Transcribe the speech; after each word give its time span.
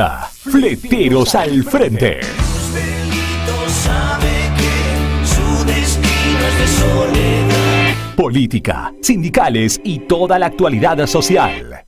presenta 0.00 0.30
Fleteros 0.32 1.34
al 1.34 1.64
Frente. 1.64 2.20
Política, 8.16 8.92
sindicales 9.00 9.80
y 9.82 10.00
toda 10.00 10.38
la 10.38 10.46
actualidad 10.46 11.06
social. 11.06 11.84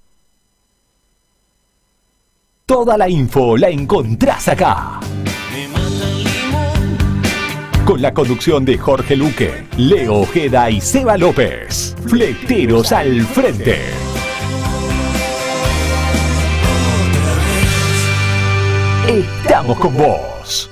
Toda 2.66 2.96
la 2.96 3.08
info 3.08 3.56
la 3.56 3.68
encontrás 3.68 4.48
acá. 4.48 5.00
Con 7.84 8.00
la 8.00 8.14
conducción 8.14 8.64
de 8.64 8.78
Jorge 8.78 9.16
Luque, 9.16 9.66
Leo 9.76 10.20
Ojeda 10.20 10.70
y 10.70 10.80
Seba 10.80 11.18
López. 11.18 11.96
Fleteros 12.06 12.92
al 12.92 13.22
Frente. 13.22 14.01
Estamos 19.52 19.78
con 19.80 19.94
vos. 19.98 20.70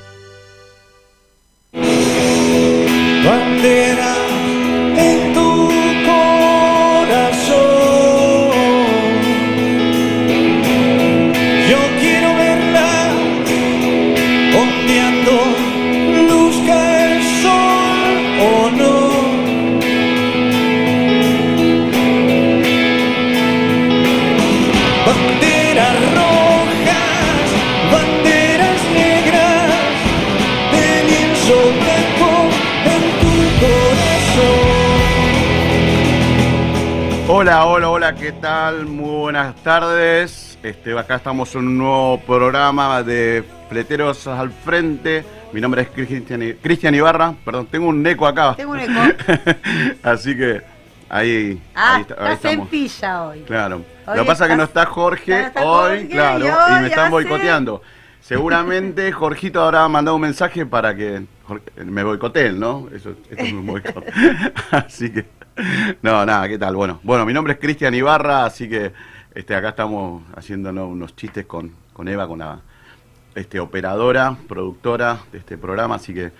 Hola, 37.40 37.64
hola, 37.64 37.88
hola, 37.88 38.14
¿qué 38.14 38.32
tal? 38.32 38.84
Muy 38.84 39.16
buenas 39.22 39.54
tardes. 39.62 40.58
Este, 40.62 40.98
acá 40.98 41.14
estamos 41.16 41.54
en 41.54 41.60
un 41.68 41.78
nuevo 41.78 42.20
programa 42.20 43.02
de 43.02 43.42
Fleteros 43.70 44.26
al 44.26 44.50
Frente. 44.50 45.24
Mi 45.54 45.58
nombre 45.62 45.80
es 45.80 45.88
Cristian, 45.88 46.94
Ibarra. 46.94 47.32
Perdón, 47.42 47.66
tengo 47.70 47.88
un 47.88 48.06
eco 48.06 48.26
acá. 48.26 48.54
Tengo 48.56 48.72
un 48.72 48.80
eco. 48.80 48.92
Así 50.02 50.36
que 50.36 50.60
ahí, 51.08 51.58
Ah, 51.74 51.94
ahí, 51.94 52.00
está- 52.02 52.16
ahí 52.26 52.34
estás 52.34 52.52
en 52.52 52.66
pilla 52.66 53.22
hoy. 53.24 53.40
Claro. 53.46 53.76
Hoy 54.06 54.16
Lo 54.18 54.22
que 54.22 54.26
pasa 54.28 54.44
es 54.44 54.50
que 54.50 54.56
no 54.56 54.64
está 54.64 54.84
Jorge 54.84 55.40
no 55.40 55.46
está 55.46 55.64
hoy, 55.64 55.88
Jorge, 56.00 56.08
claro, 56.08 56.46
y 56.46 56.82
me 56.82 56.88
están 56.88 57.10
boicoteando. 57.10 57.80
Seguramente 58.20 59.10
Jorgito 59.12 59.62
habrá 59.64 59.88
mandado 59.88 60.14
un 60.16 60.20
mensaje 60.20 60.66
para 60.66 60.94
que 60.94 61.22
Jorge- 61.48 61.84
me 61.86 62.04
boicoteen, 62.04 62.60
¿no? 62.60 62.86
Eso, 62.94 63.14
esto 63.30 63.42
es 63.44 63.52
un 63.54 63.64
boicot. 63.66 64.04
así 64.72 65.10
que, 65.10 65.24
no, 66.02 66.24
nada, 66.24 66.48
¿qué 66.48 66.58
tal? 66.58 66.76
Bueno, 66.76 67.00
bueno, 67.02 67.26
mi 67.26 67.32
nombre 67.32 67.54
es 67.54 67.58
Cristian 67.58 67.94
Ibarra, 67.94 68.44
así 68.44 68.68
que 68.68 68.92
este, 69.34 69.54
acá 69.54 69.70
estamos 69.70 70.22
haciéndonos 70.36 70.88
unos 70.88 71.14
chistes 71.16 71.46
con, 71.46 71.72
con 71.92 72.08
Eva, 72.08 72.26
con 72.26 72.38
la 72.38 72.60
este, 73.34 73.60
operadora, 73.60 74.36
productora 74.48 75.18
de 75.32 75.38
este 75.38 75.58
programa, 75.58 75.96
así 75.96 76.14
que 76.14 76.32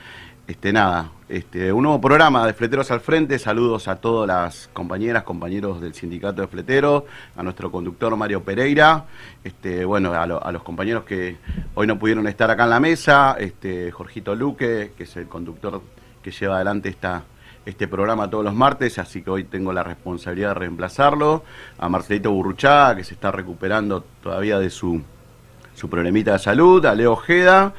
este 0.47 0.73
nada, 0.73 1.13
este, 1.29 1.73
un 1.73 1.85
nuevo 1.85 2.01
programa 2.01 2.45
de 2.45 2.55
Fleteros 2.55 2.91
al 2.91 3.01
Frente, 3.01 3.39
saludos 3.39 3.87
a 3.87 3.97
todas 3.97 4.27
las 4.27 4.69
compañeras, 4.73 5.23
compañeros 5.23 5.81
del 5.81 5.95
sindicato 5.95 6.43
de 6.43 6.49
fleteros, 6.49 7.05
a 7.37 7.43
nuestro 7.45 7.71
conductor 7.71 8.17
Mario 8.17 8.43
Pereira, 8.43 9.05
este, 9.45 9.85
bueno, 9.85 10.13
a, 10.13 10.27
lo- 10.27 10.45
a 10.45 10.51
los 10.51 10.63
compañeros 10.65 11.05
que 11.05 11.37
hoy 11.75 11.87
no 11.87 11.99
pudieron 11.99 12.27
estar 12.27 12.51
acá 12.51 12.65
en 12.65 12.71
la 12.71 12.81
mesa, 12.81 13.37
este, 13.39 13.93
Jorgito 13.93 14.35
Luque, 14.35 14.93
que 14.97 15.05
es 15.05 15.17
el 15.17 15.27
conductor 15.29 15.83
que 16.21 16.33
lleva 16.33 16.57
adelante 16.57 16.89
esta, 16.89 17.23
este 17.71 17.89
programa 17.89 18.29
todos 18.29 18.45
los 18.45 18.55
martes, 18.55 18.99
así 18.99 19.23
que 19.23 19.31
hoy 19.31 19.45
tengo 19.45 19.73
la 19.73 19.83
responsabilidad 19.83 20.49
de 20.49 20.55
reemplazarlo, 20.55 21.45
a 21.79 21.89
Marcelito 21.89 22.31
Burruchaga, 22.31 22.97
que 22.97 23.05
se 23.05 23.15
está 23.15 23.31
recuperando 23.31 24.05
todavía 24.23 24.59
de 24.59 24.71
su 24.71 25.03
su 25.81 25.89
problemita 25.89 26.33
de 26.33 26.39
salud, 26.39 26.85
a 26.85 26.95
Leo 26.95 27.13
Ojeda 27.13 27.73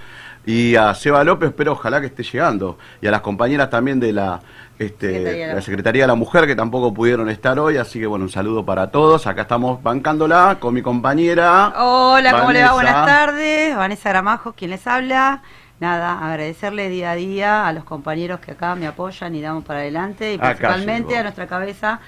y 0.46 0.76
a 0.76 0.94
Seba 0.96 1.24
López, 1.24 1.54
pero 1.56 1.74
ojalá 1.74 2.02
que 2.02 2.08
esté 2.08 2.24
llegando. 2.24 2.78
Y 3.00 3.08
a 3.08 3.12
las 3.12 3.22
compañeras 3.22 3.70
también 3.70 4.00
de 4.00 4.12
la, 4.12 4.42
este, 4.80 5.14
Secretaría 5.14 5.54
la. 5.54 5.62
Secretaría 5.62 6.04
de 6.04 6.08
la 6.08 6.16
Mujer, 6.16 6.48
que 6.48 6.56
tampoco 6.56 6.94
pudieron 6.94 7.30
estar 7.30 7.60
hoy, 7.60 7.78
así 7.78 8.00
que 8.00 8.08
bueno, 8.08 8.26
un 8.26 8.32
saludo 8.32 8.66
para 8.66 8.90
todos. 8.90 9.28
Acá 9.28 9.44
estamos 9.44 9.84
bancándola 9.84 10.58
con 10.60 10.74
mi 10.74 10.82
compañera. 10.82 11.74
Hola, 11.78 12.40
¿cómo 12.40 12.52
le 12.52 12.64
va? 12.64 12.74
Vanessa. 12.74 12.74
Buenas 12.74 13.06
tardes. 13.06 13.76
Vanessa 13.76 14.10
Gramajo, 14.10 14.54
quien 14.54 14.72
les 14.72 14.88
habla. 14.88 15.44
Nada, 15.82 16.20
agradecerle 16.20 16.90
día 16.90 17.10
a 17.10 17.16
día 17.16 17.68
a 17.68 17.74
los 17.74 17.84
compañeros 17.84 18.40
que 18.40 18.52
acá 18.52 18.76
me 18.76 18.86
apoyan 18.86 19.34
y 19.34 19.42
damos 19.42 19.64
para 19.66 19.80
adelante. 19.80 20.34
Y 20.34 20.36
Acá 20.36 20.50
principalmente 20.54 21.08
llegó. 21.10 21.20
a 21.20 21.24
nuestra 21.24 21.48
cabeza, 21.48 22.00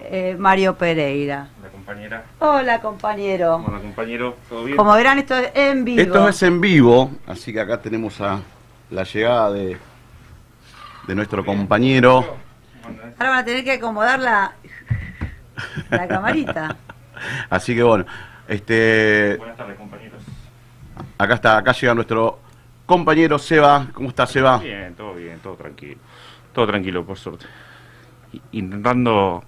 eh, 0.00 0.36
Mario 0.38 0.74
Pereira. 0.78 1.48
La 1.62 1.68
compañera. 1.68 2.24
Hola, 2.38 2.80
compañero. 2.80 3.56
Hola, 3.56 3.78
compañero. 3.78 4.36
¿Todo 4.48 4.64
bien? 4.64 4.78
Como 4.78 4.94
verán, 4.94 5.18
esto 5.18 5.36
es 5.36 5.50
en 5.54 5.84
vivo. 5.84 6.00
Esto 6.00 6.28
es 6.30 6.42
en 6.44 6.60
vivo, 6.62 7.10
así 7.26 7.52
que 7.52 7.60
acá 7.60 7.78
tenemos 7.82 8.18
a 8.22 8.40
la 8.88 9.02
llegada 9.04 9.52
de, 9.52 9.76
de 11.06 11.14
nuestro 11.14 11.44
compañero. 11.44 12.38
Ahora 13.18 13.30
van 13.32 13.38
a 13.40 13.44
tener 13.44 13.62
que 13.64 13.72
acomodar 13.72 14.18
la, 14.18 14.52
la 15.90 16.08
camarita. 16.08 16.74
Así 17.50 17.74
que 17.74 17.82
bueno, 17.82 18.06
este, 18.48 19.36
Buenas 19.36 19.58
tardes, 19.58 19.76
compañeros. 19.76 20.22
acá 21.18 21.34
está, 21.34 21.58
acá 21.58 21.72
llega 21.72 21.92
nuestro 21.94 22.38
compañero 22.94 23.38
Seba. 23.38 23.86
¿Cómo 23.94 24.08
está 24.08 24.26
Seba? 24.26 24.58
Bien, 24.58 24.94
todo 24.96 25.14
bien, 25.14 25.38
todo 25.38 25.54
tranquilo. 25.54 26.00
Todo 26.52 26.66
tranquilo, 26.66 27.04
por 27.04 27.16
suerte. 27.16 27.46
Intentando 28.50 29.44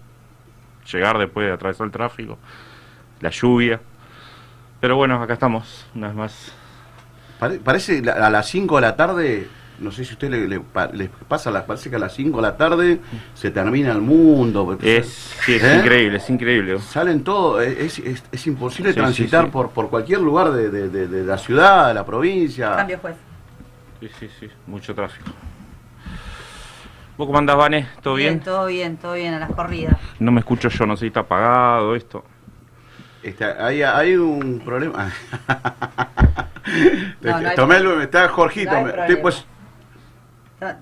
llegar 0.92 1.18
después 1.18 1.48
de 1.48 1.52
atravesar 1.52 1.86
el 1.86 1.92
tráfico, 1.92 2.38
la 3.20 3.30
lluvia. 3.30 3.80
Pero 4.80 4.94
bueno, 4.94 5.20
acá 5.20 5.32
estamos, 5.34 5.86
una 5.94 6.06
vez 6.08 6.16
más. 6.16 6.52
Pare- 7.40 7.58
parece 7.58 8.00
la- 8.00 8.12
a 8.12 8.30
las 8.30 8.46
5 8.48 8.76
de 8.76 8.82
la 8.82 8.94
tarde, 8.94 9.48
no 9.80 9.90
sé 9.90 10.04
si 10.04 10.10
a 10.10 10.12
usted 10.14 10.30
le, 10.30 10.60
pasa, 11.28 11.50
la- 11.50 11.66
parece 11.66 11.90
que 11.90 11.96
a 11.96 11.98
las 11.98 12.14
5 12.14 12.36
de 12.36 12.42
la 12.42 12.56
tarde 12.56 13.00
se 13.34 13.50
termina 13.50 13.90
el 13.90 14.00
mundo. 14.02 14.64
porque 14.64 14.98
Es, 14.98 15.08
sí, 15.44 15.54
es 15.54 15.64
¿Eh? 15.64 15.78
increíble, 15.80 16.18
es 16.18 16.30
increíble. 16.30 16.78
Salen 16.78 17.24
todos, 17.24 17.62
es, 17.64 17.98
es- 17.98 18.22
es 18.30 18.46
imposible 18.46 18.92
Sí, 18.92 18.98
transitar 19.00 19.40
sí, 19.42 19.46
sí. 19.46 19.52
Por, 19.52 19.70
por 19.70 19.90
cualquier 19.90 20.20
lugar 20.20 20.52
de, 20.52 20.70
de- 20.70 20.88
de- 20.88 21.08
de 21.08 21.24
la 21.24 21.38
ciudad, 21.38 21.88
de 21.88 21.94
la 21.94 22.06
provincia. 22.06 22.76
Cambio 22.76 22.98
juez. 23.00 23.16
Sí, 24.02 24.10
sí, 24.18 24.28
sí, 24.40 24.48
mucho 24.66 24.96
tráfico. 24.96 25.30
¿Vos 27.16 27.24
cómo 27.28 27.38
andás, 27.38 27.56
Vane? 27.56 27.88
¿Todo 28.02 28.16
bien? 28.16 28.40
todo 28.40 28.66
bien, 28.66 28.96
todo 28.96 29.12
bien, 29.12 29.32
a 29.32 29.38
las 29.38 29.52
corridas. 29.52 29.96
No 30.18 30.32
me 30.32 30.40
escucho 30.40 30.68
yo, 30.70 30.86
no 30.86 30.96
sé 30.96 31.02
si 31.02 31.06
está 31.06 31.20
apagado 31.20 31.94
esto. 31.94 32.24
Este, 33.22 33.44
hay, 33.44 33.82
hay 33.82 34.16
un 34.16 34.60
problema. 34.64 35.12
No, 37.20 37.54
Tomé 37.54 37.76
el- 37.76 38.02
está 38.02 38.28
Jorgito. 38.28 38.72
No 38.72 38.88
estoy 38.88 39.16
pues- 39.16 39.44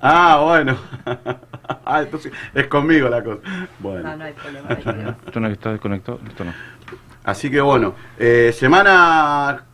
ah, 0.00 0.40
bueno. 0.44 0.76
ah, 1.84 2.02
entonces 2.02 2.32
es 2.54 2.66
conmigo 2.68 3.08
la 3.08 3.22
cosa. 3.24 3.40
Bueno. 3.78 4.10
No, 4.10 4.16
no 4.16 4.24
hay 4.24 4.32
problema. 4.32 4.68
no 4.68 4.76
hay 4.76 4.82
problema. 4.82 5.16
Esto 5.26 5.40
no 5.40 5.46
es 5.46 5.50
que 5.50 5.54
está 5.54 5.72
desconectado, 5.72 6.20
esto 6.26 6.44
no. 6.44 6.52
Así 7.24 7.50
que 7.50 7.60
bueno, 7.60 7.94
eh, 8.18 8.54
semana, 8.54 9.64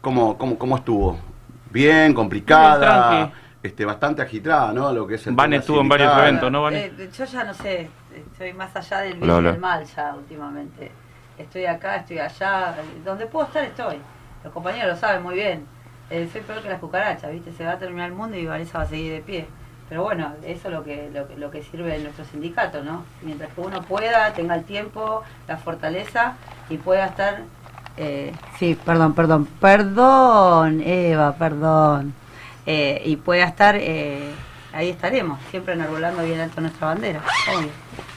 ¿cómo, 0.00 0.38
cómo, 0.38 0.56
cómo 0.58 0.76
estuvo? 0.76 1.20
Bien, 1.76 2.14
complicada, 2.14 3.32
este, 3.62 3.84
bastante 3.84 4.22
agitada, 4.22 4.72
¿no? 4.72 4.92
Lo 4.92 5.06
que 5.06 5.16
es 5.16 5.26
el 5.26 5.34
Van 5.34 5.52
estuvo 5.52 5.80
en 5.82 5.88
varios 5.88 6.10
eventos, 6.22 6.50
¿no, 6.50 6.62
Vane? 6.62 6.86
Eh, 6.86 7.10
yo 7.14 7.24
ya 7.26 7.44
no 7.44 7.52
sé, 7.52 7.90
estoy 8.32 8.52
más 8.54 8.74
allá 8.74 9.00
del 9.00 9.14
bien 9.14 9.24
y 9.24 9.42
del 9.52 9.60
mal 9.60 9.84
ya 9.84 10.14
últimamente. 10.14 10.90
Estoy 11.36 11.66
acá, 11.66 11.96
estoy 11.96 12.18
allá, 12.18 12.74
donde 13.04 13.26
puedo 13.26 13.46
estar 13.46 13.62
estoy. 13.62 13.96
Los 14.42 14.52
compañeros 14.54 14.88
lo 14.94 14.96
saben 14.96 15.22
muy 15.22 15.34
bien. 15.34 15.66
Eh, 16.08 16.26
soy 16.32 16.40
peor 16.40 16.62
que 16.62 16.68
las 16.70 16.78
cucarachas, 16.80 17.30
¿viste? 17.30 17.52
Se 17.52 17.64
va 17.66 17.72
a 17.72 17.78
terminar 17.78 18.06
el 18.08 18.14
mundo 18.14 18.38
y 18.38 18.46
Vanessa 18.46 18.78
va 18.78 18.84
a 18.84 18.88
seguir 18.88 19.12
de 19.12 19.20
pie. 19.20 19.46
Pero 19.90 20.02
bueno, 20.02 20.32
eso 20.44 20.68
es 20.68 20.74
lo 20.74 20.82
que, 20.82 21.10
lo, 21.12 21.28
que- 21.28 21.36
lo 21.36 21.50
que 21.50 21.62
sirve 21.62 21.90
de 21.92 21.98
nuestro 21.98 22.24
sindicato, 22.24 22.82
¿no? 22.82 23.04
Mientras 23.22 23.52
que 23.52 23.60
uno 23.60 23.82
pueda, 23.82 24.32
tenga 24.32 24.54
el 24.54 24.64
tiempo, 24.64 25.22
la 25.46 25.58
fortaleza 25.58 26.36
y 26.70 26.78
pueda 26.78 27.04
estar... 27.06 27.42
eh, 27.96 28.32
sí, 28.58 28.76
perdón, 28.84 29.14
perdón, 29.14 29.46
perdón, 29.60 30.82
Eva, 30.84 31.34
perdón. 31.36 32.14
Eh, 32.66 33.02
y 33.04 33.16
pueda 33.16 33.44
estar... 33.44 33.76
eh, 33.76 34.30
ahí 34.72 34.90
estaremos, 34.90 35.38
siempre 35.50 35.72
enarbolando 35.74 36.22
bien 36.24 36.38
alto 36.40 36.60
nuestra 36.60 36.88
bandera. 36.88 37.20
obvio. 37.56 37.68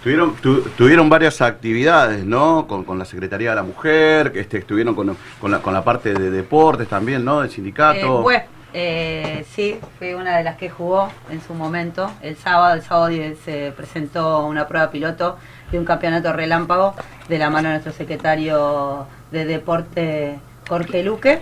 Tuvieron, 0.03 0.35
tu- 0.35 0.61
tuvieron 0.77 1.07
varias 1.09 1.41
actividades, 1.41 2.25
¿no? 2.25 2.67
Con, 2.67 2.83
con 2.83 2.99
la 2.99 3.05
Secretaría 3.05 3.51
de 3.51 3.55
la 3.55 3.63
Mujer, 3.63 4.33
este, 4.35 4.57
estuvieron 4.57 4.93
con, 4.95 5.15
con, 5.39 5.51
la, 5.51 5.59
con 5.59 5.73
la 5.73 5.83
parte 5.83 6.13
de 6.13 6.29
deportes 6.31 6.87
también, 6.89 7.23
¿no? 7.23 7.41
Del 7.41 7.49
sindicato. 7.49 8.19
Eh, 8.19 8.21
bueno, 8.21 8.43
eh, 8.73 9.45
sí, 9.55 9.79
fui 9.97 10.13
una 10.13 10.37
de 10.37 10.43
las 10.43 10.57
que 10.57 10.69
jugó 10.69 11.09
en 11.29 11.41
su 11.41 11.53
momento. 11.53 12.11
El 12.21 12.35
sábado, 12.35 12.73
el 12.75 12.81
sábado 12.81 13.09
se 13.45 13.71
presentó 13.77 14.45
una 14.45 14.67
prueba 14.67 14.89
piloto 14.91 15.37
de 15.71 15.79
un 15.79 15.85
campeonato 15.85 16.33
relámpago 16.33 16.93
de 17.29 17.37
la 17.37 17.49
mano 17.49 17.69
de 17.69 17.75
nuestro 17.75 17.93
secretario 17.93 19.05
de 19.31 19.45
deporte 19.45 20.39
Jorge 20.67 21.03
Luque. 21.03 21.41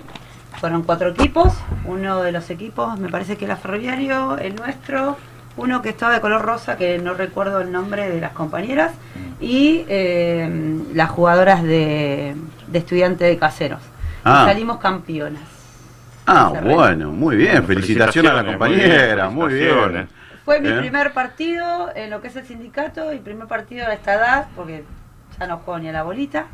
Fueron 0.59 0.83
cuatro 0.83 1.09
equipos. 1.09 1.53
Uno 1.85 2.21
de 2.21 2.31
los 2.31 2.49
equipos, 2.49 2.97
me 2.99 3.09
parece 3.09 3.37
que 3.37 3.45
era 3.45 3.55
Ferroviario, 3.57 4.37
el 4.37 4.55
nuestro, 4.55 5.17
uno 5.55 5.81
que 5.81 5.89
estaba 5.89 6.13
de 6.13 6.21
color 6.21 6.41
rosa, 6.41 6.77
que 6.77 6.97
no 6.97 7.13
recuerdo 7.13 7.61
el 7.61 7.71
nombre 7.71 8.09
de 8.09 8.19
las 8.19 8.31
compañeras, 8.31 8.91
y 9.39 9.85
eh, 9.87 10.79
las 10.93 11.09
jugadoras 11.11 11.61
de, 11.63 12.35
de 12.67 12.79
estudiantes 12.79 13.27
de 13.29 13.37
caseros. 13.37 13.81
Y 13.81 14.29
Ah. 14.29 14.45
salimos 14.47 14.77
campeonas. 14.79 15.43
Ah, 16.25 16.51
bueno, 16.61 17.11
muy 17.11 17.37
bien. 17.37 17.51
Bueno, 17.51 17.67
felicitaciones 17.67 18.31
a 18.31 18.35
la 18.35 18.45
compañera, 18.45 19.29
muy 19.29 19.45
muy 19.45 19.53
bien. 19.53 20.09
Fue 20.43 20.59
mi 20.59 20.67
Bien. 20.69 20.79
primer 20.79 21.13
partido 21.13 21.89
en 21.95 22.09
lo 22.09 22.21
que 22.21 22.27
es 22.29 22.35
el 22.35 22.45
sindicato 22.45 23.13
y 23.13 23.19
primer 23.19 23.47
partido 23.47 23.85
a 23.87 23.93
esta 23.93 24.13
edad, 24.15 24.47
porque 24.55 24.83
ya 25.39 25.45
no 25.47 25.57
juego 25.59 25.79
ni 25.79 25.89
a 25.89 25.91
la 25.93 26.03
bolita. 26.03 26.47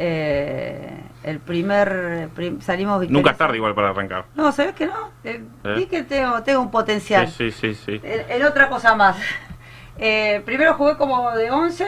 Eh, 0.00 1.02
el 1.24 1.40
primer 1.40 2.28
prim- 2.34 2.60
salimos 2.60 2.94
Nunca 2.94 3.04
es 3.04 3.10
victoriosos. 3.10 3.38
tarde 3.38 3.56
igual 3.56 3.74
para 3.74 3.90
arrancar. 3.90 4.24
No, 4.36 4.52
¿sabes 4.52 4.74
que 4.74 4.86
no? 4.86 5.10
Eh, 5.24 5.42
¿Eh? 5.64 5.74
Vi 5.76 5.86
que 5.86 6.04
tengo, 6.04 6.40
tengo 6.44 6.60
un 6.60 6.70
potencial. 6.70 7.26
Sí, 7.28 7.50
sí, 7.50 7.74
sí. 7.74 7.98
sí. 8.00 8.00
En, 8.04 8.44
otra 8.44 8.68
cosa 8.68 8.94
más. 8.94 9.16
Eh, 10.00 10.42
primero 10.46 10.74
jugué 10.74 10.96
como 10.96 11.32
de 11.32 11.50
11, 11.50 11.84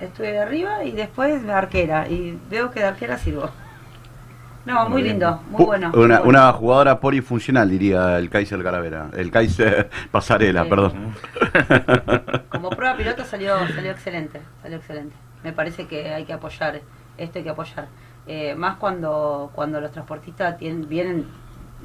estuve 0.00 0.32
de 0.32 0.40
arriba 0.40 0.82
y 0.82 0.90
después 0.90 1.44
de 1.46 1.52
arquera. 1.52 2.08
Y 2.08 2.36
veo 2.50 2.72
que 2.72 2.80
de 2.80 2.86
arquera 2.86 3.16
sirvo. 3.18 3.48
No, 4.64 4.88
Muy 4.88 5.02
lindo, 5.04 5.40
muy 5.48 5.64
bueno. 5.64 5.90
Una, 5.94 5.96
muy 5.96 6.06
bueno. 6.08 6.22
una 6.28 6.52
jugadora 6.54 6.98
polifuncional, 6.98 7.70
diría 7.70 8.18
el 8.18 8.30
Kaiser 8.30 8.60
Calavera. 8.64 9.10
El 9.16 9.30
Kaiser 9.30 9.88
Pasarela, 10.10 10.64
Sí. 10.64 10.70
perdón. 10.70 11.14
Como 12.48 12.70
prueba 12.70 12.96
piloto 12.96 13.24
salió, 13.24 13.56
salió 13.68 13.92
excelente, 13.92 14.40
salió 14.60 14.78
excelente. 14.78 15.14
Me 15.44 15.52
parece 15.52 15.86
que 15.86 16.12
hay 16.12 16.24
que 16.24 16.32
apoyar, 16.32 16.80
esto 17.18 17.38
hay 17.38 17.44
que 17.44 17.50
apoyar. 17.50 17.88
Eh, 18.26 18.54
más 18.54 18.76
cuando, 18.76 19.50
cuando 19.54 19.80
los 19.80 19.90
transportistas 19.90 20.56
tienen, 20.58 20.88
vienen 20.88 21.26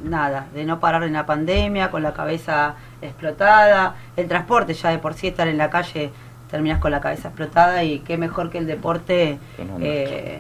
nada, 0.04 0.48
de 0.54 0.66
no 0.66 0.80
parar 0.80 1.04
en 1.04 1.14
la 1.14 1.26
pandemia, 1.26 1.90
con 1.90 2.04
la 2.04 2.14
cabeza 2.14 2.76
explotada. 3.02 3.96
El 4.16 4.28
transporte 4.28 4.74
ya 4.74 4.90
de 4.90 5.00
por 5.00 5.14
sí 5.16 5.28
estar 5.28 5.48
en 5.48 5.58
la 5.58 5.70
calle, 5.70 6.12
terminas 6.52 6.80
con 6.80 6.92
la 6.92 7.02
cabeza 7.02 7.30
explotada 7.30 7.84
y 7.84 8.00
qué 8.00 8.18
mejor 8.18 8.50
que 8.52 8.60
el 8.60 8.68
deporte 8.68 9.40
eh, 9.80 10.40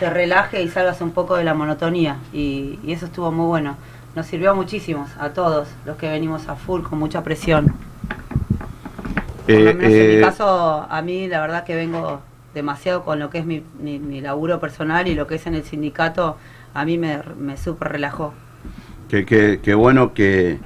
te 0.00 0.10
relaje 0.10 0.62
y 0.62 0.68
salgas 0.68 1.00
un 1.00 1.12
poco 1.12 1.36
de 1.36 1.44
la 1.44 1.54
monotonía. 1.54 2.16
Y, 2.32 2.80
y 2.82 2.92
eso 2.92 3.06
estuvo 3.06 3.30
muy 3.30 3.46
bueno. 3.46 3.76
Nos 4.16 4.26
sirvió 4.26 4.50
a 4.50 4.54
muchísimos, 4.54 5.10
a 5.18 5.30
todos 5.30 5.68
los 5.86 5.96
que 5.96 6.08
venimos 6.08 6.48
a 6.48 6.56
full 6.56 6.82
con 6.82 6.98
mucha 6.98 7.22
presión. 7.22 7.74
Por 9.46 9.60
lo 9.60 9.70
Eh, 9.70 9.74
menos 9.74 9.92
en 9.92 10.10
eh, 10.10 10.16
mi 10.16 10.22
caso, 10.22 10.86
a 10.88 11.02
mí 11.02 11.28
la 11.28 11.40
verdad 11.40 11.64
que 11.64 11.74
vengo 11.74 12.20
demasiado 12.54 13.04
con 13.04 13.18
lo 13.18 13.30
que 13.30 13.38
es 13.38 13.46
mi, 13.46 13.62
mi, 13.78 13.98
mi 13.98 14.20
laburo 14.20 14.60
personal 14.60 15.08
y 15.08 15.14
lo 15.14 15.26
que 15.26 15.34
es 15.36 15.46
en 15.46 15.54
el 15.54 15.64
sindicato, 15.64 16.36
a 16.72 16.84
mí 16.84 16.96
me, 16.98 17.20
me 17.38 17.56
súper 17.56 17.92
relajó. 17.92 18.32
Qué, 19.08 19.26
qué- 19.26 19.60
qué 19.62 19.74
bueno 19.74 20.14
que 20.14 20.58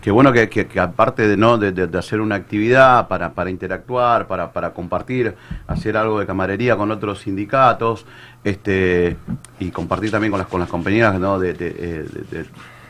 qué 0.00 0.10
bueno 0.12 0.32
que, 0.32 0.48
que- 0.48 0.66
que 0.68 0.78
aparte 0.78 1.26
de 1.26 1.36
no 1.36 1.58
de, 1.58 1.72
de- 1.72 1.88
de 1.88 1.98
hacer 1.98 2.20
una 2.20 2.36
actividad 2.36 3.08
para, 3.08 3.32
para 3.32 3.50
interactuar, 3.50 4.26
para, 4.28 4.52
para 4.52 4.70
compartir, 4.72 5.34
hacer 5.66 5.96
algo 5.96 6.20
de 6.20 6.26
camarería 6.26 6.76
con 6.76 6.90
otros 6.92 7.20
sindicatos, 7.20 8.06
este 8.44 9.16
y 9.58 9.70
compartir 9.70 10.10
también 10.12 10.30
con 10.30 10.38
las 10.38 10.48
con 10.48 10.60
las 10.60 10.68
compañeras 10.68 11.18
¿no? 11.18 11.38
de, 11.38 11.52
de- 11.54 11.68
eh, 11.78 12.06
de- 12.30 12.38
de- 12.42 12.46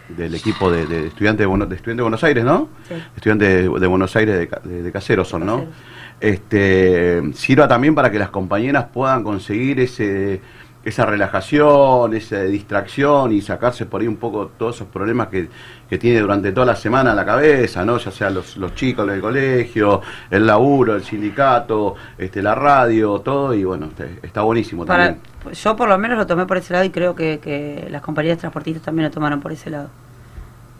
del 0.08 0.34
equipo 0.36 0.70
de, 0.70 0.86
de 0.86 1.06
estudiantes 1.08 1.40
de, 1.40 1.46
Buenos, 1.46 1.68
de 1.68 1.74
estudiantes 1.76 1.96
de 1.98 2.02
Buenos 2.02 2.22
Aires, 2.22 2.44
¿no? 2.44 2.68
Sí. 2.86 2.94
Estudiantes 3.16 3.48
de, 3.48 3.80
de 3.80 3.86
Buenos 3.88 4.14
Aires 4.14 4.48
de- 4.64 4.82
de 4.82 4.92
Caseros 4.92 5.26
son, 5.28 5.44
¿no? 5.44 5.54
Caseros. 5.56 5.74
Este 6.20 7.22
sirva 7.34 7.68
también 7.68 7.94
para 7.94 8.10
que 8.10 8.18
las 8.18 8.30
compañeras 8.30 8.86
puedan 8.92 9.22
conseguir 9.22 9.80
ese 9.80 10.40
esa 10.86 11.04
relajación, 11.04 12.14
esa 12.14 12.42
distracción 12.42 13.32
y 13.32 13.42
sacarse 13.42 13.86
por 13.86 14.00
ahí 14.00 14.06
un 14.06 14.18
poco 14.18 14.52
todos 14.56 14.76
esos 14.76 14.86
problemas 14.86 15.26
que, 15.26 15.48
que 15.90 15.98
tiene 15.98 16.20
durante 16.20 16.52
toda 16.52 16.64
la 16.64 16.76
semana 16.76 17.10
en 17.10 17.16
la 17.16 17.24
cabeza, 17.24 17.84
¿no? 17.84 17.98
Ya 17.98 18.12
sea 18.12 18.30
los, 18.30 18.56
los 18.56 18.72
chicos 18.76 19.04
del 19.04 19.20
colegio, 19.20 20.00
el 20.30 20.46
laburo, 20.46 20.94
el 20.94 21.02
sindicato, 21.02 21.96
este, 22.16 22.40
la 22.40 22.54
radio, 22.54 23.18
todo, 23.18 23.52
y 23.52 23.64
bueno, 23.64 23.86
este, 23.86 24.20
está 24.24 24.42
buenísimo 24.42 24.86
Para, 24.86 25.16
también. 25.16 25.54
yo 25.54 25.74
por 25.74 25.88
lo 25.88 25.98
menos 25.98 26.18
lo 26.18 26.26
tomé 26.28 26.46
por 26.46 26.56
ese 26.56 26.72
lado 26.72 26.84
y 26.84 26.90
creo 26.90 27.16
que, 27.16 27.40
que 27.40 27.88
las 27.90 28.00
compañías 28.00 28.38
transportistas 28.38 28.84
también 28.84 29.08
lo 29.08 29.10
tomaron 29.10 29.40
por 29.40 29.50
ese 29.50 29.70
lado. 29.70 29.90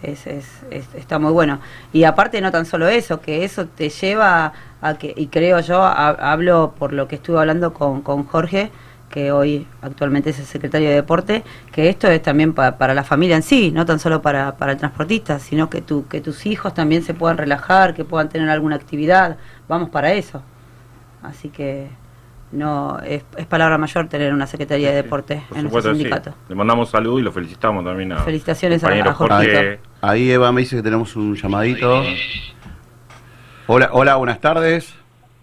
Es, 0.07 0.27
es, 0.27 0.47
es- 0.71 0.95
está 0.95 1.19
muy 1.19 1.33
bueno. 1.33 1.61
Y 1.93 2.05
aparte 2.05 2.41
no 2.41 2.51
tan 2.53 2.67
solo 2.67 2.89
eso, 2.89 3.21
que 3.21 3.45
eso 3.45 3.67
te 3.67 3.89
lleva 3.91 4.53
a 4.81 4.95
que, 4.99 5.13
y 5.17 5.27
creo 5.29 5.61
yo, 5.61 5.83
ha- 5.83 6.11
hablo 6.33 6.75
por 6.79 6.93
lo 6.93 7.09
que 7.09 7.17
estuve 7.17 7.39
hablando 7.41 7.73
con, 7.75 8.03
con 8.03 8.25
Jorge, 8.27 8.71
que 9.11 9.33
hoy 9.33 9.67
actualmente 9.83 10.31
es 10.31 10.39
el 10.39 10.47
secretario 10.47 10.89
de 10.89 10.95
deporte, 10.97 11.43
que 11.73 11.89
esto 11.89 12.09
es 12.09 12.21
también 12.23 12.53
pa- 12.55 12.77
para 12.79 12.95
la 12.95 13.05
familia 13.05 13.37
en 13.37 13.43
sí, 13.43 13.71
no 13.73 13.87
tan 13.87 13.99
solo 13.99 14.21
para, 14.23 14.57
para 14.57 14.73
el 14.73 14.79
transportista, 14.79 15.39
sino 15.39 15.71
que, 15.71 15.81
tu, 15.81 16.07
que 16.09 16.21
tus 16.21 16.45
hijos 16.47 16.75
también 16.75 17.03
se 17.03 17.15
puedan 17.15 17.39
relajar, 17.39 17.95
que 17.95 18.05
puedan 18.05 18.29
tener 18.29 18.49
alguna 18.51 18.77
actividad, 18.77 19.39
vamos 19.69 19.91
para 19.91 20.13
eso. 20.13 20.43
Así 21.23 21.49
que 21.49 21.89
no 22.53 22.99
es, 23.01 23.25
es 23.37 23.47
palabra 23.47 23.77
mayor 23.79 24.09
tener 24.09 24.33
una 24.33 24.47
secretaría 24.47 24.91
de 24.91 24.97
deporte 25.03 25.43
Por 25.49 25.59
en 25.59 25.65
nuestro 25.65 25.81
supuesto, 25.83 25.91
sí. 25.93 25.97
sindicato. 25.99 26.35
Le 26.49 26.55
mandamos 26.55 26.89
salud 26.91 27.19
y 27.19 27.23
lo 27.23 27.33
felicitamos 27.33 27.85
también 27.85 28.13
a 28.13 28.19
Felicitaciones 28.23 28.83
a- 28.85 28.89
a 28.89 29.13
Jorgito. 29.13 29.15
Jorge. 29.53 29.81
Ahí 30.01 30.31
Eva 30.31 30.53
me 30.53 30.61
dice 30.61 30.77
que 30.77 30.83
tenemos 30.83 31.15
un 31.17 31.35
llamadito. 31.35 32.03
Hola, 33.67 33.89
hola, 33.93 34.17
buenas 34.17 34.41
tardes. 34.41 34.95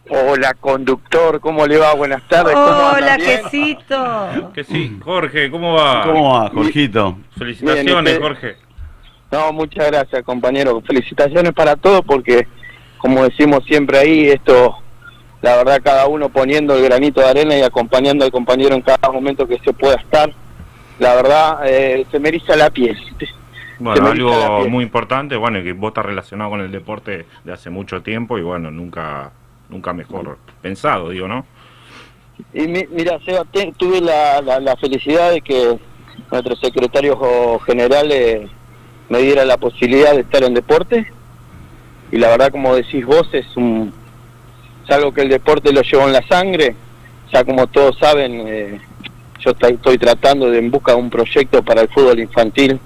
Hola, 0.10 0.54
conductor, 0.60 1.40
¿cómo 1.40 1.66
le 1.66 1.78
va? 1.78 1.94
Buenas 1.94 2.22
tardes. 2.28 2.54
¿cómo 2.54 2.66
Hola, 2.66 3.18
quesito. 3.18 4.52
Que 4.54 4.64
sí, 4.64 4.98
Jorge, 5.04 5.50
¿cómo 5.50 5.74
va? 5.74 6.04
¿Cómo 6.06 6.34
va, 6.34 6.50
Jorgito? 6.50 7.18
Felicitaciones. 7.38 8.20
Jorge. 8.20 8.58
No, 9.32 9.52
muchas 9.54 9.88
gracias, 9.88 10.24
compañero. 10.24 10.82
Felicitaciones 10.86 11.54
para 11.54 11.76
todos 11.76 12.02
porque, 12.06 12.48
como 12.98 13.24
decimos 13.24 13.64
siempre 13.66 13.98
ahí, 13.98 14.28
esto, 14.28 14.78
la 15.44 15.58
verdad, 15.58 15.82
cada 15.84 16.08
uno 16.08 16.30
poniendo 16.30 16.74
el 16.76 16.84
granito 16.84 17.22
de 17.22 17.28
arena 17.28 17.56
y 17.56 17.62
acompañando 17.62 18.26
al 18.26 18.32
compañero 18.32 18.74
en 18.74 18.82
cada 18.82 19.12
momento 19.12 19.46
que 19.48 19.60
se 19.60 19.74
pueda 19.74 19.96
estar, 19.96 20.32
la 21.00 21.14
verdad, 21.16 21.60
eh, 21.68 22.06
se 22.10 22.20
me 22.20 22.30
eriza 22.30 22.56
la 22.56 22.70
piel. 22.72 22.98
Bueno, 23.80 24.08
algo 24.08 24.70
muy 24.70 24.84
importante, 24.84 25.36
bueno, 25.36 25.60
y 25.60 25.64
que 25.64 25.74
vos 25.74 25.90
estás 25.90 26.06
relacionado 26.06 26.50
con 26.52 26.62
el 26.62 26.72
deporte 26.72 27.26
de 27.44 27.52
hace 27.54 27.70
mucho 27.70 28.02
tiempo 28.02 28.38
y 28.40 28.42
bueno, 28.42 28.72
nunca 28.72 29.32
nunca 29.70 29.92
mejor 29.94 30.38
pensado, 30.62 31.10
digo, 31.10 31.28
¿no? 31.28 31.46
Y 32.54 32.68
mi- 32.68 32.88
mira, 32.92 33.20
Seba, 33.26 33.44
te- 33.52 33.74
tuve 33.78 34.00
la, 34.02 34.42
la, 34.42 34.60
la 34.60 34.76
felicidad 34.78 35.32
de 35.32 35.42
que 35.42 35.78
nuestro 36.32 36.56
secretario 36.56 37.60
general 37.66 38.12
eh, 38.12 38.48
me 39.10 39.20
diera 39.20 39.44
la 39.46 39.58
posibilidad 39.58 40.14
de 40.14 40.22
estar 40.22 40.44
en 40.44 40.54
deporte. 40.54 41.12
Y 42.12 42.18
la 42.18 42.30
verdad, 42.30 42.52
como 42.52 42.76
decís 42.76 43.06
vos, 43.06 43.28
es, 43.34 43.46
un, 43.58 43.92
es 44.84 44.92
algo 44.92 45.14
que 45.14 45.22
el 45.22 45.30
deporte 45.30 45.72
lo 45.72 45.82
llevó 45.82 46.08
en 46.08 46.14
la 46.14 46.28
sangre. 46.28 46.76
Ya 47.32 47.44
como 47.44 47.68
todos 47.68 47.98
saben, 47.98 48.44
eh, 48.48 48.80
yo 49.40 49.52
estoy 49.52 49.98
tratando 49.98 50.50
de 50.50 50.60
en 50.60 50.72
busca 50.72 50.94
de 50.94 51.00
un 51.00 51.10
proyecto 51.10 51.64
para 51.64 51.82
el 51.82 51.90
fútbol 51.90 52.20
infantil 52.20 52.80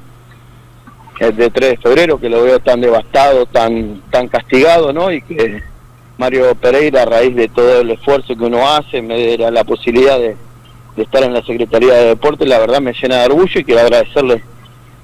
eh, 1.19 1.31
de 1.31 1.49
3 1.49 1.71
de 1.71 1.77
febrero, 1.77 2.19
que 2.19 2.29
lo 2.29 2.43
veo 2.43 2.59
tan 2.59 2.79
devastado, 2.79 3.45
tan, 3.45 4.01
tan 4.11 4.27
castigado, 4.27 4.93
¿no? 4.93 5.11
Y 5.11 5.21
que 5.21 5.63
Mario 6.17 6.55
Pereira, 6.55 7.03
a 7.03 7.05
raíz 7.05 7.35
de 7.35 7.47
todo 7.49 7.81
el 7.81 7.91
esfuerzo 7.91 8.35
que 8.35 8.43
uno 8.43 8.67
hace, 8.67 9.01
me 9.01 9.17
diera 9.17 9.51
la 9.51 9.63
posibilidad 9.63 10.19
de, 10.19 10.35
de 10.95 11.03
estar 11.03 11.23
en 11.23 11.33
la 11.33 11.43
Secretaría 11.43 11.93
de 11.93 12.05
Deporte, 12.07 12.45
la 12.45 12.59
verdad 12.59 12.81
me 12.81 12.93
llena 12.93 13.17
de 13.17 13.25
orgullo 13.25 13.59
y 13.59 13.63
quiero 13.63 13.81
agradecerle 13.81 14.43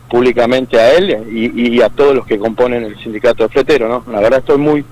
públicamente 0.10 0.80
a 0.80 0.94
él 0.94 1.26
y, 1.32 1.76
y 1.76 1.82
a 1.82 1.90
todos 1.90 2.16
los 2.16 2.26
que 2.26 2.38
componen 2.38 2.84
el 2.84 2.98
sindicato 3.00 3.44
de 3.44 3.50
fletero, 3.50 3.88
¿no? 3.88 4.12
La 4.12 4.22
verdad 4.22 4.40
estoy 4.40 4.58
muy 4.58 4.86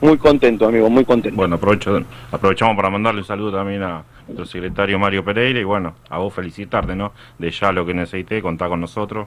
muy 0.00 0.18
contento, 0.18 0.66
amigo, 0.66 0.88
muy 0.90 1.04
contento. 1.04 1.36
Bueno, 1.36 1.56
aprovecho, 1.56 2.00
aprovechamos 2.30 2.76
para 2.76 2.90
mandarle 2.90 3.20
un 3.20 3.26
saludo 3.26 3.52
también 3.56 3.82
a 3.82 4.04
nuestro 4.26 4.44
secretario 4.46 4.98
Mario 4.98 5.24
Pereira 5.24 5.58
y 5.60 5.64
bueno, 5.64 5.94
a 6.10 6.18
vos 6.18 6.34
felicitarte, 6.34 6.94
¿no? 6.94 7.12
De 7.38 7.50
ya 7.50 7.72
lo 7.72 7.86
que 7.86 7.94
necesité, 7.94 8.42
contar 8.42 8.68
con 8.68 8.80
nosotros, 8.80 9.26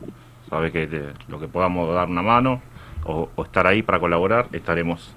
sabes 0.49 0.71
que 0.71 0.87
te- 0.87 1.13
lo 1.27 1.39
que 1.39 1.47
podamos 1.47 1.93
dar 1.93 2.07
una 2.07 2.21
mano 2.21 2.61
o, 3.05 3.29
o 3.35 3.43
estar 3.43 3.65
ahí 3.65 3.81
para 3.81 3.99
colaborar, 3.99 4.47
estaremos. 4.51 5.13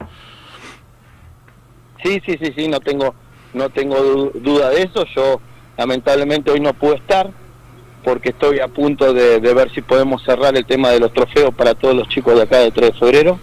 Sí, 2.03 2.21
sí, 2.27 2.37
sí, 2.41 2.53
sí, 2.57 2.69
no 2.69 2.81
tengo, 2.81 3.15
no 3.55 3.69
tengo 3.71 3.97
du- 4.03 4.33
duda 4.41 4.71
de 4.71 4.83
eso. 4.83 5.05
Yo 5.15 5.41
lamentablemente 5.77 6.51
hoy 6.51 6.61
no 6.61 6.73
pude 6.75 6.97
estar 6.97 7.31
porque 8.03 8.31
estoy 8.31 8.59
a 8.59 8.67
punto 8.69 9.13
de, 9.15 9.39
de 9.41 9.55
ver 9.55 9.71
si 9.73 9.81
podemos 9.83 10.25
cerrar 10.25 10.57
el 10.57 10.65
tema 10.67 10.91
de 10.91 10.99
los 10.99 11.13
trofeos 11.13 11.55
para 11.55 11.75
todos 11.75 11.95
los 11.95 12.09
chicos 12.09 12.35
de 12.35 12.43
acá 12.43 12.59
de 12.59 12.71
3 12.73 12.93
de 12.93 12.99
febrero. 12.99 13.39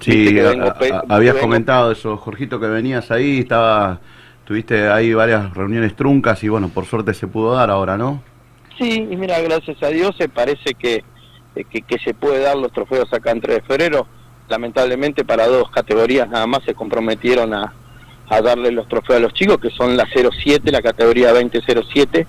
Sí, 0.00 0.38
a- 0.40 0.52
a- 0.96 1.04
habías 1.08 1.36
comentado 1.36 1.92
eso, 1.92 2.16
Jorgito, 2.16 2.60
que 2.60 2.66
venías 2.66 3.10
ahí, 3.10 3.40
estaba, 3.40 4.00
tuviste 4.44 4.88
ahí 4.88 5.12
varias 5.14 5.52
reuniones 5.54 5.94
truncas 5.96 6.42
y 6.44 6.48
bueno, 6.48 6.68
por 6.68 6.84
suerte 6.86 7.14
se 7.14 7.26
pudo 7.26 7.54
dar 7.54 7.70
ahora, 7.70 7.96
¿no? 7.96 8.22
Sí, 8.78 9.06
y 9.10 9.16
mira, 9.16 9.40
gracias 9.40 9.82
a 9.82 9.88
Dios 9.88 10.14
se 10.16 10.28
parece 10.28 10.74
que, 10.74 11.02
eh, 11.56 11.64
que, 11.68 11.82
que 11.82 11.98
se 11.98 12.14
puede 12.14 12.40
dar 12.40 12.56
los 12.56 12.72
trofeos 12.72 13.12
acá 13.12 13.32
en 13.32 13.40
3 13.40 13.56
de 13.56 13.62
febrero. 13.62 14.06
Lamentablemente 14.48 15.24
para 15.24 15.46
dos 15.46 15.70
categorías 15.70 16.28
nada 16.28 16.46
más 16.46 16.62
se 16.64 16.74
comprometieron 16.74 17.52
a, 17.52 17.72
a 18.30 18.40
darle 18.40 18.70
los 18.70 18.88
trofeos 18.88 19.18
a 19.18 19.22
los 19.22 19.34
chicos, 19.34 19.58
que 19.58 19.70
son 19.70 19.96
la 19.96 20.06
07, 20.06 20.70
la 20.70 20.80
categoría 20.80 21.32
2007 21.32 22.26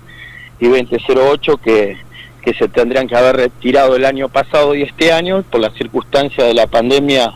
y 0.58 0.68
2008 0.68 1.56
que, 1.58 1.96
que 2.42 2.52
se 2.54 2.68
tendrían 2.68 3.06
que 3.08 3.16
haber 3.16 3.36
retirado 3.36 3.96
el 3.96 4.04
año 4.04 4.28
pasado 4.28 4.74
y 4.74 4.82
este 4.82 5.12
año, 5.12 5.42
por 5.44 5.60
las 5.60 5.72
circunstancias 5.74 6.46
de 6.46 6.52
la 6.54 6.66
pandemia 6.66 7.32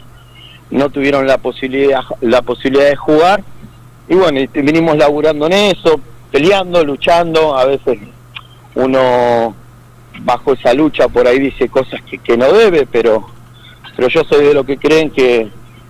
no 0.70 0.90
tuvieron 0.90 1.26
la 1.26 1.38
posibilidad, 1.38 2.00
la 2.20 2.42
posibilidad 2.42 2.88
de 2.88 2.96
jugar. 2.96 3.42
Y 4.08 4.14
bueno, 4.14 4.40
y 4.40 4.46
vinimos 4.46 4.96
laburando 4.96 5.46
en 5.46 5.52
eso, 5.52 6.00
peleando, 6.30 6.84
luchando, 6.84 7.56
a 7.56 7.64
veces 7.64 7.98
uno 8.74 9.54
bajo 10.20 10.52
esa 10.52 10.72
lucha 10.74 11.08
por 11.08 11.26
ahí 11.26 11.38
dice 11.38 11.68
cosas 11.68 12.00
que, 12.02 12.18
que 12.18 12.36
no 12.36 12.52
debe, 12.52 12.86
pero, 12.86 13.26
pero 13.96 14.08
yo 14.08 14.24
soy 14.24 14.46
de 14.46 14.54
lo 14.54 14.64
que 14.64 14.76
creen 14.76 15.10
que, 15.10 15.48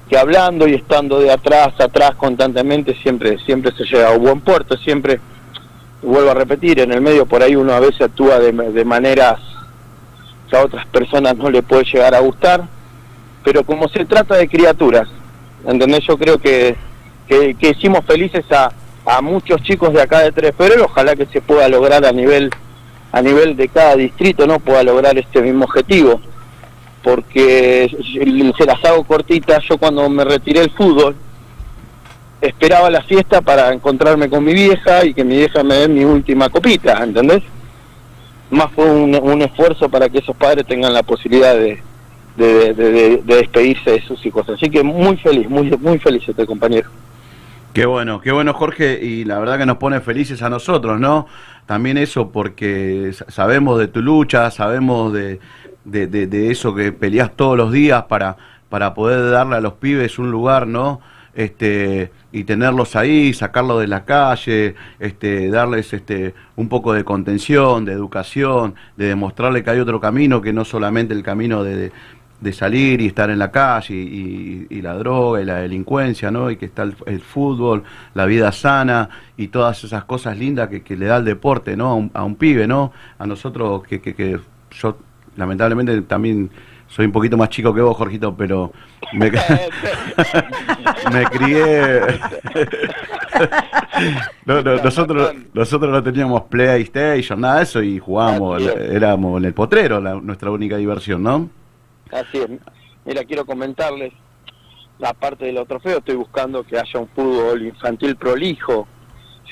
que 0.09 0.19
hablando 0.19 0.67
y 0.67 0.75
estando 0.75 1.19
de 1.21 1.31
atrás, 1.31 1.79
atrás 1.81 2.15
constantemente, 2.17 2.95
siempre, 3.03 3.39
siempre 3.39 3.73
se 3.73 3.85
llega 3.85 4.09
a 4.09 4.17
un 4.17 4.23
buen 4.23 4.41
puerto, 4.41 4.77
siempre, 4.77 5.21
vuelvo 6.03 6.31
a 6.31 6.35
repetir, 6.35 6.81
en 6.81 6.93
el 6.93 7.01
medio 7.01 7.27
por 7.27 7.43
ahí 7.43 7.57
uno 7.57 7.73
a 7.73 7.81
veces 7.81 8.03
actúa 8.03 8.39
de, 8.39 8.53
de 8.53 8.85
maneras 8.85 9.41
que 10.49 10.57
a 10.57 10.65
otras 10.65 10.87
personas 10.87 11.37
no 11.37 11.51
le 11.51 11.63
puede 11.63 11.85
llegar 11.85 12.15
a 12.15 12.21
gustar, 12.21 12.65
pero 13.45 13.63
como 13.63 13.89
se 13.89 14.05
trata 14.07 14.37
de 14.37 14.49
criaturas, 14.49 15.07
¿entendés? 15.67 16.05
Yo 16.07 16.17
creo 16.17 16.39
que, 16.39 16.75
que, 17.29 17.57
hicimos 17.61 18.05
felices 18.07 18.45
a, 18.51 18.73
a 19.05 19.21
muchos 19.21 19.63
chicos 19.63 19.93
de 19.93 20.01
acá 20.01 20.21
de 20.21 20.33
Tres 20.33 20.55
Febrero, 20.57 20.87
ojalá 20.87 21.15
que 21.15 21.27
se 21.27 21.43
pueda 21.43 21.69
lograr 21.69 22.05
a 22.05 22.13
nivel 22.13 22.51
a 23.13 23.23
nivel 23.23 23.57
de 23.57 23.69
cada 23.69 23.95
distrito 23.95 24.45
no 24.45 24.59
pueda 24.59 24.83
lograr 24.83 25.17
este 25.17 25.41
mismo 25.41 25.67
objetivo 25.67 26.21
porque 27.01 27.89
se 28.59 28.67
las 28.67 28.85
hago 28.85 29.05
cortitas 29.05 29.63
yo 29.69 29.79
cuando 29.79 30.09
me 30.09 30.25
retiré 30.25 30.61
del 30.61 30.71
fútbol 30.71 31.15
esperaba 32.41 32.91
la 32.91 33.03
fiesta 33.03 33.41
para 33.41 33.73
encontrarme 33.73 34.29
con 34.29 34.43
mi 34.43 34.53
vieja 34.53 35.05
y 35.05 35.15
que 35.15 35.23
mi 35.23 35.37
vieja 35.37 35.63
me 35.63 35.77
dé 35.77 35.87
mi 35.87 36.05
última 36.05 36.49
copita 36.49 37.05
¿entendés? 37.05 37.45
más 38.51 38.73
fue 38.73 38.91
un, 38.91 39.15
un 39.15 39.43
esfuerzo 39.43 39.89
para 39.89 40.09
que 40.09 40.19
esos 40.19 40.35
padres 40.35 40.67
tengan 40.67 40.93
la 40.93 41.05
posibilidad 41.05 41.55
de, 41.55 41.81
de, 42.37 42.75
de, 42.75 42.93
de, 42.93 43.23
despedirse 43.23 43.93
de 43.93 44.03
sus 44.03 44.25
hijos 44.27 44.49
así 44.49 44.69
que 44.69 44.83
muy 44.83 45.17
feliz 45.17 45.49
muy 45.49 45.71
muy 45.79 45.99
feliz 45.99 46.29
este 46.29 46.47
compañero 46.47 46.89
Qué 47.75 47.87
bueno, 47.87 48.21
qué 48.21 48.31
bueno 48.31 48.55
Jorge, 48.55 49.01
y 49.03 49.25
la 49.25 49.41
verdad 49.41 49.59
que 49.59 49.67
nos 49.67 49.79
pone 49.79 50.01
felices 50.01 50.43
a 50.43 50.49
nosotros, 50.49 51.01
¿no? 51.01 51.27
También 51.67 51.99
eso 51.99 52.31
porque 52.31 53.13
sabemos 53.27 53.81
de 53.81 53.89
tu 53.89 54.01
lucha, 54.01 54.49
sabemos 54.53 55.13
de, 55.13 55.41
de, 55.85 56.51
eso 56.53 56.73
que 56.73 56.93
peleas 56.93 57.35
todos 57.35 57.57
los 57.57 57.73
días 57.73 58.05
para, 58.05 58.37
para 58.69 58.95
poder 58.95 59.29
darle 59.29 59.57
a 59.57 59.61
los 59.61 59.73
pibes 59.75 60.21
un 60.21 60.31
lugar, 60.31 60.69
¿no? 60.69 61.01
Este, 61.35 62.13
y 62.31 62.45
tenerlos 62.45 62.95
ahí, 62.95 63.35
sacarlos 63.35 63.81
de 63.81 63.89
la 63.89 64.05
calle, 64.05 64.77
este, 65.01 65.51
darles 65.51 65.93
este, 65.93 66.33
un 66.55 66.69
poco 66.69 66.93
de 66.93 67.03
contención, 67.03 67.85
de 67.85 67.93
educación, 67.93 68.77
de 68.97 69.07
demostrarle 69.07 69.65
que 69.65 69.71
hay 69.71 69.81
otro 69.81 70.01
camino 70.01 70.41
que 70.41 70.53
no 70.53 70.65
solamente 70.65 71.13
el 71.13 71.25
camino 71.25 71.65
de 71.65 71.91
salir 72.53 73.01
y 73.01 73.07
estar 73.07 73.31
en 73.31 73.39
la 73.39 73.51
calle 73.51 73.95
y, 73.95 74.67
y, 74.69 74.83
la 74.83 74.95
droga 74.95 75.41
y 75.41 75.45
la 75.45 75.57
delincuencia, 75.57 76.31
¿no? 76.31 76.51
Y 76.51 76.57
que 76.57 76.67
está 76.67 76.83
el, 76.83 76.95
el, 77.07 77.21
fútbol, 77.21 77.85
la 78.15 78.27
vida 78.27 78.53
sana 78.53 79.09
y 79.37 79.49
todas 79.49 79.83
esas 79.85 80.05
cosas 80.05 80.37
lindas 80.37 80.69
que, 80.69 80.83
que 80.83 80.97
le 80.97 81.07
da 81.07 81.17
el 81.17 81.25
deporte, 81.25 81.77
¿no? 81.77 81.91
A 81.91 81.95
un, 81.95 82.11
a 82.13 82.25
un, 82.25 82.37
pibe, 82.37 82.67
¿no? 82.67 82.93
A 83.19 83.27
nosotros 83.27 83.83
que, 83.85 84.01
que, 84.01 84.15
que 84.15 84.39
yo 84.71 84.99
lamentablemente 85.37 86.03
también 86.03 86.51
soy 86.87 87.07
un 87.07 87.13
poquito 87.13 87.37
más 87.37 87.49
chico 87.49 87.75
que 87.75 87.81
vos, 87.81 87.97
Jorgito, 87.97 88.37
pero 88.37 88.73
me, 89.15 89.31
me 91.13 91.25
crié. 91.27 92.01
no, 94.45 94.63
no, 94.63 94.77
nosotros, 94.77 95.35
nosotros 95.53 95.91
no 95.91 96.03
teníamos 96.03 96.43
PlayStation, 96.43 97.41
nada 97.41 97.57
de 97.57 97.63
eso, 97.63 97.83
y 97.83 97.99
jugábamos, 97.99 98.63
éramos 98.63 99.41
en 99.41 99.47
el 99.47 99.55
potrero, 99.55 100.01
la, 100.01 100.15
nuestra 100.15 100.51
única 100.51 100.77
diversión, 100.77 101.23
¿no? 101.23 101.49
Así 102.11 102.39
es. 102.39 102.49
Mira, 103.05 103.25
quiero 103.25 103.45
comentarles 103.45 104.13
la 104.99 105.13
parte 105.13 105.47
de 105.47 105.53
los 105.53 105.67
trofeos. 105.69 105.99
Estoy 105.99 106.17
buscando 106.17 106.65
que 106.65 106.79
haya 106.79 107.01
un 107.01 107.09
fútbol 107.09 107.63
infantil 107.67 108.17
prolijo. 108.17 108.87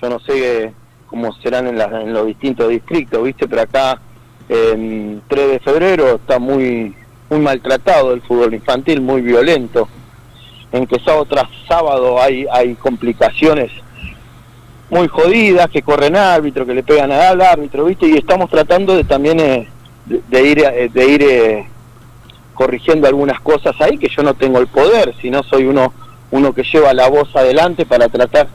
Yo 0.00 0.08
no 0.08 0.18
sé 0.20 0.72
cómo 1.06 1.32
serán 1.42 1.66
en, 1.66 1.78
la, 1.78 1.84
en 2.00 2.12
los 2.12 2.26
distintos 2.26 2.68
distritos, 2.68 3.22
¿viste? 3.22 3.46
Pero 3.46 3.62
acá, 3.62 4.00
en 4.48 5.22
3 5.28 5.50
de 5.50 5.60
febrero, 5.60 6.14
está 6.16 6.38
muy 6.38 6.94
muy 7.32 7.40
maltratado 7.40 8.12
el 8.12 8.20
fútbol 8.20 8.52
infantil, 8.52 9.00
muy 9.00 9.22
violento. 9.22 9.88
En 10.70 10.86
que 10.86 10.98
sábado 11.00 11.24
tras 11.24 11.48
sábado 11.66 12.20
hay, 12.20 12.46
hay 12.52 12.74
complicaciones 12.74 13.70
muy 14.90 15.08
jodidas, 15.08 15.70
que 15.70 15.80
corren 15.80 16.14
árbitro, 16.14 16.66
que 16.66 16.74
le 16.74 16.82
pegan 16.82 17.10
al 17.10 17.40
árbitro, 17.40 17.86
¿viste? 17.86 18.06
Y 18.06 18.18
estamos 18.18 18.50
tratando 18.50 18.94
de 18.94 19.04
también 19.04 19.40
eh, 19.40 19.68
de, 20.04 20.22
de, 20.28 20.46
ir, 20.46 20.58
eh, 20.58 20.90
de 20.92 21.06
ir 21.06 21.22
eh, 21.22 21.66
corrigiendo 22.54 23.08
algunas 23.08 23.40
cosas 23.40 23.74
ahí 23.80 23.98
que 23.98 24.08
yo 24.08 24.22
no 24.22 24.34
tengo 24.34 24.58
el 24.58 24.66
poder, 24.66 25.14
sino 25.20 25.42
soy 25.42 25.64
uno 25.64 25.92
uno 26.32 26.52
que 26.52 26.64
lleva 26.64 26.92
la 26.92 27.08
voz 27.08 27.34
adelante 27.36 27.86
para 27.86 28.08
tratar 28.08 28.48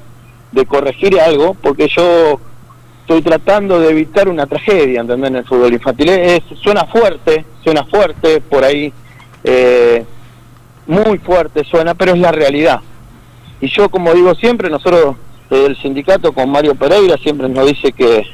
de 0.52 0.66
corregir 0.66 1.20
algo, 1.20 1.54
porque 1.62 1.88
yo 1.88 2.40
estoy 3.02 3.22
tratando 3.22 3.80
de 3.80 3.92
evitar 3.92 4.28
una 4.28 4.48
tragedia, 4.48 5.02
¿entendés? 5.02 5.30
En 5.30 5.36
el 5.38 5.46
fútbol 5.46 5.74
infantil. 5.74 6.10
Es, 6.10 6.42
suena 6.62 6.86
fuerte, 6.86 7.46
suena 7.64 7.86
fuerte, 7.86 8.42
por 8.42 8.64
ahí, 8.64 8.92
eh, 9.44 10.04
muy 10.88 11.20
fuerte 11.20 11.64
suena, 11.64 11.94
pero 11.94 12.14
es 12.14 12.20
la 12.20 12.32
realidad. 12.32 12.82
Y 13.62 13.70
yo, 13.70 13.90
como 13.90 14.14
digo 14.14 14.34
siempre, 14.36 14.70
nosotros, 14.70 15.16
eh, 15.52 15.66
el 15.68 15.78
sindicato 15.78 16.32
con 16.32 16.50
Mario 16.50 16.74
Pereira, 16.74 17.16
siempre 17.18 17.48
nos 17.48 17.68
dice 17.68 17.92
que, 17.92 18.26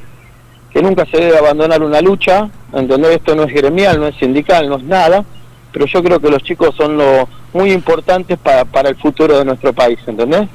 que 0.71 0.81
nunca 0.81 1.05
se 1.05 1.17
debe 1.17 1.37
abandonar 1.37 1.83
una 1.83 1.99
lucha, 1.99 2.49
¿entendés? 2.71 3.17
Esto 3.17 3.35
no 3.35 3.43
es 3.43 3.53
gremial, 3.53 3.99
no 3.99 4.07
es 4.07 4.15
sindical, 4.15 4.69
no 4.69 4.77
es 4.77 4.83
nada, 4.83 5.25
pero 5.73 5.87
yo 5.87 6.03
creo 6.03 6.19
que 6.19 6.29
los 6.29 6.43
chicos 6.43 6.75
son 6.77 6.97
lo 6.97 7.27
muy 7.51 7.71
importantes 7.71 8.37
para, 8.37 8.63
para 8.63 8.89
el 8.89 8.95
futuro 8.95 9.39
de 9.39 9.43
nuestro 9.43 9.73
país, 9.73 9.99
¿entendés? 10.05 10.47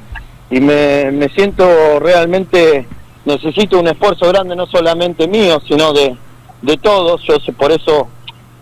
Y 0.49 0.61
me, 0.61 1.11
me 1.11 1.27
siento 1.29 1.99
realmente, 1.99 2.87
necesito 3.25 3.79
un 3.79 3.87
esfuerzo 3.87 4.29
grande, 4.29 4.55
no 4.55 4.65
solamente 4.65 5.27
mío, 5.27 5.59
sino 5.67 5.93
de, 5.93 6.15
de 6.61 6.77
todos, 6.77 7.21
yo 7.27 7.35
por 7.53 7.71
eso 7.71 8.07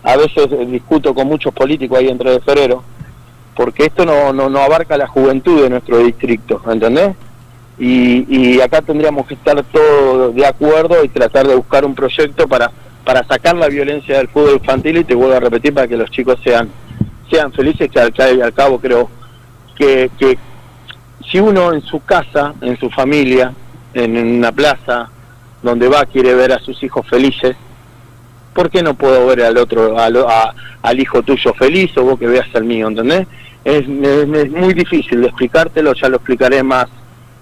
a 0.02 0.16
veces 0.16 0.48
discuto 0.70 1.14
con 1.14 1.28
muchos 1.28 1.54
políticos 1.54 1.98
ahí 1.98 2.08
entre 2.08 2.32
de 2.32 2.40
febrero, 2.40 2.82
porque 3.54 3.86
esto 3.86 4.04
no, 4.04 4.32
no, 4.32 4.50
no 4.50 4.60
abarca 4.60 4.96
la 4.96 5.06
juventud 5.06 5.62
de 5.62 5.70
nuestro 5.70 5.98
distrito, 5.98 6.60
¿entendés? 6.70 7.14
Y, 7.78 8.26
y 8.28 8.60
acá 8.60 8.82
tendríamos 8.82 9.26
que 9.28 9.34
estar 9.34 9.62
todos 9.62 10.34
de 10.34 10.44
acuerdo 10.44 11.04
y 11.04 11.08
tratar 11.08 11.46
de 11.46 11.54
buscar 11.54 11.84
un 11.84 11.94
proyecto 11.94 12.48
para 12.48 12.72
para 13.08 13.24
sacar 13.24 13.56
la 13.56 13.68
violencia 13.68 14.18
del 14.18 14.28
fútbol 14.28 14.56
infantil 14.56 14.98
y 14.98 15.04
te 15.04 15.14
vuelvo 15.14 15.34
a 15.34 15.40
repetir 15.40 15.72
para 15.72 15.88
que 15.88 15.96
los 15.96 16.10
chicos 16.10 16.38
sean 16.44 16.68
sean 17.30 17.50
felices 17.54 17.90
que 17.90 17.98
al, 17.98 18.12
que 18.12 18.22
al 18.22 18.52
cabo 18.52 18.78
creo 18.78 19.08
que, 19.74 20.10
que 20.18 20.36
si 21.26 21.40
uno 21.40 21.72
en 21.72 21.80
su 21.80 22.04
casa, 22.04 22.52
en 22.60 22.78
su 22.78 22.90
familia, 22.90 23.54
en, 23.94 24.14
una 24.14 24.52
plaza 24.52 25.08
donde 25.62 25.88
va 25.88 26.04
quiere 26.04 26.34
ver 26.34 26.52
a 26.52 26.58
sus 26.58 26.82
hijos 26.82 27.06
felices, 27.06 27.56
¿por 28.52 28.68
qué 28.68 28.82
no 28.82 28.92
puedo 28.92 29.26
ver 29.26 29.40
al 29.40 29.56
otro, 29.56 29.96
al 29.98 31.00
hijo 31.00 31.22
tuyo 31.22 31.54
feliz 31.54 31.96
o 31.96 32.04
vos 32.04 32.18
que 32.18 32.26
veas 32.26 32.54
al 32.54 32.64
mío, 32.64 32.88
¿entendés? 32.88 33.26
Es, 33.64 33.88
es, 33.88 34.28
es, 34.28 34.50
muy 34.50 34.74
difícil 34.74 35.22
de 35.22 35.28
explicártelo, 35.28 35.94
ya 35.94 36.10
lo 36.10 36.16
explicaré 36.16 36.62
más, 36.62 36.88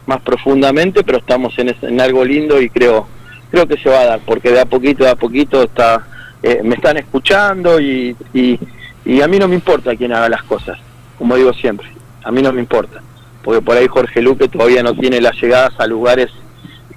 más 0.06 0.20
profundamente, 0.20 1.02
pero 1.02 1.18
estamos 1.18 1.58
en, 1.58 1.74
en 1.82 2.00
algo 2.00 2.24
lindo 2.24 2.62
y 2.62 2.70
creo 2.70 3.15
creo 3.50 3.66
que 3.66 3.76
se 3.76 3.88
va 3.88 4.00
a 4.00 4.06
dar, 4.06 4.20
porque 4.24 4.50
de 4.50 4.60
a 4.60 4.64
poquito, 4.64 5.04
de 5.04 5.10
a 5.10 5.16
poquito 5.16 5.62
está, 5.62 6.06
eh, 6.42 6.60
me 6.62 6.74
están 6.74 6.96
escuchando 6.96 7.80
y, 7.80 8.16
y, 8.34 8.58
y, 9.04 9.20
a 9.20 9.28
mí 9.28 9.38
no 9.38 9.48
me 9.48 9.54
importa 9.54 9.96
quién 9.96 10.12
haga 10.12 10.28
las 10.28 10.42
cosas, 10.44 10.78
como 11.18 11.36
digo 11.36 11.52
siempre, 11.54 11.88
a 12.24 12.30
mí 12.30 12.42
no 12.42 12.52
me 12.52 12.60
importa, 12.60 13.02
porque 13.42 13.62
por 13.62 13.76
ahí 13.76 13.86
Jorge 13.86 14.20
Luque 14.20 14.48
todavía 14.48 14.82
no 14.82 14.94
tiene 14.94 15.20
las 15.20 15.40
llegadas 15.40 15.78
a 15.78 15.86
lugares 15.86 16.30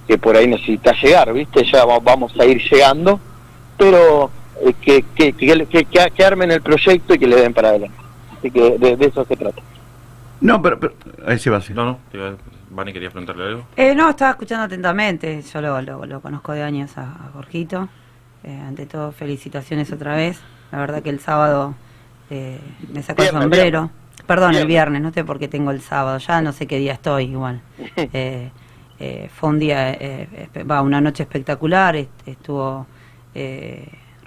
que 0.08 0.18
por 0.18 0.36
ahí 0.36 0.48
necesita 0.48 0.94
llegar, 0.94 1.32
¿viste? 1.34 1.64
Ya 1.72 1.86
vamos 1.86 2.34
a 2.40 2.46
ir 2.46 2.60
llegando, 2.70 3.20
pero 3.78 4.32
eh, 4.66 4.74
que, 4.82 5.06
que, 5.16 5.34
que, 5.34 5.68
que, 5.68 5.86
que 5.86 6.26
armen 6.26 6.52
el 6.52 6.62
proyecto 6.62 7.14
y 7.14 7.20
que 7.20 7.28
le 7.28 7.36
den 7.36 7.54
para 7.54 7.70
adelante. 7.70 7.98
Así 8.38 8.50
que 8.50 8.78
de, 8.78 8.96
de 8.98 9.06
eso 9.06 9.24
se 9.26 9.36
trata. 9.36 9.62
No, 10.42 10.62
pero, 10.62 10.80
pero 10.80 10.94
ahí 11.28 11.38
sí 11.38 11.50
va 11.50 11.58
a 11.58 11.74
No, 11.74 11.86
no, 11.86 12.00
Vani, 12.70 12.94
¿querías 12.94 13.12
preguntarle 13.12 13.46
algo? 13.46 13.66
Eh, 13.76 13.96
no, 13.96 14.10
estaba 14.10 14.32
escuchando 14.32 14.66
atentamente. 14.66 15.42
Yo 15.42 15.62
lo, 15.62 15.82
lo, 15.82 16.06
lo 16.06 16.22
conozco 16.22 16.52
de 16.54 16.64
años 16.64 16.98
a, 16.98 17.04
a 17.04 17.32
Jorgito. 17.34 17.90
Eh, 18.44 18.58
ante 18.58 18.86
todo, 18.86 19.12
felicitaciones 19.12 19.92
otra 19.92 20.16
vez. 20.16 20.40
La 20.72 20.80
verdad 20.80 21.02
que 21.02 21.10
el 21.10 21.20
sábado 21.20 21.76
eh, 22.30 22.60
me 22.94 23.04
sacó 23.04 23.24
el 23.24 23.30
sombrero. 23.30 23.82
Bien. 23.82 24.26
Perdón, 24.28 24.52
bien. 24.52 24.62
el 24.62 24.68
viernes, 24.68 25.02
no 25.02 25.12
sé 25.12 25.24
por 25.24 25.40
qué 25.40 25.48
tengo 25.48 25.72
el 25.72 25.82
sábado. 25.82 26.20
Ya 26.20 26.42
no 26.42 26.54
sé 26.54 26.68
qué 26.68 26.78
día 26.78 26.94
estoy 26.94 27.26
igual. 27.26 27.62
Eh, 28.14 28.52
eh, 29.02 29.30
fue 29.34 29.48
un 29.50 29.60
día, 29.60 29.98
va, 30.70 30.82
una 30.82 31.00
noche 31.00 31.24
espectacular. 31.24 31.96
Estuvo 32.26 32.86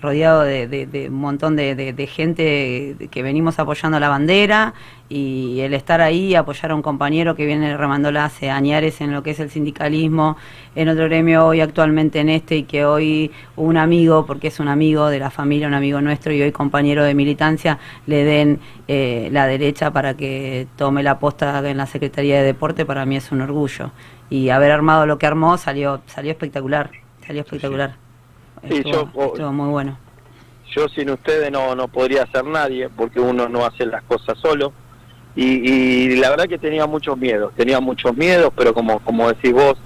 rodeado 0.02 0.42
de, 0.42 0.66
de- 0.66 0.86
de 0.86 1.08
un 1.08 1.14
montón 1.14 1.54
de, 1.56 1.74
de- 1.76 1.92
de 1.92 2.06
gente 2.08 2.96
que 3.10 3.22
venimos 3.22 3.58
apoyando 3.58 3.98
la 4.00 4.08
bandera 4.08 4.74
y 5.08 5.60
el 5.60 5.74
estar 5.74 6.00
ahí, 6.00 6.34
apoyar 6.34 6.72
a 6.72 6.74
un 6.74 6.82
compañero 6.82 7.34
que 7.36 7.46
viene 7.46 7.76
remándola 7.76 8.24
hace 8.24 8.50
añares 8.50 9.00
en 9.00 9.12
lo 9.12 9.22
que 9.22 9.30
es 9.30 9.40
el 9.40 9.50
sindicalismo, 9.50 10.36
en 10.74 10.88
otro 10.88 11.04
gremio 11.04 11.46
hoy 11.46 11.60
actualmente 11.60 12.18
en 12.20 12.30
este 12.30 12.56
y 12.56 12.62
que 12.64 12.84
hoy 12.84 13.30
un 13.56 13.76
amigo, 13.76 14.26
porque 14.26 14.48
es 14.48 14.58
un 14.58 14.68
amigo 14.68 15.08
de 15.08 15.18
la 15.18 15.30
familia, 15.30 15.68
un 15.68 15.74
amigo 15.74 16.00
nuestro 16.00 16.32
y 16.32 16.42
hoy 16.42 16.50
compañero 16.50 17.04
de 17.04 17.14
militancia, 17.14 17.78
le 18.06 18.24
den 18.24 18.58
eh, 18.88 19.28
la 19.32 19.46
derecha 19.46 19.90
para 19.92 20.14
que 20.16 20.66
tome 20.76 21.02
la 21.02 21.18
posta 21.18 21.62
en 21.68 21.76
la 21.76 21.86
Secretaría 21.86 22.38
de 22.38 22.44
Deporte, 22.44 22.84
para 22.86 23.04
mí 23.06 23.16
es 23.16 23.30
un 23.32 23.42
orgullo. 23.42 23.90
Y 24.30 24.48
haber 24.48 24.70
armado 24.72 25.04
lo 25.06 25.18
que 25.18 25.26
armó 25.26 25.58
salió, 25.58 26.00
salió 26.06 26.30
espectacular, 26.32 26.90
salió 27.26 27.42
espectacular. 27.42 28.01
Sí, 28.68 28.76
Estuvo, 28.78 29.10
yo- 29.14 29.26
estuvo 29.26 29.52
muy 29.52 29.68
bueno. 29.70 29.98
Yo 30.74 30.88
sin 30.88 31.10
ustedes 31.10 31.50
no, 31.50 31.74
no 31.74 31.88
podría 31.88 32.26
ser 32.26 32.44
nadie, 32.44 32.88
porque 32.88 33.20
uno 33.20 33.48
no 33.48 33.64
hace 33.66 33.84
las 33.84 34.02
cosas 34.04 34.38
solo. 34.38 34.72
Y, 35.34 35.44
y 35.44 36.16
la 36.16 36.30
verdad 36.30 36.46
que 36.46 36.58
tenía 36.58 36.86
muchos 36.86 37.16
miedos, 37.18 37.52
tenía 37.56 37.80
muchos 37.80 38.16
miedos, 38.16 38.52
pero 38.56 38.72
como, 38.74 38.98
como 39.00 39.28
decís 39.28 39.52
vos, 39.52 39.78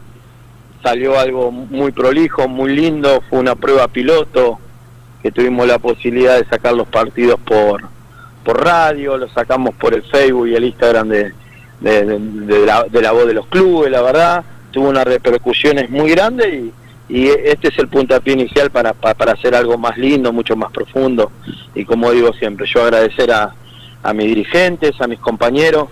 salió 0.82 1.18
algo 1.18 1.50
muy 1.52 1.92
prolijo, 1.92 2.48
muy 2.48 2.74
lindo, 2.74 3.22
fue 3.30 3.38
una 3.40 3.54
prueba 3.54 3.88
piloto, 3.88 4.58
que 5.22 5.30
tuvimos 5.32 5.66
la 5.66 5.78
posibilidad 5.78 6.38
de 6.38 6.44
sacar 6.46 6.74
los 6.74 6.86
partidos 6.88 7.38
por, 7.40 7.82
por 8.44 8.64
radio, 8.64 9.16
los 9.16 9.32
sacamos 9.32 9.74
por 9.76 9.94
el 9.94 10.02
Facebook 10.02 10.48
y 10.48 10.54
el 10.54 10.64
Instagram 10.64 11.08
de, 11.08 11.32
de, 11.80 12.04
de- 12.04 12.18
de 12.18 12.66
la, 12.66 12.84
de 12.84 13.02
la 13.02 13.12
voz 13.12 13.26
de 13.26 13.34
los 13.34 13.46
clubes, 13.46 13.90
la 13.90 14.02
verdad, 14.02 14.44
tuvo 14.72 14.88
unas 14.88 15.04
repercusiones 15.04 15.90
muy 15.90 16.10
grandes 16.10 16.52
y, 16.54 16.72
y 17.08 17.28
este 17.28 17.68
es 17.68 17.78
el 17.78 17.88
puntapié 17.88 18.32
inicial 18.32 18.70
para, 18.70 18.92
para, 18.92 19.14
para 19.14 19.32
hacer 19.32 19.54
algo 19.54 19.78
más 19.78 19.96
lindo, 19.96 20.32
mucho 20.32 20.56
más 20.56 20.72
profundo. 20.72 21.30
Y 21.74 21.84
como 21.84 22.10
digo 22.10 22.32
siempre, 22.32 22.66
yo 22.66 22.82
agradecer 22.82 23.30
a, 23.30 23.54
a 24.02 24.12
mis 24.12 24.26
dirigentes, 24.26 25.00
a 25.00 25.06
mis 25.06 25.20
compañeros 25.20 25.88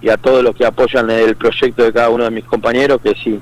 y 0.00 0.08
a 0.08 0.16
todos 0.16 0.42
los 0.42 0.54
que 0.54 0.64
apoyan 0.64 1.10
el 1.10 1.36
proyecto 1.36 1.82
de 1.82 1.92
cada 1.92 2.08
uno 2.08 2.24
de 2.24 2.30
mis 2.30 2.44
compañeros, 2.44 3.00
que 3.02 3.14
si, 3.22 3.38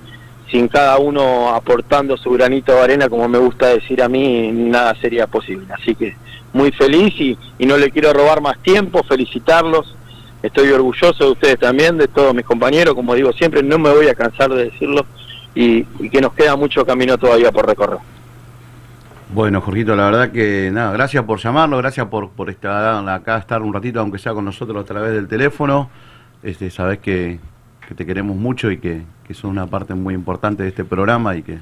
sin 0.51 0.69
cada 0.69 0.99
uno 0.99 1.55
aportando 1.55 2.17
su 2.17 2.31
granito 2.31 2.73
de 2.73 2.81
arena, 2.81 3.09
como 3.09 3.29
me 3.29 3.39
gusta 3.39 3.69
decir 3.69 4.03
a 4.03 4.09
mí, 4.09 4.51
nada 4.53 4.95
sería 5.01 5.27
posible. 5.29 5.67
Así 5.73 5.95
que 5.95 6.17
muy 6.53 6.73
feliz 6.73 7.15
y, 7.21 7.39
y 7.59 7.67
no 7.67 7.77
le 7.77 7.91
quiero 7.91 8.13
robar 8.13 8.41
más 8.41 8.59
tiempo, 8.63 9.03
felicitarlos. 9.05 9.95
Estoy 10.43 10.71
orgulloso 10.71 11.25
de 11.25 11.31
ustedes 11.31 11.59
también, 11.61 11.99
de 11.99 12.09
todos 12.09 12.35
mis 12.35 12.45
compañeros, 12.45 12.97
como 12.97 13.15
digo 13.15 13.33
siempre, 13.33 13.63
no 13.63 13.79
me 13.79 13.91
voy 13.91 14.09
a 14.09 14.15
cansar 14.15 14.51
de 14.51 14.65
decirlo 14.65 15.07
y, 15.55 15.87
y 15.99 16.11
que 16.11 16.21
nos 16.21 16.33
queda 16.33 16.57
mucho 16.57 16.85
camino 16.85 17.19
todavía 17.19 17.51
por 17.53 17.67
recorrer. 17.67 17.99
Bueno, 19.35 19.61
Jorgito, 19.63 19.97
la 19.97 20.05
verdad 20.05 20.31
que 20.31 20.71
nada, 20.73 20.93
gracias 20.93 21.25
por 21.25 21.39
llamarlo, 21.39 21.79
gracias 21.79 22.07
por, 22.09 22.31
por 22.31 22.51
estar 22.51 23.09
acá, 23.09 23.39
estar 23.39 23.63
un 23.63 23.73
ratito, 23.73 24.01
aunque 24.01 24.19
sea 24.19 24.35
con 24.35 24.45
nosotros 24.45 24.83
a 24.83 24.87
través 24.87 25.13
del 25.13 25.27
teléfono. 25.27 25.89
Este, 26.43 26.71
sabes 26.71 26.99
que, 26.99 27.41
que 27.89 27.95
te 27.95 28.05
queremos 28.05 28.37
mucho 28.37 28.71
y 28.71 28.79
que, 28.79 29.03
que 29.25 29.33
sos 29.33 29.45
una 29.45 29.67
parte 29.67 29.95
muy 29.95 30.13
importante 30.15 30.65
de 30.65 30.69
este 30.69 30.85
programa 30.85 31.35
y 31.35 31.43
que 31.43 31.61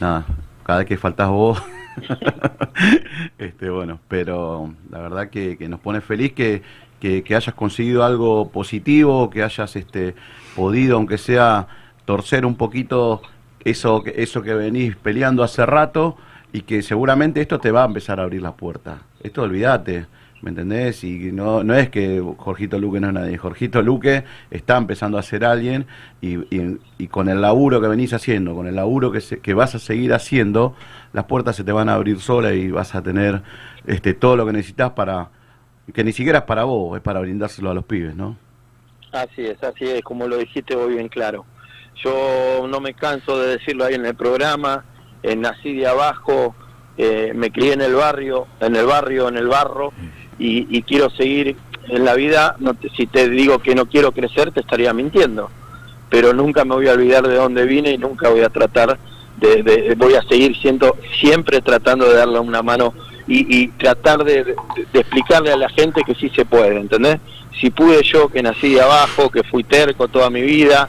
nada, 0.00 0.24
cada 0.64 0.80
vez 0.80 0.88
que 0.88 0.96
faltás 0.96 1.28
vos, 1.28 1.62
este, 3.38 3.70
bueno, 3.70 4.00
pero 4.08 4.74
la 4.90 4.98
verdad 4.98 5.28
que, 5.30 5.56
que 5.56 5.68
nos 5.68 5.80
pone 5.80 6.00
feliz 6.00 6.32
que, 6.32 6.62
que, 7.00 7.22
que 7.22 7.36
hayas 7.36 7.54
conseguido 7.54 8.04
algo 8.04 8.50
positivo, 8.50 9.30
que 9.30 9.42
hayas 9.42 9.76
este, 9.76 10.14
podido, 10.56 10.96
aunque 10.96 11.18
sea, 11.18 11.68
torcer 12.04 12.44
un 12.46 12.56
poquito 12.56 13.22
eso, 13.64 14.02
que- 14.02 14.14
eso 14.22 14.42
que 14.42 14.54
venís 14.54 14.96
peleando 14.96 15.42
hace 15.42 15.64
rato 15.66 16.16
y 16.52 16.62
que 16.62 16.82
seguramente 16.82 17.40
esto 17.40 17.58
te 17.60 17.70
va 17.70 17.82
a 17.82 17.86
empezar 17.86 18.20
a 18.20 18.24
abrir 18.24 18.42
las 18.42 18.54
puertas. 18.54 19.00
Esto 19.22 19.42
olvídate, 19.42 20.06
¿me 20.42 20.50
entendés? 20.50 21.02
Y 21.04 21.32
no, 21.32 21.64
no 21.64 21.74
es 21.74 21.88
que 21.90 22.22
Jorgito 22.38 22.78
Luque 22.78 23.00
no 23.00 23.08
es 23.08 23.14
nadie, 23.14 23.38
Jorgito 23.38 23.82
Luque 23.82 24.24
está 24.50 24.76
empezando 24.76 25.18
a 25.18 25.22
ser 25.22 25.44
alguien 25.44 25.86
y, 26.20 26.36
y- 26.54 26.78
y 26.98 27.08
con 27.08 27.28
el 27.28 27.40
laburo 27.40 27.80
que 27.80 27.88
venís 27.88 28.12
haciendo, 28.12 28.54
con 28.54 28.66
el 28.66 28.76
laburo 28.76 29.10
que, 29.10 29.20
se- 29.20 29.40
que 29.40 29.54
vas 29.54 29.74
a 29.74 29.78
seguir 29.78 30.12
haciendo, 30.12 30.74
las 31.12 31.24
puertas 31.24 31.56
se 31.56 31.64
te 31.64 31.72
van 31.72 31.88
a 31.88 31.94
abrir 31.94 32.20
solas 32.20 32.54
y 32.54 32.70
vas 32.70 32.94
a 32.94 33.02
tener 33.02 33.42
este, 33.86 34.14
todo 34.14 34.36
lo 34.36 34.46
que 34.46 34.52
necesitas 34.52 34.90
para, 34.92 35.30
que 35.92 36.04
ni 36.04 36.12
siquiera 36.12 36.40
es 36.40 36.44
para 36.44 36.64
vos, 36.64 36.96
es 36.96 37.02
para 37.02 37.20
brindárselo 37.20 37.70
a 37.70 37.74
los 37.74 37.84
pibes, 37.84 38.14
¿no? 38.16 38.36
Así 39.12 39.46
es, 39.46 39.62
así 39.62 39.84
es, 39.84 40.02
como 40.02 40.26
lo 40.28 40.36
dijiste 40.36 40.74
vos 40.74 40.88
bien 40.88 41.08
claro. 41.08 41.46
Yo 42.02 42.66
no 42.68 42.80
me 42.80 42.94
canso 42.94 43.38
de 43.38 43.56
decirlo 43.56 43.84
ahí 43.84 43.94
en 43.94 44.04
el 44.06 44.14
programa, 44.14 44.84
eh, 45.22 45.36
nací 45.36 45.74
de 45.74 45.86
abajo, 45.86 46.54
eh, 46.98 47.32
me 47.34 47.50
crié 47.50 47.72
en 47.72 47.80
el 47.80 47.94
barrio, 47.94 48.46
en 48.60 48.76
el 48.76 48.86
barrio, 48.86 49.28
en 49.28 49.36
el 49.36 49.48
barro, 49.48 49.92
y, 50.38 50.82
quiero 50.82 51.08
seguir 51.10 51.56
en 51.88 52.04
la 52.04 52.14
vida. 52.14 52.56
No 52.58 52.74
te- 52.74 52.90
si 52.90 53.06
te 53.06 53.28
digo 53.28 53.60
que 53.60 53.74
no 53.74 53.86
quiero 53.86 54.12
crecer, 54.12 54.50
te 54.50 54.60
estaría 54.60 54.92
mintiendo. 54.92 55.50
Pero 56.10 56.32
nunca 56.32 56.64
me 56.64 56.74
voy 56.74 56.88
a 56.88 56.92
olvidar 56.92 57.26
de 57.26 57.36
dónde 57.36 57.64
vine 57.64 57.92
y 57.92 57.98
nunca 57.98 58.28
voy 58.28 58.40
a 58.40 58.48
tratar 58.48 58.98
de, 59.36 59.62
de- 59.62 59.94
voy 59.94 60.14
a 60.14 60.22
seguir 60.22 60.56
siendo, 60.60 60.96
siempre 61.20 61.60
tratando 61.60 62.08
de 62.08 62.16
darle 62.16 62.38
una 62.40 62.62
mano 62.62 62.94
y, 63.26 63.62
y 63.62 63.68
tratar 63.68 64.24
de 64.24 64.54
explicarle 64.92 65.52
a 65.52 65.56
la 65.56 65.68
gente 65.70 66.02
que 66.04 66.14
sí 66.14 66.28
se 66.30 66.44
puede, 66.44 66.78
¿entendés? 66.78 67.18
Si 67.60 67.70
pude 67.70 68.02
yo, 68.02 68.28
que 68.28 68.42
nací 68.42 68.74
de 68.74 68.82
abajo, 68.82 69.30
que 69.30 69.42
fui 69.44 69.62
terco 69.64 70.08
toda 70.08 70.28
mi 70.30 70.42
vida, 70.42 70.88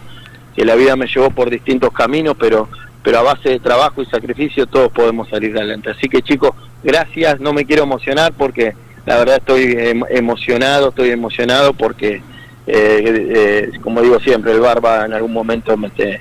que 0.56 0.66
la 0.66 0.76
vida 0.76 0.96
me 0.96 1.08
llevó 1.08 1.30
por 1.32 1.50
distintos 1.50 1.92
caminos, 1.94 2.36
pero 2.40 2.68
pero 3.04 3.20
a 3.20 3.22
base 3.22 3.50
de 3.50 3.60
trabajo 3.60 4.02
y 4.02 4.06
sacrificio 4.08 4.66
todos 4.66 4.92
podemos 4.92 5.30
salir 5.30 5.56
adelante. 5.56 5.92
Así 5.92 6.08
que 6.10 6.24
chicos, 6.24 6.56
gracias, 6.84 7.40
no 7.40 7.54
me 7.54 7.64
quiero 7.66 7.84
emocionar 7.84 8.34
porque 8.36 8.74
la 9.06 9.18
verdad 9.20 9.36
estoy 9.38 9.76
em- 9.78 10.02
emocionado, 10.10 10.90
estoy 10.90 11.10
emocionado 11.12 11.74
porque, 11.74 12.24
eh, 12.66 13.28
eh, 13.36 13.72
como 13.82 14.02
digo 14.02 14.20
siempre, 14.20 14.54
el 14.54 14.60
barba 14.60 15.06
en 15.06 15.14
algún 15.14 15.34
momento 15.34 15.78
me, 15.78 15.92
te- 15.92 16.20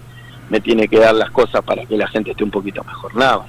me 0.51 0.61
tiene 0.61 0.87
que 0.87 0.99
dar 0.99 1.15
las 1.15 1.31
cosas 1.31 1.65
para 1.65 1.87
que 1.87 1.97
la 1.97 2.07
gente 2.09 2.33
esté 2.33 2.45
un 2.45 2.51
poquito 2.51 2.85
mejor, 2.85 3.15
nada 3.17 3.39
más. 3.39 3.47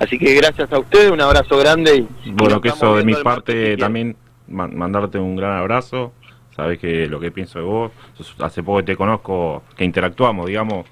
Así 0.00 0.18
que 0.18 0.34
gracias 0.34 0.70
a 0.70 0.78
ustedes, 0.78 1.10
un 1.10 1.22
abrazo 1.22 1.56
grande 1.56 1.96
y... 1.96 2.28
y 2.28 2.32
Bueno, 2.32 2.56
nos 2.56 2.60
que 2.62 2.68
eso 2.68 2.96
de 2.96 3.04
mi 3.04 3.14
parte 3.14 3.78
también, 3.78 4.14
ma- 4.46 4.68
mandarte 4.68 5.18
un 5.18 5.36
gran 5.36 5.56
abrazo. 5.56 6.12
Sabes 6.58 6.80
que 6.80 7.06
lo 7.06 7.20
que 7.20 7.30
pienso 7.30 7.60
de 7.60 7.64
vos, 7.64 7.92
sos- 8.16 8.34
hace 8.40 8.64
poco 8.64 8.78
que 8.78 8.82
te 8.82 8.96
conozco, 8.96 9.62
que 9.76 9.84
interactuamos, 9.84 10.44
digamos, 10.46 10.86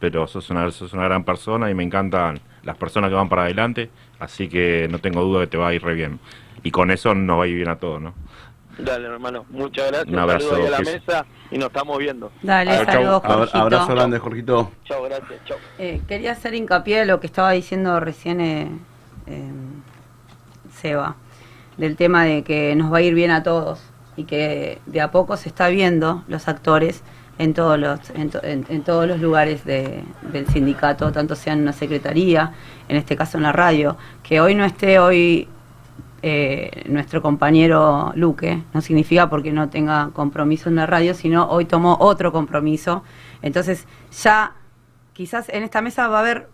pero 0.00 0.26
sos 0.26 0.50
una, 0.50 0.68
sos 0.72 0.92
una 0.94 1.04
gran 1.04 1.22
persona 1.22 1.70
y 1.70 1.74
me 1.74 1.84
encantan 1.84 2.40
las 2.64 2.76
personas 2.76 3.08
que 3.08 3.14
van 3.14 3.28
para 3.28 3.44
adelante, 3.44 3.88
así 4.18 4.48
que 4.48 4.88
no 4.90 4.98
tengo 4.98 5.22
duda 5.22 5.42
que 5.42 5.46
te 5.46 5.56
va 5.56 5.68
a 5.68 5.74
ir 5.74 5.82
re 5.84 5.94
bien. 5.94 6.18
Y 6.64 6.72
con 6.72 6.90
eso 6.90 7.14
nos 7.14 7.38
va 7.38 7.44
a 7.44 7.46
ir 7.46 7.54
bien 7.54 7.68
a 7.68 7.76
todos, 7.76 8.02
¿no? 8.02 8.14
Dale, 8.78 9.06
hermano, 9.06 9.44
muchas 9.50 9.92
gracias. 9.92 10.12
Un 10.12 10.18
abrazo, 10.18 10.48
Saludos 10.50 10.66
a 10.66 10.70
la 10.72 10.76
Jesús. 10.78 10.94
mesa 11.06 11.26
y 11.52 11.58
nos 11.58 11.66
estamos 11.68 11.98
viendo. 11.98 12.32
Dale, 12.42 12.84
saludos, 12.84 13.22
Jorgito. 13.24 13.58
Abrazo 13.58 13.94
grande, 13.94 14.18
Jorgito. 14.18 14.70
Chao, 14.86 15.02
gracias, 15.04 15.44
chao. 15.44 15.58
Eh, 15.78 16.00
quería 16.08 16.32
hacer 16.32 16.54
hincapié 16.54 16.98
de 16.98 17.06
lo 17.06 17.20
que 17.20 17.28
estaba 17.28 17.52
diciendo 17.52 18.00
recién 18.00 18.40
eh, 18.40 18.68
eh, 19.28 19.50
Seba, 20.74 21.14
del 21.76 21.94
tema 21.96 22.24
de 22.24 22.42
que 22.42 22.74
nos 22.74 22.92
va 22.92 22.98
a 22.98 23.02
ir 23.02 23.14
bien 23.14 23.30
a 23.30 23.44
todos 23.44 23.80
y 24.16 24.24
que 24.24 24.80
de 24.86 25.00
a 25.00 25.10
poco 25.10 25.36
se 25.36 25.48
está 25.48 25.68
viendo 25.68 26.22
los 26.28 26.48
actores 26.48 27.02
en 27.38 27.54
todos 27.54 27.78
los 27.78 28.10
en, 28.10 28.30
to- 28.30 28.42
en- 28.44 28.66
en 28.68 28.82
todos 28.82 29.06
los 29.08 29.20
lugares 29.20 29.64
de- 29.64 30.04
del 30.32 30.46
sindicato, 30.48 31.10
tanto 31.12 31.34
sea 31.34 31.54
en 31.54 31.62
una 31.62 31.72
secretaría, 31.72 32.52
en 32.88 32.96
este 32.96 33.16
caso 33.16 33.38
en 33.38 33.42
la 33.44 33.52
radio, 33.52 33.96
que 34.22 34.40
hoy 34.40 34.54
no 34.54 34.64
esté 34.64 34.98
hoy 34.98 35.48
eh, 36.24 36.84
nuestro 36.88 37.20
compañero 37.20 38.12
Luque, 38.14 38.62
no 38.74 38.80
significa 38.80 39.28
porque 39.28 39.50
no 39.50 39.70
tenga 39.70 40.10
compromiso 40.12 40.68
en 40.68 40.76
la 40.76 40.86
radio, 40.86 41.14
sino 41.14 41.48
hoy 41.48 41.64
tomó 41.64 41.96
otro 41.98 42.30
compromiso. 42.30 43.02
Entonces 43.40 43.88
ya 44.22 44.52
quizás 45.14 45.48
en 45.48 45.64
esta 45.64 45.80
mesa 45.82 46.06
va 46.08 46.18
a 46.18 46.20
haber 46.20 46.48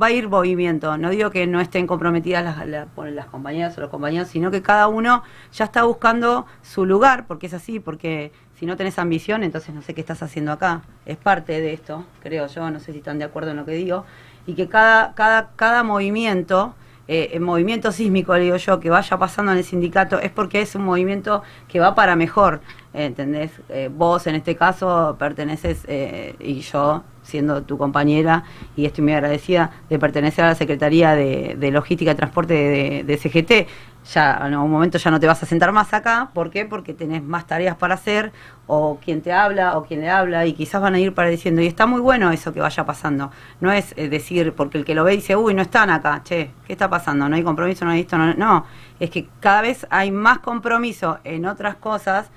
va 0.00 0.06
a 0.06 0.10
ir 0.10 0.28
movimiento. 0.28 0.96
No 0.98 1.10
digo 1.10 1.30
que 1.30 1.46
no 1.46 1.60
estén 1.60 1.86
comprometidas 1.86 2.44
las, 2.44 2.86
las 3.12 3.26
compañeras 3.26 3.76
o 3.78 3.80
los 3.80 3.90
compañeros, 3.90 4.28
sino 4.28 4.50
que 4.50 4.62
cada 4.62 4.88
uno 4.88 5.22
ya 5.52 5.64
está 5.64 5.84
buscando 5.84 6.46
su 6.62 6.86
lugar, 6.86 7.26
porque 7.26 7.46
es 7.46 7.54
así, 7.54 7.80
porque 7.80 8.32
si 8.54 8.66
no 8.66 8.76
tenés 8.76 8.98
ambición, 8.98 9.44
entonces 9.44 9.74
no 9.74 9.82
sé 9.82 9.94
qué 9.94 10.00
estás 10.00 10.22
haciendo 10.22 10.52
acá. 10.52 10.82
Es 11.06 11.16
parte 11.16 11.60
de 11.60 11.72
esto, 11.72 12.04
creo 12.22 12.46
yo, 12.46 12.70
no 12.70 12.80
sé 12.80 12.92
si 12.92 12.98
están 12.98 13.18
de 13.18 13.24
acuerdo 13.24 13.52
en 13.52 13.56
lo 13.56 13.64
que 13.64 13.72
digo, 13.72 14.04
y 14.46 14.54
que 14.54 14.68
cada, 14.68 15.14
cada, 15.14 15.50
cada 15.56 15.82
movimiento, 15.82 16.74
eh, 17.06 17.30
el 17.34 17.40
movimiento 17.40 17.92
sísmico, 17.92 18.34
le 18.34 18.44
digo 18.44 18.56
yo, 18.56 18.80
que 18.80 18.90
vaya 18.90 19.16
pasando 19.18 19.52
en 19.52 19.58
el 19.58 19.64
sindicato, 19.64 20.18
es 20.20 20.30
porque 20.30 20.60
es 20.60 20.74
un 20.74 20.84
movimiento 20.84 21.42
que 21.68 21.80
va 21.80 21.94
para 21.94 22.16
mejor, 22.16 22.60
¿entendés? 22.92 23.52
Eh, 23.68 23.90
vos 23.92 24.26
en 24.26 24.34
este 24.34 24.56
caso 24.56 25.16
perteneces, 25.18 25.84
eh, 25.86 26.34
y 26.40 26.60
yo 26.60 27.04
siendo 27.28 27.62
tu 27.62 27.76
compañera, 27.76 28.44
y 28.74 28.86
estoy 28.86 29.04
muy 29.04 29.12
agradecida 29.12 29.70
de 29.90 29.98
pertenecer 29.98 30.44
a 30.44 30.48
la 30.48 30.54
Secretaría 30.54 31.14
de, 31.14 31.70
Logística 31.70 32.12
y 32.12 32.14
Transporte 32.14 32.54
de, 32.54 33.04
de 33.04 33.16
CGT. 33.18 33.68
ya 34.14 34.40
en 34.46 34.54
algún 34.54 34.70
momento 34.70 34.96
ya 34.96 35.10
no 35.10 35.20
te 35.20 35.26
vas 35.26 35.42
a 35.42 35.46
sentar 35.46 35.70
más 35.72 35.92
acá. 35.92 36.30
¿Por 36.32 36.50
qué? 36.50 36.64
Porque 36.64 36.94
tenés 36.94 37.22
más 37.22 37.46
tareas 37.46 37.76
para 37.76 37.94
hacer, 37.94 38.32
o 38.66 38.98
quien 39.04 39.20
te 39.20 39.32
habla, 39.32 39.76
o 39.76 39.84
quien 39.84 40.00
le 40.00 40.08
habla, 40.08 40.46
y 40.46 40.54
quizás 40.54 40.80
van 40.80 40.94
a 40.94 40.98
ir 40.98 41.12
pareciendo. 41.12 41.60
Y 41.60 41.66
está 41.66 41.86
muy 41.86 42.00
bueno 42.00 42.30
eso 42.30 42.54
que 42.54 42.60
vaya 42.60 42.86
pasando. 42.86 43.30
No 43.60 43.70
es 43.70 43.92
eh, 43.96 44.08
decir, 44.08 44.54
porque 44.54 44.78
el 44.78 44.86
que 44.86 44.94
lo 44.94 45.04
ve 45.04 45.12
dice, 45.12 45.36
uy, 45.36 45.52
no 45.52 45.60
están 45.60 45.90
acá, 45.90 46.22
che, 46.24 46.52
¿qué 46.66 46.72
está 46.72 46.88
pasando? 46.88 47.28
No 47.28 47.36
hay 47.36 47.42
compromiso, 47.42 47.84
no 47.84 47.90
hay 47.90 48.00
esto, 48.00 48.16
no. 48.16 48.32
No, 48.34 48.64
es 48.98 49.10
que 49.10 49.28
cada 49.40 49.60
vez 49.60 49.86
hay 49.90 50.10
más 50.10 50.38
compromiso 50.38 51.18
en 51.24 51.44
otras 51.44 51.76
cosas 51.76 52.30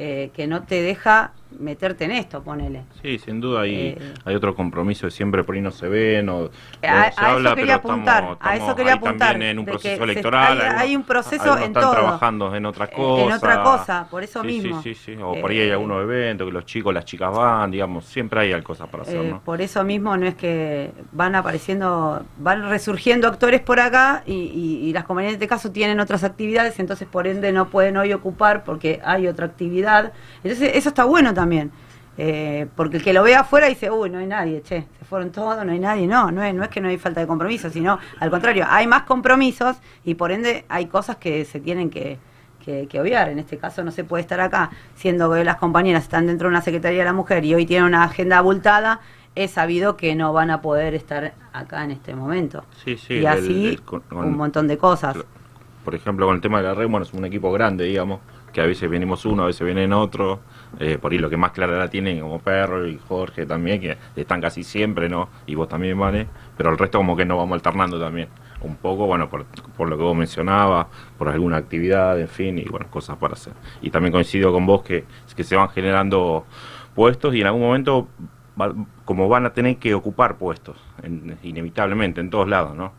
eh, 0.00 0.30
que 0.32 0.46
no 0.46 0.62
te 0.62 0.80
deja 0.80 1.32
meterte 1.58 2.04
en 2.04 2.10
esto, 2.12 2.42
ponele. 2.42 2.82
Sí, 3.02 3.18
sin 3.18 3.40
duda 3.40 3.62
hay, 3.62 3.74
Eh. 3.74 4.14
hay 4.24 4.34
otro 4.34 4.54
compromiso 4.54 5.06
de 5.06 5.10
siempre 5.10 5.44
por 5.44 5.54
ahí 5.54 5.60
no 5.60 5.70
se 5.70 5.88
ven 5.88 6.28
o, 6.28 6.44
A, 6.82 7.10
se 7.12 7.20
a 7.20 7.30
habla, 7.32 7.50
eso 7.50 7.56
quería 7.56 7.78
pero 7.82 7.92
apuntar, 7.94 8.22
estamos, 8.22 8.38
a 8.40 8.56
eso 8.56 8.76
quería 8.76 8.92
apuntar. 8.94 9.28
también 9.30 9.50
en 9.52 9.58
un 9.60 9.64
que 9.64 9.70
proceso 9.72 9.96
se- 9.96 10.02
electoral. 10.04 10.60
hay, 10.76 10.94
un 10.96 11.02
proceso 11.04 11.56
en 11.56 11.64
están 11.64 11.82
todo. 11.82 11.92
trabajando 11.92 12.54
en 12.54 12.66
otra 12.66 12.84
En- 12.86 12.90
cosa. 12.96 13.22
en 13.24 13.32
otra 13.32 13.62
cosa, 13.62 14.06
por 14.10 14.22
eso 14.22 14.40
Sí, 14.42 14.46
mismo. 14.46 14.82
Sí, 14.82 14.94
sí, 14.94 15.14
sí. 15.16 15.22
O 15.22 15.40
por 15.40 15.50
ahí 15.50 15.60
hay 15.60 15.68
Eh, 15.68 15.72
algunos 15.72 16.02
eventos 16.02 16.46
que 16.46 16.52
los 16.52 16.64
chicos, 16.66 16.92
las 16.94 17.04
chicas 17.04 17.32
van, 17.34 17.70
digamos, 17.70 18.04
siempre 18.04 18.40
hay 18.40 18.62
cosas 18.62 18.88
para 18.88 19.02
hacer, 19.04 19.16
Eh, 19.16 19.30
¿no? 19.30 19.40
Por 19.40 19.60
eso 19.60 19.82
mismo 19.84 20.16
no 20.16 20.26
es 20.26 20.34
que 20.34 20.92
van 21.12 21.34
apareciendo, 21.34 22.22
van 22.38 22.68
resurgiendo 22.68 23.26
actores 23.28 23.60
por 23.60 23.80
acá 23.80 24.22
y, 24.26 24.32
y- 24.34 24.88
y 24.88 24.92
las 24.92 25.04
compañías 25.04 25.32
de 25.32 25.36
este 25.36 25.48
caso 25.48 25.70
tienen 25.72 25.98
otras 26.00 26.24
actividades, 26.24 26.78
entonces 26.78 27.08
por 27.08 27.26
ende 27.26 27.52
no 27.52 27.68
pueden 27.68 27.96
hoy 27.96 28.12
ocupar 28.12 28.64
porque 28.64 29.00
hay 29.04 29.26
otra 29.26 29.46
actividad. 29.46 30.12
Entonces 30.44 30.72
eso 30.74 30.88
está 30.90 31.04
bueno 31.04 31.34
también. 31.38 31.70
eh, 32.20 32.66
porque 32.74 32.96
el 32.96 33.04
que 33.04 33.12
lo 33.12 33.22
ve 33.22 33.36
afuera 33.36 33.68
dice, 33.68 33.90
uy, 33.92 34.10
no 34.10 34.18
hay 34.18 34.26
nadie, 34.26 34.60
che, 34.62 34.84
se 34.98 35.04
fueron 35.04 35.30
todos, 35.30 35.64
no 35.64 35.70
hay 35.70 35.78
nadie. 35.78 36.08
No, 36.08 36.32
no 36.32 36.42
es, 36.42 36.52
no 36.52 36.64
es 36.64 36.68
que 36.68 36.80
no 36.80 36.88
hay 36.88 36.98
falta 36.98 37.20
de 37.20 37.28
compromiso, 37.28 37.70
sino 37.70 37.96
al 38.18 38.28
contrario, 38.30 38.66
hay 38.68 38.88
más 38.88 39.04
compromisos 39.04 39.76
y 40.04 40.14
por 40.14 40.32
ende 40.32 40.64
hay 40.68 40.86
cosas 40.86 41.16
que 41.18 41.44
se 41.44 41.60
tienen 41.60 41.90
que, 41.90 42.18
que, 42.64 42.88
que 42.88 43.00
obviar. 43.00 43.28
En 43.28 43.38
este 43.38 43.56
caso 43.56 43.84
no 43.84 43.92
se 43.92 44.02
puede 44.02 44.22
estar 44.22 44.40
acá, 44.40 44.70
siendo 44.96 45.32
que 45.32 45.44
las 45.44 45.56
compañeras 45.58 46.02
están 46.02 46.26
dentro 46.26 46.48
de 46.48 46.54
una 46.54 46.60
Secretaría 46.60 46.98
de 46.98 47.04
la 47.04 47.12
Mujer 47.12 47.44
y 47.44 47.54
hoy 47.54 47.66
tienen 47.66 47.86
una 47.86 48.02
agenda 48.02 48.38
abultada, 48.38 48.98
es 49.36 49.52
sabido 49.52 49.96
que 49.96 50.16
no 50.16 50.32
van 50.32 50.50
a 50.50 50.60
poder 50.60 50.94
estar 50.96 51.34
acá 51.52 51.84
en 51.84 51.92
este 51.92 52.16
momento. 52.16 52.64
Sí, 52.84 52.96
sí. 52.96 53.14
y 53.20 53.26
así 53.26 53.66
el- 53.68 53.82
con- 53.82 54.00
con- 54.00 54.24
un 54.26 54.36
montón 54.36 54.66
de 54.66 54.76
cosas. 54.76 55.16
por 55.84 55.94
ejemplo, 55.94 56.26
con 56.26 56.34
el 56.34 56.40
tema 56.42 56.58
de 56.58 56.64
la 56.64 56.74
red, 56.74 56.88
bueno, 56.88 57.06
es 57.06 57.14
un 57.14 57.24
equipo 57.24 57.52
grande, 57.52 57.84
digamos, 57.84 58.18
que 58.52 58.60
a 58.60 58.66
veces 58.66 58.90
venimos 58.90 59.24
uno, 59.24 59.44
a 59.44 59.46
veces 59.46 59.64
vienen 59.64 59.92
otro. 59.92 60.40
Eh, 60.80 60.98
por 61.00 61.12
ahí 61.12 61.18
lo 61.18 61.30
que 61.30 61.36
más 61.36 61.52
clara 61.52 61.76
la 61.78 61.88
tienen, 61.88 62.20
como 62.20 62.38
Perro 62.40 62.86
y 62.86 62.98
Jorge 63.08 63.46
también, 63.46 63.80
que 63.80 63.96
están 64.16 64.40
casi 64.40 64.62
siempre, 64.64 65.08
¿no? 65.08 65.28
Y 65.46 65.54
vos 65.54 65.68
también, 65.68 65.98
Vane. 65.98 66.26
Pero 66.56 66.70
el 66.70 66.78
resto, 66.78 66.98
como 66.98 67.16
que 67.16 67.24
nos 67.24 67.38
vamos 67.38 67.54
alternando 67.54 67.98
también. 68.00 68.28
Un 68.60 68.76
poco, 68.76 69.06
bueno, 69.06 69.28
por, 69.28 69.44
por 69.76 69.88
lo 69.88 69.96
que 69.96 70.02
vos 70.02 70.16
mencionabas, 70.16 70.86
por 71.16 71.28
alguna 71.28 71.56
actividad, 71.58 72.20
en 72.20 72.28
fin, 72.28 72.58
y 72.58 72.64
bueno, 72.64 72.86
cosas 72.90 73.16
para 73.16 73.34
hacer. 73.34 73.52
Y 73.82 73.90
también 73.90 74.12
coincido 74.12 74.52
con 74.52 74.66
vos 74.66 74.82
que, 74.82 75.04
que 75.36 75.44
se 75.44 75.54
van 75.54 75.68
generando 75.68 76.44
puestos 76.94 77.34
y 77.34 77.40
en 77.40 77.46
algún 77.46 77.62
momento, 77.62 78.08
va- 78.60 78.74
como 79.04 79.28
van 79.28 79.46
a 79.46 79.52
tener 79.52 79.76
que 79.76 79.94
ocupar 79.94 80.36
puestos, 80.38 80.76
en- 81.04 81.38
inevitablemente, 81.44 82.20
en 82.20 82.30
todos 82.30 82.48
lados, 82.48 82.74
¿no? 82.74 82.92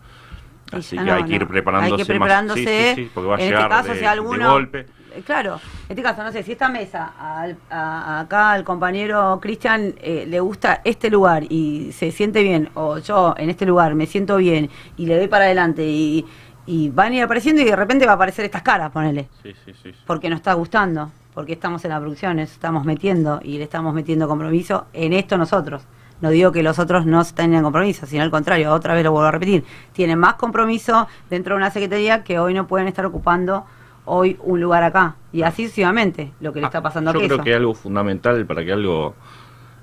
Así 0.71 0.97
que 0.97 1.11
hay 1.11 1.23
que 1.23 1.35
ir 1.35 1.47
preparándose, 1.47 1.93
Hay 2.01 2.05
que 2.07 2.13
ir 2.13 2.19
más. 2.19 2.27
preparándose. 2.27 2.63
Sí, 2.63 2.95
sí, 2.95 3.03
sí, 3.05 3.11
porque 3.13 3.27
va 3.29 3.35
a 3.35 3.39
en 3.39 3.45
llegar 3.45 3.61
este 3.63 3.69
caso, 3.75 3.87
de, 3.89 3.95
si 3.95 3.99
de 4.01 4.07
alguno. 4.07 4.51
golpe. 4.51 4.85
Eh, 5.15 5.21
Claro, 5.25 5.55
en 5.55 5.89
este 5.89 6.01
caso, 6.03 6.23
no 6.23 6.31
sé, 6.31 6.43
si 6.43 6.51
esta 6.53 6.69
mesa 6.69 7.13
al- 7.19 7.57
a- 7.69 8.19
acá 8.21 8.51
al 8.51 8.63
compañero 8.63 9.39
Cristian 9.41 9.93
eh, 10.01 10.25
le 10.27 10.39
gusta 10.39 10.81
este 10.83 11.09
lugar 11.09 11.43
y 11.49 11.91
se 11.93 12.11
siente 12.11 12.43
bien, 12.43 12.69
o 12.75 12.97
yo 12.99 13.33
en 13.37 13.49
este 13.49 13.65
lugar 13.65 13.95
me 13.95 14.05
siento 14.05 14.37
bien 14.37 14.69
y 14.97 15.05
le 15.05 15.17
doy 15.17 15.27
para 15.27 15.45
adelante 15.45 15.83
y, 15.85 16.25
y 16.65 16.89
van 16.89 17.11
a 17.13 17.15
ir 17.15 17.23
apareciendo 17.23 17.61
y 17.61 17.65
de 17.65 17.75
repente 17.75 18.05
va 18.05 18.13
a 18.13 18.15
aparecer 18.15 18.45
estas 18.45 18.61
caras, 18.61 18.91
ponele, 18.91 19.27
Sí, 19.43 19.53
sí, 19.65 19.73
sí. 19.73 19.91
sí. 19.91 19.99
porque 20.05 20.29
nos 20.29 20.37
está 20.37 20.53
gustando, 20.53 21.11
porque 21.33 21.53
estamos 21.53 21.83
en 21.85 21.91
la 21.91 21.99
producción, 21.99 22.37
nos 22.37 22.51
estamos 22.51 22.85
metiendo 22.85 23.39
y 23.43 23.57
le 23.57 23.63
estamos 23.63 23.93
metiendo 23.93 24.27
compromiso 24.27 24.85
en 24.93 25.13
esto 25.13 25.37
nosotros. 25.37 25.83
No 26.21 26.29
digo 26.31 26.51
que 26.51 26.61
los 26.63 26.79
otros 26.79 27.05
no 27.05 27.23
tengan 27.23 27.63
compromiso, 27.63 28.05
sino 28.05 28.23
al 28.23 28.29
contrario, 28.29 28.73
otra 28.73 28.93
vez 28.93 29.05
lo 29.05 29.11
vuelvo 29.13 29.27
a 29.27 29.31
repetir, 29.31 29.63
tienen 29.93 30.19
más 30.19 30.33
compromiso 30.35 31.07
dentro 31.29 31.55
de 31.55 31.57
una 31.57 31.71
secretaría 31.71 32.23
que 32.25 32.39
hoy 32.39 32.53
no 32.53 32.67
pueden 32.67 32.87
estar 32.89 33.05
ocupando 33.05 33.65
hoy 34.09 34.37
un 34.43 34.59
lugar 34.61 34.83
acá. 34.83 35.15
Y 35.31 35.43
así 35.43 35.63
sucesivamente, 35.63 36.33
lo 36.39 36.51
que 36.53 36.59
le 36.61 36.65
está 36.67 36.81
pasando 36.81 37.11
Ah, 37.11 37.13
Yo 37.13 37.19
a 37.19 37.23
creo 37.23 37.37
que 37.43 37.53
algo 37.55 37.73
fundamental 37.73 38.45
para 38.45 38.63
que 38.65 38.71
algo 38.73 39.15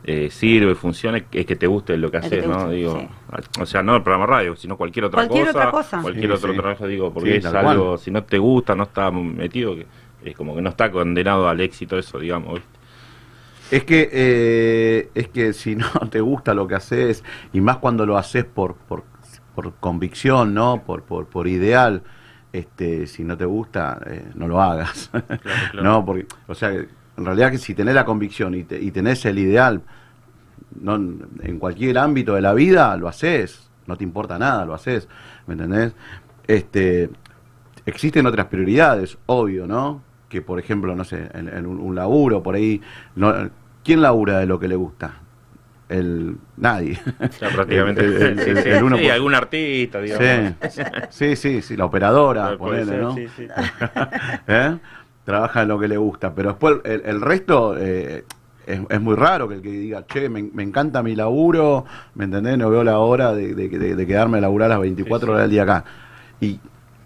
eh, 0.05 0.31
sirva 0.31 0.73
y 0.73 0.75
funcione 0.75 1.27
es 1.33 1.47
que 1.47 1.57
te 1.57 1.67
guste 1.67 1.97
lo 1.97 2.11
que 2.11 2.19
Es 2.19 2.31
que 2.31 2.39
haces, 2.39 2.47
¿no? 2.47 2.55
guste, 2.65 2.75
Digo, 2.77 2.99
sí. 3.01 3.09
O 3.61 3.67
sea, 3.67 3.83
no 3.83 3.97
el 3.97 4.03
programa 4.03 4.27
radio, 4.27 4.57
sino 4.57 4.77
cualquier 4.77 5.07
otra 5.07 5.23
Cualquier 5.23 5.47
cosa. 5.47 5.59
otra 5.59 5.71
cosa. 5.71 6.03
Cualquier 6.03 6.31
Sí, 6.31 6.33
otro 6.33 6.53
sí. 6.53 6.59
trabajo, 6.59 6.87
digo, 6.87 7.12
porque 7.12 7.31
Sí, 7.33 7.37
es 7.39 7.47
algo, 7.47 7.87
cual. 7.91 7.99
si 7.99 8.11
no 8.11 8.25
te 8.25 8.39
gusta, 8.39 8.75
no 8.77 8.85
está 8.85 9.11
metido, 9.11 9.75
que 9.75 9.87
es 10.25 10.37
como 10.37 10.55
que 10.55 10.62
no 10.62 10.71
está 10.71 10.91
condenado 10.91 11.49
al 11.49 11.61
éxito 11.61 11.99
eso, 11.99 12.19
digamos, 12.19 12.55
¿viste? 12.55 12.79
Es 13.71 13.85
que, 13.85 14.09
eh, 14.12 15.11
es 15.15 15.29
que 15.29 15.53
si 15.53 15.75
no 15.77 15.87
te 16.11 16.21
gusta 16.21 16.55
lo 16.55 16.69
que 16.69 16.77
haces, 16.77 17.25
y 17.53 17.61
más 17.61 17.79
cuando 17.79 18.07
lo 18.07 18.17
haces 18.17 18.45
por, 18.45 18.77
por, 18.77 19.05
por 19.55 19.75
convicción, 19.81 20.55
¿no? 20.55 20.85
Por, 20.85 21.03
por, 21.03 21.27
por 21.27 21.49
ideal, 21.49 22.03
este, 22.59 23.07
si 23.07 23.25
no 23.25 23.37
te 23.37 23.45
gusta, 23.45 24.01
eh, 24.07 24.31
no 24.35 24.49
lo 24.49 24.61
hagas. 24.61 25.11
claro. 25.71 25.83
No, 25.85 26.05
porque, 26.05 26.27
o 26.47 26.55
sea, 26.55 26.71
en 26.71 27.25
realidad 27.25 27.51
que 27.51 27.59
si 27.59 27.75
tenés 27.75 27.95
la 27.95 28.05
convicción 28.05 28.55
y, 28.55 28.64
te- 28.64 28.81
y 28.83 28.90
tenés 28.90 29.25
el 29.27 29.38
ideal, 29.38 29.83
no, 30.81 30.95
en 30.97 31.59
cualquier 31.59 31.99
ámbito 31.99 32.35
de 32.35 32.42
la 32.42 32.55
vida, 32.55 32.97
lo 32.97 33.09
haces, 33.09 33.71
no 33.87 33.97
te 33.97 34.05
importa 34.05 34.38
nada, 34.38 34.64
lo 34.64 34.75
haces, 34.75 35.09
¿me 35.47 35.55
entendés? 35.55 35.95
Este, 36.47 37.11
existen 37.87 38.27
otras 38.27 38.47
prioridades, 38.47 39.19
obvio, 39.27 39.66
¿no? 39.66 40.03
Que 40.29 40.42
por 40.42 40.59
ejemplo, 40.59 40.95
no 40.97 41.05
sé, 41.05 41.29
en, 41.35 41.49
en 41.49 41.66
un, 41.66 41.81
un 41.81 41.95
laburo, 41.95 42.42
por 42.42 42.55
ahí, 42.57 42.81
no, 43.16 43.33
¿quién 43.85 44.03
labura 44.03 44.38
de 44.38 44.47
lo 44.47 44.59
que 44.61 44.69
le 44.69 44.77
gusta? 44.77 45.23
El, 45.88 46.37
nadie. 46.57 46.99
Ya 47.40 47.49
prácticamente. 47.51 48.05
El- 48.05 48.14
el- 48.22 48.40
Sí, 48.40 48.51
el- 48.51 48.62
sí, 48.62 48.68
el 48.70 48.83
uno 48.83 48.96
sí, 48.96 49.05
por- 49.05 49.12
algún 49.12 49.35
artista, 49.35 50.01
digamos. 50.01 50.55
Sí, 51.11 51.37
sí, 51.37 51.62
sí, 51.62 51.77
la 51.77 51.85
operadora, 51.85 52.57
ponele, 52.59 52.85
ser, 52.87 53.03
¿no? 53.03 53.14
sí, 53.14 53.27
sí. 53.37 53.46
¿Eh? 54.49 54.79
Trabaja 55.25 55.62
en 55.62 55.68
lo 55.68 55.79
que 55.79 55.88
le 55.88 55.96
gusta, 55.96 56.35
pero 56.35 56.51
después 56.51 56.77
el, 56.85 57.03
el 57.05 57.20
resto 57.20 57.77
eh, 57.79 58.25
es, 58.66 58.81
es 58.88 59.01
muy 59.01 59.14
raro 59.16 59.49
que 59.49 59.55
el 59.57 59.62
que 59.62 59.70
diga, 59.70 60.05
che, 60.07 60.29
me, 60.29 60.42
me 60.42 60.62
encanta 60.62 61.03
mi 61.03 61.14
laburo, 61.16 61.85
¿me 62.14 62.25
entendés? 62.25 62.59
No 62.59 62.68
veo 62.70 62.83
la 62.85 62.99
hora 62.99 63.33
de, 63.35 63.55
de- 63.55 63.68
de- 63.68 63.94
de 63.96 64.07
quedarme 64.07 64.38
a 64.38 64.40
laburar 64.42 64.68
las 64.70 64.81
24 64.81 65.20
Sí, 65.20 65.25
sí. 65.27 65.31
horas 65.31 65.42
del 65.42 65.51
día 65.51 65.62
acá. 65.64 65.85
Y, 66.40 66.59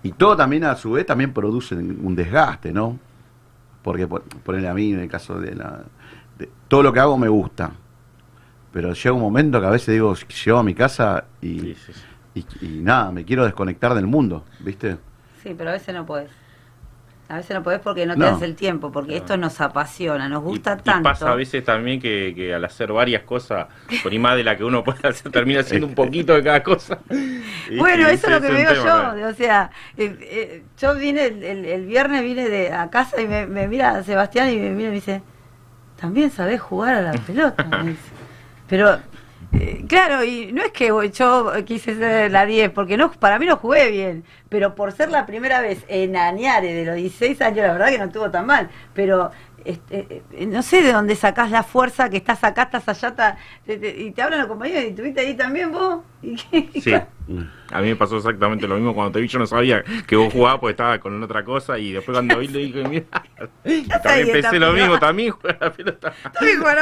y 0.03 0.13
todo 0.13 0.37
también 0.37 0.65
a 0.65 0.75
su 0.77 0.93
vez 0.93 1.05
también 1.07 1.33
produce 1.35 1.75
un 1.75 2.15
desgaste, 2.15 2.73
¿no? 2.73 2.99
Porque 3.83 4.07
por- 4.07 4.23
ponele 4.23 4.69
a 4.69 4.75
mí 4.75 4.93
en 4.93 5.01
el 5.01 5.09
caso 5.09 5.39
de 5.39 5.55
la... 5.55 5.81
de- 6.39 6.49
todo 6.69 6.83
lo 6.83 6.93
que 6.93 7.01
hago 7.01 7.17
me 7.19 7.29
gusta, 7.29 7.71
pero 8.73 8.93
llega 8.93 9.13
un 9.13 9.21
momento 9.21 9.61
que 9.61 9.67
a 9.67 9.71
veces 9.71 9.93
digo, 9.95 10.15
llego 10.45 10.59
a 10.59 10.63
mi 10.63 10.75
casa 10.75 11.25
y, 11.41 11.61
Sí, 11.61 11.75
sí, 11.87 11.93
sí. 11.93 12.47
y, 12.61 12.67
y 12.67 12.69
nada, 12.83 13.11
me 13.13 13.25
quiero 13.25 13.45
desconectar 13.45 13.95
del 13.95 14.07
mundo, 14.07 14.45
¿viste? 14.61 14.99
Sí, 15.43 15.55
pero 15.57 15.71
a 15.71 15.73
veces 15.75 15.95
no 15.95 16.05
podés. 16.07 16.31
A 17.29 17.37
veces 17.37 17.55
no 17.57 17.63
podés 17.63 17.79
porque 17.79 18.07
no 18.07 18.15
te 18.15 18.19
No. 18.21 18.27
das 18.27 18.43
el 18.43 18.57
tiempo, 18.57 18.91
porque 18.91 19.13
No. 19.13 19.17
esto 19.19 19.37
nos 19.37 19.61
apasiona, 19.61 20.29
nos 20.29 20.43
gusta 20.43 20.73
y, 20.77 20.81
y 20.81 20.83
tanto. 20.83 21.03
pasa 21.05 21.31
a 21.31 21.37
veces 21.37 21.65
también 21.65 22.01
que, 22.01 22.33
que 22.35 22.53
al 22.53 22.65
hacer 22.65 22.93
varias 22.93 23.23
cosas, 23.23 23.69
por 24.03 24.11
ahí 24.11 24.19
más 24.19 24.35
de 24.35 24.43
la 24.43 24.57
que 24.57 24.65
uno 24.65 24.83
puede 24.83 25.07
hacer, 25.09 25.31
termina 25.33 25.61
haciendo 25.61 25.87
un 25.87 25.95
poquito 25.95 26.35
de 26.35 26.43
cada 26.43 26.63
cosa. 26.63 26.99
Y- 27.71 27.77
Bueno, 27.79 28.11
y 28.11 28.15
eso 28.15 28.27
es 28.27 28.33
lo 28.33 28.41
que 28.41 28.53
veo 28.53 28.73
tema, 28.73 28.85
yo. 28.85 29.15
¿no? 29.17 29.29
O 29.29 29.33
sea, 29.35 29.71
eh, 29.97 30.17
eh, 30.23 30.65
yo 30.77 30.97
vine 30.97 31.27
el, 31.27 31.45
el- 31.45 31.65
el 31.67 31.87
viernes, 31.87 32.23
vine 32.25 32.49
de 32.49 32.73
a 32.73 32.91
casa 32.91 33.21
y 33.21 33.29
me, 33.29 33.47
me 33.47 33.69
mira 33.69 34.03
Sebastián 34.03 34.51
y 34.51 34.57
me 34.57 34.71
mira 34.71 34.89
y 34.89 34.91
me 34.91 34.95
dice, 34.97 35.23
también 36.01 36.33
sabés 36.33 36.61
jugar 36.61 36.95
a 36.97 37.03
la 37.03 37.13
pelota. 37.13 37.63
me 37.65 37.91
dice. 37.91 38.01
Pero, 38.71 39.01
eh, 39.53 39.85
claro, 39.89 40.23
y 40.23 40.53
no 40.53 40.63
es 40.63 40.71
que 40.71 40.87
yo 41.13 41.53
quise 41.67 41.97
ser 41.97 42.31
la 42.31 42.47
10, 42.47 42.71
porque 42.71 42.97
no 42.97 43.11
para 43.11 43.41
mí 43.41 43.47
no 43.47 43.57
jugué 43.57 43.91
bien, 43.91 44.25
pero 44.49 44.77
por 44.77 44.93
ser 44.93 45.11
la 45.11 45.27
primera 45.27 45.61
vez 45.61 45.85
en 45.89 46.17
Añare 46.17 46.73
de 46.73 46.85
los 46.85 46.95
16 46.95 47.43
años, 47.43 47.67
la 47.67 47.73
verdad 47.73 47.89
que 47.89 47.99
no 47.99 48.05
estuvo 48.05 48.31
tan 48.31 48.47
mal. 48.47 48.71
Pero 48.95 49.33
este, 49.65 50.23
no 50.47 50.63
sé 50.63 50.83
de 50.83 50.93
dónde 50.93 51.15
sacás 51.17 51.51
la 51.51 51.63
fuerza 51.63 52.09
que 52.11 52.17
estás 52.19 52.43
acá, 52.45 52.63
estás 52.65 52.89
allá, 52.89 53.09
está- 53.09 53.37
te- 53.67 53.77
te- 53.79 54.01
y 54.01 54.11
te 54.13 54.23
hablan 54.23 54.41
los 54.41 54.49
compañeros, 54.49 54.85
y 54.85 54.87
estuviste 54.89 55.21
ahí 55.21 55.35
también 55.35 55.71
vos. 55.73 56.01
¿Y 56.23 56.35
qué? 56.37 56.81
Sí, 56.81 56.93
a 56.95 57.81
mí 57.81 57.89
me 57.89 57.97
pasó 57.97 58.17
exactamente 58.19 58.67
lo 58.67 58.75
mismo 58.77 58.95
cuando 58.95 59.13
te 59.13 59.21
vi, 59.21 59.29
yo 59.29 59.39
no 59.39 59.47
sabía 59.47 59.83
que 60.07 60.17
vos 60.17 60.33
jugabas 60.33 60.61
porque 60.61 60.73
estaba 60.73 60.99
con 60.99 61.23
otra 61.23 61.45
cosa 61.45 61.79
y 61.79 61.93
después 61.93 62.17
cuando 62.17 62.39
vi 62.39 62.49
le 62.49 62.59
dije, 62.61 62.85
mira, 62.89 63.05
también 64.03 64.33
pensé 64.33 64.59
lo 64.59 64.73
mismo, 64.73 64.99
también 64.99 65.31
juega 65.31 65.59
la 65.61 65.73
pelota. 65.73 66.13
La 66.35 66.41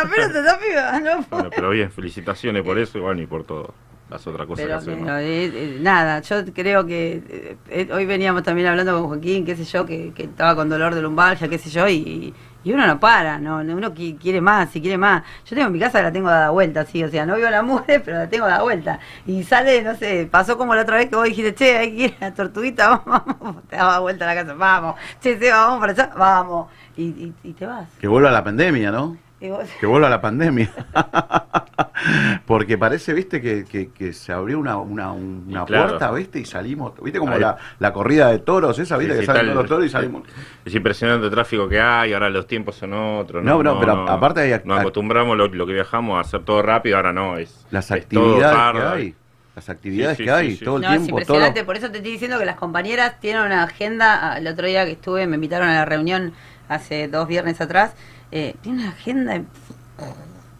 pelota, 0.08 0.38
está 0.40 0.58
piba, 0.58 1.00
no 1.00 1.22
puedo. 1.22 1.42
Bueno, 1.42 1.50
pero 1.54 1.70
bien, 1.70 1.90
felicitaciones 1.90 2.62
por 2.62 2.78
eso 2.78 2.98
y 2.98 3.00
bueno, 3.00 3.20
y 3.22 3.26
por 3.26 3.44
todo, 3.44 3.74
las 4.10 4.26
otras 4.26 4.46
cosas 4.46 4.64
Pero 4.64 4.78
que 4.78 4.82
hacemos. 4.92 5.08
eh, 5.20 5.50
eh, 5.54 5.78
nada, 5.80 6.20
yo 6.22 6.44
creo 6.54 6.86
que 6.86 7.56
eh, 7.68 7.88
hoy 7.92 8.06
veníamos 8.06 8.42
también 8.42 8.68
hablando 8.68 8.98
con 8.98 9.08
Joaquín, 9.08 9.44
qué 9.44 9.54
sé 9.54 9.64
yo, 9.64 9.84
que, 9.84 10.12
que 10.14 10.24
estaba 10.24 10.56
con 10.56 10.68
dolor 10.68 10.94
de 10.94 11.02
lumbalgia, 11.02 11.48
qué 11.48 11.58
sé 11.58 11.68
yo, 11.70 11.86
y, 11.88 12.32
y 12.68 12.72
uno 12.74 12.86
no 12.86 13.00
para, 13.00 13.38
no, 13.38 13.64
no, 13.64 13.74
uno 13.76 13.94
qui- 13.94 14.18
quiere 14.18 14.40
más, 14.42 14.68
si 14.70 14.80
quiere 14.82 14.98
más. 14.98 15.22
Yo 15.46 15.56
tengo 15.56 15.70
mi 15.70 15.78
casa, 15.78 16.02
la 16.02 16.12
tengo 16.12 16.28
dada 16.28 16.50
vuelta, 16.50 16.84
sí, 16.84 17.02
o 17.02 17.08
sea, 17.10 17.24
no 17.24 17.34
veo 17.36 17.48
la 17.48 17.62
mugre, 17.62 18.00
pero 18.04 18.18
la 18.18 18.28
tengo 18.28 18.46
dada 18.46 18.62
vuelta. 18.62 18.98
Y 19.26 19.42
sale, 19.42 19.82
no 19.82 19.94
sé, 19.94 20.28
pasó 20.30 20.58
como 20.58 20.74
la 20.74 20.82
otra 20.82 20.96
vez 20.98 21.08
que 21.08 21.16
vos 21.16 21.24
dijiste, 21.24 21.54
che, 21.54 21.78
hay 21.78 21.96
que 21.96 22.14
a 22.20 22.28
la 22.28 22.34
tortuguita, 22.34 22.88
vamos, 23.06 23.22
vamos, 23.40 23.62
te 23.68 23.76
daba 23.76 24.00
vuelta 24.00 24.26
la 24.26 24.34
casa, 24.34 24.52
vamos, 24.54 24.96
che, 25.20 25.38
Seba, 25.38 25.66
vamos 25.66 25.80
para 25.80 25.92
allá, 25.92 26.10
vamos. 26.16 26.66
Y, 26.96 27.04
y, 27.04 27.34
y 27.44 27.52
te 27.54 27.64
vas. 27.64 27.86
Que 28.00 28.06
vuelva 28.08 28.30
la 28.30 28.44
pandemia, 28.44 28.90
¿no? 28.90 29.16
Vos- 29.40 29.68
Que 29.80 29.86
vuelva 29.86 30.08
la 30.10 30.20
pandemia. 30.20 30.70
Porque 32.46 32.78
parece, 32.78 33.12
viste, 33.12 33.40
que, 33.40 33.64
que- 33.64 33.90
que 33.90 34.12
se 34.12 34.32
abrió 34.32 34.58
una, 34.58 34.76
una, 34.78 35.12
una 35.12 35.62
Y 35.62 35.64
claro. 35.66 35.88
puerta, 35.88 36.10
viste, 36.12 36.40
y 36.40 36.44
salimos. 36.44 36.92
Viste 37.02 37.18
como 37.18 37.36
la, 37.36 37.56
la 37.78 37.92
corrida 37.92 38.28
de 38.28 38.38
toros, 38.38 38.78
esa, 38.78 38.96
viste, 38.96 39.14
Sí, 39.14 39.20
que 39.20 39.22
sí, 39.22 39.26
salen 39.26 39.46
tal- 39.46 39.54
los 39.54 39.66
toros 39.66 39.84
y 39.86 39.88
salimos. 39.88 40.22
Es 40.64 40.74
impresionante 40.74 41.26
el 41.26 41.32
tráfico 41.32 41.68
que 41.68 41.80
hay, 41.80 42.12
ahora 42.12 42.30
los 42.30 42.46
tiempos 42.46 42.76
son 42.76 42.92
otros. 42.94 43.42
No, 43.44 43.62
no, 43.62 43.78
pero 43.80 44.08
aparte 44.08 44.40
hay 44.40 44.60
Nos 44.64 44.80
acostumbramos 44.80 45.36
lo, 45.36 45.48
lo 45.48 45.66
que 45.66 45.72
viajamos 45.74 46.16
a 46.18 46.20
hacer 46.20 46.44
todo 46.44 46.62
rápido, 46.62 46.96
ahora 46.96 47.12
no. 47.12 47.36
Es, 47.36 47.66
Las 47.70 47.90
es 47.90 48.06
todo 48.08 48.36
actividades 48.36 48.72
que 48.72 48.82
hay. 48.86 49.14
Las 49.56 49.68
actividades 49.68 50.16
Sí, 50.16 50.22
sí, 50.22 50.24
que 50.26 50.30
hay, 50.30 50.50
sí, 50.52 50.56
sí. 50.58 50.64
todo 50.64 50.76
el 50.76 50.82
No, 50.82 50.88
es 50.88 50.92
tiempo, 50.94 51.08
todo. 51.10 51.20
impresionante, 51.20 51.64
por 51.64 51.76
eso 51.76 51.90
te 51.90 51.96
estoy 51.98 52.12
diciendo 52.12 52.38
que 52.38 52.44
las 52.44 52.54
compañeras 52.56 53.18
tienen 53.18 53.42
una 53.42 53.64
agenda, 53.64 54.32
ah, 54.34 54.38
el 54.38 54.46
otro 54.46 54.66
día 54.68 54.84
que 54.84 54.92
estuve, 54.92 55.26
me 55.26 55.34
invitaron 55.34 55.68
a 55.68 55.74
la 55.74 55.84
reunión 55.84 56.32
hace 56.68 57.08
dos 57.08 57.26
viernes 57.26 57.60
atrás, 57.60 57.92
eh, 58.30 58.54
tienen 58.60 58.82
una 58.82 58.90
agenda, 58.90 59.42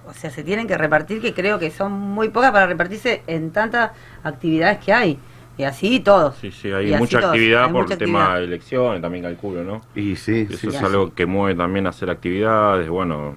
o 0.07 0.15
sea, 0.15 0.31
se 0.31 0.43
tienen 0.43 0.67
que 0.67 0.79
repartir, 0.79 1.21
que 1.21 1.35
creo 1.35 1.59
que 1.59 1.71
son 1.71 1.93
muy 1.93 2.31
pocas 2.31 2.51
para 2.51 2.67
repartirse 2.67 3.23
en 3.27 3.51
tantas 3.51 3.93
actividades 4.23 4.79
que 4.79 4.93
hay, 4.93 5.19
y 5.59 5.65
así 5.65 6.01
todos. 6.01 6.37
Sí, 6.37 6.51
sí, 6.51 6.69
Y 6.69 6.73
hay 6.73 6.97
mucha 6.97 7.19
actividad 7.19 7.65
hay 7.65 7.73
por 7.73 7.83
mucha 7.83 7.95
el 7.95 7.99
tema 7.99 8.39
de 8.39 8.45
elecciones, 8.45 9.03
también 9.03 9.25
calculo, 9.25 9.65
¿no? 9.65 9.83
Y 9.95 10.17
sí, 10.17 10.47
Eso 10.49 10.71
sí. 10.71 10.77
es 10.77 10.83
algo 10.83 11.13
que 11.15 11.27
mueve 11.27 11.57
también 11.57 11.87
a 11.87 11.91
hacer 11.91 12.11
actividades, 12.11 12.89
bueno, 12.89 13.35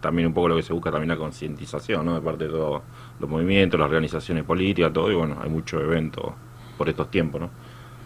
también 0.00 0.28
un 0.28 0.34
poco 0.34 0.48
lo 0.48 0.56
que 0.56 0.62
se 0.62 0.72
busca 0.72 0.90
también 0.90 1.08
la 1.08 1.16
concientización, 1.16 2.06
¿no? 2.06 2.14
De 2.14 2.20
parte 2.20 2.44
de 2.44 2.50
todos 2.50 2.82
los 3.18 3.28
movimientos, 3.28 3.78
las 3.78 3.88
organizaciones 3.88 4.44
políticas, 4.44 4.92
todo, 4.92 5.10
y 5.10 5.14
bueno, 5.14 5.38
hay 5.42 5.50
muchos 5.50 5.82
eventos 5.82 6.32
por 6.78 6.88
estos 6.88 7.10
tiempos, 7.10 7.40
¿no? 7.42 7.50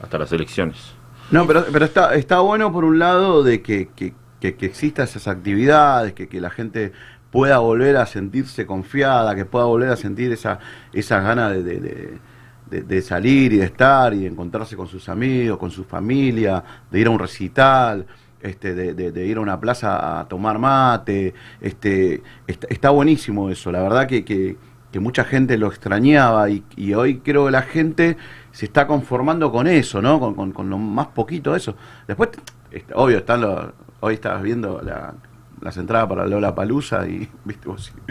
Hasta 0.03 0.19
las 0.19 0.33
elecciones. 0.33 0.95
No, 1.31 1.47
pero, 1.47 1.64
pero 1.73 1.85
está, 1.85 2.14
está 2.14 2.40
bueno 2.40 2.73
por 2.73 2.85
un 2.85 2.99
lado 2.99 3.43
de 3.43 3.62
que, 3.62 3.88
que, 3.95 4.12
que, 4.40 4.55
que 4.57 4.66
exista 4.66 5.05
esas 5.05 5.29
actividades, 5.29 6.12
que, 6.12 6.29
que 6.29 6.40
la 6.40 6.51
gente 6.51 6.92
pueda 7.31 7.59
volver 7.59 7.97
a 7.97 8.07
sentirse 8.07 8.66
confiada, 8.66 9.35
que 9.35 9.44
pueda 9.44 9.64
volver 9.64 9.88
a 9.90 9.97
sentir 9.97 10.33
esa, 10.33 10.59
esas 10.92 11.23
ganas 11.25 11.53
de, 11.53 11.62
de, 11.62 12.83
de- 12.83 13.03
salir 13.03 13.53
y 13.53 13.59
de 13.59 13.64
estar 13.66 14.14
y 14.14 14.20
de 14.20 14.27
encontrarse 14.29 14.77
con 14.77 14.87
sus 14.88 15.09
amigos, 15.09 15.59
con 15.59 15.70
su 15.70 15.85
familia, 15.85 16.62
de 16.90 17.01
ir 17.01 17.07
a 17.07 17.11
un 17.11 17.18
recital, 17.18 18.07
este, 18.40 18.75
de, 18.75 19.27
ir 19.27 19.37
a 19.37 19.40
una 19.40 19.59
plaza 19.61 20.20
a 20.20 20.29
tomar 20.29 20.59
mate. 20.59 21.35
Este, 21.61 22.23
está, 22.47 22.90
buenísimo 22.90 23.51
eso, 23.51 23.70
la 23.73 23.83
verdad 23.83 24.07
que, 24.07 24.25
que, 24.25 24.57
que 24.92 25.01
mucha 25.01 25.25
gente 25.25 25.57
lo 25.59 25.68
extrañaba 25.68 26.49
y, 26.51 26.94
hoy 26.94 27.18
creo 27.18 27.47
que 27.47 27.51
la 27.53 27.62
gente 27.62 28.16
se 28.53 28.66
está 28.66 28.87
conformando 28.87 29.51
con 29.51 29.66
eso, 29.66 30.01
¿no? 30.01 30.20
Con, 30.20 30.35
con, 30.35 30.53
con 30.53 30.70
lo 30.70 30.79
más 30.79 31.09
poquito 31.09 31.53
de 31.53 31.59
eso. 31.59 31.77
Después, 32.07 32.31
est- 32.70 32.90
obvio, 32.94 33.18
están 33.18 33.40
los, 33.40 33.66
hoy 34.00 34.14
estabas 34.14 34.42
viendo 34.42 34.80
la, 34.83 35.14
las 35.61 35.76
entradas 35.76 36.09
para 36.09 36.26
Lola 36.26 36.54
Palusa 36.54 37.07
y, 37.09 37.28
viste 37.44 37.68
vos. 37.68 37.92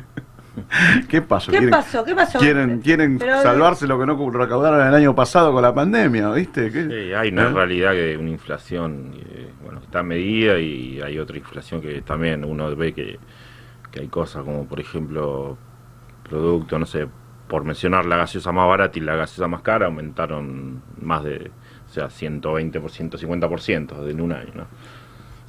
¿Qué 1.09 1.21
pasó? 1.21 1.51
¿Qué 1.51 1.57
¿Quieren- 1.57 1.69
pasó? 1.71 2.03
¿Qué 2.05 2.13
pasó? 2.15 2.37
Quieren, 2.39 2.79
quieren 2.81 3.17
Pero- 3.17 3.41
salvarse 3.41 3.87
lo 3.87 3.99
que 3.99 4.05
no 4.05 4.29
recaudaron 4.31 4.85
el 4.87 4.93
año 4.93 5.15
pasado 5.15 5.51
con 5.51 5.61
la 5.63 5.73
pandemia, 5.73 6.29
¿viste? 6.31 6.69
¿Qué? 6.71 6.83
Sí, 6.83 7.13
hay 7.13 7.29
una 7.29 7.47
¿Eh? 7.49 7.53
realidad 7.53 7.91
que 7.93 8.17
una 8.17 8.29
inflación, 8.29 9.13
eh, 9.15 9.49
bueno, 9.63 9.79
está 9.79 10.03
medida 10.03 10.59
y 10.59 11.01
hay 11.01 11.17
otra 11.17 11.37
inflación 11.37 11.81
que 11.81 12.01
también 12.03 12.45
uno 12.45 12.75
ve 12.75 12.93
que, 12.93 13.17
que 13.91 14.01
hay 14.01 14.07
cosas 14.09 14.43
como, 14.43 14.67
por 14.67 14.79
ejemplo, 14.79 15.57
productos, 16.29 16.79
no 16.79 16.85
sé, 16.85 17.07
por 17.47 17.63
mencionar 17.63 18.05
la 18.05 18.17
gaseosa 18.17 18.51
más 18.51 18.67
barata 18.67 18.97
y 18.99 19.01
la 19.01 19.15
gaseosa 19.15 19.47
más 19.47 19.61
cara 19.63 19.87
aumentaron 19.87 20.81
más 21.01 21.23
de, 21.23 21.49
o 21.87 21.91
sea, 21.91 22.07
120%, 22.09 23.17
50% 23.17 24.07
en 24.09 24.21
un 24.21 24.31
año, 24.31 24.51
¿no? 24.53 24.67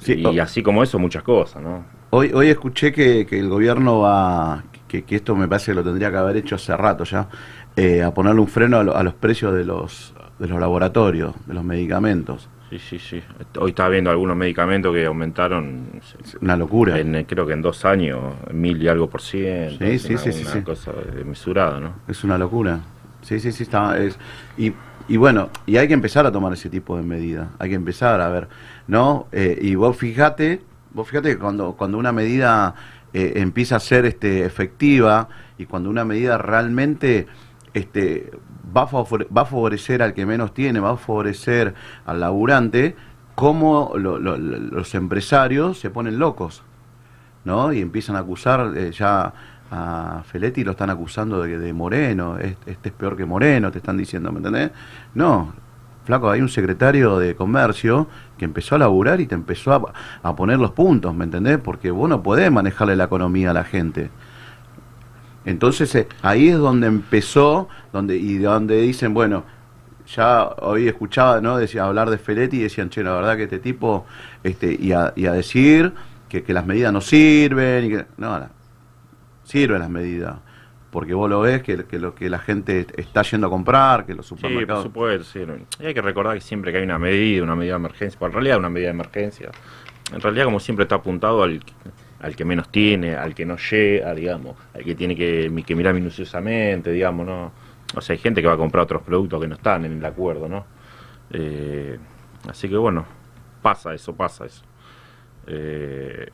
Sí, 0.05 0.13
y 0.19 0.39
así 0.39 0.61
como 0.63 0.83
eso, 0.83 0.99
muchas 0.99 1.23
cosas, 1.23 1.61
¿no? 1.63 1.83
Hoy, 2.11 2.31
hoy 2.33 2.47
escuché 2.49 2.91
que, 2.91 3.25
que 3.25 3.39
el 3.39 3.49
gobierno 3.49 3.99
va, 3.99 4.63
que, 4.87 5.03
que 5.03 5.15
esto 5.15 5.35
me 5.35 5.47
parece 5.47 5.71
que 5.71 5.75
lo 5.75 5.83
tendría 5.83 6.11
que 6.11 6.17
haber 6.17 6.37
hecho 6.37 6.55
hace 6.55 6.75
rato 6.77 7.03
ya, 7.03 7.27
eh, 7.75 8.03
a 8.03 8.13
ponerle 8.13 8.41
un 8.41 8.47
freno 8.47 8.77
a, 8.77 8.83
lo- 8.83 8.95
a 8.95 9.03
los 9.03 9.13
precios 9.15 9.53
de 9.53 9.65
los, 9.65 10.13
de 10.39 10.47
los 10.47 10.59
laboratorios, 10.59 11.33
de 11.45 11.53
los 11.53 11.63
medicamentos. 11.63 12.47
Sí, 12.69 12.79
sí, 12.79 12.99
sí. 12.99 13.23
Hoy 13.59 13.69
estaba 13.71 13.89
viendo 13.89 14.09
algunos 14.09 14.35
medicamentos 14.35 14.93
que 14.93 15.05
aumentaron, 15.05 15.83
no 15.93 16.01
sé, 16.01 16.17
Es 16.23 16.35
Una 16.41 16.57
locura. 16.57 16.97
en, 16.99 17.23
creo 17.25 17.45
que 17.45 17.53
en 17.53 17.61
dos 17.61 17.85
años, 17.85 18.19
mil 18.51 18.81
y 18.81 18.87
algo 18.87 19.09
por 19.09 19.21
ciento. 19.21 19.85
Sí, 19.85 19.99
sí, 19.99 20.13
una- 20.13 20.21
sí, 20.23 20.31
sí, 20.33 20.41
una 20.43 20.51
sí. 20.53 20.61
cosa 20.61 20.91
desmesurada, 21.15 21.79
¿no? 21.79 21.93
Es 22.07 22.23
una 22.23 22.37
locura. 22.37 22.79
Sí, 23.21 23.39
sí, 23.39 23.51
sí, 23.51 23.63
está. 23.63 23.97
Es, 23.97 24.17
y, 24.57 24.73
y 25.07 25.17
bueno, 25.17 25.49
y 25.65 25.77
hay 25.77 25.87
que 25.87 25.93
empezar 25.93 26.25
a 26.25 26.31
tomar 26.31 26.53
ese 26.53 26.69
tipo 26.69 26.95
de 26.97 27.03
medidas. 27.03 27.47
Hay 27.59 27.69
que 27.69 27.75
empezar 27.75 28.19
a 28.21 28.29
ver, 28.29 28.47
¿no? 28.87 29.27
Eh, 29.31 29.57
y 29.61 29.75
vos 29.75 29.95
fíjate, 29.97 30.61
vos 30.93 31.07
fíjate 31.07 31.29
que 31.29 31.37
cuando, 31.39 31.73
cuando 31.73 31.97
una 31.97 32.11
medida 32.11 32.75
eh, 33.13 33.33
empieza 33.37 33.77
a 33.77 33.79
ser 33.79 34.05
este, 34.05 34.45
efectiva 34.45 35.29
y 35.57 35.65
cuando 35.65 35.89
una 35.89 36.05
medida 36.05 36.37
realmente 36.37 37.27
este, 37.73 38.31
va, 38.75 38.83
a 38.83 38.85
va 38.85 39.41
a 39.41 39.45
favorecer 39.45 40.01
al 40.01 40.13
que 40.13 40.25
menos 40.25 40.53
tiene, 40.53 40.79
va 40.79 40.91
a 40.91 40.97
favorecer 40.97 41.73
al 42.05 42.19
laburante, 42.19 42.95
cómo 43.35 43.93
lo- 43.97 44.17
lo- 44.19 44.37
lo- 44.37 44.57
los 44.59 44.95
empresarios 44.95 45.79
se 45.79 45.89
ponen 45.89 46.19
locos. 46.19 46.63
¿no? 47.43 47.71
Y 47.71 47.79
empiezan 47.79 48.15
a 48.15 48.19
acusar 48.19 48.73
eh, 48.75 48.91
ya 48.91 49.33
a 49.71 50.23
Feletti 50.25 50.63
lo 50.63 50.71
están 50.71 50.89
acusando 50.89 51.41
de, 51.43 51.73
Moreno, 51.73 52.37
es- 52.37 52.55
este 52.65 52.89
es 52.89 52.95
peor 52.95 53.15
que 53.15 53.25
Moreno, 53.25 53.71
te 53.71 53.77
están 53.79 53.97
diciendo, 53.97 54.31
¿me 54.31 54.37
entendés? 54.37 54.71
No, 55.13 55.53
flaco, 56.05 56.29
hay 56.29 56.41
un 56.41 56.49
secretario 56.49 57.17
de 57.17 57.35
comercio 57.35 58.07
que 58.37 58.45
empezó 58.45 58.75
a 58.75 58.77
laburar 58.77 59.19
y 59.19 59.27
te 59.27 59.35
empezó 59.35 59.73
a, 59.73 59.93
a 60.23 60.35
poner 60.35 60.59
los 60.59 60.71
puntos, 60.71 61.13
¿me 61.15 61.25
entendés? 61.25 61.57
Porque 61.57 61.91
vos 61.91 62.07
no 62.07 62.23
podés 62.23 62.51
manejarle 62.51 62.95
la 62.95 63.05
economía 63.05 63.51
a 63.51 63.53
la 63.53 63.63
gente. 63.63 64.09
Entonces 65.45 65.93
eh, 65.95 66.07
ahí 66.21 66.49
es 66.49 66.57
donde 66.57 66.87
empezó, 66.87 67.69
donde 67.93 68.17
y 68.17 68.37
donde 68.37 68.81
dicen, 68.81 69.13
bueno, 69.13 69.43
ya 70.07 70.47
hoy 70.61 70.87
escuchaba, 70.87 71.41
¿no? 71.41 71.57
Decía 71.57 71.85
hablar 71.85 72.09
de 72.09 72.17
Feletti 72.17 72.57
y 72.57 72.63
decían, 72.63 72.89
che, 72.89 73.03
la 73.03 73.13
verdad 73.13 73.37
que 73.37 73.43
este 73.43 73.59
tipo, 73.59 74.05
este, 74.43 74.75
y 74.79 74.91
a, 74.91 75.13
y 75.15 75.27
a 75.27 75.31
decir 75.31 75.93
que, 76.29 76.43
que 76.43 76.53
las 76.53 76.65
medidas 76.65 76.91
no 76.91 77.01
sirven 77.01 77.85
y 77.85 77.89
que 77.89 78.05
no, 78.17 78.49
sirven 79.43 79.79
las 79.79 79.89
medidas, 79.89 80.35
porque 80.95 81.13
vos 81.13 81.29
lo 81.29 81.41
ves 81.41 81.61
que, 81.61 81.83
que 81.83 81.99
lo 81.99 82.15
que 82.15 82.29
la 82.29 82.39
gente 82.39 82.87
está 82.95 83.21
yendo 83.23 83.47
a 83.47 83.49
comprar, 83.49 84.05
que 84.05 84.13
los 84.13 84.25
Sí, 84.25 84.29
por 84.35 84.39
supermercados. 84.39 84.83
supuesto, 84.83 85.25
sí. 85.25 85.41
Y 85.81 85.87
hay 85.87 85.93
que 85.93 86.01
recordar 86.01 86.35
que 86.35 86.39
siempre 86.39 86.71
que 86.71 86.77
hay 86.77 86.85
una 86.85 86.97
medida, 86.97 87.43
una 87.43 87.53
medida 87.53 87.73
de 87.73 87.79
emergencia, 87.79 88.17
en 88.25 88.31
realidad 88.31 88.57
una 88.59 88.69
medida 88.69 88.87
de 88.87 88.93
emergencia, 88.93 89.51
en 90.13 90.21
realidad 90.21 90.45
como 90.45 90.61
siempre 90.61 90.83
está 90.83 90.95
apuntado 90.95 91.43
al, 91.43 91.59
al 92.21 92.35
que 92.37 92.45
menos 92.45 92.69
tiene, 92.69 93.13
al 93.13 93.35
que 93.35 93.45
no 93.45 93.57
llega, 93.57 94.13
digamos, 94.15 94.55
al 94.73 94.85
que 94.85 94.95
tiene 94.95 95.17
que, 95.17 95.51
que 95.67 95.75
mirar 95.75 95.93
minuciosamente, 95.93 96.91
digamos, 96.91 97.25
¿no? 97.27 97.51
O 97.93 97.99
sea, 97.99 98.13
hay 98.13 98.19
gente 98.19 98.41
que 98.41 98.47
va 98.47 98.53
a 98.53 98.57
comprar 98.57 98.85
otros 98.85 99.01
productos 99.01 99.41
que 99.41 99.49
no 99.49 99.55
están 99.55 99.83
en 99.83 99.97
el 99.97 100.05
acuerdo, 100.05 100.47
¿no? 100.47 100.65
Eh, 101.31 101.99
así 102.47 102.69
que 102.69 102.77
bueno, 102.77 103.05
pasa 103.61 103.93
eso, 103.93 104.15
pasa 104.15 104.45
eso. 104.45 104.63
Eh, 105.47 106.29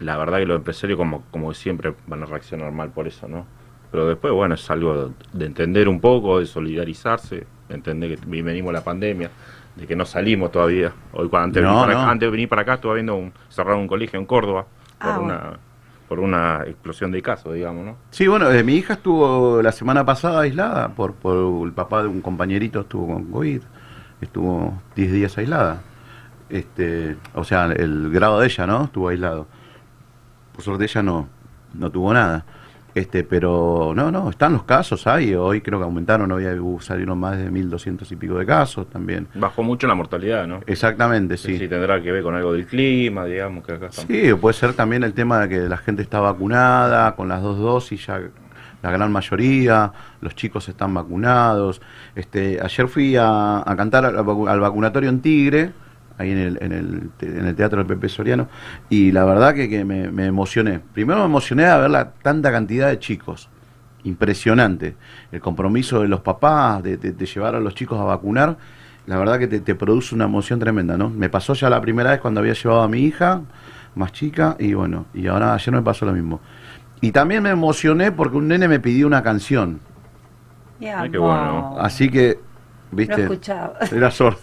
la 0.00 0.16
verdad 0.16 0.38
que 0.38 0.46
los 0.46 0.56
empresarios 0.58 0.96
como, 0.98 1.22
como 1.30 1.52
siempre 1.54 1.94
van 2.06 2.22
a 2.22 2.26
reaccionar 2.26 2.72
mal 2.72 2.90
por 2.90 3.06
eso, 3.06 3.28
¿no? 3.28 3.46
Pero 3.90 4.06
después, 4.06 4.32
bueno, 4.32 4.54
es 4.54 4.70
algo 4.70 5.12
de 5.32 5.46
entender 5.46 5.88
un 5.88 6.00
poco, 6.00 6.38
de 6.40 6.46
solidarizarse, 6.46 7.46
de 7.68 7.74
entender 7.74 8.18
que 8.18 8.42
venimos 8.42 8.72
la 8.72 8.82
pandemia, 8.84 9.30
de 9.76 9.86
que 9.86 9.96
no 9.96 10.04
salimos 10.04 10.52
todavía. 10.52 10.92
Hoy 11.12 11.28
cuando 11.28 11.44
antes, 11.46 11.62
de 11.62 11.68
No, 11.68 11.74
venir 11.80 11.86
para, 11.94 12.04
no. 12.04 12.10
antes 12.10 12.26
de 12.26 12.30
venir 12.30 12.48
para 12.48 12.62
acá 12.62 12.74
estuve 12.74 12.94
viendo 12.94 13.16
un, 13.16 13.32
cerrar 13.48 13.74
un 13.76 13.88
colegio 13.88 14.18
en 14.18 14.26
Córdoba 14.26 14.66
por 14.98 15.08
Ah, 15.10 15.18
bueno. 15.18 15.24
una 15.34 15.58
por 16.08 16.18
una 16.18 16.64
explosión 16.66 17.12
de 17.12 17.22
casos, 17.22 17.54
digamos, 17.54 17.84
¿no? 17.86 17.96
Sí, 18.10 18.26
bueno, 18.26 18.50
eh, 18.50 18.64
mi 18.64 18.74
hija 18.74 18.94
estuvo 18.94 19.62
la 19.62 19.70
semana 19.70 20.04
pasada 20.04 20.40
aislada 20.40 20.88
por, 20.88 21.14
por 21.14 21.64
el 21.64 21.72
papá 21.72 22.02
de 22.02 22.08
un 22.08 22.20
compañerito 22.20 22.80
estuvo 22.80 23.06
con 23.14 23.26
COVID, 23.26 23.60
estuvo 24.20 24.82
10 24.96 25.12
días 25.12 25.38
aislada. 25.38 25.82
Este, 26.48 27.16
o 27.34 27.44
sea, 27.44 27.66
el 27.66 28.10
grado 28.10 28.40
de 28.40 28.46
ella, 28.46 28.66
¿no? 28.66 28.84
Estuvo 28.86 29.08
aislado. 29.08 29.46
Por 30.60 30.64
suerte 30.66 30.84
ella 30.84 31.02
no, 31.02 31.26
no 31.72 31.90
tuvo 31.90 32.12
nada. 32.12 32.44
Este, 32.94 33.24
pero 33.24 33.92
no, 33.96 34.10
no, 34.10 34.28
están 34.28 34.52
los 34.52 34.64
casos, 34.64 35.06
hay, 35.06 35.32
hoy 35.34 35.62
creo 35.62 35.78
que 35.78 35.84
aumentaron, 35.86 36.30
hoy 36.32 36.44
hubo- 36.58 36.82
salieron 36.82 37.18
más 37.18 37.38
de 37.38 37.50
1200 37.50 38.10
y 38.12 38.16
pico 38.16 38.34
de 38.36 38.44
casos 38.44 38.90
también. 38.90 39.26
Bajó 39.36 39.62
mucho 39.62 39.86
la 39.86 39.94
mortalidad, 39.94 40.46
¿no? 40.46 40.60
Exactamente, 40.66 41.38
Sí. 41.38 41.56
sí. 41.56 41.66
tendrá 41.66 42.02
que 42.02 42.12
ver 42.12 42.22
con 42.22 42.34
algo 42.34 42.52
del 42.52 42.66
clima, 42.66 43.24
digamos, 43.24 43.64
que 43.64 43.72
acá 43.72 43.86
estamos. 43.86 44.10
Sí, 44.10 44.34
puede 44.34 44.52
ser 44.52 44.74
también 44.74 45.02
el 45.02 45.14
tema 45.14 45.38
de 45.40 45.48
que 45.48 45.58
la 45.68 45.78
gente 45.78 46.02
está 46.02 46.20
vacunada 46.20 47.14
con 47.16 47.28
las 47.28 47.40
dos 47.40 47.58
dosis, 47.58 48.04
ya 48.06 48.20
la 48.82 48.90
gran 48.90 49.10
mayoría, 49.10 49.92
los 50.20 50.34
chicos 50.34 50.68
están 50.68 50.92
vacunados. 50.92 51.80
Este, 52.14 52.60
ayer 52.60 52.86
fui 52.88 53.16
a, 53.16 53.60
a 53.64 53.76
cantar 53.76 54.04
al, 54.04 54.16
al 54.18 54.60
vacunatorio 54.60 55.08
en 55.08 55.20
Tigre, 55.22 55.72
ahí 56.20 56.30
en 56.32 56.38
el, 56.38 56.58
en 56.62 56.72
el, 56.72 57.10
en 57.20 57.46
el 57.46 57.54
Teatro 57.56 57.78
del 57.78 57.86
Pepe 57.86 58.08
Soriano, 58.08 58.48
y 58.88 59.12
la 59.12 59.24
verdad 59.24 59.54
que, 59.54 59.68
que 59.68 59.84
me, 59.84 60.10
me 60.10 60.26
emocioné. 60.26 60.80
Primero 60.92 61.20
me 61.20 61.26
emocioné 61.26 61.66
a 61.66 61.78
ver 61.78 61.90
la 61.90 62.12
tanta 62.12 62.50
cantidad 62.52 62.88
de 62.88 62.98
chicos, 62.98 63.48
impresionante. 64.04 64.96
El 65.32 65.40
compromiso 65.40 66.00
de 66.02 66.08
los 66.08 66.20
papás 66.20 66.82
de, 66.82 66.96
de- 66.96 67.12
de 67.12 67.26
llevar 67.26 67.54
a 67.54 67.60
los 67.60 67.74
chicos 67.74 67.98
a 68.00 68.04
vacunar, 68.04 68.56
la 69.06 69.18
verdad 69.18 69.38
que 69.38 69.48
te, 69.48 69.60
te 69.60 69.74
produce 69.74 70.14
una 70.14 70.24
emoción 70.26 70.58
tremenda, 70.60 70.96
¿no? 70.96 71.10
Me 71.10 71.28
pasó 71.28 71.54
ya 71.54 71.70
la 71.70 71.80
primera 71.80 72.10
vez 72.10 72.20
cuando 72.20 72.40
había 72.40 72.54
llevado 72.54 72.82
a 72.82 72.88
mi 72.88 73.00
hija, 73.02 73.42
más 73.94 74.12
chica, 74.12 74.56
y 74.58 74.74
bueno, 74.74 75.06
y 75.14 75.26
ahora 75.26 75.54
ayer 75.54 75.74
me 75.74 75.82
pasó 75.82 76.06
lo 76.06 76.12
mismo. 76.12 76.40
Y 77.00 77.12
también 77.12 77.42
me 77.42 77.50
emocioné 77.50 78.12
porque 78.12 78.36
un 78.36 78.48
nene 78.48 78.68
me 78.68 78.80
pidió 78.80 79.06
una 79.06 79.22
canción. 79.22 79.80
Mi 80.78 80.88
Ay, 80.96 81.10
qué 81.10 81.18
amor. 81.18 81.18
bueno. 81.18 81.76
Así 81.78 82.10
que, 82.10 82.38
viste, 82.90 83.14
No 83.14 83.16
escuchaba. 83.22 83.78
era 83.90 84.10
sordo. 84.10 84.40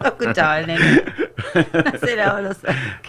No 0.00 0.06
escuchaba 0.06 0.60
el 0.60 0.66
nene. 0.66 1.02
Los 2.42 2.58
ojos. 2.58 2.58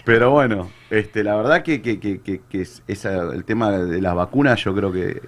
Pero 0.04 0.30
bueno, 0.30 0.70
este, 0.90 1.22
la 1.24 1.36
verdad 1.36 1.62
que, 1.62 1.80
que, 1.82 1.98
que, 2.00 2.20
que- 2.20 2.40
que 2.48 2.62
es, 2.62 2.82
esa- 2.86 3.32
el 3.32 3.44
tema 3.44 3.70
de 3.70 4.00
las 4.00 4.14
vacunas 4.14 4.62
yo 4.62 4.74
creo 4.74 4.92
que 4.92 5.22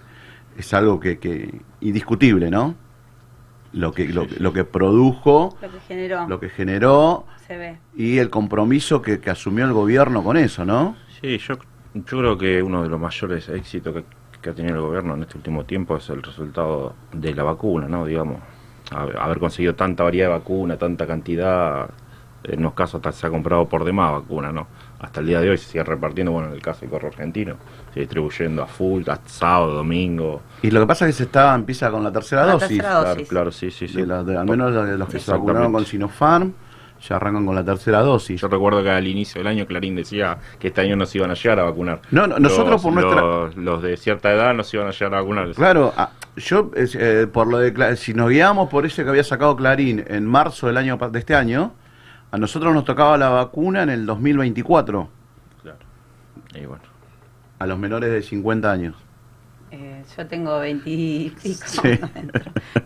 es 0.56 0.74
algo 0.74 1.00
que, 1.00 1.18
que 1.18 1.60
indiscutible, 1.80 2.50
¿no? 2.50 2.74
Lo 3.72 3.92
que, 3.92 4.06
lo, 4.08 4.26
lo 4.38 4.52
que 4.52 4.64
produjo, 4.64 5.56
Lo 5.60 5.70
que 5.70 5.80
generó. 5.88 6.28
lo 6.28 6.38
que 6.38 6.48
generó 6.48 7.26
Se 7.46 7.56
ve. 7.56 7.78
y 7.96 8.18
el 8.18 8.30
compromiso 8.30 9.02
que, 9.02 9.18
que 9.20 9.30
asumió 9.30 9.64
el 9.64 9.72
gobierno 9.72 10.22
con 10.22 10.36
eso, 10.36 10.64
¿no? 10.64 10.96
Sí, 11.20 11.38
yo, 11.38 11.56
yo 11.94 12.18
creo 12.18 12.38
que 12.38 12.62
uno 12.62 12.82
de 12.84 12.88
los 12.88 13.00
mayores 13.00 13.48
éxitos 13.48 13.94
que, 13.94 14.04
que 14.40 14.50
ha 14.50 14.54
tenido 14.54 14.76
el 14.76 14.82
gobierno 14.82 15.14
en 15.14 15.22
este 15.22 15.38
último 15.38 15.64
tiempo 15.64 15.96
es 15.96 16.08
el 16.10 16.22
resultado 16.22 16.94
de 17.12 17.34
la 17.34 17.42
vacuna, 17.42 17.88
¿no? 17.88 18.06
Digamos, 18.06 18.38
haber, 18.90 19.16
haber 19.18 19.38
conseguido 19.38 19.74
tanta 19.74 20.02
variedad 20.04 20.28
de 20.28 20.32
vacuna, 20.38 20.76
tanta 20.76 21.06
cantidad, 21.06 21.88
en 22.44 22.58
unos 22.60 22.74
casos 22.74 22.96
hasta 22.96 23.12
se 23.12 23.26
ha 23.26 23.30
comprado 23.30 23.66
por 23.66 23.84
demás 23.84 24.12
vacuna, 24.12 24.52
¿no? 24.52 24.66
Hasta 25.00 25.20
el 25.20 25.26
día 25.26 25.40
de 25.40 25.50
hoy 25.50 25.58
se 25.58 25.66
sigue 25.66 25.84
repartiendo, 25.84 26.32
bueno, 26.32 26.48
en 26.48 26.54
el 26.54 26.62
caso 26.62 26.80
del 26.82 26.90
correo 26.90 27.08
argentino, 27.10 27.56
se 27.92 28.00
distribuyendo 28.00 28.62
a 28.62 28.66
full, 28.66 29.02
hasta 29.08 29.28
sábado, 29.28 29.72
domingo. 29.74 30.42
Y 30.62 30.70
lo 30.70 30.80
que 30.80 30.86
pasa 30.86 31.06
es 31.06 31.14
que 31.14 31.18
se 31.18 31.22
está, 31.24 31.54
empieza 31.54 31.90
con 31.90 32.02
la 32.04 32.12
tercera 32.12 32.44
La 32.46 32.52
dosis. 32.52 32.68
tercera 32.68 32.88
Claro, 32.90 33.08
dosis. 33.10 33.28
claro, 33.28 33.50
sí, 33.52 33.70
sí, 33.70 33.88
sí. 33.88 33.96
de 33.96 34.06
la- 34.06 34.22
de- 34.22 34.36
al 34.36 34.46
menos 34.46 34.72
de 34.74 34.96
los 34.98 35.08
que 35.08 35.18
se 35.18 35.30
vacunaron 35.30 35.72
con 35.72 35.84
Sinopharm, 35.84 36.52
ya 37.08 37.16
arrancan 37.16 37.44
con 37.46 37.54
la 37.54 37.64
tercera 37.64 38.00
dosis. 38.00 38.40
Yo 38.40 38.48
recuerdo 38.48 38.82
que 38.82 38.90
al 38.90 39.06
inicio 39.06 39.40
del 39.40 39.46
año 39.48 39.66
Clarín 39.66 39.94
decía 39.96 40.38
que 40.58 40.68
este 40.68 40.80
año 40.80 40.96
nos 40.96 41.14
iban 41.14 41.30
a 41.30 41.34
llegar 41.34 41.60
a 41.60 41.64
vacunar. 41.64 42.00
No, 42.10 42.26
no, 42.26 42.38
nosotros 42.38 42.70
Los- 42.70 42.82
por 42.82 42.92
nuestra- 42.92 43.20
Los, 43.20 43.56
los 43.56 43.82
de 43.82 43.96
cierta 43.96 44.32
edad 44.32 44.54
nos 44.54 44.72
iban 44.74 44.86
a 44.86 44.90
llegar 44.90 45.14
a 45.14 45.20
vacunar. 45.20 45.50
Claro, 45.52 45.92
ah, 45.96 46.10
yo 46.36 46.70
eh, 46.74 47.26
por 47.32 47.46
lo 47.46 47.58
de 47.58 47.96
si 47.96 48.14
nos 48.14 48.28
guiamos 48.30 48.68
por 48.68 48.86
ese 48.86 49.04
que 49.04 49.10
había 49.10 49.24
sacado 49.24 49.54
Clarín 49.56 50.04
en 50.08 50.26
marzo 50.26 50.66
del 50.66 50.76
año 50.76 50.96
de 50.96 51.18
este 51.18 51.34
año, 51.34 51.72
a 52.30 52.38
nosotros 52.38 52.74
nos 52.74 52.84
tocaba 52.84 53.16
la 53.16 53.28
vacuna 53.28 53.82
en 53.84 53.90
el 53.90 54.06
2024 54.06 55.08
Claro. 55.62 55.78
Y 56.54 56.66
bueno. 56.66 56.82
a 57.58 57.66
los 57.66 57.78
menores 57.78 58.10
de 58.10 58.22
50 58.22 58.70
años. 58.72 58.96
Eh, 59.76 60.04
yo 60.16 60.26
tengo 60.28 60.60
20 60.60 60.88
y 60.88 61.30
pico. 61.42 61.64
Sí. 61.66 61.80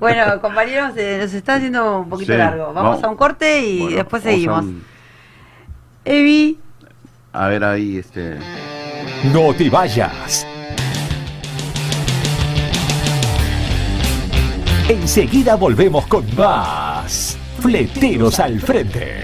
bueno, 0.00 0.40
compañeros, 0.40 0.92
eh, 0.96 1.18
nos 1.20 1.34
está 1.34 1.56
haciendo 1.56 2.00
un 2.00 2.08
poquito 2.08 2.32
Sí, 2.32 2.38
largo. 2.38 2.72
Vamos, 2.72 2.82
vamos. 2.92 3.04
a 3.04 3.08
un 3.10 3.16
corte 3.16 3.60
y 3.62 3.78
Bueno, 3.80 3.96
después 3.96 4.22
a 4.24 4.30
seguimos. 4.30 4.64
un- 4.64 4.84
Evi, 6.06 6.58
A, 7.34 7.48
ver 7.48 7.62
ahí 7.62 7.98
este 7.98 8.38
No 9.34 9.52
te 9.52 9.68
vayas. 9.68 10.46
Enseguida 14.88 15.56
volvemos 15.56 16.06
con 16.06 16.24
más. 16.36 17.36
Fleteros 17.60 18.40
al 18.40 18.58
frente. 18.60 19.22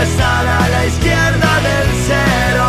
Estar 0.00 0.46
a 0.46 0.68
la 0.68 0.86
izquierda 0.86 1.50
del 1.68 1.88
cero. 2.06 2.68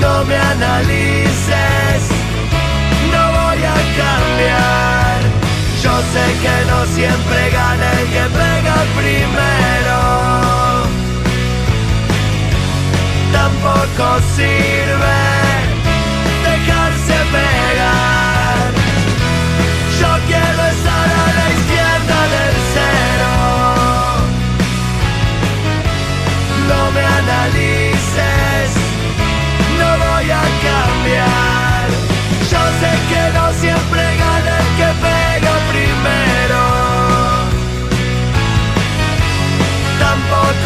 No 0.00 0.24
me 0.24 0.36
analices, 0.36 2.02
no 3.12 3.22
voy 3.38 3.60
a 3.64 3.78
cambiar. 4.02 5.16
Yo 5.82 5.94
sé 6.12 6.24
que 6.42 6.56
no 6.70 6.78
siempre 6.96 7.50
gana 7.50 7.86
el 8.00 8.06
que 8.14 8.24
pega 8.38 8.76
primero. 9.00 9.98
Tampoco 13.32 14.04
sirve 14.36 14.67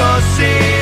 você. 0.02 0.81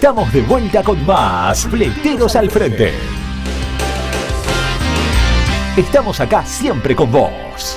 Estamos 0.00 0.32
de 0.32 0.40
vuelta 0.40 0.82
con 0.82 1.04
más 1.04 1.66
Fleteros 1.66 2.34
al 2.34 2.50
Frente. 2.50 2.94
Estamos 5.76 6.18
acá 6.20 6.42
siempre 6.42 6.96
con 6.96 7.12
vos. 7.12 7.69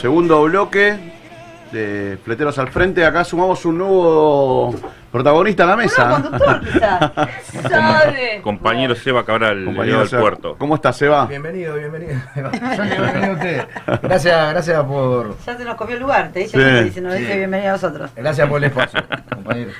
Segundo 0.00 0.42
bloque 0.44 0.96
de 1.72 2.18
Fleteros 2.24 2.58
al 2.58 2.68
Frente. 2.68 3.04
Acá 3.04 3.24
sumamos 3.24 3.64
un 3.64 3.78
nuevo 3.78 4.74
protagonista 5.12 5.64
a 5.64 5.66
la 5.66 5.76
mesa. 5.76 6.10
conductor, 6.10 6.60
quizá. 6.60 7.12
¿Sabe? 7.68 8.40
Compañero 8.42 8.94
Seba 8.94 9.24
Cabral, 9.24 9.64
Compañero 9.64 10.06
del 10.06 10.20
puerto. 10.20 10.56
¿Cómo 10.58 10.76
estás, 10.76 10.96
Seba? 10.96 11.26
Bienvenido, 11.26 11.74
bienvenido. 11.74 12.14
Bienvenido 12.34 13.32
a 13.32 13.32
usted. 13.34 13.64
Gracias, 14.02 14.50
gracias 14.52 14.84
por, 14.84 15.36
Ya 15.44 15.56
se 15.56 15.64
nos 15.64 15.74
comió 15.76 15.96
el 15.96 16.02
lugar, 16.02 16.30
te 16.32 16.40
dice, 16.40 16.58
Sí. 16.80 16.84
dice, 16.84 17.00
nos 17.00 17.14
dice 17.14 17.36
bienvenido 17.36 17.70
a 17.70 17.72
nosotros. 17.72 18.10
gracias 18.16 18.48
por 18.48 18.58
el 18.58 18.64
espacio, 18.64 19.00
compañero. 19.34 19.70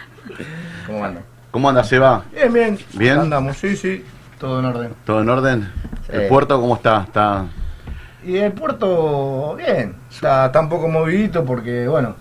¿Cómo 0.86 1.04
andan? 1.04 1.22
¿Cómo 1.50 1.68
andas, 1.70 1.88
Seba? 1.88 2.22
Bien, 2.32 2.52
bien. 2.52 2.78
Bien. 2.92 3.18
Andamos, 3.18 3.56
sí, 3.56 3.76
sí. 3.76 4.04
Todo 4.38 4.60
en 4.60 4.66
orden. 4.66 4.94
¿Todo 5.06 5.22
en 5.22 5.28
orden? 5.28 5.72
Sí. 6.06 6.12
¿El 6.12 6.28
puerto 6.28 6.60
cómo 6.60 6.76
está? 6.76 7.04
¿Está 7.06 7.44
Y 8.24 8.36
el 8.36 8.52
puerto, 8.52 9.54
bien. 9.56 9.94
Está, 10.10 10.46
está 10.46 10.60
un 10.60 10.68
poco 10.68 10.88
movidito 10.88 11.44
porque, 11.44 11.86
bueno, 11.86 12.16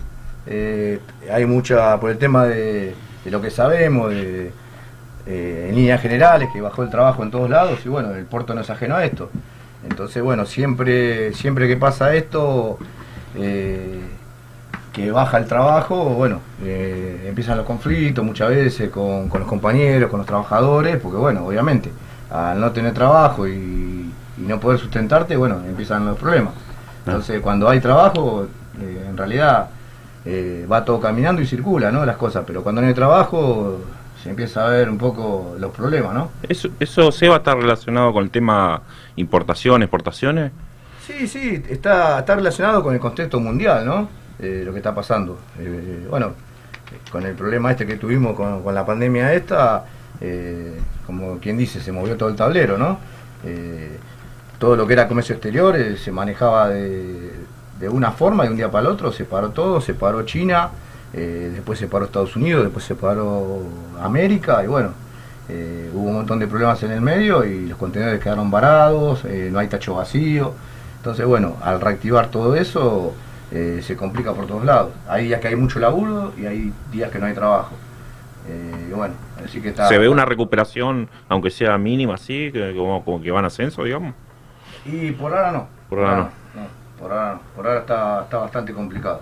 eh, 0.46 1.00
hay 1.32 1.46
mucha, 1.46 2.00
por 2.00 2.12
el 2.12 2.18
tema 2.18 2.46
de, 2.46 2.94
lo 3.26 3.42
que 3.42 3.50
sabemos, 3.50 4.12
de, 4.12 4.52
eh, 5.26 5.68
en 5.70 5.76
líneas 5.76 6.02
generales, 6.02 6.50
que 6.54 6.62
bajó 6.62 6.84
el 6.84 6.90
trabajo 6.90 7.24
en 7.24 7.32
todos 7.32 7.50
lados 7.50 7.80
y, 7.86 7.90
bueno, 7.90 8.14
el 8.14 8.26
puerto 8.26 8.54
no 8.54 8.62
es 8.62 8.70
ajeno 8.70 8.96
a 8.96 9.06
esto. 9.06 9.30
Entonces, 9.90 10.22
bueno, 10.24 10.46
siempre, 10.46 11.34
siempre 11.34 11.68
que 11.68 11.78
pasa 11.78 12.14
esto, 12.14 12.78
eh, 13.36 14.02
que 14.94 15.12
baja 15.12 15.38
el 15.38 15.46
trabajo, 15.46 16.06
bueno, 16.06 16.42
eh, 16.64 17.26
empiezan 17.28 17.58
los 17.58 17.66
conflictos 17.66 18.24
muchas 18.26 18.50
veces 18.50 18.90
con 18.90 19.30
los 19.32 19.48
compañeros, 19.48 20.10
con 20.10 20.20
los 20.20 20.28
trabajadores, 20.28 20.98
porque 20.98 21.18
bueno, 21.18 21.46
obviamente, 21.46 21.92
al 22.32 22.60
no 22.60 22.72
tener 22.72 22.94
trabajo 22.94 23.48
y, 23.48 24.07
y 24.38 24.42
no 24.42 24.60
poder 24.60 24.80
sustentarte, 24.80 25.36
bueno, 25.36 25.62
empiezan 25.68 26.06
los 26.06 26.18
problemas. 26.18 26.54
Entonces, 27.06 27.42
cuando 27.42 27.70
hay 27.70 27.80
trabajo, 27.80 28.48
eh, 28.82 29.06
en 29.10 29.18
realidad 29.18 29.70
eh, 30.26 30.68
va 30.70 30.84
todo 30.84 31.00
caminando 31.00 31.42
y 31.42 31.48
circula, 31.48 31.92
¿no? 31.92 32.06
Las 32.06 32.18
cosas, 32.18 32.44
pero 32.46 32.62
cuando 32.62 32.82
no 32.82 32.88
hay 32.88 32.94
trabajo, 32.94 33.80
se 34.22 34.30
empieza 34.30 34.68
a 34.68 34.70
ver 34.70 34.90
un 34.90 34.98
poco 34.98 35.56
los 35.58 35.72
problemas, 35.72 36.14
¿no? 36.14 36.32
Eso, 36.48 36.70
eso 36.80 37.12
Seba 37.12 37.38
está 37.38 37.56
relacionado 37.56 38.12
con 38.14 38.24
el 38.24 38.30
tema 38.30 38.82
importación, 39.16 39.84
exportaciones. 39.84 40.52
Sí, 41.06 41.28
sí, 41.28 41.64
está, 41.70 42.20
está 42.20 42.36
relacionado 42.36 42.84
con 42.84 42.94
el 42.94 43.00
contexto 43.00 43.40
mundial, 43.40 43.86
¿no? 43.86 44.10
Eh, 44.40 44.64
lo 44.66 44.72
que 44.72 44.80
está 44.80 44.94
pasando. 44.94 45.40
Bueno, 46.10 46.34
con 47.12 47.26
el 47.26 47.34
problema 47.34 47.72
este 47.72 47.88
que 47.88 47.96
tuvimos 47.96 48.36
con, 48.36 48.62
con 48.62 48.76
la 48.76 48.86
pandemia 48.86 49.34
esta, 49.34 49.86
como 51.06 51.40
quien 51.40 51.58
dice, 51.58 51.80
se 51.80 51.92
movió 51.92 52.18
todo 52.18 52.30
el 52.30 52.36
tablero, 52.36 52.78
¿no? 52.78 53.00
Todo 54.60 54.76
lo 54.76 54.88
que 54.88 54.94
era 54.94 55.08
comercio 55.08 55.36
exterior 55.36 55.76
eh, 55.76 55.98
se 55.98 56.12
manejaba 56.12 56.70
de, 56.70 57.32
de 57.80 57.90
una 57.90 58.12
forma 58.12 58.44
de 58.44 58.50
un 58.50 58.58
día 58.58 58.72
para 58.72 58.88
el 58.88 58.94
otro 58.94 59.12
se 59.12 59.26
paró 59.26 59.50
todo, 59.50 59.82
se 59.82 59.94
paró 59.94 60.24
China, 60.24 60.70
eh, 61.14 61.52
después 61.54 61.78
se 61.80 61.88
paró 61.88 62.06
Estados 62.06 62.36
Unidos, 62.36 62.64
después 62.64 62.84
se 62.86 62.96
paró 62.96 63.62
América 64.02 64.64
y 64.64 64.68
bueno, 64.68 64.92
eh, 65.50 65.90
hubo 65.94 66.08
un 66.08 66.16
montón 66.16 66.40
de 66.40 66.48
problemas 66.48 66.82
en 66.84 66.92
el 66.92 67.02
medio 67.02 67.46
y 67.46 67.68
los 67.68 67.78
contenedores 67.78 68.22
quedaron 68.22 68.50
varados, 68.50 69.24
no 69.24 69.60
hay 69.60 69.68
tacho 69.68 69.96
vacío. 69.96 70.54
Entonces, 70.98 71.26
bueno, 71.26 71.56
al 71.62 71.80
reactivar 71.80 72.30
todo 72.30 72.56
eso 72.56 73.14
se 73.50 73.96
complica 73.96 74.34
por 74.34 74.46
todos 74.46 74.66
lados. 74.66 74.92
Hay 75.08 75.26
días 75.26 75.40
que 75.40 75.48
hay 75.48 75.56
mucho 75.56 75.80
laburo 75.80 76.34
y 76.38 76.46
hay 76.46 76.74
días 76.92 77.10
que 77.12 77.20
no 77.20 77.28
hay 77.28 77.34
trabajo. 77.34 77.76
Eh, 78.50 78.94
bueno, 78.96 79.14
así 79.44 79.62
que 79.62 79.70
está. 79.70 79.88
¿Se 79.88 79.98
ve 79.98 80.08
una 80.08 80.26
recuperación, 80.26 81.10
aunque 81.28 81.50
sea 81.50 81.78
mínima, 81.78 82.16
así, 82.16 82.52
que, 82.52 82.74
como, 82.76 83.04
como 83.04 83.22
que 83.22 83.32
va 83.32 83.40
en 83.40 83.46
ascenso, 83.46 83.84
digamos? 83.84 84.14
Y 84.88 85.12
por 85.12 85.34
ahora 85.34 85.52
no. 85.52 85.68
Por 85.90 86.00
ahora 86.00 86.18
no. 86.18 86.30
por 87.00 87.12
ahora 87.12 87.34
no. 87.34 87.40
Por 87.56 87.68
ahora 87.68 87.80
está, 87.82 88.22
está 88.24 88.38
bastante 88.38 88.74
complicado. 88.74 89.22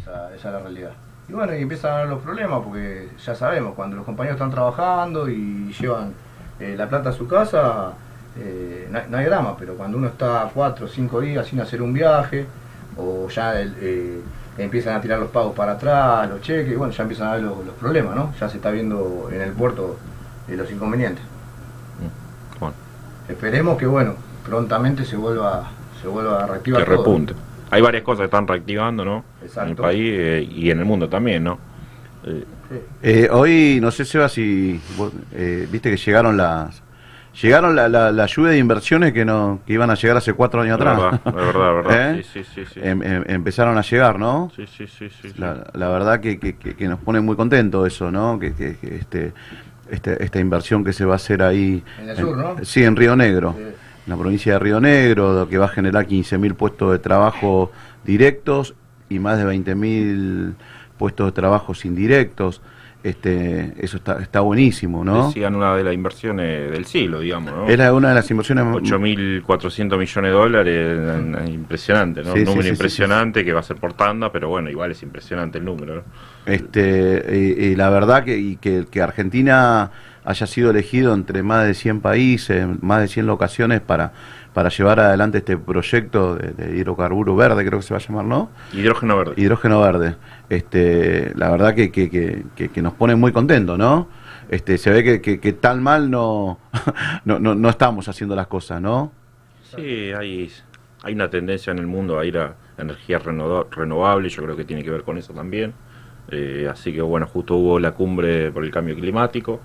Esa, 0.00 0.34
esa 0.34 0.48
es 0.48 0.54
la 0.54 0.60
realidad. 0.60 0.90
Y 1.28 1.32
bueno, 1.32 1.54
y 1.54 1.62
empiezan 1.62 1.92
a 1.92 1.96
haber 1.98 2.08
los 2.10 2.20
problemas 2.22 2.60
porque 2.64 3.08
ya 3.24 3.34
sabemos, 3.34 3.74
cuando 3.74 3.96
los 3.96 4.04
compañeros 4.04 4.36
están 4.36 4.50
trabajando 4.50 5.28
y 5.28 5.72
llevan 5.78 6.12
eh, 6.58 6.74
la 6.76 6.88
plata 6.88 7.10
a 7.10 7.12
su 7.12 7.28
casa, 7.28 7.92
eh, 8.36 8.88
no, 8.90 8.98
hay- 8.98 9.04
no 9.08 9.16
hay 9.18 9.24
drama, 9.26 9.56
pero 9.58 9.74
cuando 9.74 9.96
uno 9.96 10.08
está 10.08 10.50
cuatro 10.52 10.86
o 10.86 10.88
cinco 10.88 11.20
días 11.20 11.46
sin 11.46 11.60
hacer 11.60 11.80
un 11.82 11.92
viaje, 11.92 12.46
o 12.96 13.28
ya 13.28 13.60
el, 13.60 13.76
eh, 13.80 14.20
empiezan 14.58 14.96
a 14.96 15.00
tirar 15.00 15.20
los 15.20 15.30
pagos 15.30 15.54
para 15.54 15.72
atrás, 15.72 16.28
los 16.28 16.40
cheques, 16.40 16.72
y 16.72 16.76
bueno, 16.76 16.92
ya 16.92 17.02
empiezan 17.02 17.28
a 17.28 17.32
ver 17.34 17.42
los, 17.44 17.64
los 17.64 17.74
problemas, 17.76 18.16
¿no? 18.16 18.32
Ya 18.40 18.48
se 18.48 18.56
está 18.56 18.70
viendo 18.72 19.28
en 19.32 19.40
el 19.40 19.52
puerto 19.52 19.96
los 20.48 20.70
inconvenientes. 20.72 21.24
Bueno, 22.58 22.74
Esperemos 23.28 23.78
que 23.78 23.86
bueno, 23.86 24.14
prontamente 24.50 25.04
se 25.04 25.16
vuelva, 25.16 25.70
se 26.02 26.08
vuelva 26.08 26.42
a 26.42 26.46
reactivar 26.46 26.82
que 26.82 26.90
todo. 26.90 26.96
repunte. 26.98 27.34
Hay 27.70 27.80
varias 27.80 28.02
cosas 28.02 28.20
que 28.22 28.24
están 28.24 28.48
reactivando, 28.48 29.04
¿no? 29.04 29.24
En 29.62 29.68
el 29.68 29.76
país 29.76 30.12
eh, 30.12 30.48
y 30.50 30.70
en 30.70 30.80
el 30.80 30.84
mundo 30.84 31.08
también, 31.08 31.44
¿no? 31.44 31.58
Eh, 32.24 32.44
Sí. 32.70 32.76
Eh, 33.02 33.28
hoy, 33.32 33.80
no 33.82 33.90
sé, 33.90 34.04
Seba, 34.04 34.28
si 34.28 34.80
vos, 34.96 35.12
eh, 35.32 35.66
viste 35.72 35.90
que 35.90 35.96
llegaron 35.96 36.36
las 36.36 36.80
llegaron 37.42 37.74
la, 37.74 37.88
la, 37.88 38.12
la 38.12 38.26
lluvia 38.26 38.52
de 38.52 38.58
inversiones 38.58 39.12
que 39.12 39.24
no 39.24 39.58
que 39.66 39.72
iban 39.72 39.90
a 39.90 39.94
llegar 39.96 40.16
hace 40.16 40.34
cuatro 40.34 40.60
años 40.60 40.76
atrás. 40.76 40.96
verdad, 40.96 41.20
es 41.26 41.34
verdad, 41.34 41.50
es 41.80 41.84
verdad. 41.86 42.14
¿Eh? 42.18 42.22
Sí, 42.32 42.44
sí, 42.44 42.50
sí. 42.54 42.64
sí. 42.74 42.80
Em- 42.80 43.02
em- 43.02 43.24
empezaron 43.26 43.76
a 43.76 43.82
llegar, 43.82 44.20
¿no? 44.20 44.52
Sí, 44.54 44.66
sí, 44.68 44.86
sí, 44.86 45.08
sí. 45.10 45.32
La, 45.36 45.66
la 45.74 45.88
verdad 45.88 46.20
que, 46.20 46.38
que- 46.38 46.54
que- 46.56 46.76
que 46.76 46.86
nos 46.88 47.00
pone 47.00 47.20
muy 47.20 47.34
contentos 47.34 47.84
eso, 47.88 48.08
¿no? 48.12 48.38
Que, 48.38 48.52
que- 48.54 48.76
que 48.76 48.94
este, 48.94 49.32
este- 49.90 50.22
esta 50.22 50.38
inversión 50.38 50.84
que 50.84 50.92
se 50.92 51.04
va 51.04 51.14
a 51.14 51.16
hacer 51.16 51.42
ahí. 51.42 51.82
En 52.00 52.08
el 52.10 52.16
sur, 52.16 52.36
¿no? 52.36 52.56
Sí, 52.64 52.84
en 52.84 52.94
Río 52.94 53.16
Negro. 53.16 53.56
Sí. 53.58 53.64
En 54.10 54.16
la 54.16 54.22
provincia 54.22 54.54
de 54.54 54.58
Río 54.58 54.80
Negro, 54.80 55.46
que 55.48 55.56
va 55.56 55.66
a 55.66 55.68
generar 55.68 56.04
15.000 56.04 56.54
puestos 56.54 56.90
de 56.90 56.98
trabajo 56.98 57.70
directos 58.04 58.74
y 59.08 59.20
más 59.20 59.38
de 59.38 59.44
20.000 59.44 60.54
puestos 60.98 61.26
de 61.26 61.32
trabajo 61.32 61.72
indirectos. 61.84 62.60
Este, 63.04 63.72
eso 63.78 63.98
está, 63.98 64.20
está 64.20 64.40
buenísimo, 64.40 65.04
¿no? 65.04 65.28
Decían 65.28 65.54
una 65.54 65.76
de 65.76 65.84
las 65.84 65.94
inversiones 65.94 66.72
del 66.72 66.86
siglo, 66.86 67.20
digamos, 67.20 67.52
¿no? 67.52 67.68
Es 67.68 67.78
la- 67.78 67.94
una 67.94 68.08
de 68.08 68.16
las 68.16 68.28
inversiones 68.32 68.64
8.400 68.64 69.96
millones 69.96 70.30
de 70.32 70.36
dólares, 70.36 70.98
eh, 71.46 71.50
impresionante, 71.50 72.22
¿no? 72.24 72.32
Sí, 72.32 72.40
Un 72.40 72.44
número 72.46 72.62
sí, 72.62 72.68
sí, 72.68 72.74
impresionante 72.74 73.44
que 73.44 73.52
va 73.52 73.60
a 73.60 73.62
ser 73.62 73.76
por 73.76 73.92
tanda, 73.92 74.32
pero 74.32 74.48
bueno, 74.48 74.70
igual 74.70 74.90
es 74.90 75.02
impresionante 75.04 75.58
el 75.58 75.64
número, 75.64 75.94
¿no? 75.94 76.02
Este, 76.46 77.24
y, 77.32 77.64
y 77.66 77.76
la 77.76 77.90
verdad 77.90 78.24
que, 78.24 78.36
y 78.36 78.56
que, 78.56 78.86
que 78.90 79.00
Argentina 79.00 79.90
haya 80.24 80.46
sido 80.46 80.70
elegido 80.70 81.14
entre 81.14 81.42
más 81.42 81.66
de 81.66 81.74
100 81.74 82.00
países, 82.00 82.66
más 82.82 83.00
de 83.00 83.08
100 83.08 83.26
locaciones 83.26 83.80
para, 83.80 84.12
para 84.52 84.68
llevar 84.68 85.00
adelante 85.00 85.38
este 85.38 85.56
proyecto 85.56 86.36
de, 86.36 86.52
de 86.52 86.76
hidrocarburo 86.76 87.34
verde, 87.36 87.64
creo 87.64 87.78
que 87.80 87.86
se 87.86 87.94
va 87.94 87.98
a 87.98 88.02
llamar, 88.06 88.24
¿no? 88.24 88.50
Hidrógeno 88.72 89.16
verde. 89.16 89.34
Hidrógeno 89.36 89.80
verde. 89.80 90.16
Este, 90.48 91.32
la 91.36 91.50
verdad 91.50 91.74
que, 91.74 91.90
que, 91.90 92.10
que, 92.54 92.82
nos 92.82 92.92
pone 92.94 93.14
muy 93.14 93.32
contentos, 93.32 93.78
¿no? 93.78 94.08
Este, 94.50 94.78
se 94.78 94.90
ve 94.90 95.20
que, 95.22 95.52
tan 95.52 95.82
mal 95.82 96.10
no, 96.10 96.58
no, 97.24 97.38
no, 97.38 97.54
no 97.54 97.68
estamos 97.68 98.08
haciendo 98.08 98.34
las 98.34 98.46
cosas, 98.48 98.80
¿no? 98.80 99.12
Sí, 99.76 100.12
hay, 100.12 100.50
hay 101.04 101.14
una 101.14 101.30
tendencia 101.30 101.70
en 101.70 101.78
el 101.78 101.86
mundo 101.86 102.18
a 102.18 102.24
ir 102.26 102.36
a 102.38 102.56
energías 102.76 103.22
reno- 103.24 103.66
renovables, 103.70 104.34
yo 104.34 104.42
creo 104.42 104.56
que 104.56 104.64
tiene 104.64 104.82
que 104.82 104.90
ver 104.90 105.02
con 105.04 105.16
eso 105.18 105.32
también. 105.32 105.72
Eh, 106.32 106.68
así 106.70 106.92
que 106.92 107.00
bueno, 107.02 107.26
justo 107.26 107.56
hubo 107.56 107.78
la 107.78 107.92
cumbre 107.92 108.50
por 108.52 108.64
el 108.64 108.70
cambio 108.70 108.94
climático, 108.94 109.60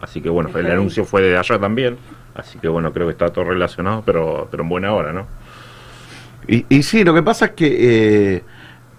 así 0.00 0.20
que 0.20 0.28
bueno, 0.28 0.50
el 0.56 0.70
anuncio 0.70 1.04
fue 1.04 1.22
de 1.22 1.36
allá 1.36 1.58
también, 1.58 1.96
así 2.34 2.58
que 2.58 2.68
bueno, 2.68 2.92
creo 2.92 3.06
que 3.06 3.12
está 3.12 3.28
todo 3.28 3.44
relacionado, 3.44 4.02
pero, 4.04 4.48
pero 4.50 4.62
en 4.62 4.68
buena 4.68 4.92
hora, 4.92 5.12
¿no? 5.12 5.26
Y, 6.46 6.66
y 6.68 6.82
sí, 6.82 7.04
lo 7.04 7.14
que 7.14 7.22
pasa 7.22 7.46
es 7.46 7.50
que 7.52 8.36
eh, 8.36 8.42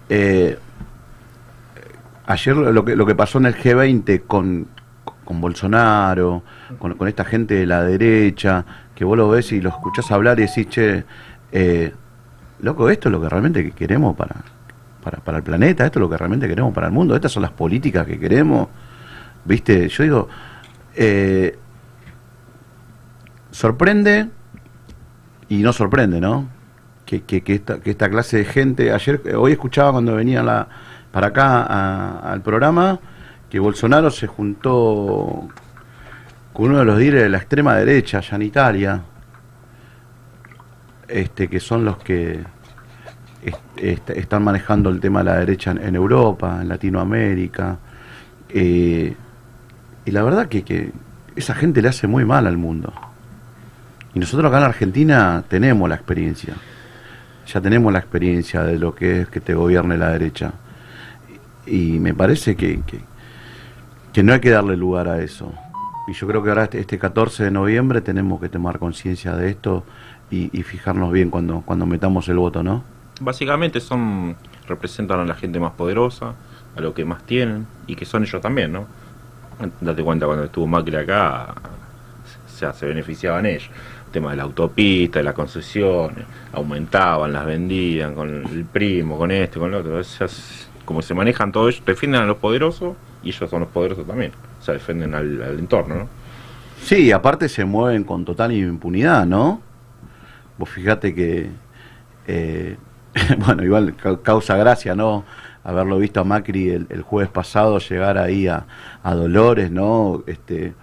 eh, 0.10 0.58
ayer 2.26 2.56
lo 2.56 2.86
que, 2.86 2.96
lo 2.96 3.06
que 3.06 3.16
pasó 3.16 3.40
en 3.40 3.48
el 3.48 3.56
G20 3.56 4.24
con, 4.26 4.68
con 5.26 5.42
Bolsonaro, 5.42 6.44
con, 6.78 6.94
con 6.96 7.08
esta 7.08 7.26
gente 7.26 7.56
de 7.56 7.66
la 7.66 7.84
derecha, 7.84 8.66
que 8.96 9.06
vos 9.06 9.18
lo 9.18 9.30
ves 9.30 9.52
y 9.52 9.62
lo 9.62 9.70
escuchás 9.70 10.12
hablar 10.12 10.40
y 10.40 10.44
decís, 10.44 10.70
che, 10.70 11.04
eh, 11.52 11.92
loco, 12.60 12.90
esto 12.90 13.10
es 13.10 13.12
lo 13.12 13.22
que 13.22 13.30
realmente 13.30 13.64
que 13.64 13.72
queremos 13.72 14.16
para, 14.16 14.36
para, 15.04 15.18
para 15.18 15.38
el 15.40 15.44
planeta, 15.44 15.86
esto 15.86 16.00
es 16.00 16.02
lo 16.02 16.10
que 16.10 16.18
realmente 16.18 16.48
queremos 16.48 16.74
para 16.74 16.88
el 16.88 16.94
mundo, 16.94 17.16
estas 17.16 17.32
son 17.32 17.42
las 17.42 17.52
políticas 17.52 18.06
que 18.06 18.20
queremos, 18.20 18.68
viste, 19.44 19.90
yo 19.90 20.04
digo, 20.04 20.30
eh, 20.96 21.58
sorprende 23.52 24.28
y 25.50 25.58
no 25.58 25.74
sorprende, 25.74 26.22
¿no? 26.22 26.48
Que, 27.06 27.22
que- 27.24 27.44
esta, 27.54 27.80
que 27.82 27.92
esta 27.92 28.10
clase 28.10 28.38
de 28.38 28.46
gente, 28.46 28.92
ayer, 28.94 29.22
hoy 29.36 29.52
escuchaba 29.54 29.92
cuando 29.92 30.16
venía 30.16 30.42
la, 30.44 30.68
para 31.12 31.28
acá 31.28 32.20
al 32.20 32.42
programa, 32.42 33.00
que 33.50 33.60
Bolsonaro 33.60 34.10
se 34.12 34.28
juntó 34.28 35.50
con 36.54 36.66
uno 36.68 36.80
de 36.80 36.86
los 36.86 36.98
líderes 36.98 37.24
de 37.24 37.30
la 37.30 37.38
extrema 37.38 37.76
derecha 37.76 38.20
allá 38.20 38.36
en 38.36 38.42
Italia, 38.44 39.02
este, 41.08 41.50
que 41.50 41.60
son 41.60 41.84
los 41.84 41.98
que 41.98 42.40
est- 43.44 43.60
est- 43.78 44.10
están 44.12 44.44
manejando 44.44 44.90
el 44.90 45.02
tema 45.02 45.20
de 45.20 45.26
la 45.26 45.38
derecha 45.38 45.72
en, 45.72 45.80
en 45.80 45.96
Europa, 45.96 46.60
en 46.62 46.70
Latinoamérica. 46.70 47.78
eh, 48.50 49.16
y 50.06 50.12
la 50.12 50.24
verdad 50.24 50.48
que, 50.48 50.64
que 50.64 50.92
esa 51.36 51.54
gente 51.54 51.82
le 51.82 51.90
hace 51.90 52.08
muy 52.08 52.26
mal 52.26 52.48
al 52.48 52.58
mundo. 52.58 52.94
Y 54.14 54.20
nosotros 54.20 54.48
acá 54.50 54.58
en 54.58 54.64
Argentina 54.66 55.44
tenemos 55.48 55.88
la 55.88 55.96
experiencia. 55.96 56.56
Ya 57.48 57.62
tenemos 57.62 57.92
la 57.94 58.00
experiencia 58.00 58.64
de 58.64 58.78
lo 58.78 58.94
que 58.94 59.22
es 59.22 59.30
que 59.30 59.40
te 59.40 59.54
gobierne 59.54 59.98
la 59.98 60.10
derecha. 60.10 60.54
Y 61.66 62.00
me 62.00 62.14
parece 62.14 62.56
que, 62.56 62.82
que, 62.82 63.00
que 64.12 64.24
no 64.24 64.34
hay 64.34 64.40
que 64.40 64.50
darle 64.50 64.76
lugar 64.76 65.08
a 65.08 65.22
eso. 65.22 65.54
Y 66.08 66.14
yo 66.14 66.28
creo 66.28 66.44
que 66.44 66.50
ahora 66.50 66.64
este, 66.64 66.80
este 66.80 66.98
14 66.98 67.46
de 67.46 67.52
noviembre 67.52 68.02
tenemos 68.02 68.42
que 68.42 68.50
tomar 68.50 68.80
conciencia 68.80 69.36
de 69.36 69.50
esto 69.50 69.86
y, 70.30 70.50
y 70.58 70.64
fijarnos 70.64 71.12
bien 71.12 71.30
cuando, 71.30 71.62
cuando 71.62 71.86
metamos 71.86 72.28
el 72.28 72.38
voto, 72.38 72.64
¿no? 72.64 72.84
Básicamente 73.22 73.80
son 73.80 74.36
representan 74.68 75.20
a 75.20 75.26
la 75.26 75.36
gente 75.36 75.60
más 75.60 75.74
poderosa, 75.74 76.34
a 76.76 76.82
lo 76.82 76.94
que 76.94 77.06
más 77.06 77.24
tienen 77.24 77.68
y 77.88 77.96
que 77.96 78.06
son 78.06 78.24
ellos 78.24 78.42
también, 78.42 78.72
¿no? 78.72 78.88
Date 79.82 80.04
cuenta 80.04 80.26
cuando 80.26 80.46
estuvo 80.46 80.68
Macri 80.68 80.96
acá, 80.96 81.54
sea, 82.48 82.74
se 82.74 82.86
beneficiaban 82.86 83.46
ellos. 83.46 83.70
El 84.08 84.12
tema 84.12 84.32
de 84.32 84.38
la 84.38 84.44
autopista, 84.44 85.20
de 85.20 85.24
las 85.24 85.34
concesiones, 85.34 86.26
aumentaban, 86.54 87.32
las 87.34 87.46
vendían 87.46 88.14
con 88.14 88.30
el 88.46 88.66
primo, 88.66 89.18
con 89.18 89.32
este, 89.32 89.60
con 89.60 89.70
el 89.70 89.76
otro. 89.76 89.98
O 89.98 90.04
sea, 90.04 90.26
es- 90.28 90.68
como 90.86 91.02
se 91.02 91.14
manejan 91.14 91.52
todos 91.52 91.74
ellos, 91.76 91.86
defienden 91.86 92.22
a 92.22 92.26
los 92.26 92.38
poderosos 92.38 92.96
y 93.24 93.30
ellos 93.30 93.50
son 93.50 93.62
los 93.62 93.70
poderosos 93.70 94.06
también. 94.06 94.32
O 94.60 94.64
sea, 94.64 94.74
defienden 94.74 95.14
al, 95.16 95.42
al 95.42 95.60
entorno, 95.60 95.96
¿no? 95.96 96.08
Sí, 96.84 97.12
aparte 97.12 97.48
se 97.48 97.64
mueven 97.64 98.04
con 98.04 98.26
total 98.26 98.52
impunidad, 98.52 99.26
¿no? 99.26 99.62
Vos 100.58 100.70
fíjate 100.70 101.14
que, 101.16 101.50
eh, 102.28 102.78
bueno, 103.46 103.64
igual 103.64 103.96
ca- 103.96 104.18
causa 104.22 104.58
gracia, 104.58 104.96
¿no? 104.96 105.24
Haberlo 105.64 105.98
visto 106.00 106.20
a 106.20 106.24
Macri 106.24 106.70
el, 106.70 106.88
el 106.90 107.02
jueves 107.04 107.30
pasado 107.32 107.78
llegar 107.80 108.18
ahí 108.18 108.48
a, 108.48 108.66
a 109.04 109.14
Dolores, 109.16 109.70
¿no? 109.72 110.24
Este, 110.28 110.74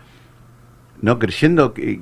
no 1.03 1.19
creyendo 1.19 1.75
que, 1.75 2.01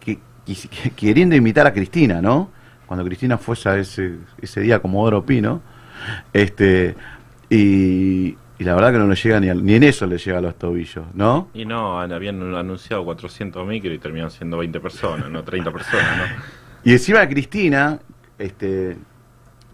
que- 0.00 0.18
que- 0.46 0.54
que- 0.68 0.90
queriendo 0.96 1.34
imitar 1.36 1.66
a 1.66 1.72
Cristina, 1.72 2.20
¿no? 2.20 2.50
Cuando 2.86 3.04
Cristina 3.04 3.36
fue 3.38 3.54
a 3.66 3.76
ese, 3.76 4.16
ese 4.40 4.60
día 4.60 4.80
como 4.80 5.02
Oro 5.02 5.24
Pino, 5.24 5.60
este, 6.32 6.94
y, 7.50 8.36
y 8.58 8.64
la 8.64 8.74
verdad 8.74 8.92
que 8.92 8.98
no 8.98 9.06
le 9.06 9.14
llega 9.14 9.40
ni, 9.40 9.48
al- 9.48 9.64
ni 9.64 9.74
en 9.74 9.82
eso 9.82 10.06
le 10.06 10.18
llega 10.18 10.38
a 10.38 10.40
los 10.40 10.58
tobillos, 10.58 11.04
¿no? 11.14 11.48
Y 11.54 11.64
no, 11.64 12.00
habían 12.00 12.54
anunciado 12.54 13.04
400 13.04 13.66
micro 13.66 13.92
y 13.92 13.98
terminaron 13.98 14.30
siendo 14.30 14.56
20 14.58 14.80
personas, 14.80 15.30
no 15.30 15.42
30 15.42 15.70
personas, 15.70 16.16
¿no? 16.18 16.24
Y 16.84 16.92
encima 16.92 17.28
Cristina, 17.28 17.98
este, 18.38 18.96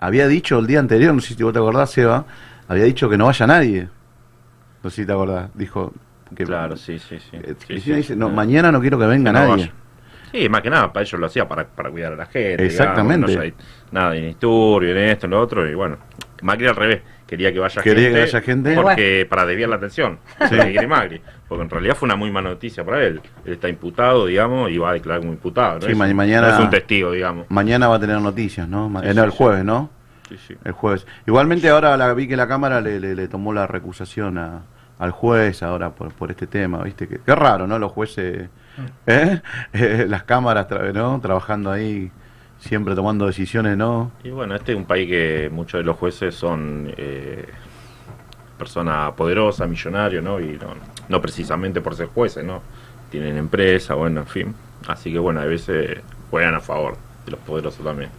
había 0.06 0.28
dicho 0.28 0.58
el 0.58 0.66
día 0.66 0.78
anterior, 0.80 1.14
no 1.14 1.20
sé 1.20 1.34
si 1.34 1.42
vos 1.42 1.52
te 1.52 1.58
acordás, 1.58 1.90
Seba, 1.90 2.24
había 2.68 2.84
dicho 2.84 3.08
que 3.08 3.16
no 3.16 3.26
vaya 3.26 3.46
nadie. 3.46 3.88
No 4.82 4.90
sé 4.90 4.96
si 5.02 5.06
te 5.06 5.12
acordás, 5.12 5.50
dijo 5.54 5.92
que 6.34 6.44
Claro, 6.44 6.76
sí, 6.76 6.98
sí, 6.98 7.18
sí. 7.18 7.30
eh, 7.32 7.54
Sí, 7.80 7.92
dice, 7.92 8.16
no, 8.16 8.28
mañana 8.28 8.70
no 8.70 8.80
quiero 8.80 8.98
que 8.98 9.06
venga 9.06 9.32
que 9.32 9.38
nadie. 9.38 9.72
Sí, 10.32 10.48
más 10.48 10.62
que 10.62 10.70
nada, 10.70 10.92
para 10.92 11.04
ellos 11.04 11.20
lo 11.20 11.26
hacía 11.26 11.46
para, 11.46 11.64
para 11.66 11.90
cuidar 11.90 12.12
a 12.12 12.16
la 12.16 12.26
gente. 12.26 12.66
Exactamente. 12.66 13.28
digamos, 13.28 13.36
no 13.36 13.42
haya 13.42 13.54
nada 13.92 14.10
de 14.10 14.26
disturbio, 14.26 14.90
en 14.90 14.98
esto, 15.10 15.26
en 15.26 15.30
lo 15.30 15.40
otro, 15.40 15.68
y 15.70 15.74
bueno, 15.74 15.96
Macri 16.44 16.66
al 16.68 16.76
revés, 16.76 17.02
quería 17.26 17.52
que 17.52 17.58
vaya 17.58 17.82
Quería 17.82 18.02
gente. 18.04 18.14
que 18.14 18.20
vaya 18.20 18.40
gente. 18.42 18.74
Porque, 18.76 19.26
para 19.28 19.46
desviar 19.46 19.70
la 19.70 19.76
atención, 19.76 20.18
Sí. 20.48 20.86
Macri. 20.86 21.20
Porque 21.48 21.64
en 21.64 21.70
realidad 21.70 21.96
fue 21.96 22.06
una 22.06 22.16
muy 22.16 22.30
mala 22.30 22.50
noticia 22.50 22.84
para 22.84 23.02
él. 23.02 23.20
Él 23.44 23.52
está 23.54 23.68
imputado, 23.68 24.26
digamos, 24.26 24.70
y 24.70 24.78
va 24.78 24.90
a 24.90 24.92
declarar 24.92 25.20
como 25.20 25.32
imputado. 25.32 25.74
¿no? 25.76 25.80
Sí, 25.86 25.92
es, 25.92 25.96
ma- 25.98 26.06
un- 26.06 26.14
mañana- 26.16 26.48
no 26.48 26.54
es 26.54 26.60
un 26.60 26.70
testigo, 26.70 27.10
digamos. 27.12 27.46
Mañana 27.50 27.88
va 27.88 27.96
a 27.96 28.00
tener 28.00 28.20
noticias, 28.20 28.68
¿no? 28.68 28.88
Sí, 29.02 29.08
eh, 29.08 29.14
no, 29.14 29.24
el 29.24 29.30
sí. 29.30 29.36
jueves, 29.38 29.64
¿no? 29.64 29.90
Sí, 30.28 30.36
sí. 30.48 30.54
El 30.64 30.72
jueves. 30.72 31.06
Igualmente 31.26 31.68
ahora 31.68 31.96
la, 31.96 32.12
vi 32.14 32.26
que 32.28 32.36
la 32.36 32.46
Cámara 32.48 32.80
le, 32.80 32.98
le- 33.00 33.14
le 33.14 33.28
tomó 33.28 33.52
la 33.52 33.66
recusación 33.66 34.38
a- 34.38 34.62
al 34.98 35.10
juez 35.10 35.62
ahora 35.62 35.90
por, 35.90 36.12
por 36.14 36.30
este 36.30 36.46
tema, 36.46 36.82
¿viste? 36.82 37.08
Que, 37.08 37.18
qué 37.24 37.34
raro, 37.34 37.66
¿no? 37.66 37.78
Los 37.78 37.92
jueces, 37.92 38.48
¿eh? 39.06 39.40
Eh, 39.72 40.06
las 40.08 40.22
cámaras, 40.24 40.68
tra- 40.68 40.92
¿no? 40.92 41.20
Trabajando 41.20 41.70
ahí, 41.70 42.10
siempre 42.64 42.94
tomando 42.94 43.26
decisiones, 43.26 43.76
¿no? 43.76 44.10
Y 44.24 44.30
bueno, 44.30 44.54
este 44.54 44.72
es 44.72 44.78
un 44.78 44.84
país 44.84 45.08
que 45.08 45.50
muchos 45.52 45.78
de 45.78 45.84
los 45.84 45.96
jueces 45.96 46.34
son 46.34 46.92
eh, 46.96 47.46
personas 48.58 49.12
poderosas, 49.12 49.68
millonarios, 49.68 50.24
¿no? 50.24 50.40
Y 50.40 50.58
no, 50.58 50.74
no 51.08 51.20
precisamente 51.20 51.80
por 51.80 51.94
ser 51.94 52.06
jueces, 52.08 52.44
¿no? 52.44 52.62
Tienen 53.10 53.36
empresa, 53.36 53.94
bueno, 53.94 54.20
en 54.20 54.26
fin. 54.26 54.54
Así 54.88 55.12
que 55.12 55.18
bueno, 55.18 55.40
a 55.40 55.44
veces 55.44 55.98
juegan 56.30 56.54
a 56.54 56.60
favor 56.60 56.96
de 57.24 57.32
los 57.32 57.40
poderosos 57.40 57.84
también. 57.84 58.10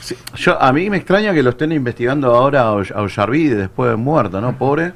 Sí, 0.00 0.16
Yo, 0.36 0.60
a 0.60 0.72
mí 0.72 0.90
me 0.90 0.98
extraña 0.98 1.32
que 1.32 1.42
lo 1.42 1.50
estén 1.50 1.72
investigando 1.72 2.34
ahora 2.34 2.62
a 2.62 2.72
Ollarvide 2.72 3.56
después 3.56 3.90
de 3.90 3.96
muerto, 3.96 4.40
¿no? 4.40 4.56
Pobre. 4.56 4.92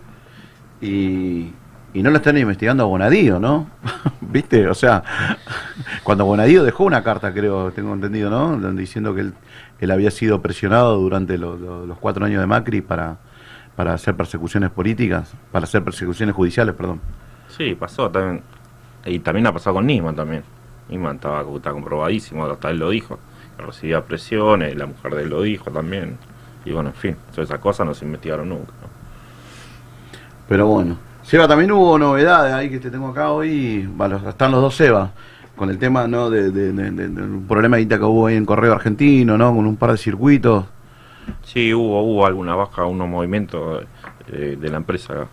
Y, 0.80 1.50
y 1.94 2.02
no 2.02 2.10
lo 2.10 2.16
estén 2.18 2.36
investigando 2.38 2.84
a 2.84 2.86
Bonadío, 2.86 3.40
¿no? 3.40 3.68
¿Viste? 4.20 4.68
O 4.68 4.74
sea, 4.74 5.02
cuando 6.04 6.24
Bonadío 6.24 6.64
dejó 6.64 6.84
una 6.84 7.02
carta, 7.02 7.32
creo, 7.32 7.70
tengo 7.72 7.94
entendido, 7.94 8.30
¿no? 8.30 8.56
Donde 8.58 8.80
Diciendo 8.80 9.14
que 9.14 9.22
él, 9.22 9.34
él 9.80 9.90
había 9.90 10.10
sido 10.10 10.40
presionado 10.42 10.96
durante 10.98 11.38
lo- 11.38 11.56
lo- 11.56 11.86
los 11.86 11.98
cuatro 11.98 12.24
años 12.26 12.40
de 12.40 12.46
Macri 12.46 12.80
para, 12.82 13.18
para 13.76 13.94
hacer 13.94 14.14
persecuciones 14.16 14.70
políticas, 14.70 15.32
para 15.52 15.64
hacer 15.64 15.82
persecuciones 15.82 16.34
judiciales, 16.34 16.74
perdón. 16.74 17.00
Sí, 17.48 17.74
pasó 17.74 18.10
también. 18.10 18.42
Y 19.04 19.20
también 19.20 19.46
ha 19.46 19.52
pasado 19.52 19.74
con 19.76 19.86
Nisman 19.86 20.14
también. 20.16 20.42
Nisman 20.88 21.16
estaba, 21.16 21.42
está 21.56 21.72
comprobadísimo, 21.72 22.44
hasta 22.46 22.70
él 22.70 22.78
lo 22.78 22.90
dijo. 22.90 23.18
Recibía 23.58 24.04
presiones, 24.04 24.76
la 24.76 24.86
mujer 24.86 25.14
de 25.14 25.22
él 25.24 25.30
lo 25.30 25.42
dijo 25.42 25.70
también. 25.70 26.18
Y 26.64 26.72
bueno, 26.72 26.90
en 26.90 26.94
fin, 26.94 27.16
todas 27.30 27.48
esas 27.48 27.60
cosas 27.60 27.86
no 27.86 27.94
se 27.94 28.04
investigaron 28.04 28.48
nunca. 28.50 28.72
¿no? 28.82 28.88
Pero 30.48 30.66
bueno. 30.66 30.96
Seba, 31.28 31.46
también 31.46 31.70
hubo 31.72 31.98
novedades 31.98 32.54
ahí 32.54 32.70
que 32.70 32.78
te 32.78 32.90
tengo 32.90 33.08
acá 33.08 33.32
hoy. 33.32 33.86
están 34.26 34.50
los 34.50 34.62
dos 34.62 34.74
Seba. 34.74 35.10
Con 35.56 35.68
el 35.68 35.76
tema 35.76 36.08
¿no? 36.08 36.30
de, 36.30 36.48
un 36.48 37.44
problema 37.46 37.76
que 37.76 38.02
hubo 38.06 38.28
ahí 38.28 38.36
en 38.36 38.46
Correo 38.46 38.72
Argentino, 38.72 39.36
¿no? 39.36 39.54
Con 39.54 39.66
un 39.66 39.76
par 39.76 39.90
de 39.90 39.98
circuitos. 39.98 40.64
Sí, 41.42 41.74
hubo, 41.74 42.00
hubo 42.02 42.24
alguna 42.24 42.54
baja, 42.54 42.86
unos 42.86 43.06
movimientos 43.10 43.84
eh, 44.32 44.56
de 44.58 44.70
la 44.70 44.78
empresa 44.78 45.26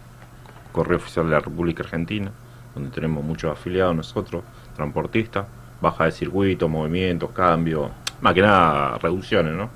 Correo 0.73 0.97
Oficial 0.97 1.27
de 1.27 1.31
la 1.31 1.39
República 1.39 1.83
Argentina, 1.83 2.29
donde 2.73 2.89
tenemos 2.89 3.23
muchos 3.23 3.49
afiliados 3.53 3.95
nosotros, 3.95 4.43
transportistas, 4.75 5.45
baja 5.79 6.03
de 6.03 6.11
circuito, 6.11 6.67
movimientos, 6.67 7.29
cambios, 7.31 7.89
más 8.19 8.33
que 8.33 8.41
nada 8.41 8.97
reducciones, 8.97 9.53
¿no? 9.53 9.69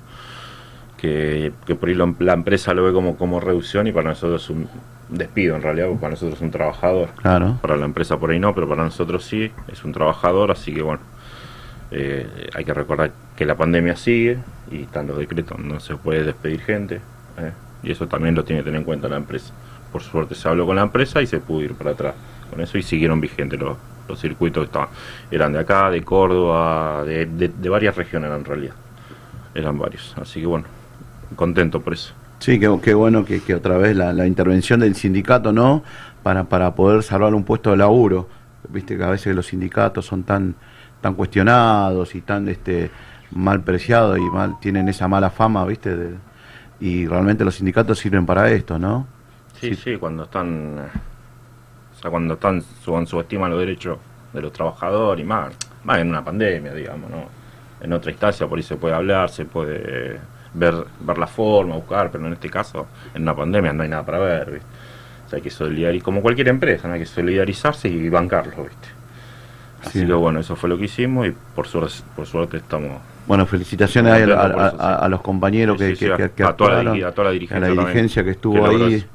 Que, 0.98 1.50
por 1.80 1.88
ahí 1.88 1.94
lo- 1.94 2.14
la 2.18 2.34
empresa 2.34 2.74
lo 2.74 2.84
ve 2.84 2.92
como, 2.92 3.16
como 3.16 3.40
reducción 3.40 3.86
y 3.86 3.92
para 3.92 4.10
nosotros 4.10 4.44
es 4.44 4.50
un 4.50 4.68
despido 5.10 5.56
en 5.56 5.62
realidad, 5.62 5.86
porque 5.88 6.00
para 6.00 6.10
nosotros 6.12 6.36
es 6.38 6.42
un 6.42 6.50
trabajador. 6.50 7.08
Claro. 7.22 7.58
Para 7.60 7.76
la 7.76 7.84
empresa 7.84 8.18
por 8.18 8.30
ahí 8.30 8.38
no, 8.38 8.54
pero 8.54 8.68
para 8.68 8.84
nosotros 8.84 9.24
sí, 9.24 9.50
es 9.68 9.84
un 9.84 9.92
trabajador, 9.92 10.50
así 10.50 10.72
que 10.72 10.82
bueno, 10.82 11.00
eh, 11.90 12.48
hay 12.54 12.64
que 12.64 12.72
recordar 12.74 13.10
que 13.36 13.44
la 13.44 13.56
pandemia 13.56 13.96
sigue 13.96 14.38
y 14.70 14.82
están 14.82 15.06
los 15.06 15.18
decretos, 15.18 15.58
no 15.58 15.80
se 15.80 15.96
puede 15.96 16.22
despedir 16.24 16.60
gente, 16.60 17.00
eh, 17.38 17.52
y 17.82 17.90
eso 17.90 18.06
también 18.06 18.34
lo 18.34 18.44
tiene 18.44 18.60
que 18.62 18.66
tener 18.66 18.78
en 18.80 18.84
cuenta 18.84 19.08
la 19.08 19.16
empresa. 19.16 19.52
Por 19.92 20.02
suerte 20.02 20.34
se 20.34 20.48
habló 20.48 20.66
con 20.66 20.76
la 20.76 20.82
empresa 20.82 21.20
y 21.20 21.26
se 21.26 21.40
pudo 21.40 21.62
ir 21.62 21.74
para 21.74 21.90
atrás 21.90 22.14
con 22.50 22.60
eso 22.60 22.78
y 22.78 22.82
siguieron 22.82 23.20
vigentes 23.20 23.58
los, 23.58 23.76
los 24.08 24.20
circuitos 24.20 24.62
que 24.62 24.66
estaban, 24.66 24.88
eran 25.30 25.52
de 25.52 25.58
acá, 25.60 25.90
de 25.90 26.02
Córdoba, 26.02 27.04
de, 27.04 27.26
de- 27.26 27.48
de 27.48 27.68
varias 27.68 27.96
regiones 27.96 28.30
en 28.30 28.44
realidad, 28.44 28.74
eran 29.54 29.78
varios, 29.78 30.14
así 30.20 30.40
que 30.40 30.46
bueno, 30.46 30.66
contento 31.36 31.80
por 31.80 31.92
eso. 31.94 32.12
Sí, 32.40 32.58
qué, 32.58 32.78
qué 32.82 32.94
bueno 32.94 33.24
que, 33.24 33.42
que 33.42 33.54
otra 33.54 33.76
vez 33.78 33.96
la, 33.96 34.12
la 34.12 34.26
intervención 34.26 34.80
del 34.80 34.94
sindicato, 34.96 35.52
¿no? 35.52 35.84
Para, 36.22 36.44
para 36.48 36.74
poder 36.74 37.02
salvar 37.02 37.34
un 37.34 37.44
puesto 37.44 37.70
de 37.70 37.76
laburo. 37.76 38.28
Viste 38.68 38.96
que 38.96 39.04
a 39.04 39.10
veces 39.10 39.34
los 39.36 39.46
sindicatos 39.46 40.06
son 40.06 40.24
tan, 40.24 40.56
tan 41.00 41.14
cuestionados 41.14 42.14
y 42.14 42.22
tan 42.22 42.48
este, 42.48 42.90
mal 43.30 43.62
preciados 43.62 44.18
y 44.18 44.30
mal, 44.30 44.58
tienen 44.60 44.88
esa 44.88 45.06
mala 45.08 45.30
fama, 45.30 45.64
¿viste? 45.66 45.96
De- 45.96 46.18
y 46.80 47.06
realmente 47.06 47.44
los 47.44 47.56
sindicatos 47.56 47.98
sirven 47.98 48.24
para 48.26 48.50
esto, 48.52 48.78
¿no? 48.78 49.06
Sí, 49.52 49.74
sí, 49.76 49.96
cuando 49.98 50.24
están, 50.24 50.78
o 50.78 51.94
sea, 51.94 52.10
cuando 52.10 52.34
están 52.34 52.62
subestiman 52.62 53.50
los 53.50 53.60
derechos 53.60 53.98
de 54.32 54.40
los 54.42 54.52
trabajadores 54.52 55.22
y 55.24 55.26
más, 55.26 55.54
más 55.84 55.98
en 55.98 56.08
una 56.08 56.24
pandemia, 56.24 56.74
digamos, 56.74 57.10
¿no? 57.10 57.26
En 57.80 57.92
otra 57.92 58.10
instancia 58.10 58.46
por 58.48 58.58
ahí 58.58 58.62
se 58.62 58.76
puede 58.76 58.94
hablar, 58.94 59.30
se 59.30 59.44
puede 59.46 60.20
ver, 60.54 60.74
ver 61.00 61.18
la 61.18 61.26
forma, 61.26 61.76
buscar, 61.76 62.10
pero 62.10 62.26
en 62.26 62.32
este 62.32 62.50
caso, 62.50 62.86
en 63.14 63.22
una 63.22 63.34
pandemia 63.34 63.72
no 63.72 63.82
hay 63.82 63.88
nada 63.88 64.04
para 64.04 64.18
ver, 64.18 64.50
¿viste? 64.52 64.66
O 65.26 65.28
sea, 65.30 65.36
hay 65.36 65.42
que 65.42 65.50
solidarizar, 65.50 66.04
como 66.04 66.22
cualquier 66.22 66.48
empresa, 66.48 66.88
¿no? 66.88 66.94
hay 66.94 67.00
que 67.00 67.06
solidarizarse 67.06 67.88
y 67.88 68.08
bancarlo, 68.08 68.64
¿viste? 68.64 68.88
Así 69.82 70.00
Sí. 70.00 70.06
que 70.06 70.12
bueno, 70.12 70.40
eso 70.40 70.56
fue 70.56 70.68
lo 70.68 70.76
que 70.76 70.84
hicimos 70.84 71.26
y 71.28 71.32
por 71.54 71.66
suerte, 71.66 71.94
por 72.14 72.26
suerte 72.26 72.58
estamos 72.58 72.98
Bueno, 73.26 73.46
felicitaciones 73.46 74.12
a, 74.12 74.16
a- 74.16 74.18
eso, 74.18 74.70
sí. 74.72 74.76
a- 74.80 74.94
a 74.96 75.08
los 75.08 75.20
compañeros 75.22 75.78
Sí, 75.80 75.94
que, 75.96 76.30
que- 76.36 76.42
a- 76.44 76.52
toda 76.54 76.82
la 76.82 77.08
a 77.08 77.12
toda 77.12 77.28
la 77.28 77.30
dirigencia 77.32 77.60
la 77.60 77.66
también, 77.68 77.86
dirigencia 77.86 78.24
que 78.24 78.30
estuvo 78.30 78.66
ahí, 78.66 78.94
eso. 78.94 79.06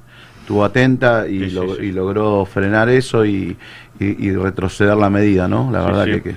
estuvo 0.41 0.63
atenta 0.65 1.27
y, 1.27 1.39
Sí, 1.39 1.49
sí, 1.51 1.55
log- 1.55 1.77
sí. 1.77 1.86
y 1.86 1.91
logró 1.91 2.45
frenar 2.45 2.89
eso 2.89 3.25
y, 3.25 3.55
y- 3.99 4.27
y 4.27 4.31
retroceder 4.36 4.95
la 4.95 5.09
medida, 5.09 5.47
¿no? 5.47 5.69
La 5.71 5.83
verdad 5.83 6.05
que, 6.05 6.21
que- 6.21 6.36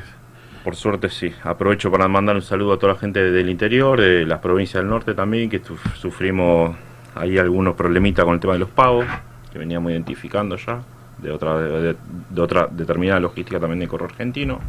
Por 0.68 0.76
suerte 0.76 1.08
sí. 1.08 1.32
Aprovecho 1.44 1.90
para 1.90 2.06
mandar 2.08 2.36
un 2.36 2.42
saludo 2.42 2.74
a 2.74 2.78
toda 2.78 2.92
la 2.92 2.98
gente 2.98 3.30
del 3.30 3.48
interior, 3.48 3.98
de 3.98 4.26
las 4.26 4.38
provincias 4.40 4.82
del 4.82 4.90
norte 4.90 5.14
también, 5.14 5.48
que 5.48 5.62
suf- 5.62 5.94
sufrimos 5.94 6.76
ahí 7.14 7.38
algunos 7.38 7.74
problemitas 7.74 8.22
con 8.26 8.34
el 8.34 8.40
tema 8.40 8.52
de 8.52 8.58
los 8.58 8.68
pagos, 8.68 9.06
que 9.50 9.58
veníamos 9.58 9.92
identificando 9.92 10.56
ya, 10.56 10.82
de 11.22 11.30
otra, 11.30 11.56
de, 11.58 11.96
de 12.28 12.40
otra 12.42 12.68
determinada 12.70 13.18
logística 13.18 13.58
también 13.58 13.80
de 13.80 13.88
Correo 13.88 14.08
Argentino. 14.08 14.60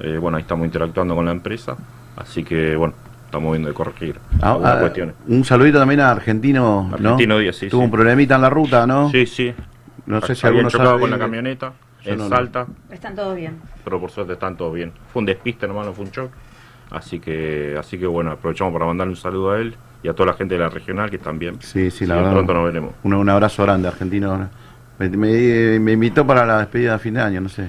Eh, 0.00 0.16
bueno, 0.16 0.38
ahí 0.38 0.40
estamos 0.40 0.64
interactuando 0.64 1.14
con 1.14 1.26
la 1.26 1.32
empresa, 1.32 1.76
así 2.16 2.44
que 2.44 2.74
bueno, 2.74 2.94
estamos 3.26 3.52
viendo 3.52 3.68
de 3.68 3.74
corregir 3.74 4.16
Ah, 4.40 4.52
algunas 4.52 4.76
ah, 4.76 4.80
cuestiones. 4.80 5.14
un 5.28 5.44
saludito 5.44 5.78
también 5.80 6.00
a 6.00 6.12
Argentino, 6.12 6.88
¿no? 6.88 6.96
Argentino 7.10 7.36
Díaz, 7.36 7.56
sí, 7.56 7.68
Tuvo 7.68 7.82
sí. 7.82 7.84
un 7.84 7.90
problemita 7.90 8.36
en 8.36 8.40
la 8.40 8.48
ruta, 8.48 8.86
¿no? 8.86 9.10
Sí, 9.10 9.26
sí. 9.26 9.52
No 10.06 10.18
sé 10.22 10.34
si 10.34 10.46
alguno 10.46 10.70
chocado 10.70 10.88
sabe 10.92 11.00
con 11.02 11.10
la 11.10 11.18
camioneta 11.18 11.74
Yo 12.04 12.12
en 12.12 12.18
no, 12.18 12.28
no. 12.28 12.36
Salta, 12.36 12.66
Están 12.90 13.14
todos 13.14 13.36
bien. 13.36 13.60
pero 13.84 14.00
por 14.00 14.10
suerte 14.10 14.32
están 14.34 14.56
todos 14.56 14.74
bien. 14.74 14.92
Fue 15.12 15.20
un 15.20 15.26
despiste 15.26 15.66
nomás, 15.68 15.86
no 15.86 15.92
fue 15.92 16.04
un 16.04 16.10
shock. 16.10 16.30
Así 16.90 17.20
que, 17.20 17.74
así 17.78 17.98
que 17.98 18.06
bueno, 18.06 18.32
aprovechamos 18.32 18.72
para 18.72 18.84
mandarle 18.86 19.12
un 19.12 19.16
saludo 19.16 19.52
a 19.52 19.58
él 19.60 19.74
y 20.02 20.08
a 20.08 20.14
toda 20.14 20.28
la 20.32 20.34
gente 20.34 20.54
de 20.54 20.60
la 20.60 20.68
regional 20.68 21.08
que 21.10 21.16
están 21.16 21.38
bien. 21.38 21.56
Sí, 21.62 21.90
sí, 21.90 22.04
la 22.06 22.14
que 22.16 22.20
verdad. 22.20 22.32
Pronto 22.34 22.54
nos 22.54 22.64
veremos. 22.66 22.94
Un, 23.02 23.14
un 23.14 23.28
abrazo 23.30 23.62
grande, 23.62 23.88
Argentino. 23.88 24.48
Me, 24.98 25.08
me- 25.08 25.78
me 25.80 25.92
invitó 25.92 26.26
para 26.26 26.44
la 26.44 26.58
despedida 26.58 26.92
de 26.94 26.98
fin 26.98 27.14
de 27.14 27.20
año, 27.22 27.40
no 27.40 27.48
sé. 27.48 27.66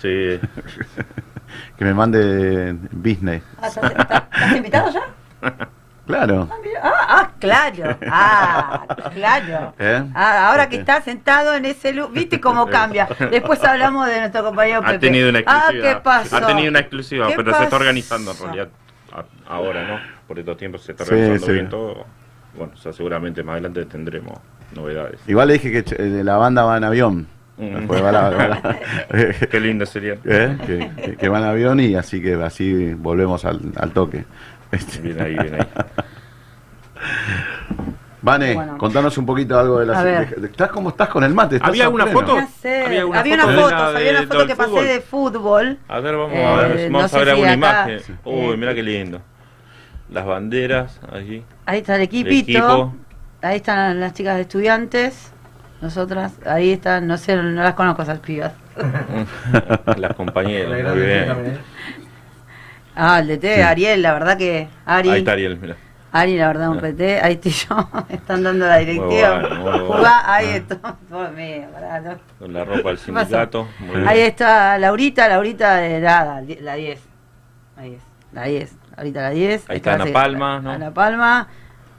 Sí, 0.00 0.40
Que 1.76 1.84
me 1.84 1.92
mande 1.92 2.74
business. 2.92 3.42
Ah, 3.60 3.66
¿estás, 3.68 3.90
estás- 3.90 4.22
estás 4.32 4.56
invitado 4.56 4.90
ya? 4.90 5.68
Claro. 6.06 6.48
Ah. 6.50 6.56
Ah, 6.82 7.06
ah, 7.08 7.30
claro. 7.38 7.96
Ah, 8.10 8.86
claro. 9.14 9.74
¿Eh? 9.78 10.02
Ah, 10.14 10.48
ahora 10.50 10.68
que 10.68 10.76
está 10.76 11.00
sentado 11.00 11.54
en 11.54 11.64
ese 11.64 11.92
lugar, 11.92 12.12
¿viste 12.12 12.40
cómo 12.40 12.66
cambia? 12.66 13.08
Después 13.30 13.62
hablamos 13.64 14.06
de 14.08 14.18
nuestro 14.20 14.42
compañero 14.44 14.80
ha 14.82 14.86
Pepe. 14.86 14.98
tenido 14.98 15.28
una 15.30 15.38
Ah, 15.46 15.66
exclusiva. 15.68 15.88
¿qué 15.94 16.00
pasó? 16.02 16.36
Ha 16.36 16.46
tenido 16.46 16.68
una 16.70 16.80
exclusiva, 16.80 17.28
¿Qué 17.28 17.34
pero 17.36 17.54
se 17.54 17.64
está 17.64 17.76
organizando 17.76 18.32
en 18.32 18.38
realidad 18.38 18.68
ahora, 19.48 19.86
¿no? 19.86 20.00
Por 20.26 20.38
estos 20.38 20.56
tiempos 20.56 20.82
se 20.82 20.92
está 20.92 21.04
organizando 21.04 21.46
sí. 21.46 21.52
bien 21.52 21.68
todo. 21.68 22.04
Bueno, 22.56 22.72
o 22.74 22.76
sea, 22.76 22.92
seguramente 22.92 23.42
más 23.42 23.52
adelante 23.54 23.84
tendremos 23.86 24.38
novedades. 24.74 25.20
Igual 25.26 25.48
le 25.48 25.54
dije 25.54 25.84
que 25.84 25.94
eh, 25.96 26.24
la 26.24 26.36
banda 26.36 26.64
va 26.64 26.76
en 26.78 26.84
avión. 26.84 27.26
Mm. 27.58 27.74
Después 27.76 28.02
va 28.02 28.12
la- 28.12 28.30
va 28.30 28.48
la- 28.48 28.76
Qué 29.50 29.60
lindo 29.60 29.84
sería. 29.86 30.14
¿Eh? 30.24 30.56
que, 30.66 30.90
que- 31.02 31.16
que 31.16 31.28
va 31.28 31.38
en 31.38 31.44
avión 31.44 31.80
y 31.80 31.94
así 31.94 32.20
que 32.22 32.34
así 32.34 32.94
volvemos 32.94 33.44
al, 33.44 33.60
al 33.76 33.90
toque. 33.92 34.24
Este, 34.72 35.00
Bien 35.00 35.20
ahí, 35.20 35.34
bien 35.36 35.54
ahí. 35.54 35.66
Vane, 38.24 38.54
Bueno. 38.54 38.78
contanos 38.78 39.18
un 39.18 39.26
poquito 39.26 39.58
algo 39.58 39.80
de 39.80 39.84
A 39.84 39.96
la 39.96 40.02
ver. 40.04 40.28
de- 40.30 40.40
de- 40.42 40.46
¿Estás 40.46 40.70
cómo 40.70 40.90
estás 40.90 41.08
con 41.08 41.24
el 41.24 41.34
mate? 41.34 41.56
¿Estás 41.56 41.68
¿Había 41.70 41.82
a 41.82 41.86
alguna 41.86 42.04
pleno? 42.04 42.20
foto? 42.20 42.32
Había, 42.32 42.44
hacer- 42.44 42.86
Había 42.86 43.02
foto 43.02 43.16
de 43.16 43.18
había 43.98 44.10
una 44.20 44.22
foto 44.28 44.46
que 44.46 44.56
pasé 44.56 44.82
de 44.84 45.00
fútbol. 45.00 45.78
A 45.88 45.98
ver, 46.00 46.16
vamos 46.16 46.32
Eh, 46.32 46.44
a 46.44 46.54
ver, 46.56 46.90
no 46.90 46.98
vamos 46.98 47.10
sé 47.10 47.16
a 47.16 47.18
ver 47.20 47.26
si 47.28 47.30
alguna 47.32 47.52
acá- 47.52 47.90
imagen. 47.90 48.18
Uy, 48.24 48.52
eh, 48.52 48.56
mira 48.56 48.74
qué 48.74 48.82
lindo. 48.84 49.20
Las 50.10 50.24
banderas 50.24 51.00
allí. 51.12 51.42
Ahí 51.66 51.78
está 51.80 51.96
el 51.96 52.02
equipito. 52.02 52.50
equipo. 52.58 52.94
Ahí 53.42 53.56
están 53.56 53.98
las 53.98 54.14
chicas 54.14 54.36
de 54.36 54.42
estudiantes. 54.42 55.32
Nosotras, 55.80 56.34
ahí 56.46 56.70
están, 56.70 57.08
no 57.08 57.16
sé, 57.18 57.34
no 57.34 57.42
las 57.60 57.74
conozco 57.74 58.02
esas 58.02 58.20
pibas. 58.20 58.52
Las 59.96 60.14
compañeras, 60.14 60.94
muy 60.94 61.02
bien. 61.02 61.58
Ah, 62.94 63.18
el 63.20 63.28
DT, 63.28 63.54
Sí. 63.56 63.60
Ariel, 63.62 64.02
la 64.02 64.12
verdad 64.12 64.36
que 64.36 64.68
Ari, 64.84 65.08
Ahí 65.10 65.18
está 65.20 65.32
Ariel, 65.32 65.56
mira. 65.60 65.76
Ari, 66.14 66.36
la 66.36 66.46
verdad, 66.48 66.68
un 66.68 66.78
PT, 66.78 67.20
ahí 67.22 67.32
estoy 67.34 67.52
yo, 67.52 67.88
están 68.10 68.42
dando 68.42 68.66
la 68.66 68.76
directiva. 68.76 69.38
bueno, 69.40 69.54
muy 69.54 69.70
bueno. 69.70 69.86
Jugá, 69.86 70.34
ahí 70.34 70.46
está, 70.48 70.76
pará, 71.10 72.00
no. 72.02 72.18
Con 72.38 72.52
la 72.52 72.64
ropa 72.66 72.88
del 72.90 72.98
sindicato. 72.98 73.66
Muy 73.80 73.96
bien. 73.96 74.08
Ahí 74.08 74.20
está 74.20 74.78
Laurita, 74.78 75.26
Laurita 75.28 75.76
de 75.76 76.00
nada, 76.00 76.42
la 76.60 76.74
10. 76.74 77.00
La 77.76 77.82
10, 77.84 78.02
la 78.32 78.42
10, 78.44 78.72
ahorita 78.98 79.22
la 79.22 79.30
10. 79.30 79.70
Ahí 79.70 79.76
está 79.76 79.94
Ana 79.94 80.06
Palma, 80.12 80.60
¿no? 80.60 80.70
Ana 80.70 80.90
Palma. 80.92 81.48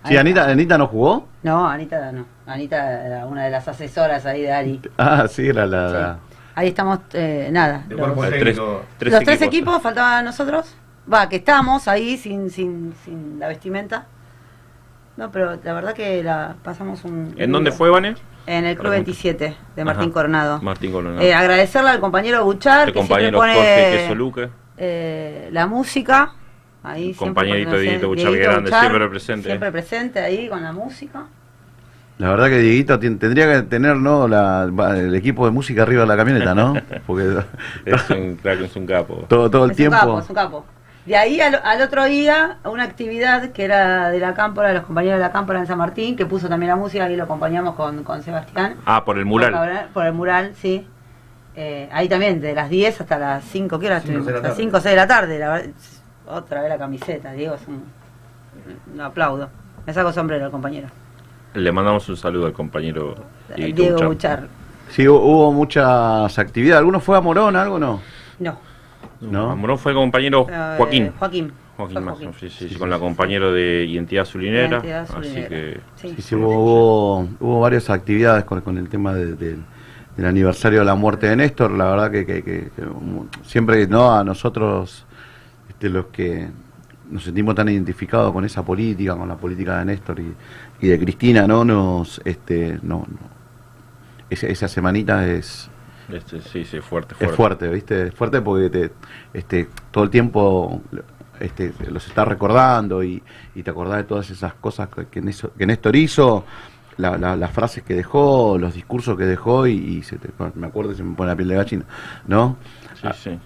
Sí, 0.05 0.15
Anita, 0.17 0.41
está. 0.41 0.51
Anita 0.51 0.77
no 0.77 0.87
jugó. 0.87 1.27
No, 1.41 1.67
Anita 1.67 2.11
no. 2.11 2.25
Anita 2.45 3.05
era 3.05 3.25
una 3.25 3.45
de 3.45 3.49
las 3.49 3.67
asesoras 3.67 4.25
ahí 4.27 4.41
de 4.43 4.51
Ari. 4.51 4.81
Ah, 4.97 5.25
sí, 5.27 5.47
era 5.47 5.65
la. 5.65 5.87
Sí. 5.87 5.93
la- 5.95 6.17
Ahí 6.55 6.67
estamos, 6.67 6.99
eh, 7.13 7.49
nada. 7.51 7.81
De 7.87 7.95
los- 7.95 8.15
tres 8.29 8.57
los 8.57 9.23
tres 9.23 9.41
equipos 9.41 9.81
faltaban 9.81 10.13
a 10.19 10.21
nosotros. 10.21 10.75
Va, 11.11 11.27
que 11.27 11.37
estamos 11.37 11.87
ahí 11.87 12.17
sin, 12.17 12.49
sin, 12.49 12.93
sin 13.03 13.39
la 13.39 13.47
vestimenta. 13.47 14.07
No, 15.17 15.31
pero 15.31 15.59
la 15.63 15.73
verdad 15.73 15.93
que 15.93 16.23
la 16.23 16.55
pasamos 16.63 17.03
un. 17.03 17.35
¿En 17.37 17.51
dónde 17.51 17.71
fue, 17.71 17.89
Vane? 17.89 18.15
En 18.45 18.65
el 18.65 18.75
Club 18.75 18.89
Pregunta. 18.89 19.11
27 19.11 19.55
de 19.75 19.85
Martín 19.85 20.05
Ajá. 20.05 20.13
Coronado. 20.13 20.61
Martín 20.61 20.91
Coronado. 20.91 21.21
Eh, 21.21 21.33
agradecerle 21.33 21.91
al 21.91 21.99
compañero 21.99 22.43
Buchar, 22.43 22.87
El 22.89 22.93
que 22.93 22.99
siempre 23.03 23.31
compañero 23.31 23.37
pone 23.37 23.53
Jorge 23.53 24.51
eh, 24.77 25.49
la 25.51 25.67
música. 25.67 26.33
Ahí 26.81 27.13
siempre 27.13 27.17
Compañerito 27.27 27.77
Dieguito 27.77 28.07
Buchar, 28.09 28.31
Dieguito 28.31 28.49
grande, 28.49 28.69
Buchar, 28.69 28.79
siempre 28.81 29.09
presente. 29.09 29.47
Siempre 29.47 29.71
presente 29.71 30.19
ahí 30.19 30.49
con 30.49 30.63
la 30.63 30.73
música. 30.73 31.25
La 32.17 32.29
verdad 32.29 32.47
que 32.47 32.57
Dieguito 32.59 32.99
tendría 32.99 33.51
que 33.53 33.61
tener 33.63 33.95
¿no? 33.95 34.27
la, 34.27 34.67
va, 34.67 34.97
el 34.97 35.15
equipo 35.15 35.45
de 35.45 35.51
música 35.51 35.83
arriba 35.83 36.01
de 36.01 36.07
la 36.07 36.17
camioneta, 36.17 36.53
¿no? 36.53 36.73
Porque 37.07 37.37
Es 37.85 38.09
un 38.09 38.35
crack, 38.35 38.61
es 38.61 38.75
un 38.75 38.85
capo. 38.85 39.25
todo, 39.29 39.49
todo 39.49 39.65
el 39.65 39.71
es 39.71 39.77
tiempo. 39.77 39.95
un 39.95 40.01
capo, 40.01 40.19
es 40.19 40.29
un 40.29 40.35
capo. 40.35 40.65
De 41.05 41.17
ahí 41.17 41.41
al, 41.41 41.59
al 41.63 41.81
otro 41.81 42.05
día, 42.05 42.59
una 42.63 42.83
actividad 42.83 43.49
que 43.51 43.65
era 43.65 44.09
de 44.09 44.19
la 44.19 44.33
cámpora, 44.33 44.69
de 44.69 44.75
los 44.75 44.83
compañeros 44.85 45.17
de 45.19 45.25
la 45.25 45.31
cámpora 45.33 45.59
en 45.59 45.67
San 45.67 45.77
Martín, 45.77 46.15
que 46.15 46.25
puso 46.25 46.47
también 46.47 46.69
la 46.69 46.77
música 46.77 47.09
y 47.09 47.15
lo 47.17 47.23
acompañamos 47.25 47.75
con, 47.75 48.03
con 48.05 48.23
Sebastián. 48.23 48.75
Ah, 48.85 49.03
por 49.03 49.17
el 49.17 49.25
mural. 49.25 49.89
Por, 49.93 50.05
el 50.05 50.13
mural, 50.13 50.53
sí. 50.55 50.87
Eh, 51.55 51.89
ahí 51.91 52.07
también, 52.07 52.39
de 52.39 52.55
las 52.55 52.69
10 52.69 53.01
hasta 53.01 53.19
las 53.19 53.43
5, 53.43 53.77
¿qué 53.79 53.87
hora 53.87 53.99
Cinco, 53.99 54.19
estuvimos? 54.19 54.25
seis 54.25 54.27
de 54.27 54.31
la 54.31 54.37
Hasta 54.37 54.47
las 54.47 54.55
tarde. 54.57 54.63
5 54.63 54.77
o 54.77 54.81
6 54.81 54.91
de 54.91 54.95
la 54.95 55.07
tarde. 55.07 55.39
La 55.39 55.49
verdad, 55.49 55.69
otra 56.27 56.61
vez 56.61 56.69
la 56.69 56.77
camiseta, 56.77 57.31
Diego, 57.33 57.55
es 57.55 57.67
un, 57.67 57.83
un 58.93 59.01
aplaudo. 59.01 59.49
Me 59.85 59.93
saco 59.93 60.13
sombrero 60.13 60.45
al 60.45 60.51
compañero. 60.51 60.87
Le 61.53 61.71
mandamos 61.73 62.07
un 62.09 62.15
saludo 62.17 62.45
al 62.47 62.53
compañero 62.53 63.15
Dieguito 63.55 63.81
Diego 63.81 64.05
Buchar. 64.07 64.47
Sí, 64.89 65.03
hu- 65.03 65.19
hubo 65.19 65.51
muchas 65.51 66.39
actividades. 66.39 66.79
¿Alguno 66.79 66.99
fue 67.01 67.17
a 67.17 67.21
Morón, 67.21 67.55
algo 67.57 67.77
no? 67.77 68.01
No. 68.39 68.57
¿No? 69.31 69.51
Amorón 69.51 69.77
fue 69.77 69.93
compañero 69.93 70.47
eh, 70.49 70.75
Joaquín. 70.77 71.11
Joaquín. 71.17 71.51
Joaquín 71.75 72.31
sí, 72.39 72.49
sí, 72.49 72.69
sí, 72.69 72.75
con 72.75 72.89
la 72.89 72.99
compañero 72.99 73.51
de 73.51 73.85
Identidad 73.85 74.23
Azulinera. 74.23 74.67
Identidad 74.77 75.07
Así 75.17 75.33
que 75.47 75.79
Sí. 75.95 76.13
Sí, 76.15 76.21
sí, 76.21 76.35
hubo, 76.35 76.49
hubo, 76.59 77.29
hubo 77.39 77.59
varias 77.61 77.89
actividades 77.89 78.43
con, 78.43 78.61
con 78.61 78.77
el 78.77 78.89
tema 78.89 79.13
de- 79.13 79.33
de- 79.35 79.57
del 80.15 80.25
aniversario 80.27 80.79
de 80.79 80.85
la 80.85 80.93
muerte 80.95 81.27
de 81.27 81.35
Néstor. 81.35 81.71
La 81.71 81.85
verdad 81.89 82.11
que, 82.11 82.25
que- 82.25 82.43
que- 82.43 82.69
que, 82.75 82.83
siempre 83.43 83.87
no 83.87 84.13
a 84.15 84.23
nosotros, 84.23 85.05
este, 85.67 85.89
los 85.89 86.05
que 86.07 86.47
nos 87.09 87.23
sentimos 87.23 87.55
tan 87.55 87.69
identificados 87.69 88.31
con 88.31 88.45
esa 88.45 88.63
política, 88.63 89.15
con 89.15 89.27
la 89.27 89.35
política 89.35 89.79
de 89.79 89.85
Néstor 89.85 90.19
y, 90.19 90.33
y 90.81 90.87
de 90.87 90.99
Cristina, 90.99 91.47
no 91.47 91.65
nos, 91.65 92.21
este, 92.23 92.77
no, 92.83 92.99
no. 93.09 93.33
Esa, 94.29 94.47
esa 94.47 94.67
semanita 94.67 95.27
es, 95.27 95.69
este, 96.09 96.41
sí, 96.41 96.65
sí, 96.65 96.79
fuerte, 96.81 97.13
es 97.13 97.17
fuerte. 97.19 97.35
fuerte, 97.37 97.67
¿viste? 97.69 98.07
Es 98.07 98.13
fuerte 98.13 98.41
porque 98.41 98.69
te, 98.69 98.91
este, 99.33 99.69
todo 99.91 100.03
el 100.03 100.09
tiempo 100.09 100.81
este, 101.39 101.73
los 101.89 102.05
estás 102.07 102.27
recordando 102.27 103.03
y, 103.03 103.21
y 103.55 103.63
te 103.63 103.69
acordás 103.71 103.97
de 103.97 104.03
todas 104.03 104.29
esas 104.29 104.53
cosas 104.55 104.89
que, 105.11 105.21
Néstor, 105.21 105.51
que 105.51 105.65
Néstor 105.65 105.95
hizo, 105.95 106.45
la- 106.97 107.17
la- 107.17 107.35
las 107.35 107.51
frases 107.51 107.83
que 107.83 107.95
dejó, 107.95 108.57
los 108.57 108.73
discursos 108.73 109.17
que 109.17 109.25
dejó 109.25 109.65
y, 109.67 109.73
y 109.73 110.03
se 110.03 110.17
te- 110.17 110.29
me 110.55 110.67
acuerdo 110.67 110.91
y 110.91 110.95
se 110.95 111.03
me 111.03 111.15
pone 111.15 111.31
la 111.31 111.35
piel 111.35 111.49
de 111.49 111.55
gallina, 111.55 111.85
¿no? 112.27 112.57
Sí, 113.01 113.07
sí. 113.15 113.39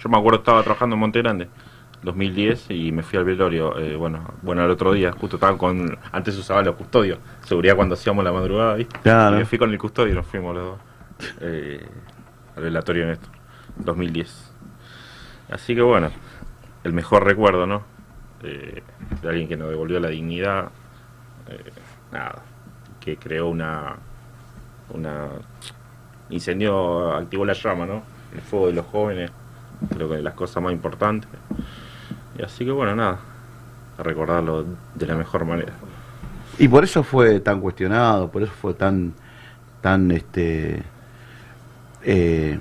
Yo 0.00 0.08
me 0.08 0.16
acuerdo 0.18 0.38
estaba 0.38 0.62
trabajando 0.62 0.94
en 0.94 1.00
Monte 1.00 1.20
Grande, 1.20 1.48
2010, 2.02 2.70
y 2.70 2.92
me 2.92 3.02
fui 3.02 3.18
al 3.18 3.24
velorio. 3.24 3.76
eh, 3.78 3.96
bueno, 3.96 4.24
bueno, 4.42 4.64
el 4.64 4.70
otro 4.70 4.92
día, 4.92 5.10
justo 5.12 5.36
estaba 5.36 5.58
con. 5.58 5.98
Antes 6.12 6.36
usaba 6.38 6.62
los 6.62 6.76
custodios, 6.76 7.18
seguridad 7.44 7.74
cuando 7.74 7.94
hacíamos 7.94 8.22
la 8.24 8.32
madrugada, 8.32 8.74
¿viste? 8.76 8.96
Claro. 9.02 9.36
Y 9.36 9.38
me 9.40 9.44
fui 9.44 9.58
con 9.58 9.70
el 9.70 9.78
custodio 9.78 10.12
y 10.12 10.14
nos 10.16 10.26
fuimos 10.26 10.54
los 10.54 10.64
dos. 10.64 10.78
Eh, 11.40 11.86
al 12.56 12.62
velatorio 12.62 13.02
de 13.02 13.08
Néstor, 13.10 13.30
2010. 13.76 14.52
Así 15.50 15.74
que 15.74 15.82
bueno, 15.82 16.10
el 16.84 16.92
mejor 16.92 17.24
recuerdo, 17.24 17.66
¿no? 17.66 17.82
Eh, 18.42 18.82
de 19.22 19.28
alguien 19.28 19.48
que 19.48 19.56
nos 19.56 19.68
devolvió 19.68 20.00
la 20.00 20.08
dignidad. 20.08 20.70
eh, 21.48 21.72
nada, 22.12 22.42
que 23.00 23.16
creó 23.16 23.48
una. 23.48 23.96
una 24.90 25.28
incendio, 26.30 27.14
activó 27.14 27.44
la 27.44 27.54
llama, 27.54 27.86
¿no? 27.86 28.02
El 28.34 28.40
fuego 28.42 28.66
de 28.66 28.74
los 28.74 28.86
jóvenes, 28.86 29.30
creo 29.94 30.08
que 30.08 30.16
de 30.16 30.22
las 30.22 30.34
cosas 30.34 30.62
más 30.62 30.72
importantes. 30.72 31.28
Y 32.38 32.42
así 32.42 32.64
que 32.64 32.70
bueno, 32.70 32.94
nada, 32.94 33.18
a 33.96 34.02
recordarlo 34.02 34.64
de 34.94 35.06
la 35.06 35.14
mejor 35.16 35.44
manera. 35.44 35.72
Y 36.58 36.68
por 36.68 36.84
eso 36.84 37.02
fue 37.02 37.40
tan 37.40 37.60
cuestionado, 37.60 38.30
por 38.30 38.42
eso 38.42 38.52
fue 38.52 38.74
tan, 38.74 39.14
tan, 39.80 40.10
este, 40.10 40.82
eh, 42.02 42.58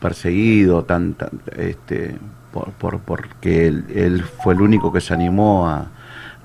perseguido, 0.00 0.84
tan, 0.84 1.16
este, 1.56 2.16
por, 2.52 2.70
por- 2.72 3.00
porque 3.00 3.68
él, 3.68 4.22
fue 4.42 4.54
el 4.54 4.60
único 4.62 4.92
que 4.92 5.00
se 5.00 5.14
animó 5.14 5.68
a, 5.68 5.86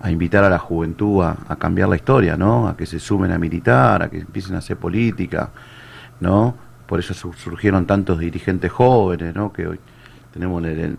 a 0.01 0.11
invitar 0.11 0.43
a 0.43 0.49
la 0.49 0.59
juventud 0.59 1.23
a, 1.23 1.37
a 1.47 1.55
cambiar 1.55 1.89
la 1.89 1.95
historia, 1.95 2.35
¿no? 2.37 2.67
A 2.67 2.75
que 2.75 2.85
se 2.85 2.99
sumen 2.99 3.31
a 3.31 3.37
militar, 3.37 4.03
a 4.03 4.09
que 4.09 4.19
empiecen 4.19 4.55
a 4.55 4.59
hacer 4.59 4.77
política, 4.77 5.49
¿no? 6.19 6.55
Por 6.87 6.99
eso 6.99 7.13
su- 7.13 7.33
surgieron 7.33 7.85
tantos 7.85 8.19
dirigentes 8.19 8.71
jóvenes, 8.71 9.35
¿no? 9.35 9.53
Que 9.53 9.67
hoy 9.67 9.79
tenemos 10.33 10.63
el 10.65 10.97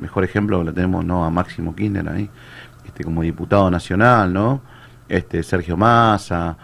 mejor 0.00 0.24
ejemplo 0.24 0.64
lo 0.64 0.72
tenemos, 0.72 1.04
¿no? 1.04 1.24
A 1.24 1.30
Máximo 1.30 1.74
Kirchner 1.74 2.08
ahí, 2.08 2.28
este, 2.86 3.04
como 3.04 3.22
diputado 3.22 3.70
nacional, 3.70 4.32
¿no? 4.32 4.60
Este, 5.08 5.42
Sergio 5.42 5.76
Massa, 5.76 6.56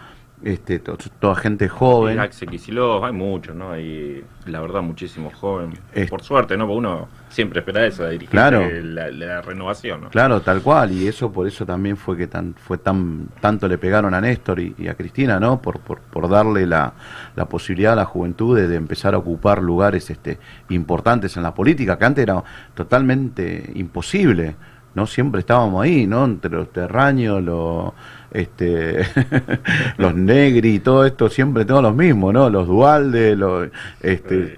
este, 0.43 0.79
to- 0.79 0.97
toda 1.19 1.35
gente 1.35 1.67
joven. 1.67 2.19
Axel 2.19 2.49
Kicillof, 2.49 3.03
hay 3.03 3.11
muchos, 3.11 3.55
¿no? 3.55 3.71
Hay, 3.71 4.23
la 4.45 4.61
verdad, 4.61 4.81
muchísimos 4.81 5.33
jóvenes. 5.33 5.79
Es- 5.93 6.09
Por 6.09 6.21
suerte, 6.21 6.55
¿no? 6.57 6.65
Porque 6.67 6.77
uno 6.77 7.07
siempre 7.29 7.59
espera 7.59 7.85
eso, 7.85 8.03
de 8.03 8.11
dirigir 8.11 8.29
Claro. 8.29 8.61
la, 8.83 9.09
la 9.11 9.41
renovación, 9.41 10.01
¿no? 10.01 10.09
Claro, 10.09 10.41
tal 10.41 10.61
cual, 10.61 10.91
y 10.91 11.07
eso 11.07 11.31
por 11.31 11.47
eso 11.47 11.65
también 11.65 11.97
fue 11.97 12.15
que 12.15 12.27
tan, 12.27 12.53
fue 12.53 12.77
tan, 12.77 13.27
tanto 13.41 13.67
le 13.67 13.77
pegaron 13.77 14.13
a 14.13 14.21
Néstor 14.21 14.59
y, 14.59 14.75
y 14.77 14.87
a 14.87 14.93
Cristina, 14.95 15.39
¿no? 15.39 15.61
Por, 15.61 15.79
por, 15.79 15.99
por 15.99 16.29
darle 16.29 16.65
la, 16.67 16.93
la 17.35 17.45
posibilidad 17.45 17.93
a 17.93 17.97
la 17.97 18.05
juventud 18.05 18.55
de, 18.55 18.67
de 18.67 18.75
empezar 18.75 19.15
a 19.15 19.17
ocupar 19.17 19.61
lugares 19.61 20.09
este, 20.09 20.37
importantes 20.69 21.35
en 21.35 21.43
la 21.43 21.53
política, 21.53 21.97
que 21.97 22.05
antes 22.05 22.23
era 22.23 22.43
totalmente 22.75 23.71
imposible, 23.75 24.55
¿no? 24.95 25.05
Siempre 25.05 25.41
estábamos 25.41 25.83
ahí, 25.83 26.07
¿no? 26.07 26.25
Entre 26.25 26.49
los 26.51 26.71
terraños, 26.71 27.43
los, 27.43 27.91
este, 28.31 29.05
los 29.97 30.15
negri 30.15 30.75
y 30.75 30.79
todo 30.79 31.05
esto, 31.05 31.29
siempre 31.29 31.65
todos 31.65 31.81
los 31.83 31.95
mismos, 31.95 32.33
¿no? 32.33 32.49
Los 32.49 32.67
dualde, 32.67 33.35
los, 33.35 33.69
este, 34.01 34.57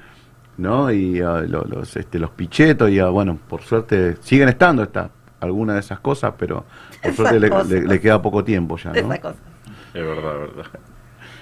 ¿no? 0.57 0.91
Y 0.91 1.21
ah, 1.21 1.43
lo- 1.47 1.63
los, 1.65 1.95
este, 1.95 2.19
los 2.19 2.31
pichetos, 2.31 2.89
y 2.89 2.99
ah, 2.99 3.09
bueno, 3.09 3.37
por 3.47 3.61
suerte 3.61 4.17
siguen 4.21 4.49
estando 4.49 4.83
esta, 4.83 5.09
algunas 5.39 5.75
de 5.75 5.79
esas 5.81 5.99
cosas, 5.99 6.33
pero 6.37 6.65
por 7.01 7.13
suerte 7.13 7.39
le, 7.39 7.49
cosas. 7.49 7.69
le- 7.69 7.81
le 7.85 7.99
queda 8.01 8.21
poco 8.21 8.43
tiempo 8.43 8.77
ya, 8.77 8.91
¿no? 8.91 8.97
Esa 9.13 9.21
cosa. 9.21 9.37
Es 9.93 10.05
verdad, 10.05 10.33
es 10.45 10.55
verdad. 10.55 10.79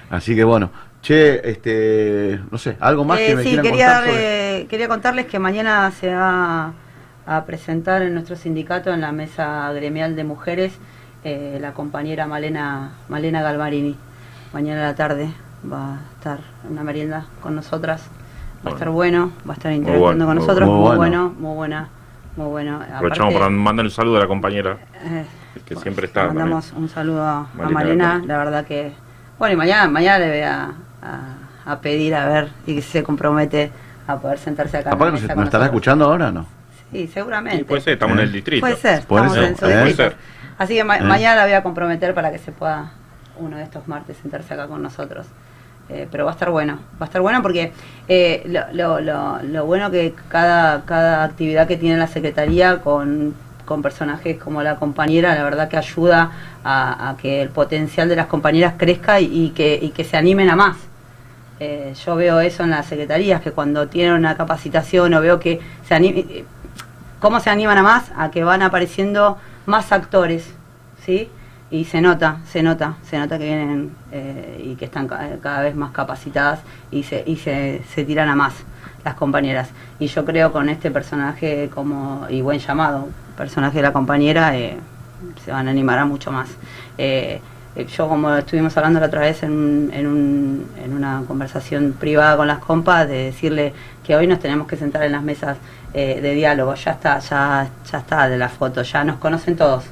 Así 0.09 0.35
que 0.35 0.43
bueno, 0.45 0.69
che, 1.01 1.49
este, 1.49 2.39
no 2.49 2.57
sé, 2.57 2.77
algo 2.79 3.03
más 3.03 3.19
Eh, 3.19 3.25
que 3.27 3.35
me 3.35 3.43
sí, 3.43 3.49
quieran 3.49 3.65
quería, 3.65 3.85
contar 3.87 4.03
sobre- 4.05 4.13
darle- 4.61 4.67
quería 4.67 4.87
contarles 4.87 5.25
que 5.25 5.39
mañana 5.39 5.91
se 5.91 6.13
va 6.13 6.73
a 7.25 7.45
presentar 7.45 8.03
en 8.03 8.13
nuestro 8.13 8.37
sindicato, 8.37 8.93
en 8.93 9.01
la 9.01 9.11
mesa 9.11 9.69
gremial 9.73 10.15
de 10.15 10.23
mujeres, 10.23 10.77
eh, 11.27 11.57
la 11.59 11.73
compañera 11.73 12.25
Malena, 12.25 12.91
Malena 13.09 13.41
Galvarini. 13.41 13.95
Mañana 14.53 14.83
a 14.83 14.85
la 14.91 14.95
tarde 14.95 15.29
va 15.69 15.95
a 15.95 15.99
estar 16.17 16.39
en 16.65 16.71
una 16.71 16.83
merienda 16.83 17.25
con 17.41 17.53
nosotras. 17.55 18.07
Va 18.65 18.71
a 18.71 18.73
estar 18.73 18.89
bueno, 18.89 19.31
va 19.47 19.53
a 19.53 19.57
estar 19.57 19.71
interactuando 19.73 20.25
bueno, 20.25 20.25
con 20.25 20.37
muy 20.37 20.47
nosotros. 20.47 20.69
bueno. 20.69 20.79
Muy, 20.79 20.87
Muy 20.87 20.97
bueno. 20.97 21.19
bueno. 21.33 21.39
muy 21.39 21.55
buena, 21.55 21.87
muy 22.37 22.45
bueno. 22.47 22.75
Aprovechamos 22.77 23.33
Aparte, 23.33 23.37
para 23.39 23.49
mandar 23.49 23.85
un 23.85 23.91
saludo 23.91 24.17
a 24.17 24.19
la 24.21 24.27
compañera. 24.27 24.77
eh, 25.03 25.25
que 25.65 25.75
siempre 25.75 26.05
está 26.05 26.27
Mandamos 26.27 26.71
un 26.77 26.87
saludo 26.87 27.23
a 27.23 27.39
a 27.41 27.69
Malena 27.69 28.03
Galvarini. 28.05 28.27
la 28.27 28.37
verdad 28.37 28.65
que. 28.65 28.93
Bueno, 29.37 29.53
y 29.53 29.57
mañana, 29.57 29.87
mañana 29.89 30.19
le 30.19 30.29
voy 30.29 30.41
a, 30.41 30.71
a- 31.01 31.71
a 31.71 31.81
pedir 31.81 32.15
a 32.15 32.25
ver 32.29 32.47
y 32.65 32.75
que 32.75 32.81
se 32.81 33.03
compromete 33.03 33.69
a 34.07 34.15
poder 34.17 34.37
sentarse 34.39 34.77
acá. 34.77 34.91
mesa 34.95 35.11
nos, 35.11 35.21
estará 35.21 35.35
nosotros. 35.41 35.65
escuchando 35.65 36.05
ahora, 36.05 36.31
¿no? 36.31 36.45
Sí, 36.93 37.07
seguramente. 37.13 37.57
Sí, 37.59 37.63
puede 37.65 37.81
ser, 37.81 37.93
estamos 37.93 38.15
en 38.17 38.23
el 38.23 38.31
distrito. 38.31 38.61
Puede 38.61 38.77
ser, 38.77 39.03
Puede 39.05 39.25
estamos 39.27 39.33
ser, 39.33 39.43
en 39.43 39.57
su 39.57 39.65
¿eh? 39.65 39.69
distrito. 39.83 39.95
Puede 39.97 40.09
ser. 40.09 40.17
Así 40.57 40.75
que 40.75 40.83
ma- 40.83 40.97
¿Eh? 40.97 41.01
mañana 41.01 41.35
la 41.35 41.43
voy 41.43 41.53
a 41.53 41.63
comprometer 41.63 42.13
para 42.13 42.31
que 42.31 42.39
se 42.39 42.51
pueda 42.51 42.91
uno 43.37 43.57
de 43.57 43.63
estos 43.63 43.87
martes 43.87 44.17
sentarse 44.21 44.53
acá 44.53 44.67
con 44.67 44.81
nosotros. 44.81 45.25
Eh, 45.89 46.05
pero 46.11 46.25
va 46.25 46.31
a 46.31 46.33
estar 46.33 46.49
bueno, 46.49 46.79
va 46.99 47.05
a 47.05 47.05
estar 47.05 47.21
bueno 47.21 47.41
porque 47.41 47.71
eh, 48.09 48.43
lo, 48.47 48.61
lo, 48.73 48.99
lo, 48.99 49.41
lo 49.43 49.65
bueno 49.65 49.89
que 49.89 50.13
cada, 50.27 50.83
cada 50.83 51.23
actividad 51.23 51.65
que 51.65 51.77
tiene 51.77 51.97
la 51.97 52.07
Secretaría 52.07 52.79
con, 52.81 53.33
con 53.63 53.81
personajes 53.81 54.37
como 54.37 54.61
la 54.63 54.75
compañera, 54.75 55.33
la 55.33 55.43
verdad 55.43 55.69
que 55.69 55.77
ayuda 55.77 56.31
a, 56.65 57.09
a 57.09 57.15
que 57.15 57.41
el 57.41 57.49
potencial 57.49 58.09
de 58.09 58.17
las 58.17 58.25
compañeras 58.27 58.73
crezca 58.77 59.21
y, 59.21 59.45
y 59.45 59.49
que, 59.51 59.79
y 59.81 59.91
que 59.91 60.03
se 60.03 60.17
animen 60.17 60.49
a 60.49 60.57
más. 60.57 60.75
Eh, 61.61 61.93
yo 62.05 62.15
veo 62.17 62.41
eso 62.41 62.63
en 62.63 62.71
las 62.71 62.85
secretarías, 62.85 63.41
que 63.41 63.51
cuando 63.51 63.87
tienen 63.87 64.13
una 64.13 64.35
capacitación 64.35 65.13
o 65.13 65.21
veo 65.21 65.39
que 65.39 65.61
se 65.87 65.95
ani- 65.95 66.43
¿Cómo 67.21 67.39
se 67.39 67.49
animan 67.49 67.77
a 67.77 67.83
más? 67.83 68.11
A 68.17 68.29
que 68.29 68.43
van 68.43 68.61
apareciendo 68.61 69.37
más 69.67 69.91
actores, 69.91 70.49
¿sí? 71.05 71.29
Y 71.69 71.85
se 71.85 72.01
nota, 72.01 72.39
se 72.51 72.63
nota, 72.63 72.95
se 73.03 73.19
nota 73.19 73.37
que 73.37 73.45
vienen 73.45 73.91
eh, 74.11 74.63
y 74.65 74.75
que 74.75 74.85
están 74.85 75.07
ca- 75.07 75.37
cada 75.43 75.61
vez 75.61 75.75
más 75.75 75.91
capacitadas 75.91 76.61
y 76.91 77.03
se, 77.03 77.23
y 77.27 77.35
se, 77.35 77.83
se 77.93 78.05
tiran 78.05 78.29
a 78.29 78.35
más 78.35 78.53
las 79.05 79.15
compañeras. 79.15 79.69
Y 79.99 80.07
yo 80.07 80.25
creo 80.25 80.51
con 80.51 80.69
este 80.69 80.91
personaje 80.91 81.69
como, 81.75 82.25
y 82.29 82.41
buen 82.41 82.59
llamado, 82.59 83.09
personaje 83.37 83.77
de 83.77 83.83
la 83.83 83.93
compañera, 83.93 84.57
eh, 84.57 84.77
se 85.43 85.51
van 85.51 85.67
a 85.67 85.71
animar 85.71 85.99
a 85.99 86.05
mucho 86.05 86.31
más. 86.31 86.49
Eh, 86.97 87.41
eh, 87.75 87.85
yo 87.85 88.07
como 88.07 88.33
estuvimos 88.33 88.75
hablando 88.77 88.99
la 88.99 89.05
otra 89.07 89.21
vez 89.21 89.43
en, 89.43 89.91
en, 89.93 90.07
un- 90.07 90.67
en 90.83 90.93
una 90.93 91.23
conversación 91.27 91.93
privada 91.99 92.37
con 92.37 92.47
las 92.47 92.59
compas, 92.59 93.07
de 93.07 93.25
decirle 93.25 93.73
que 94.07 94.15
hoy 94.15 94.25
nos 94.25 94.39
tenemos 94.39 94.67
que 94.67 94.77
sentar 94.77 95.03
en 95.03 95.11
las 95.11 95.21
mesas 95.21 95.57
eh, 95.93 96.21
de 96.21 96.33
diálogo, 96.33 96.73
ya 96.75 96.91
está, 96.91 97.19
ya, 97.19 97.67
ya 97.91 97.97
está 97.97 98.29
de 98.29 98.37
la 98.37 98.47
foto, 98.47 98.81
ya 98.81 99.03
nos 99.03 99.17
conocen 99.17 99.57
todos. 99.57 99.83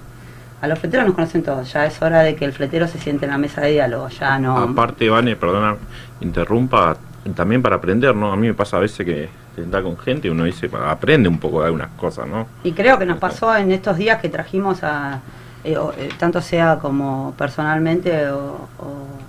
A 0.62 0.68
los 0.68 0.80
fleteros 0.80 1.06
nos 1.06 1.16
conocen 1.16 1.44
todos, 1.44 1.72
ya 1.74 1.86
es 1.86 2.02
hora 2.02 2.22
de 2.22 2.34
que 2.36 2.46
el 2.46 2.54
fletero 2.54 2.88
se 2.88 2.98
siente 2.98 3.26
en 3.26 3.32
la 3.32 3.38
mesa 3.38 3.60
de 3.60 3.74
diálogo, 3.74 4.08
ya 4.08 4.40
no... 4.40 4.58
Aparte, 4.58 5.10
Vane, 5.10 5.36
perdona, 5.36 5.76
interrumpa, 6.22 6.96
también 7.36 7.62
para 7.62 7.76
aprender, 7.76 8.16
¿no? 8.16 8.32
A 8.32 8.38
mí 8.38 8.48
me 8.48 8.54
pasa 8.54 8.78
a 8.78 8.80
veces 8.80 9.06
que 9.06 9.30
te 9.54 9.62
sentás 9.62 9.84
con 9.84 9.98
gente 9.98 10.30
y 10.30 10.32
uno 10.32 10.46
dice, 10.46 10.70
aprende 10.88 11.28
un 11.28 11.38
poco 11.38 11.60
de 11.60 11.66
algunas 11.66 11.90
cosas, 11.98 12.26
¿no? 12.26 12.48
Y 12.64 12.72
creo 12.72 12.98
que 12.98 13.06
nos 13.06 13.18
pasó 13.18 13.54
en 13.58 13.70
estos 13.74 13.98
días 13.98 14.22
que 14.22 14.30
trajimos 14.30 14.82
a, 14.82 15.20
eh, 15.66 15.76
o, 15.76 15.92
eh, 15.92 16.08
tanto 16.18 16.40
sea 16.40 16.80
como 16.82 17.34
personalmente 17.38 18.30
o, 18.30 18.70
o 18.80 19.25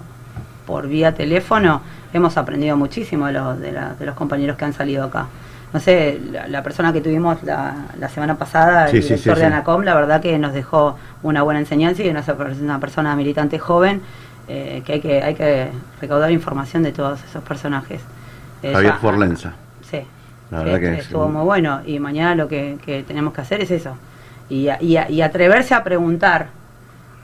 por 0.66 0.88
vía 0.88 1.14
teléfono, 1.14 1.80
hemos 2.12 2.36
aprendido 2.36 2.76
muchísimo 2.76 3.26
de, 3.26 3.32
los 3.34 3.60
de, 3.60 3.72
la- 3.72 3.94
de 3.94 4.06
los 4.06 4.14
compañeros 4.14 4.56
que 4.56 4.64
han 4.64 4.72
salido 4.72 5.04
acá. 5.04 5.26
No 5.72 5.80
sé, 5.80 6.20
la, 6.30 6.46
la 6.48 6.62
persona 6.62 6.92
que 6.92 7.00
tuvimos 7.00 7.42
la, 7.42 7.74
la 7.98 8.08
semana 8.08 8.36
pasada, 8.36 8.88
Sí, 8.88 8.96
el 8.98 9.02
director 9.02 9.34
sí, 9.34 9.40
de 9.40 9.46
sí. 9.48 9.52
ANACOM, 9.52 9.82
la 9.82 9.94
verdad 9.94 10.20
que 10.20 10.38
nos 10.38 10.52
dejó 10.52 10.96
una 11.22 11.42
buena 11.42 11.60
enseñanza 11.60 12.02
y 12.02 12.08
una, 12.08 12.24
una 12.62 12.78
persona 12.80 13.14
militante 13.16 13.58
joven 13.58 14.00
eh, 14.48 14.82
que 14.86 14.92
hay 14.94 15.00
que 15.00 15.22
hay 15.22 15.34
que 15.34 15.68
recaudar 16.00 16.30
información 16.30 16.82
de 16.84 16.92
todos 16.92 17.22
esos 17.24 17.42
personajes. 17.42 18.00
Eh, 18.62 18.72
Javier 18.72 18.92
ya- 18.92 18.98
Forlenza. 18.98 19.52
Sí, 19.90 20.00
La 20.50 20.62
verdad 20.62 20.78
que 20.80 20.94
es 20.94 21.00
estuvo 21.06 21.26
un- 21.26 21.32
muy 21.32 21.42
bueno 21.44 21.80
y 21.84 21.98
mañana 21.98 22.34
lo 22.36 22.46
que, 22.48 22.78
que 22.84 23.02
tenemos 23.02 23.34
que 23.34 23.40
hacer 23.40 23.60
es 23.60 23.70
eso. 23.72 23.96
Y, 24.48 24.68
y, 24.80 24.96
y 25.08 25.20
atreverse 25.20 25.74
a 25.74 25.82
preguntar, 25.82 26.46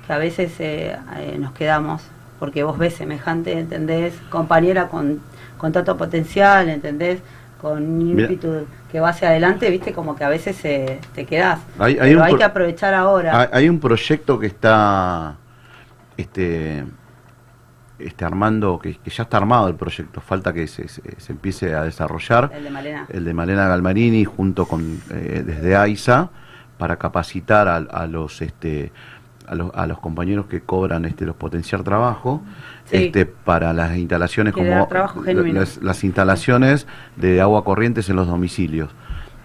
que 0.07 0.13
a 0.13 0.19
veces 0.19 0.53
eh, 0.59 0.97
eh, 1.19 1.37
nos 1.39 1.53
quedamos, 1.53 2.03
porque 2.43 2.65
vos 2.65 2.77
ves 2.77 2.95
semejante, 2.95 3.57
¿entendés? 3.57 4.15
Compañera 4.29 4.89
con, 4.89 5.21
con 5.59 5.71
tanto 5.71 5.97
potencial, 5.97 6.69
¿entendés? 6.69 7.21
Con 7.61 7.85
un 7.89 8.01
ímpetu 8.19 8.67
que 8.91 8.99
va 8.99 9.11
hacia 9.11 9.29
adelante, 9.29 9.71
¿viste? 9.71 9.93
Como 9.93 10.17
que 10.17 10.25
a 10.25 10.29
veces 10.29 10.59
eh, 10.65 10.99
te 11.15 11.25
quedás. 11.25 11.61
Hay- 11.79 11.97
hay 12.01 12.11
Pero 12.11 12.25
hay 12.25 12.35
que 12.35 12.43
aprovechar 12.43 12.95
ahora. 12.95 13.43
Hay, 13.43 13.49
hay 13.53 13.69
un 13.69 13.79
proyecto 13.79 14.41
que 14.41 14.49
está 14.49 15.37
este, 16.17 16.85
este 18.01 18.25
armando, 18.25 18.81
que, 18.81 18.97
que 18.97 19.11
ya 19.11 19.23
está 19.23 19.37
armado 19.37 19.69
el 19.69 19.77
proyecto, 19.77 20.21
falta 20.21 20.53
que 20.53 20.67
se, 20.67 20.89
se- 20.89 21.21
se 21.21 21.31
empiece 21.33 21.73
a 21.77 21.85
desarrollar. 21.85 22.51
El 22.53 22.65
de 22.65 22.71
Malena. 22.71 23.07
El 23.09 23.25
de 23.25 23.35
Malena 23.35 23.69
Galmarini 23.69 24.25
junto 24.25 24.67
con 24.67 25.01
eh, 25.11 25.45
desde 25.47 25.77
AISA 25.77 26.31
para 26.77 26.97
capacitar 26.97 27.69
a, 27.69 27.77
a 27.77 28.09
los 28.09 28.43
este 28.43 28.91
a 29.49 29.55
los, 29.55 29.71
a 29.75 29.87
los 29.87 29.99
compañeros 29.99 30.47
que 30.47 30.61
cobran 30.63 31.05
este 31.05 31.25
los 31.27 31.37
potenciar 31.37 31.83
trabajo 31.83 32.43
Sí. 32.85 32.97
este 32.97 33.27
para 33.27 33.73
las 33.73 33.97
instalaciones 33.97 34.53
como 34.55 34.87
las, 35.55 35.83
las 35.83 36.05
instalaciones 36.05 36.87
de 37.17 37.41
agua 37.41 37.65
corrientes 37.65 38.09
en 38.11 38.17
los 38.17 38.27
domicilios 38.27 38.91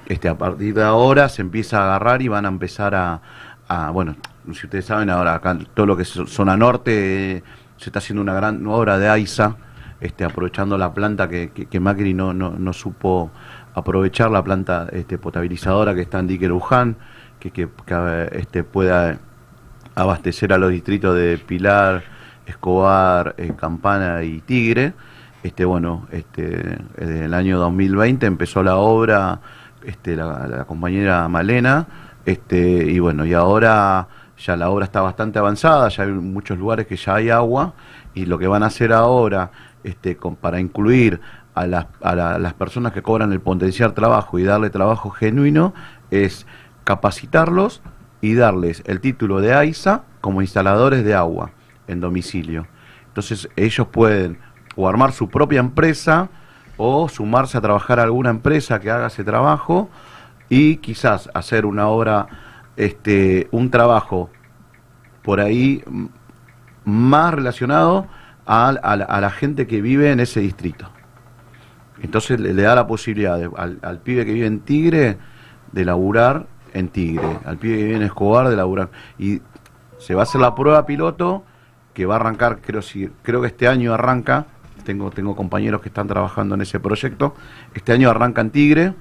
este 0.07 0.27
a 0.29 0.37
partir 0.37 0.73
de 0.73 0.83
ahora 0.83 1.29
se 1.29 1.41
empieza 1.41 1.79
a 1.81 1.85
agarrar 1.85 2.21
y 2.21 2.27
van 2.27 2.45
a 2.45 2.49
empezar 2.49 2.95
a, 2.95 3.21
a- 3.67 3.91
bueno 3.91 4.15
si 4.53 4.65
ustedes 4.65 4.85
saben 4.85 5.09
ahora 5.09 5.35
acá 5.35 5.57
todo 5.73 5.85
lo 5.85 5.95
que 5.95 6.03
es 6.03 6.09
zona 6.09 6.57
norte 6.57 7.37
eh, 7.37 7.43
se 7.77 7.89
está 7.89 7.99
haciendo 7.99 8.21
una 8.21 8.33
gran 8.33 8.65
obra 8.67 8.97
de 8.97 9.07
AISA 9.07 9.55
este 10.01 10.23
aprovechando 10.25 10.77
la 10.77 10.93
planta 10.93 11.27
que, 11.29 11.51
que, 11.51 11.65
que 11.67 11.79
Macri 11.79 12.13
no, 12.13 12.33
no, 12.33 12.51
no 12.51 12.73
supo 12.73 13.29
aprovechar 13.75 14.31
la 14.31 14.43
planta 14.43 14.87
este, 14.91 15.17
potabilizadora 15.17 15.93
que 15.93 16.01
está 16.01 16.19
en 16.19 16.27
Dique 16.27 16.47
Luján 16.47 16.95
que, 17.39 17.51
que, 17.51 17.67
que, 17.85 18.29
este, 18.31 18.63
pueda 18.63 19.19
abastecer 19.97 20.53
a 20.53 20.57
los 20.57 20.71
distritos 20.71 21.15
de 21.15 21.37
Pilar, 21.39 22.03
Escobar, 22.45 23.33
eh, 23.37 23.53
Campana 23.57 24.23
y 24.23 24.41
Tigre. 24.41 24.93
Este, 25.43 25.65
bueno, 25.65 26.07
este, 26.11 26.77
en 26.97 27.23
el 27.23 27.33
año 27.33 27.57
2020 27.59 28.25
empezó 28.25 28.63
la 28.63 28.75
obra 28.77 29.39
este, 29.83 30.15
la, 30.15 30.65
compañera 30.67 31.27
Malena, 31.29 31.87
este, 32.25 32.59
y 32.91 32.99
bueno, 32.99 33.25
y 33.25 33.33
ahora 33.33 34.07
ya 34.37 34.55
la 34.55 34.69
obra 34.69 34.85
está 34.85 35.01
bastante 35.01 35.39
avanzada, 35.39 35.87
ya 35.89 36.03
hay 36.03 36.11
muchos 36.11 36.57
lugares 36.57 36.85
que 36.87 36.95
ya 36.97 37.15
hay 37.15 37.29
agua, 37.29 37.73
y 38.13 38.25
lo 38.25 38.37
que 38.37 38.47
van 38.47 38.63
a 38.63 38.67
hacer 38.67 38.91
ahora, 38.91 39.51
este, 39.83 40.17
para 40.41 40.59
incluir 40.59 41.21
a, 41.55 41.65
las- 41.67 41.87
a 42.01 42.15
la- 42.15 42.37
las 42.39 42.53
personas 42.53 42.91
que 42.91 43.01
cobran 43.01 43.31
el 43.31 43.39
potenciar 43.39 43.93
trabajo 43.93 44.37
y 44.39 44.43
darle 44.43 44.69
trabajo 44.69 45.09
genuino 45.09 45.73
es 46.11 46.45
capacitarlos 46.83 47.81
y 48.21 48.33
darles 48.33 48.83
el 48.85 48.99
título 49.01 49.39
de 49.41 49.53
AISA 49.53 50.03
como 50.21 50.41
instaladores 50.41 51.03
de 51.03 51.13
agua 51.13 51.51
en 51.87 51.99
domicilio. 51.99 52.67
Entonces 53.07 53.49
ellos 53.55 53.87
pueden 53.87 54.39
o 54.75 54.87
armar 54.87 55.11
su 55.11 55.29
propia 55.29 55.59
empresa 55.59 56.29
o 56.77 57.09
sumarse 57.09 57.57
a 57.57 57.61
trabajar 57.61 57.99
a 57.99 58.03
alguna 58.03 58.29
empresa 58.29 58.79
que 58.79 58.91
haga 58.91 59.07
ese 59.07 59.23
trabajo 59.23 59.89
y 60.49 60.77
quizás 60.77 61.29
hacer 61.33 61.65
una 61.65 61.87
obra, 61.87 62.27
este, 62.75 63.47
un 63.51 63.71
trabajo 63.71 64.29
por 65.23 65.39
ahí 65.39 65.83
más 66.85 67.33
relacionado 67.33 68.07
a, 68.45 68.69
a 68.69 68.95
la- 69.21 69.29
gente 69.31 69.67
que 69.67 69.81
vive 69.81 70.11
en 70.11 70.19
ese 70.19 70.39
distrito. 70.39 70.89
Entonces 72.01 72.39
le, 72.39 72.53
da 72.53 72.75
la 72.75 72.87
posibilidad 72.87 73.41
al 73.57 73.99
pibe 73.99 74.25
que 74.25 74.33
vive 74.33 74.45
en 74.47 74.59
Tigre 74.59 75.17
de 75.71 75.85
laburar 75.85 76.45
en 76.77 76.89
Tigre, 76.89 77.39
al 77.45 77.57
vive 77.57 77.95
en 77.95 78.03
Escobar 78.03 78.49
de 78.49 78.55
laburar. 78.55 78.89
Y 79.17 79.41
se 79.97 80.15
va 80.15 80.21
a 80.21 80.23
hacer 80.23 80.41
la 80.41 80.55
prueba 80.55 80.85
piloto 80.85 81.43
que 81.93 82.05
va 82.05 82.15
a 82.15 82.19
arrancar, 82.19 82.59
creo, 82.61 82.81
si, 82.81 83.09
creo 83.23 83.41
que 83.41 83.47
este 83.47 83.67
año 83.67 83.93
arranca, 83.93 84.45
tengo, 84.83 85.09
tengo 85.11 85.35
compañeros 85.35 85.81
que 85.81 85.89
están 85.89 86.07
trabajando 86.07 86.55
en 86.55 86.61
ese 86.61 86.79
proyecto, 86.79 87.35
este 87.73 87.91
año 87.91 88.09
arranca 88.09 88.41
en 88.41 88.51
Tigre 88.51 88.93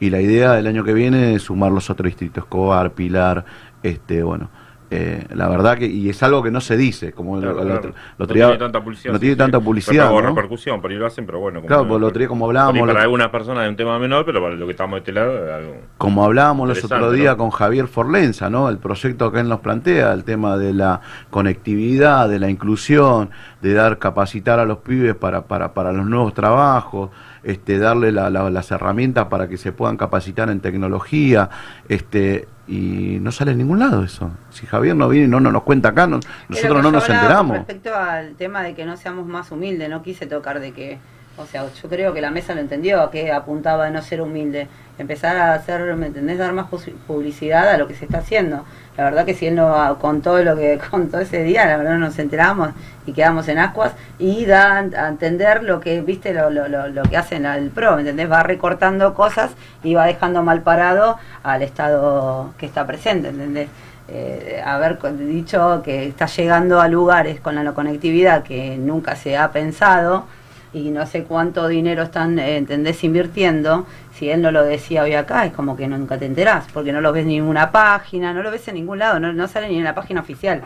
y 0.00 0.10
la 0.10 0.20
idea 0.20 0.52
del 0.52 0.66
año 0.66 0.84
que 0.84 0.92
viene 0.92 1.34
es 1.34 1.42
sumar 1.42 1.72
los 1.72 1.90
otros 1.90 2.06
distritos, 2.06 2.44
Escobar, 2.44 2.92
Pilar, 2.92 3.44
este, 3.82 4.22
bueno. 4.22 4.50
Eh, 4.96 5.26
la 5.34 5.48
verdad 5.48 5.76
que, 5.78 5.86
y 5.86 6.08
es 6.08 6.22
algo 6.22 6.42
que 6.42 6.50
no 6.50 6.60
se 6.60 6.76
dice, 6.76 7.12
como 7.12 7.38
Claro, 7.40 7.54
lo, 7.56 7.60
lo- 7.64 7.66
claro. 7.70 7.88
lo 7.88 7.94
no 8.18 8.24
otro 8.24 8.34
día- 8.34 8.46
tiene 8.46 8.58
tanta 8.58 8.82
publicidad. 8.84 9.12
no 9.12 9.18
tiene 9.18 9.34
sí. 9.34 9.38
tanta 9.38 9.60
publicidad, 9.60 10.08
Pero, 10.08 10.20
¿no? 10.22 10.28
repercusión, 10.28 10.80
por 10.80 10.90
ahí 10.90 10.96
lo 10.96 11.06
hacen, 11.06 11.26
pero 11.26 11.40
bueno. 11.40 11.60
como- 11.60 11.68
Claro, 11.68 11.86
pues 11.88 11.98
el 11.98 12.04
otro 12.04 12.18
día 12.18 12.28
como 12.28 12.46
hablábamos, 12.46 12.80
para 12.80 12.92
lo- 12.94 13.00
algunas 13.00 13.28
personas 13.28 13.64
es 13.64 13.70
un 13.70 13.76
tema 13.76 13.98
menor, 13.98 14.24
pero 14.24 14.40
para 14.42 14.54
lo 14.54 14.66
que 14.66 14.70
estamos 14.72 14.94
de 14.94 14.98
este 14.98 15.12
lado 15.12 15.46
es 15.46 15.52
algo... 15.52 15.76
como 15.98 16.24
hablábamos 16.24 16.68
los 16.68 17.12
días 17.14 17.32
¿no? 17.36 17.38
con 17.38 17.50
Javier 17.50 17.86
Forlenza, 17.88 18.48
¿no? 18.50 18.68
El 18.68 18.78
proyecto 18.78 19.32
que 19.32 19.40
él 19.40 19.48
nos 19.48 19.60
plantea, 19.60 20.12
el 20.12 20.24
tema 20.24 20.56
de 20.56 20.72
la 20.72 21.00
conectividad, 21.30 22.28
de 22.28 22.38
la 22.38 22.50
inclusión, 22.50 23.30
de 23.62 23.74
dar 23.74 23.98
capacitar 23.98 24.58
a 24.58 24.64
los 24.64 24.78
pibes 24.78 25.14
para, 25.14 25.42
para, 25.46 25.72
para 25.74 25.92
los 25.92 26.06
nuevos 26.06 26.34
trabajos, 26.34 27.10
este, 27.42 27.78
darle 27.78 28.10
la- 28.12 28.30
la- 28.30 28.50
las 28.50 28.70
herramientas 28.70 29.26
para 29.26 29.48
que 29.48 29.56
se 29.56 29.72
puedan 29.72 29.96
capacitar 29.96 30.48
en 30.50 30.60
tecnología, 30.60 31.48
este, 31.88 32.48
y 32.66 33.18
no 33.20 33.30
sale 33.32 33.52
en 33.52 33.58
ningún 33.58 33.78
lado 33.78 34.02
eso. 34.04 34.30
Si 34.50 34.66
Javier 34.66 34.96
no 34.96 35.08
viene 35.08 35.26
y 35.26 35.30
no, 35.30 35.40
no 35.40 35.52
nos 35.52 35.62
cuenta 35.64 35.90
acá, 35.90 36.06
no- 36.06 36.20
nosotros 36.48 36.82
no 36.82 36.90
nos 36.90 37.08
enteramos. 37.08 37.56
Respecto 37.58 37.94
al 37.94 38.34
tema 38.36 38.62
de 38.62 38.74
que 38.74 38.84
no 38.86 38.96
seamos 38.96 39.26
más 39.26 39.50
humildes, 39.52 39.88
no 39.90 40.02
quise 40.02 40.26
tocar 40.26 40.60
de 40.60 40.72
que, 40.72 40.98
o 41.36 41.44
sea, 41.46 41.66
yo 41.82 41.88
creo 41.88 42.14
que 42.14 42.20
la 42.20 42.30
mesa 42.30 42.54
lo 42.54 42.60
entendió, 42.60 43.02
a 43.02 43.10
que 43.10 43.30
apuntaba 43.32 43.86
a 43.86 43.90
no 43.90 44.00
ser 44.02 44.20
humilde, 44.22 44.68
empezar 44.98 45.36
a 45.36 45.54
hacer, 45.54 45.94
¿me 45.96 46.06
entendés? 46.06 46.38
Dar 46.38 46.52
más 46.52 46.66
publicidad 47.06 47.68
a 47.68 47.76
lo 47.78 47.86
que 47.86 47.94
se 47.94 48.04
está 48.06 48.18
haciendo. 48.18 48.64
La 48.96 49.04
verdad 49.04 49.24
que 49.24 49.34
si 49.34 49.46
él 49.46 49.56
no 49.56 49.98
contó 50.00 50.42
lo 50.42 50.56
que 50.56 50.78
contó 50.90 51.18
ese 51.18 51.42
día, 51.42 51.66
la 51.66 51.76
verdad 51.76 51.98
nos 51.98 52.18
enteramos 52.18 52.70
y 53.06 53.12
quedamos 53.12 53.48
en 53.48 53.58
ascuas 53.58 53.92
y 54.18 54.46
da 54.46 54.78
a 54.78 55.08
entender 55.08 55.62
lo 55.62 55.80
que, 55.80 56.00
viste, 56.00 56.32
lo, 56.32 56.50
lo, 56.50 56.68
lo, 56.68 56.88
lo 56.88 57.02
que 57.02 57.16
hacen 57.16 57.46
al 57.46 57.70
PRO, 57.70 57.96
¿me 57.96 58.00
entendés? 58.00 58.30
Va 58.30 58.42
recortando 58.42 59.14
cosas 59.14 59.50
y 59.82 59.94
va 59.94 60.06
dejando 60.06 60.42
mal 60.42 60.62
parado 60.62 61.18
al 61.42 61.62
Estado 61.62 62.54
que 62.56 62.66
está 62.66 62.86
presente, 62.86 63.28
¿entendés? 63.28 63.68
eh, 64.08 64.62
haber 64.64 64.98
dicho 65.18 65.82
que 65.84 66.06
está 66.06 66.26
llegando 66.26 66.80
a 66.80 66.88
lugares 66.88 67.40
con 67.40 67.62
la 67.62 67.72
conectividad 67.72 68.42
que 68.42 68.76
nunca 68.76 69.16
se 69.16 69.36
ha 69.36 69.50
pensado 69.50 70.26
y 70.74 70.90
no 70.90 71.06
sé 71.06 71.22
cuánto 71.22 71.68
dinero 71.68 72.02
están, 72.02 72.38
eh, 72.38 72.56
¿entendés?, 72.56 73.02
invirtiendo. 73.04 73.86
Si 74.12 74.28
él 74.28 74.42
no 74.42 74.50
lo 74.50 74.62
decía 74.64 75.02
hoy 75.04 75.14
acá, 75.14 75.46
es 75.46 75.52
como 75.52 75.76
que 75.76 75.88
nunca 75.88 76.18
te 76.18 76.26
enterás, 76.26 76.66
porque 76.74 76.92
no 76.92 77.00
lo 77.00 77.12
ves 77.12 77.22
en 77.22 77.28
ninguna 77.28 77.72
página, 77.72 78.32
no 78.34 78.42
lo 78.42 78.50
ves 78.50 78.68
en 78.68 78.74
ningún 78.74 78.98
lado, 78.98 79.18
no, 79.20 79.32
no 79.32 79.48
sale 79.48 79.68
ni 79.68 79.78
en 79.78 79.84
la 79.84 79.94
página 79.94 80.20
oficial. 80.20 80.62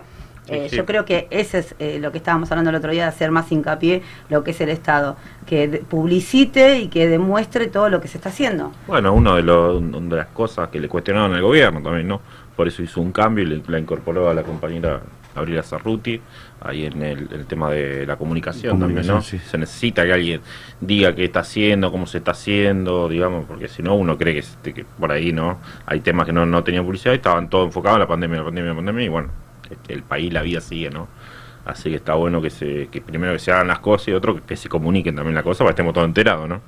Eh, 0.50 0.68
sí. 0.70 0.76
Yo 0.76 0.86
creo 0.86 1.04
que 1.04 1.26
ese 1.30 1.58
es 1.58 1.74
eh, 1.78 1.98
lo 2.00 2.10
que 2.10 2.16
estábamos 2.18 2.50
hablando 2.50 2.70
el 2.70 2.76
otro 2.76 2.90
día, 2.90 3.02
de 3.02 3.08
hacer 3.10 3.30
más 3.30 3.52
hincapié 3.52 4.00
lo 4.30 4.42
que 4.44 4.52
es 4.52 4.60
el 4.62 4.70
Estado, 4.70 5.16
que 5.46 5.82
publicite 5.90 6.78
y 6.78 6.88
que 6.88 7.06
demuestre 7.06 7.66
todo 7.66 7.90
lo 7.90 8.00
que 8.00 8.08
se 8.08 8.16
está 8.16 8.30
haciendo. 8.30 8.72
Bueno, 8.86 9.12
una 9.12 9.34
de, 9.36 9.42
los- 9.42 9.82
de 10.08 10.16
las 10.16 10.28
cosas 10.28 10.68
que 10.70 10.80
le 10.80 10.88
cuestionaron 10.88 11.34
al 11.34 11.42
gobierno 11.42 11.82
también, 11.82 12.08
¿no? 12.08 12.22
Por 12.56 12.66
eso 12.66 12.82
hizo 12.82 13.00
un 13.02 13.12
cambio 13.12 13.44
y 13.44 13.46
le- 13.48 13.62
la 13.66 13.78
incorporó 13.78 14.30
a 14.30 14.34
la 14.34 14.42
compañera 14.42 15.00
Gabriela 15.38 15.62
Zarruti, 15.62 16.20
ahí 16.60 16.86
en 16.86 17.02
el, 17.02 17.28
el 17.32 17.46
tema 17.46 17.70
de 17.70 18.06
la 18.06 18.16
comunicación, 18.16 18.78
también, 18.78 19.06
¿no? 19.06 19.22
Sí. 19.22 19.38
Se 19.38 19.58
necesita 19.58 20.04
que 20.04 20.12
alguien 20.12 20.40
diga 20.80 21.14
qué 21.14 21.24
está 21.24 21.40
haciendo, 21.40 21.90
cómo 21.90 22.06
se 22.06 22.18
está 22.18 22.32
haciendo, 22.32 23.08
digamos, 23.08 23.44
porque 23.46 23.68
si 23.68 23.82
no 23.82 23.94
uno 23.94 24.16
cree 24.18 24.34
que, 24.34 24.40
este, 24.40 24.74
que 24.74 24.84
por 24.84 25.10
ahí, 25.12 25.32
¿no? 25.32 25.58
Hay 25.86 26.00
temas 26.00 26.26
que 26.26 26.32
no, 26.32 26.46
no 26.46 26.62
tenían 26.62 26.84
publicidad 26.84 27.12
y 27.12 27.16
estaban 27.16 27.48
todos 27.48 27.66
enfocados 27.66 27.96
en 27.96 28.00
la 28.00 28.08
pandemia, 28.08 28.38
la 28.38 28.44
pandemia, 28.44 28.70
la 28.70 28.76
pandemia, 28.76 29.04
y 29.04 29.08
bueno, 29.08 29.28
este, 29.70 29.94
el 29.94 30.02
país, 30.02 30.32
la 30.32 30.42
vida 30.42 30.60
sigue, 30.60 30.90
¿no? 30.90 31.08
Así 31.64 31.90
que 31.90 31.96
está 31.96 32.14
bueno 32.14 32.40
que 32.40 32.48
se 32.50 32.88
que 32.90 33.02
primero 33.02 33.34
que 33.34 33.38
se 33.38 33.52
hagan 33.52 33.68
las 33.68 33.80
cosas 33.80 34.08
y 34.08 34.12
otro 34.12 34.34
que, 34.36 34.40
que 34.42 34.56
se 34.56 34.68
comuniquen 34.70 35.14
también 35.14 35.34
las 35.34 35.44
cosas 35.44 35.58
para 35.58 35.68
que 35.70 35.72
estemos 35.72 35.92
todos 35.92 36.06
enterados, 36.06 36.48
¿no? 36.48 36.60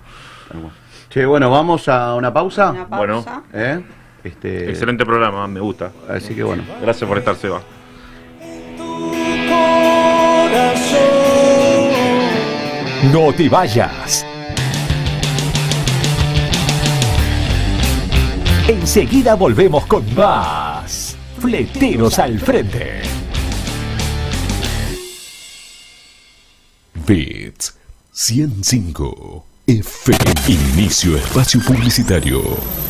Che, 1.09 1.25
bueno, 1.25 1.51
vamos 1.51 1.89
a 1.89 2.15
una 2.15 2.33
pausa. 2.33 2.71
Una 2.71 2.85
Bueno. 2.85 3.25
pausa. 3.25 3.43
¿Eh? 3.53 3.81
Este, 4.23 4.69
Excelente 4.69 5.07
programa, 5.07 5.47
me 5.49 5.61
gusta. 5.61 5.91
Así 6.09 6.35
que 6.35 6.43
bueno. 6.43 6.63
Gracias 6.83 7.09
por 7.09 7.17
estar, 7.17 7.35
Seba. 7.37 7.63
No 13.13 13.33
te 13.33 13.49
vayas. 13.49 14.25
Enseguida 18.69 19.35
volvemos 19.35 19.85
con 19.87 20.15
más. 20.15 21.17
Fleteros 21.41 22.19
al 22.19 22.39
frente. 22.39 23.03
Bits 27.07 27.77
105 28.13 29.45
FM. 29.67 30.19
Inicio 30.49 31.17
espacio 31.17 31.61
publicitario. 31.63 32.90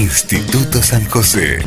Instituto 0.00 0.82
San 0.82 1.04
José. 1.10 1.58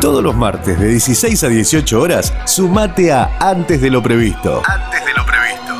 Todos 0.00 0.22
los 0.22 0.36
martes 0.36 0.78
de 0.78 0.86
16 0.86 1.42
a 1.42 1.48
18 1.48 2.00
horas, 2.00 2.32
sumate 2.44 3.10
a 3.10 3.36
Antes 3.40 3.80
de 3.80 3.90
lo 3.90 4.00
previsto. 4.00 4.62
Antes 4.64 5.04
de 5.04 5.12
lo 5.12 5.26
previsto. 5.26 5.74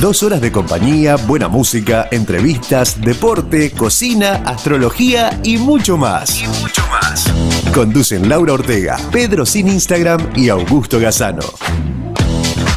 Dos 0.00 0.22
horas 0.22 0.40
de 0.40 0.50
compañía, 0.50 1.16
buena 1.16 1.48
música, 1.48 2.08
entrevistas, 2.10 3.02
deporte, 3.02 3.70
cocina, 3.72 4.42
astrología 4.46 5.38
y 5.44 5.58
mucho 5.58 5.98
más. 5.98 6.40
Y 6.40 6.46
mucho 6.62 6.82
más. 6.90 7.30
Conducen 7.74 8.30
Laura 8.30 8.54
Ortega, 8.54 8.96
Pedro 9.12 9.44
Sin 9.44 9.68
Instagram 9.68 10.30
y 10.34 10.48
Augusto 10.48 10.98
Gazano. 10.98 11.42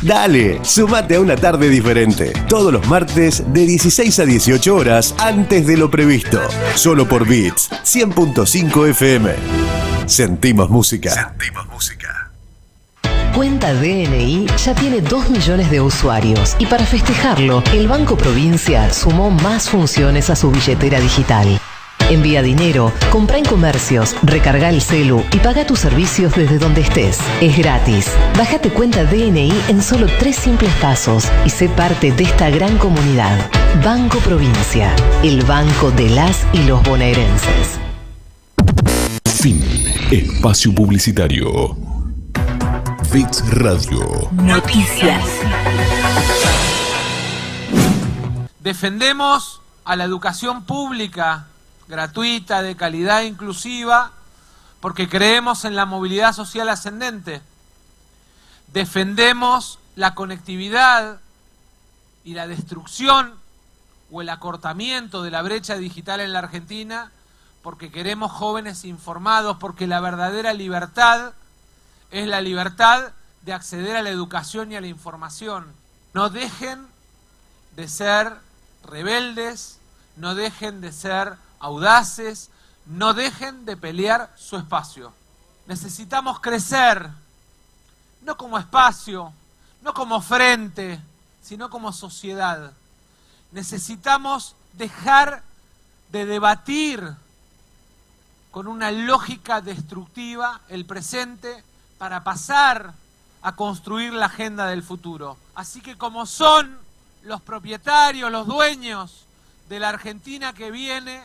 Dale, 0.01 0.59
sumate 0.63 1.15
a 1.15 1.19
una 1.19 1.35
tarde 1.35 1.69
diferente. 1.69 2.33
Todos 2.49 2.73
los 2.73 2.87
martes 2.87 3.43
de 3.53 3.67
16 3.67 4.19
a 4.19 4.25
18 4.25 4.75
horas 4.75 5.13
antes 5.19 5.67
de 5.67 5.77
lo 5.77 5.91
previsto. 5.91 6.41
Solo 6.73 7.07
por 7.07 7.27
Beats 7.27 7.69
100.5 7.69 8.89
FM. 8.89 9.31
Sentimos 10.07 10.71
música. 10.71 11.11
Sentimos 11.11 11.67
música. 11.67 12.31
Cuenta 13.35 13.73
DNI 13.73 14.47
ya 14.57 14.73
tiene 14.73 15.01
2 15.01 15.29
millones 15.29 15.69
de 15.69 15.81
usuarios 15.81 16.55
y 16.57 16.65
para 16.65 16.85
festejarlo, 16.85 17.63
el 17.71 17.87
Banco 17.87 18.17
Provincia 18.17 18.91
sumó 18.91 19.29
más 19.29 19.69
funciones 19.69 20.31
a 20.31 20.35
su 20.35 20.51
billetera 20.51 20.99
digital. 20.99 21.61
Envía 22.11 22.41
dinero, 22.41 22.91
compra 23.09 23.37
en 23.37 23.45
comercios, 23.45 24.17
recarga 24.21 24.67
el 24.67 24.81
celu 24.81 25.23
y 25.31 25.37
paga 25.37 25.65
tus 25.65 25.79
servicios 25.79 26.35
desde 26.35 26.59
donde 26.59 26.81
estés. 26.81 27.19
Es 27.39 27.57
gratis. 27.57 28.11
Bájate 28.37 28.69
cuenta 28.69 29.05
DNI 29.05 29.53
en 29.69 29.81
solo 29.81 30.07
tres 30.19 30.35
simples 30.35 30.73
pasos 30.81 31.31
y 31.45 31.49
sé 31.49 31.69
parte 31.69 32.11
de 32.11 32.25
esta 32.25 32.49
gran 32.49 32.77
comunidad. 32.79 33.49
Banco 33.81 34.17
Provincia, 34.19 34.93
el 35.23 35.41
banco 35.45 35.89
de 35.91 36.09
las 36.09 36.45
y 36.51 36.63
los 36.63 36.83
bonaerenses. 36.83 37.79
Fin. 39.23 39.63
Espacio 40.11 40.75
Publicitario. 40.75 41.77
Fix 43.09 43.41
Radio. 43.51 44.29
Noticias. 44.33 45.23
Defendemos 48.59 49.61
a 49.85 49.95
la 49.95 50.03
educación 50.03 50.65
pública, 50.65 51.47
gratuita, 51.91 52.63
de 52.63 52.75
calidad 52.75 53.21
inclusiva, 53.21 54.11
porque 54.79 55.09
creemos 55.09 55.65
en 55.65 55.75
la 55.75 55.85
movilidad 55.85 56.33
social 56.33 56.69
ascendente. 56.69 57.41
Defendemos 58.73 59.77
la 59.95 60.15
conectividad 60.15 61.19
y 62.23 62.33
la 62.33 62.47
destrucción 62.47 63.35
o 64.09 64.21
el 64.21 64.29
acortamiento 64.29 65.21
de 65.21 65.31
la 65.31 65.41
brecha 65.41 65.75
digital 65.75 66.21
en 66.21 66.31
la 66.31 66.39
Argentina, 66.39 67.11
porque 67.61 67.91
queremos 67.91 68.31
jóvenes 68.31 68.85
informados, 68.85 69.57
porque 69.57 69.85
la 69.85 69.99
verdadera 69.99 70.53
libertad 70.53 71.33
es 72.09 72.25
la 72.27 72.41
libertad 72.41 73.11
de 73.41 73.53
acceder 73.53 73.97
a 73.97 74.01
la 74.01 74.09
educación 74.09 74.71
y 74.71 74.77
a 74.77 74.81
la 74.81 74.87
información. 74.87 75.67
No 76.13 76.29
dejen 76.29 76.87
de 77.75 77.87
ser 77.87 78.33
rebeldes, 78.85 79.77
no 80.15 80.35
dejen 80.35 80.79
de 80.79 80.91
ser 80.91 81.35
audaces, 81.61 82.49
no 82.85 83.13
dejen 83.13 83.65
de 83.65 83.77
pelear 83.77 84.33
su 84.35 84.57
espacio. 84.57 85.13
Necesitamos 85.67 86.39
crecer, 86.39 87.09
no 88.23 88.35
como 88.35 88.57
espacio, 88.57 89.31
no 89.81 89.93
como 89.93 90.21
frente, 90.21 90.99
sino 91.41 91.69
como 91.69 91.93
sociedad. 91.93 92.73
Necesitamos 93.51 94.55
dejar 94.73 95.43
de 96.11 96.25
debatir 96.25 97.15
con 98.51 98.67
una 98.67 98.91
lógica 98.91 99.61
destructiva 99.61 100.61
el 100.67 100.85
presente 100.85 101.63
para 101.97 102.23
pasar 102.23 102.93
a 103.41 103.55
construir 103.55 104.13
la 104.13 104.25
agenda 104.25 104.67
del 104.67 104.83
futuro. 104.83 105.37
Así 105.55 105.81
que 105.81 105.97
como 105.97 106.25
son 106.25 106.77
los 107.23 107.41
propietarios, 107.41 108.31
los 108.31 108.45
dueños 108.47 109.25
de 109.69 109.79
la 109.79 109.89
Argentina 109.89 110.53
que 110.53 110.69
viene, 110.69 111.23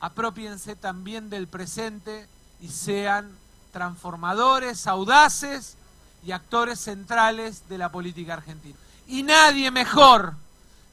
apropiense 0.00 0.76
también 0.76 1.30
del 1.30 1.46
presente 1.46 2.26
y 2.60 2.68
sean 2.68 3.30
transformadores, 3.72 4.86
audaces 4.86 5.76
y 6.24 6.32
actores 6.32 6.80
centrales 6.80 7.68
de 7.68 7.78
la 7.78 7.90
política 7.90 8.34
argentina. 8.34 8.76
Y 9.06 9.22
nadie 9.22 9.70
mejor 9.70 10.34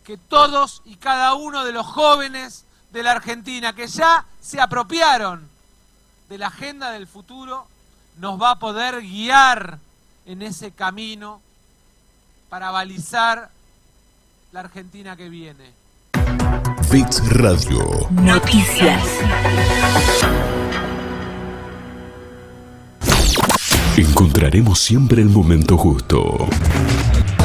que 0.04 0.18
todos 0.18 0.82
y 0.86 0.96
cada 0.96 1.34
uno 1.34 1.66
de 1.66 1.72
los 1.72 1.86
jóvenes 1.86 2.64
de 2.92 3.04
la 3.04 3.12
Argentina 3.12 3.74
que 3.74 3.88
ya 3.88 4.26
se 4.42 4.62
apropiaron 4.62 5.48
de 6.30 6.38
la 6.38 6.48
agenda 6.48 6.92
del 6.92 7.08
futuro, 7.08 7.68
nos 8.18 8.42
va 8.42 8.52
a 8.52 8.60
poder 8.60 9.02
guiar 9.02 9.80
en 10.26 10.42
ese 10.42 10.72
camino 10.72 11.42
para 12.50 12.72
balizar 12.72 13.50
la 14.52 14.62
Argentina 14.62 15.16
que 15.16 15.30
viene. 15.30 15.74
Fix 16.90 17.22
Radio. 17.32 18.08
Noticias. 18.12 19.04
Encontraremos 23.98 24.80
siempre 24.80 25.22
el 25.22 25.30
momento 25.30 25.78
justo. 25.78 26.48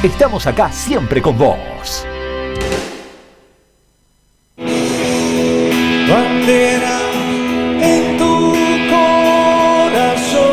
Estamos 0.04 0.46
acá 0.46 0.70
siempre 0.74 1.22
con 1.22 1.38
vos. 1.38 2.06
Bandera 6.10 7.00
en 7.80 8.18
tu 8.18 8.52
corazón. 8.90 10.52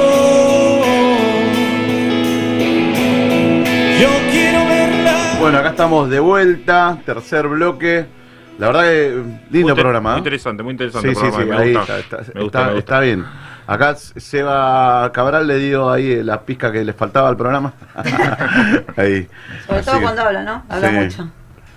Yo 4.00 4.10
quiero 4.30 4.64
verla. 4.68 5.36
Bueno, 5.40 5.58
acá 5.58 5.70
estamos 5.70 6.08
de 6.08 6.20
vuelta, 6.20 6.98
tercer 7.04 7.48
bloque. 7.48 8.19
La 8.60 8.66
verdad 8.66 8.82
que 8.82 9.22
lindo 9.50 9.74
Muy 9.74 9.80
programa. 9.82 10.10
Muy 10.10 10.16
¿eh? 10.16 10.18
interesante, 10.18 10.62
muy 10.62 10.72
interesante. 10.72 11.08
Sí, 11.08 11.14
sí, 11.14 11.20
programa, 11.20 11.42
sí, 11.42 11.48
me 11.48 11.56
ahí 11.56 11.74
gusta. 11.74 11.98
está, 11.98 12.18
está, 12.18 12.32
Me 12.34 12.42
gusta, 12.44 12.58
está- 12.58 12.68
me 12.68 12.74
gusta. 12.74 12.78
está 12.78 13.00
bien. 13.00 13.24
Acá 13.66 13.94
Seba 13.96 15.10
Cabral 15.12 15.46
le 15.46 15.56
dio 15.58 15.90
ahí 15.90 16.22
la 16.22 16.42
pizca 16.42 16.70
que 16.70 16.84
le 16.84 16.92
faltaba 16.92 17.28
al 17.28 17.36
programa. 17.36 17.72
ahí. 18.96 19.28
Sobre 19.66 19.78
Así 19.78 19.86
todo 19.86 19.96
que- 19.96 20.02
cuando 20.02 20.22
habla, 20.22 20.42
¿no? 20.42 20.62
Habla 20.68 20.88
Sí. 20.88 20.94
mucho. 20.96 21.30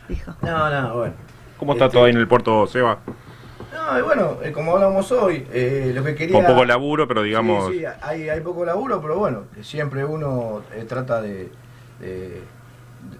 Dijo. 0.09 0.34
No, 0.41 0.69
no, 0.81 0.93
bueno. 0.95 1.13
¿Cómo 1.57 1.73
está 1.73 1.88
todo 1.89 2.03
ahí 2.05 2.11
en 2.11 2.17
el 2.17 2.27
puerto, 2.27 2.67
Seba? 2.67 2.97
No, 3.71 3.99
y 3.99 4.01
bueno, 4.01 4.38
eh, 4.43 4.51
como 4.51 4.75
hablamos 4.75 5.11
hoy, 5.13 5.47
eh, 5.51 5.91
lo 5.95 6.03
que 6.03 6.15
quería... 6.15 6.36
Con 6.36 6.45
poco 6.45 6.65
laburo, 6.65 7.07
pero 7.07 7.21
digamos. 7.23 7.71
Sí, 7.71 7.79
sí, 7.79 7.86
hay, 8.01 8.29
hay 8.29 8.41
poco 8.41 8.65
laburo, 8.65 9.01
pero 9.01 9.17
bueno, 9.17 9.43
siempre 9.61 10.03
uno 10.03 10.61
eh, 10.75 10.84
trata 10.88 11.21
de, 11.21 11.49
de, 11.99 12.41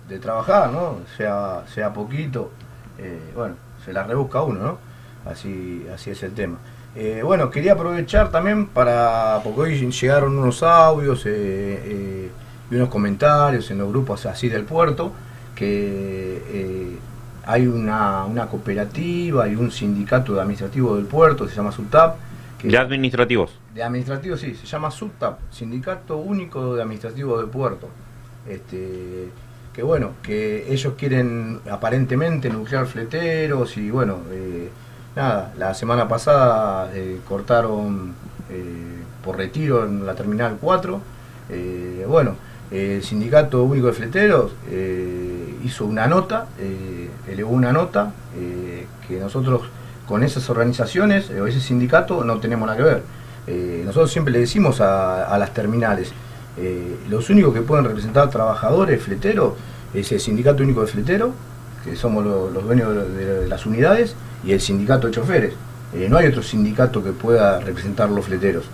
de 0.10 0.20
trabajar, 0.20 0.70
¿no? 0.70 0.98
Sea, 1.18 1.64
sea 1.74 1.92
poquito, 1.94 2.52
eh, 2.98 3.20
bueno, 3.36 3.56
se 3.84 3.94
la 3.94 4.04
rebusca 4.04 4.42
uno, 4.42 4.60
¿no? 4.60 4.78
Así, 5.30 5.86
así 5.94 6.10
es 6.12 6.22
el 6.24 6.34
tema. 6.34 6.58
Eh, 6.96 7.22
bueno, 7.24 7.50
quería 7.50 7.74
aprovechar 7.74 8.30
también 8.30 8.68
para, 8.68 9.40
porque 9.44 9.62
hoy 9.62 9.92
llegaron 9.92 10.38
unos 10.38 10.62
audios 10.64 11.24
eh, 11.26 12.30
y 12.70 12.76
unos 12.76 12.90
comentarios 12.90 13.70
en 13.72 13.80
los 13.80 13.90
grupos 13.90 14.26
así 14.26 14.48
del 14.50 14.64
puerto, 14.64 15.12
que 15.56 16.98
hay 17.46 17.68
una, 17.68 18.26
una 18.26 18.48
cooperativa 18.48 19.48
y 19.48 19.56
un 19.56 19.72
sindicato 19.72 20.34
de 20.34 20.42
administrativo 20.42 20.96
del 20.96 21.06
puerto, 21.06 21.48
se 21.48 21.56
llama 21.56 21.72
SUTAP. 21.72 22.16
que- 22.58 22.68
De 22.70 22.78
administrativos. 22.78 23.60
de 23.74 23.84
administrativo, 23.84 24.38
sí, 24.38 24.56
se 24.56 24.66
llama 24.66 24.90
SUTAP, 24.92 25.40
Sindicato 25.52 26.18
Único 26.18 26.76
de 26.76 26.84
Administrativo 26.84 27.38
del 27.40 27.48
Puerto. 27.50 27.90
Este, 28.48 29.30
que 29.74 29.84
bueno, 29.84 30.12
que 30.22 30.72
ellos 30.72 30.94
quieren 30.98 31.60
aparentemente 31.70 32.50
nuclear 32.50 32.86
fleteros 32.86 33.76
y 33.78 33.90
bueno, 33.90 34.20
eh, 34.32 34.70
nada, 35.16 35.54
la 35.58 35.74
semana 35.74 36.08
pasada 36.08 36.92
eh, 36.94 37.20
cortaron 37.28 38.14
eh, 38.50 39.04
por 39.24 39.38
retiro 39.38 39.86
en 39.86 40.06
la 40.06 40.16
Terminal 40.16 40.58
4. 40.60 41.02
Eh, 41.50 42.06
bueno, 42.08 42.36
el 42.72 43.04
Sindicato 43.04 43.64
Único 43.64 43.88
de 43.88 43.94
Fleteros 43.94 44.52
hizo 45.64 45.86
una 45.86 46.08
nota, 46.08 46.48
elevó 47.28 47.52
una 47.52 47.72
nota 47.72 48.12
que 49.08 49.20
nosotros 49.20 49.62
con 50.08 50.24
esas 50.24 50.50
organizaciones 50.50 51.30
o 51.30 51.46
ese 51.46 51.62
sindicato 51.62 52.24
no 52.24 52.40
tenemos 52.40 52.66
nada 52.66 52.78
que 52.78 52.84
ver. 52.84 53.86
Nosotros 53.86 54.12
siempre 54.12 54.34
le 54.34 54.40
decimos 54.40 54.82
a 54.82 55.38
las 55.38 55.54
terminales, 55.54 56.12
eh, 56.58 56.96
los 57.10 57.30
únicos 57.30 57.54
que 57.54 57.62
pueden 57.62 57.86
representar 57.86 58.30
trabajadores 58.30 59.02
fleteros 59.02 59.54
es 59.94 60.12
el 60.12 60.20
Sindicato 60.20 60.64
Único 60.64 60.82
de 60.82 60.88
Fleteros, 60.88 61.32
que 61.84 61.96
somos 61.96 62.24
lo- 62.24 62.50
los 62.50 62.64
dueños 62.64 62.94
de, 62.94 63.42
de 63.42 63.48
las 63.48 63.66
unidades, 63.66 64.16
y 64.44 64.52
el 64.52 64.62
Sindicato 64.62 65.08
de 65.08 65.14
Choferes. 65.14 65.54
Eh, 65.94 66.08
no 66.10 66.18
hay 66.18 66.28
otro 66.28 66.42
sindicato 66.42 67.04
que 67.04 67.12
pueda 67.12 67.60
representar 67.60 68.10
los 68.10 68.26
fleteros. 68.26 68.66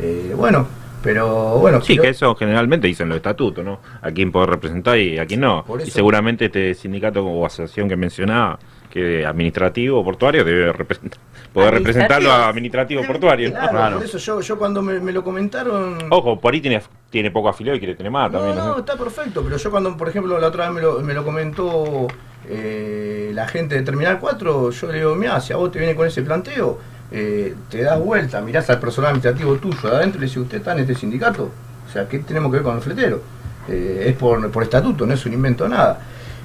Eh, 0.00 0.32
bueno, 0.36 0.66
pero 1.02 1.58
bueno, 1.58 1.80
Sí, 1.82 1.96
que 1.98 2.08
eso 2.08 2.34
generalmente 2.34 2.86
dicen 2.88 3.08
los 3.08 3.16
estatutos, 3.16 3.64
¿no? 3.64 3.78
A 4.02 4.10
quién 4.10 4.32
puede 4.32 4.46
representar 4.46 4.98
y 4.98 5.18
a 5.18 5.26
quién 5.26 5.40
no. 5.40 5.64
Y 5.86 5.90
seguramente 5.90 6.46
este 6.46 6.74
sindicato 6.74 7.24
o 7.24 7.46
asociación 7.46 7.88
que 7.88 7.96
mencionaba, 7.96 8.58
que 8.94 9.26
administrativo 9.26 9.98
o 9.98 10.04
portuario, 10.04 10.44
debe 10.44 10.72
representar, 10.72 11.18
poder 11.52 11.74
representarlo 11.74 12.30
a 12.30 12.48
administrativo 12.48 13.02
o 13.02 13.04
portuario. 13.04 13.50
¿no? 13.50 13.68
Claro, 13.68 13.96
por 13.96 14.04
eso 14.04 14.18
yo, 14.18 14.40
yo 14.40 14.56
cuando 14.56 14.82
me, 14.82 15.00
me 15.00 15.10
lo 15.10 15.24
comentaron... 15.24 15.98
Ojo, 16.10 16.38
por 16.38 16.54
ahí 16.54 16.60
tiene, 16.60 16.80
tiene 17.10 17.32
poco 17.32 17.48
afiliado 17.48 17.76
y 17.76 17.80
quiere 17.80 17.96
tener 17.96 18.12
más 18.12 18.30
No, 18.30 18.38
también. 18.38 18.56
no, 18.56 18.66
¿no? 18.68 18.78
está 18.78 18.96
perfecto, 18.96 19.42
pero 19.42 19.56
yo 19.56 19.70
cuando, 19.72 19.96
por 19.96 20.08
ejemplo, 20.08 20.38
la 20.38 20.46
otra 20.46 20.66
vez 20.66 20.74
me 20.76 20.80
lo, 20.80 21.00
me 21.00 21.12
lo 21.12 21.24
comentó 21.24 22.06
eh, 22.48 23.32
la 23.34 23.48
gente 23.48 23.74
de 23.74 23.82
Terminal 23.82 24.20
4, 24.20 24.70
yo 24.70 24.86
le 24.92 24.98
digo, 24.98 25.16
mira, 25.16 25.40
si 25.40 25.52
a 25.52 25.56
vos 25.56 25.72
te 25.72 25.80
viene 25.80 25.96
con 25.96 26.06
ese 26.06 26.22
planteo, 26.22 26.78
eh, 27.10 27.52
te 27.68 27.82
das 27.82 27.98
vuelta, 27.98 28.40
mirás 28.42 28.70
al 28.70 28.78
personal 28.78 29.10
administrativo 29.10 29.56
tuyo 29.56 29.90
de 29.90 29.96
adentro 29.96 30.18
y 30.18 30.20
le 30.20 30.26
decís, 30.28 30.36
¿usted 30.40 30.58
está 30.58 30.72
en 30.72 30.78
este 30.78 30.94
sindicato? 30.94 31.50
O 31.88 31.92
sea, 31.92 32.08
¿qué 32.08 32.20
tenemos 32.20 32.52
que 32.52 32.58
ver 32.58 32.64
con 32.64 32.76
el 32.76 32.80
fletero? 32.80 33.20
Eh, 33.68 34.04
es 34.06 34.14
por, 34.16 34.48
por 34.52 34.62
estatuto, 34.62 35.04
no 35.04 35.14
es 35.14 35.26
un 35.26 35.32
invento 35.32 35.68
nada. 35.68 35.98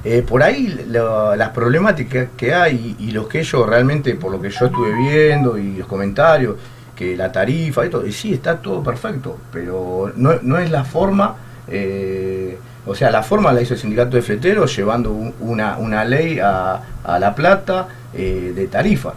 Eh, 0.04 0.24
por 0.26 0.42
ahí 0.44 0.86
las 0.88 1.50
problemáticas 1.50 2.30
que 2.38 2.54
hay 2.54 2.96
y 3.00 3.12
los 3.12 3.28
que 3.28 3.40
ellos 3.40 3.68
realmente, 3.68 4.16
por 4.16 4.32
lo 4.32 4.42
que 4.42 4.50
yo 4.50 4.66
estuve 4.68 4.94
viendo 4.96 5.58
y 5.58 5.78
los 5.78 5.88
comentarios, 5.88 6.56
que 6.96 7.16
la 7.18 7.32
tarifa 7.32 7.86
y 7.86 7.90
todo, 7.90 8.06
y 8.06 8.12
sí, 8.12 8.34
está 8.34 8.58
todo 8.58 8.82
perfecto, 8.84 9.38
pero 9.52 10.12
no, 10.16 10.34
no 10.42 10.58
es 10.58 10.70
la 10.72 10.84
forma, 10.84 11.36
eh, 11.68 12.58
o 12.86 12.96
sea, 12.96 13.12
la 13.12 13.24
forma 13.24 13.52
la 13.54 13.62
hizo 13.62 13.74
el 13.74 13.80
sindicato 13.80 14.16
de 14.16 14.22
fleteros 14.22 14.76
llevando 14.76 15.12
un- 15.12 15.34
una, 15.42 15.78
una 15.78 16.04
ley 16.06 16.40
a, 16.40 16.82
a 17.04 17.20
La 17.20 17.36
Plata 17.36 17.88
eh, 18.14 18.54
de 18.56 18.68
tarifa. 18.68 19.14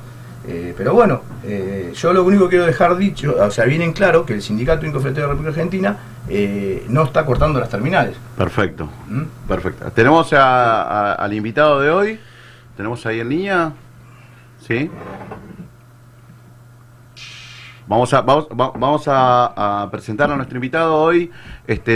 Eh, 0.47 0.75
pero 0.77 0.93
bueno, 0.93 1.23
eh, 1.45 1.93
yo 1.95 2.13
lo 2.13 2.25
único 2.25 2.45
que 2.45 2.51
quiero 2.51 2.67
dejar 2.67 2.97
dicho, 2.97 3.37
o 3.39 3.51
sea, 3.51 3.65
bien 3.65 3.81
en 3.83 3.93
claro 3.93 4.27
que 4.27 4.35
el 4.35 4.43
Sindicato 4.43 4.83
Único 4.85 4.99
Fletero 5.01 5.23
de 5.23 5.29
la 5.29 5.33
República 5.35 5.51
Argentina 5.61 5.97
eh, 6.29 6.85
no 6.89 7.05
está 7.05 7.25
cortando 7.25 7.61
las 7.61 7.69
terminales. 7.69 8.17
Perfecto. 8.37 8.89
¿Mm? 9.09 9.23
Perfecto. 9.47 9.91
Tenemos 9.93 10.33
a- 10.33 10.83
a- 10.83 11.13
al 11.15 11.33
invitado 11.33 11.81
de 11.81 11.91
hoy. 11.91 12.19
Tenemos 12.77 13.05
ahí 13.07 13.21
en 13.21 13.29
línea. 13.29 13.73
¿Sí? 14.67 14.91
Vamos 17.87 18.15
a, 18.15 18.23
vamos, 18.23 18.47
va- 18.49 18.73
vamos 18.77 19.07
a, 19.09 19.83
a 19.83 19.91
presentar 19.91 20.31
a 20.31 20.37
nuestro 20.37 20.57
invitado 20.57 20.95
hoy. 20.97 21.31
Este 21.67 21.93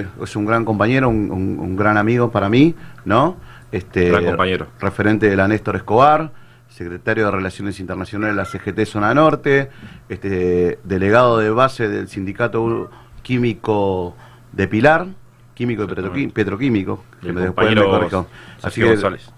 eh, 0.00 0.06
es 0.22 0.36
un 0.36 0.44
gran 0.44 0.64
compañero, 0.64 1.08
un, 1.08 1.30
un- 1.30 1.58
un 1.58 1.76
gran 1.76 1.96
amigo 1.96 2.30
para 2.30 2.48
mí, 2.48 2.74
¿no? 3.04 3.36
Este, 3.72 4.10
Gran 4.10 4.24
compañero. 4.24 4.66
Referente 4.80 5.28
de 5.28 5.36
la 5.36 5.48
Néstor 5.48 5.76
Escobar, 5.76 6.30
secretario 6.78 7.26
de 7.26 7.30
Relaciones 7.30 7.78
Internacionales 7.78 8.34
de 8.34 8.42
la 8.42 8.44
CGT 8.46 8.84
Zona 8.84 9.14
Norte, 9.14 9.70
este, 10.08 10.80
delegado 10.82 11.38
de 11.38 11.50
base 11.50 11.88
del 11.88 12.08
Sindicato 12.08 12.90
Químico 13.22 14.16
de 14.50 14.66
Pilar, 14.66 15.06
químico 15.54 15.84
y 15.84 15.86
petroquí- 15.86 16.32
petroquímico, 16.32 17.04
que 17.20 17.26
Del 17.28 17.34
me 17.36 17.40
después 17.42 17.68
me 17.68 17.74
compañero 17.76 17.98
corrijo. 17.98 18.26
Así 18.56 18.80
Sergio 18.80 18.84
que- 18.86 18.90
González. 18.90 19.30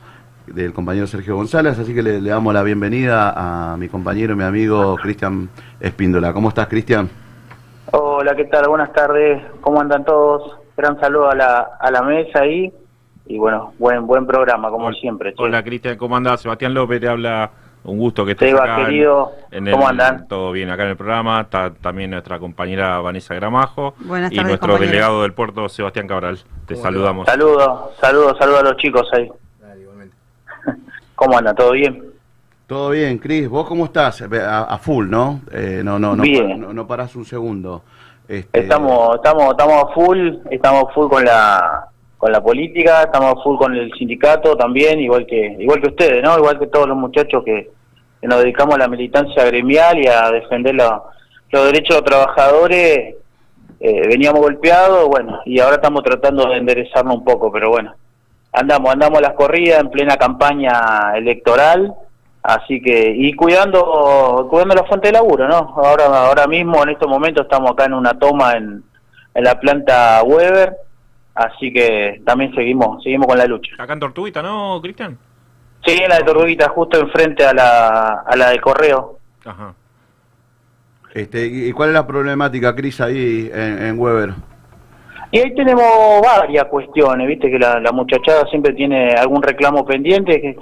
del 0.47 0.72
compañero 0.72 1.07
Sergio 1.07 1.37
González, 1.37 1.78
así 1.78 1.93
que 1.95 2.03
le, 2.03 2.20
le 2.22 2.30
damos 2.30 2.55
la 2.55 2.62
bienvenida 2.62 3.72
a 3.72 3.76
mi 3.76 3.89
compañero, 3.89 4.34
mi 4.34 4.45
amigo 4.45 4.97
Cristian 4.97 5.51
Espíndola. 5.78 6.32
¿Cómo 6.32 6.49
estás, 6.49 6.68
Cristian? 6.68 7.11
Hola, 7.93 8.34
¿qué 8.34 8.45
tal? 8.47 8.66
Buenas 8.68 8.93
tardes. 8.95 9.43
¿Cómo 9.61 9.80
andan 9.80 10.05
todos? 10.07 10.57
Gran 10.76 10.99
saludo 11.01 11.30
a 11.30 11.34
la, 11.34 11.68
a 11.78 11.91
la 11.91 12.01
mesa 12.03 12.41
ahí. 12.41 12.64
Y 12.64 12.72
bueno, 13.29 13.72
buen 13.79 14.07
buen 14.07 14.27
programa, 14.27 14.70
como 14.70 14.93
siempre. 14.93 15.35
che. 15.35 15.43
Hola 15.43 15.62
Cristian, 15.64 15.97
¿cómo 15.97 16.16
andás? 16.16 16.40
Sebastián 16.43 16.73
López 16.74 17.01
te 17.01 17.09
habla. 17.09 17.51
Un 17.85 17.98
gusto 17.98 18.24
que 18.24 18.32
estés 18.32 18.48
Seba, 18.51 18.65
acá. 18.65 18.81
en- 18.81 18.86
querido, 18.86 19.31
en 19.53 19.70
¿cómo 19.70 19.85
el- 19.85 19.90
andan? 20.01 20.27
Todo 20.27 20.51
bien 20.51 20.70
acá 20.70 20.82
en 20.82 20.89
el 20.89 20.97
programa. 20.97 21.43
Está 21.43 21.70
también 21.73 22.11
nuestra 22.11 22.40
compañera 22.40 22.98
Vanessa 22.98 23.32
Gramajo. 23.36 23.94
Buenas 24.01 24.32
y 24.32 24.35
tardes, 24.35 24.48
nuestro 24.48 24.69
compañero. 24.70 24.90
delegado 24.90 25.23
del 25.23 25.32
puerto, 25.35 25.69
Sebastián 25.69 26.09
Cabral. 26.09 26.36
Te 26.66 26.74
saludamos. 26.74 27.27
Saludos, 27.27 27.90
saludos, 28.01 28.36
saludos 28.40 28.61
a 28.61 28.65
los 28.65 28.77
chicos 28.78 29.09
ahí. 29.12 29.31
¿Cómo 31.15 31.39
andan? 31.39 31.55
¿Todo 31.55 31.73
bien? 31.73 32.03
Todo 32.66 32.90
bien, 32.90 33.19
Cris. 33.19 33.48
¿Vos 33.48 33.66
cómo 33.69 33.85
estás? 33.85 34.20
A, 34.23 34.62
a 34.65 34.78
full, 34.78 35.09
¿no? 35.09 35.40
Eh, 35.53 35.82
no, 35.85 35.98
no, 36.01 36.16
no, 36.16 36.23
Bien. 36.24 36.61
no, 36.61 36.73
no 36.73 36.86
parás 36.89 37.15
un 37.15 37.24
segundo. 37.24 37.82
Este, 38.27 38.59
Estamos, 38.61 39.15
estamos, 39.15 39.51
estamos 39.53 39.85
a 39.85 39.94
full, 39.94 40.35
estamos 40.51 40.85
a 40.90 40.93
full 40.93 41.09
con 41.09 41.24
la 41.24 41.86
con 42.18 42.32
la 42.32 42.43
política, 42.43 43.02
estamos 43.02 43.32
a 43.32 43.43
full 43.43 43.59
con 43.59 43.74
el 43.76 43.93
sindicato 43.93 44.56
también, 44.56 45.01
igual 45.01 45.26
que 45.26 45.56
igual 45.59 45.80
que 45.80 45.88
ustedes, 45.88 46.22
¿no? 46.22 46.38
Igual 46.38 46.59
que 46.59 46.66
todos 46.66 46.88
los 46.88 46.97
muchachos 46.97 47.44
que, 47.44 47.70
nos 48.22 48.40
dedicamos 48.43 48.74
a 48.74 48.78
la 48.78 48.88
militancia 48.88 49.44
gremial 49.44 49.98
y 50.02 50.09
a 50.09 50.30
defender 50.32 50.74
la- 50.74 51.01
los 51.51 51.64
derechos 51.66 51.90
de 51.97 52.01
los 52.01 52.05
trabajadores. 52.10 53.14
Eh, 53.78 54.09
veníamos 54.09 54.40
golpeados, 54.40 55.06
bueno, 55.06 55.40
y 55.44 55.60
ahora 55.60 55.76
estamos 55.76 56.02
tratando 56.02 56.48
de 56.48 56.56
enderezarnos 56.56 57.16
un 57.16 57.24
poco, 57.24 57.52
pero 57.52 57.68
bueno, 57.68 57.94
andamos, 58.52 58.90
andamos 58.90 59.18
a 59.18 59.22
las 59.22 59.34
corridas 59.34 59.80
en 59.80 59.90
plena 59.90 60.16
campaña 60.16 61.12
electoral, 61.14 61.94
así 62.43 62.80
que, 62.80 63.10
y 63.14 63.34
cuidando, 63.34 64.47
cuidando 64.51 64.74
la 64.76 64.84
fuente 64.84 65.09
de 65.09 65.12
laburo, 65.12 65.47
¿no? 65.47 65.74
Ahora, 65.76 66.06
ahora 66.26 66.47
mismo, 66.47 66.82
en 66.82 66.88
estos 66.88 67.06
momentos, 67.09 67.44
estamos 67.44 67.72
acá 67.72 67.84
en 67.84 67.93
una 67.94 68.18
toma 68.18 68.55
en, 68.55 68.82
en 69.34 69.44
la 69.44 69.60
planta 69.60 70.22
Weber, 70.24 70.74
así 71.37 71.73
que 71.73 72.23
también 72.25 72.55
seguimos, 72.55 73.03
seguimos 73.03 73.27
con 73.27 73.39
la 73.39 73.47
lucha. 73.47 73.71
Acá 73.79 73.93
en 73.93 74.01
Tortuguita, 74.01 74.43
¿no, 74.43 74.81
Cristian? 74.83 75.17
Sí, 75.85 75.99
en 76.03 76.09
la 76.09 76.17
de 76.19 76.25
Tortuguita, 76.25 76.69
justo 76.71 76.99
enfrente 76.99 77.45
a 77.45 77.53
la, 77.53 78.25
a 78.27 78.37
la 78.37 78.51
de 78.51 78.61
Correo. 78.61 79.19
Ajá. 79.45 79.75
este, 81.15 81.47
¿Y 81.47 81.73
cuál 81.73 81.91
es 81.91 81.95
la 81.95 82.07
problemática, 82.07 82.75
Cris, 82.75 83.01
ahí 83.01 83.51
en, 83.55 83.83
en 83.87 83.99
Weber? 83.99 84.31
Y 85.31 85.39
ahí 85.39 85.55
tenemos 85.55 86.23
varias 86.23 86.65
cuestiones, 86.67 87.27
viste 87.27 87.51
que 87.51 87.59
la, 87.59 87.79
la 87.81 87.93
muchachada 87.93 88.47
siempre 88.49 88.73
tiene 88.73 89.13
algún 89.13 89.43
reclamo 89.43 89.85
pendiente 89.85 90.41
que, 90.41 90.57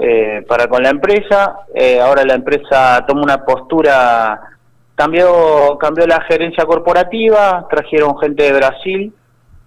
eh, 0.00 0.44
para 0.48 0.68
con 0.68 0.82
la 0.82 0.90
empresa. 0.90 1.60
Eh, 1.74 2.00
ahora 2.00 2.24
la 2.24 2.34
empresa 2.34 3.04
toma 3.06 3.22
una 3.22 3.44
postura, 3.44 4.40
cambió, 4.94 5.76
cambió 5.78 6.06
la 6.06 6.20
gerencia 6.22 6.64
corporativa, 6.64 7.66
trajeron 7.70 8.18
gente 8.18 8.42
de 8.42 8.52
Brasil 8.52 9.12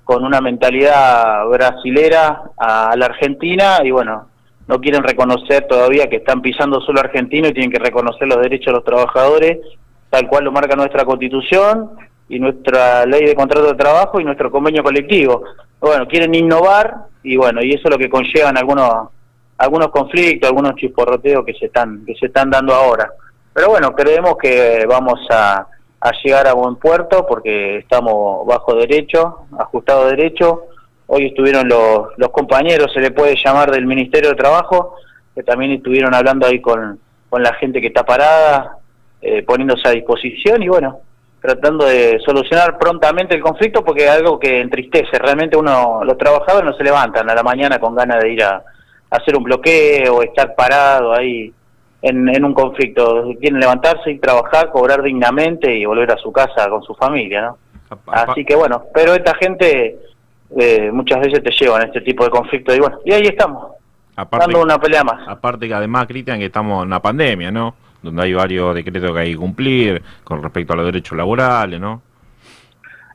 con 0.09 0.25
una 0.25 0.41
mentalidad 0.41 1.45
brasilera 1.49 2.41
a, 2.57 2.95
la 2.97 3.05
Argentina 3.05 3.77
y 3.83 3.91
bueno, 3.91 4.27
no 4.67 4.81
quieren 4.81 5.03
reconocer 5.03 5.67
todavía 5.67 6.09
que 6.09 6.15
están 6.15 6.41
pisando 6.41 6.81
suelo 6.81 7.01
argentino 7.01 7.47
y 7.47 7.53
tienen 7.53 7.69
que 7.69 7.77
reconocer 7.77 8.27
los 8.27 8.41
derechos 8.41 8.65
de 8.65 8.71
los 8.71 8.83
trabajadores, 8.83 9.59
tal 10.09 10.27
cual 10.27 10.45
lo 10.45 10.51
marca 10.51 10.75
nuestra 10.75 11.05
constitución 11.05 11.91
y 12.27 12.39
nuestra 12.39 13.05
ley 13.05 13.23
de 13.23 13.35
contrato 13.35 13.67
de 13.67 13.75
trabajo 13.75 14.19
y 14.19 14.23
nuestro 14.23 14.49
convenio 14.49 14.81
colectivo. 14.81 15.43
Bueno, 15.79 16.07
quieren 16.07 16.33
innovar 16.33 16.91
y 17.21 17.37
bueno, 17.37 17.61
y 17.63 17.69
eso 17.69 17.83
es 17.83 17.91
lo 17.91 17.99
que 17.99 18.09
conllevan 18.09 18.57
algunos 18.57 19.09
algunos 19.59 19.89
conflictos, 19.89 20.49
algunos 20.49 20.73
chisporroteos 20.73 21.45
que 21.45 21.53
se 21.53 21.67
están 21.67 22.03
que 22.03 22.15
se 22.15 22.25
están 22.25 22.49
dando 22.49 22.73
ahora. 22.73 23.11
Pero 23.53 23.69
bueno, 23.69 23.93
creemos 23.93 24.37
que 24.41 24.87
vamos 24.89 25.19
a, 25.29 25.67
a 26.01 26.11
llegar 26.23 26.47
a 26.47 26.53
buen 26.53 26.75
puerto 26.75 27.25
porque 27.27 27.77
estamos 27.77 28.45
bajo 28.47 28.75
derecho, 28.75 29.47
ajustado 29.57 30.07
derecho. 30.07 30.63
Hoy 31.07 31.27
estuvieron 31.27 31.67
los, 31.67 32.09
los 32.17 32.29
compañeros, 32.29 32.93
se 32.93 33.01
le 33.01 33.11
puede 33.11 33.35
llamar 33.35 33.71
del 33.71 33.85
Ministerio 33.85 34.29
de 34.29 34.35
Trabajo, 34.35 34.95
que 35.35 35.43
también 35.43 35.71
estuvieron 35.71 36.13
hablando 36.13 36.45
ahí 36.47 36.61
con, 36.61 36.99
con 37.29 37.43
la 37.43 37.53
gente 37.55 37.81
que 37.81 37.87
está 37.87 38.05
parada, 38.05 38.77
eh, 39.21 39.43
poniéndose 39.43 39.87
a 39.87 39.91
disposición 39.91 40.63
y 40.63 40.69
bueno, 40.69 40.99
tratando 41.41 41.85
de 41.85 42.19
solucionar 42.25 42.77
prontamente 42.77 43.35
el 43.35 43.41
conflicto 43.41 43.83
porque 43.83 44.05
es 44.05 44.11
algo 44.11 44.39
que 44.39 44.61
entristece. 44.61 45.17
Realmente 45.17 45.57
uno, 45.57 46.03
los 46.03 46.17
trabajadores 46.17 46.69
no 46.69 46.77
se 46.77 46.83
levantan 46.83 47.29
a 47.29 47.35
la 47.35 47.43
mañana 47.43 47.79
con 47.79 47.95
ganas 47.95 48.21
de 48.21 48.31
ir 48.31 48.43
a, 48.43 48.55
a 48.55 48.63
hacer 49.17 49.35
un 49.35 49.43
bloqueo 49.43 50.17
o 50.17 50.23
estar 50.23 50.55
parado 50.55 51.13
ahí 51.13 51.53
en, 52.01 52.29
en 52.29 52.45
un 52.45 52.53
conflicto. 52.53 53.23
Quieren 53.39 53.59
levantarse 53.59 54.11
y 54.11 54.19
trabajar, 54.19 54.69
cobrar 54.71 55.01
dignamente 55.01 55.73
y 55.73 55.85
volver 55.85 56.11
a 56.11 56.17
su 56.17 56.31
casa 56.31 56.69
con 56.69 56.83
su 56.83 56.93
familia, 56.95 57.41
¿no? 57.41 57.57
Así 58.07 58.45
que 58.45 58.55
bueno, 58.55 58.83
pero 58.93 59.13
esta 59.15 59.33
gente 59.35 59.97
eh, 60.57 60.91
muchas 60.91 61.19
veces 61.21 61.43
te 61.43 61.51
llevan 61.51 61.81
a 61.81 61.85
este 61.85 62.01
tipo 62.01 62.23
de 62.23 62.29
conflictos 62.29 62.75
y 62.75 62.79
bueno, 62.79 62.99
y 63.03 63.13
ahí 63.13 63.23
estamos, 63.23 63.71
dando 64.15 64.61
una 64.61 64.77
pelea 64.77 65.03
más. 65.03 65.27
Aparte 65.27 65.67
que 65.67 65.73
además, 65.73 66.05
Cristian, 66.07 66.39
que 66.39 66.45
estamos 66.45 66.83
en 66.83 66.87
una 66.87 67.01
pandemia, 67.01 67.51
¿no? 67.51 67.75
Donde 68.01 68.23
hay 68.23 68.33
varios 68.33 68.75
decretos 68.75 69.11
que 69.11 69.19
hay 69.19 69.31
que 69.31 69.37
cumplir 69.37 70.01
con 70.23 70.41
respecto 70.41 70.73
a 70.73 70.75
los 70.77 70.85
derechos 70.85 71.17
laborales, 71.17 71.79
¿no? 71.79 72.01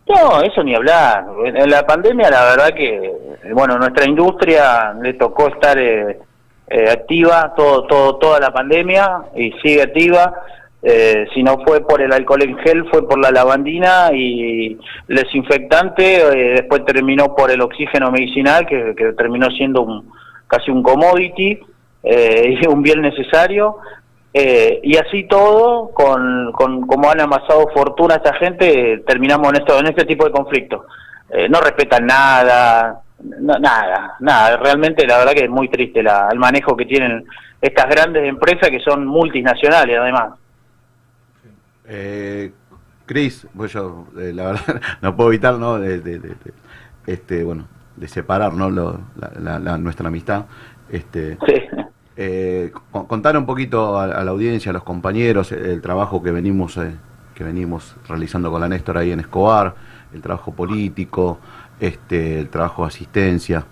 No, 0.06 0.42
eso 0.42 0.62
ni 0.62 0.74
hablar. 0.74 1.24
En 1.46 1.56
en 1.56 1.70
la 1.70 1.86
pandemia, 1.86 2.30
la 2.30 2.44
verdad 2.44 2.74
que, 2.74 2.94
eh, 2.96 3.52
bueno, 3.52 3.78
nuestra 3.78 4.06
industria 4.06 4.92
le 5.00 5.14
tocó 5.14 5.48
estar 5.48 5.78
eh, 5.78 6.18
eh, 6.68 6.90
activa 6.90 7.52
todo, 7.56 7.86
todo, 7.86 8.16
toda 8.16 8.40
la 8.40 8.52
pandemia 8.52 9.22
y 9.36 9.52
sigue 9.62 9.82
activa. 9.82 10.32
Eh, 10.86 11.26
si 11.32 11.42
no 11.42 11.58
fue 11.64 11.80
por 11.80 12.02
el 12.02 12.12
alcohol 12.12 12.42
en 12.42 12.58
gel, 12.58 12.84
fue 12.90 13.08
por 13.08 13.18
la 13.18 13.30
lavandina 13.30 14.10
y 14.12 14.78
el 15.08 15.16
desinfectante. 15.16 16.16
eh, 16.16 16.52
después 16.56 16.84
terminó 16.84 17.34
por 17.34 17.50
el 17.50 17.60
oxígeno 17.62 18.10
medicinal, 18.10 18.66
que, 18.66 18.94
que 18.94 19.12
terminó 19.12 19.50
siendo 19.50 19.82
un, 19.82 20.10
casi 20.46 20.70
un 20.70 20.82
commodity 20.82 21.58
eh, 22.02 22.58
y 22.60 22.66
un 22.66 22.82
bien 22.82 23.00
necesario. 23.00 23.76
Eh, 24.32 24.80
y 24.82 24.96
así 24.96 25.24
todo, 25.24 25.90
con, 25.94 26.50
con 26.52 26.86
como 26.86 27.10
han 27.10 27.20
amasado 27.20 27.68
fortuna 27.72 28.16
esta 28.16 28.34
gente, 28.34 29.02
terminamos 29.06 29.48
en, 29.50 29.56
esto, 29.60 29.78
en 29.78 29.86
este 29.86 30.04
tipo 30.04 30.24
de 30.24 30.32
conflictos. 30.32 30.82
No 31.48 31.60
respetan 31.60 32.06
nada, 32.06 33.03
no- 33.40 33.58
nada, 33.58 34.16
nada. 34.20 34.56
Realmente 34.56 35.06
la 35.06 35.18
verdad 35.18 35.32
que 35.32 35.44
es 35.44 35.50
muy 35.50 35.68
triste 35.68 36.02
la, 36.02 36.28
el 36.30 36.38
manejo 36.38 36.76
que 36.76 36.86
tienen 36.86 37.24
estas 37.60 37.88
grandes 37.88 38.24
empresas 38.28 38.68
que 38.70 38.80
son 38.80 39.06
multinacionales 39.06 39.98
además. 39.98 40.34
Eh, 41.86 42.52
Cris, 43.06 43.46
pues 43.54 43.72
yo, 43.72 44.06
eh, 44.18 44.32
la 44.34 44.44
verdad, 44.46 44.80
no 45.02 45.14
puedo 45.16 45.30
evitar, 45.30 45.54
¿no? 45.54 45.78
De, 45.78 46.00
de- 46.00 46.18
de- 46.18 46.28
de- 46.28 46.52
este, 47.06 47.44
bueno, 47.44 47.66
de 47.96 48.08
separar, 48.08 48.54
¿no? 48.54 48.70
Lo- 48.70 49.00
la, 49.16 49.30
la- 49.38 49.58
la- 49.58 49.78
nuestra 49.78 50.08
amistad. 50.08 50.46
Este, 50.90 51.36
eh, 52.16 52.72
con- 52.90 53.06
contar 53.06 53.36
un 53.36 53.46
poquito 53.46 53.98
a, 53.98 54.04
a 54.04 54.24
la 54.24 54.30
audiencia, 54.30 54.70
a 54.70 54.72
los 54.72 54.84
compañeros, 54.84 55.52
el, 55.52 55.64
el 55.66 55.82
trabajo 55.82 56.22
que 56.22 56.30
venimos, 56.30 56.76
eh, 56.78 56.94
que 57.34 57.44
venimos 57.44 57.96
realizando 58.08 58.50
con 58.50 58.60
la 58.60 58.68
Néstor 58.68 58.96
ahí 58.98 59.10
en 59.12 59.20
Escobar, 59.20 59.74
el 60.14 60.22
trabajo 60.22 60.52
político, 60.54 61.40
este, 61.80 62.38
el 62.40 62.48
trabajo 62.50 62.82
de 62.82 62.88
asistencia. 62.88 63.64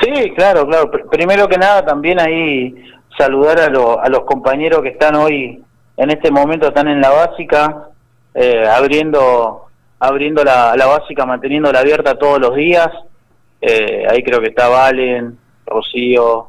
Sí, 0.00 0.32
claro, 0.36 0.66
claro. 0.66 0.90
Pr- 0.90 1.08
Primero 1.10 1.48
que 1.48 1.58
nada, 1.58 1.84
también 1.84 2.20
ahí 2.20 2.74
saludar 3.16 3.58
a, 3.60 3.64
a 3.66 4.08
los 4.08 4.24
compañeros 4.24 4.82
que 4.82 4.90
están 4.90 5.14
hoy, 5.16 5.62
en 5.96 6.10
este 6.10 6.30
momento, 6.30 6.68
están 6.68 6.88
en 6.88 7.00
la 7.00 7.10
básica, 7.10 7.88
eh, 8.34 8.64
abriendo 8.68 9.62
abriendo 9.98 10.44
la, 10.44 10.76
la 10.76 10.86
básica, 10.86 11.24
manteniéndola 11.24 11.78
abierta 11.80 12.18
todos 12.18 12.38
los 12.38 12.54
días. 12.54 12.88
Eh, 13.62 14.06
ahí 14.10 14.22
creo 14.22 14.40
que 14.40 14.48
está 14.48 14.68
Valen, 14.68 15.38
Rocío, 15.64 16.48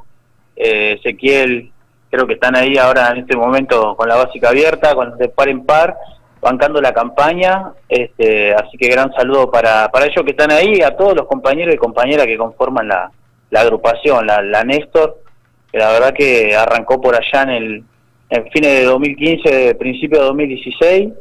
eh, 0.57 0.97
Ezequiel, 0.99 1.71
creo 2.11 2.27
que 2.27 2.33
están 2.33 2.57
ahí 2.57 2.77
ahora 2.77 3.09
en 3.11 3.19
este 3.19 3.37
momento 3.37 3.95
con 3.95 4.09
la 4.09 4.17
básica 4.17 4.49
abierta, 4.49 4.93
con 4.95 5.17
de 5.17 5.29
par 5.29 5.47
en 5.47 5.65
par, 5.65 5.95
bancando 6.41 6.81
la 6.81 6.93
campaña. 6.93 7.71
Este, 7.87 8.53
así 8.53 8.77
que 8.77 8.89
gran 8.89 9.11
saludo 9.13 9.49
para, 9.49 9.89
para 9.89 10.05
ellos 10.05 10.23
que 10.25 10.31
están 10.31 10.51
ahí, 10.51 10.81
a 10.81 10.95
todos 10.95 11.15
los 11.15 11.27
compañeros 11.27 11.73
y 11.73 11.77
compañeras 11.77 12.25
que 12.25 12.37
conforman 12.37 12.87
la, 12.87 13.11
agrupación, 13.55 14.25
la, 14.27 14.41
la 14.41 14.63
Néstor, 14.63 15.21
que 15.71 15.77
la 15.77 15.91
verdad 15.91 16.13
que 16.13 16.55
arrancó 16.55 17.01
por 17.01 17.15
allá 17.15 17.43
en 17.43 17.49
el 17.49 17.83
fines 18.51 18.79
de 18.79 18.83
2015, 18.83 19.75
principio 19.75 20.19
de 20.19 20.25
2016, 20.25 21.13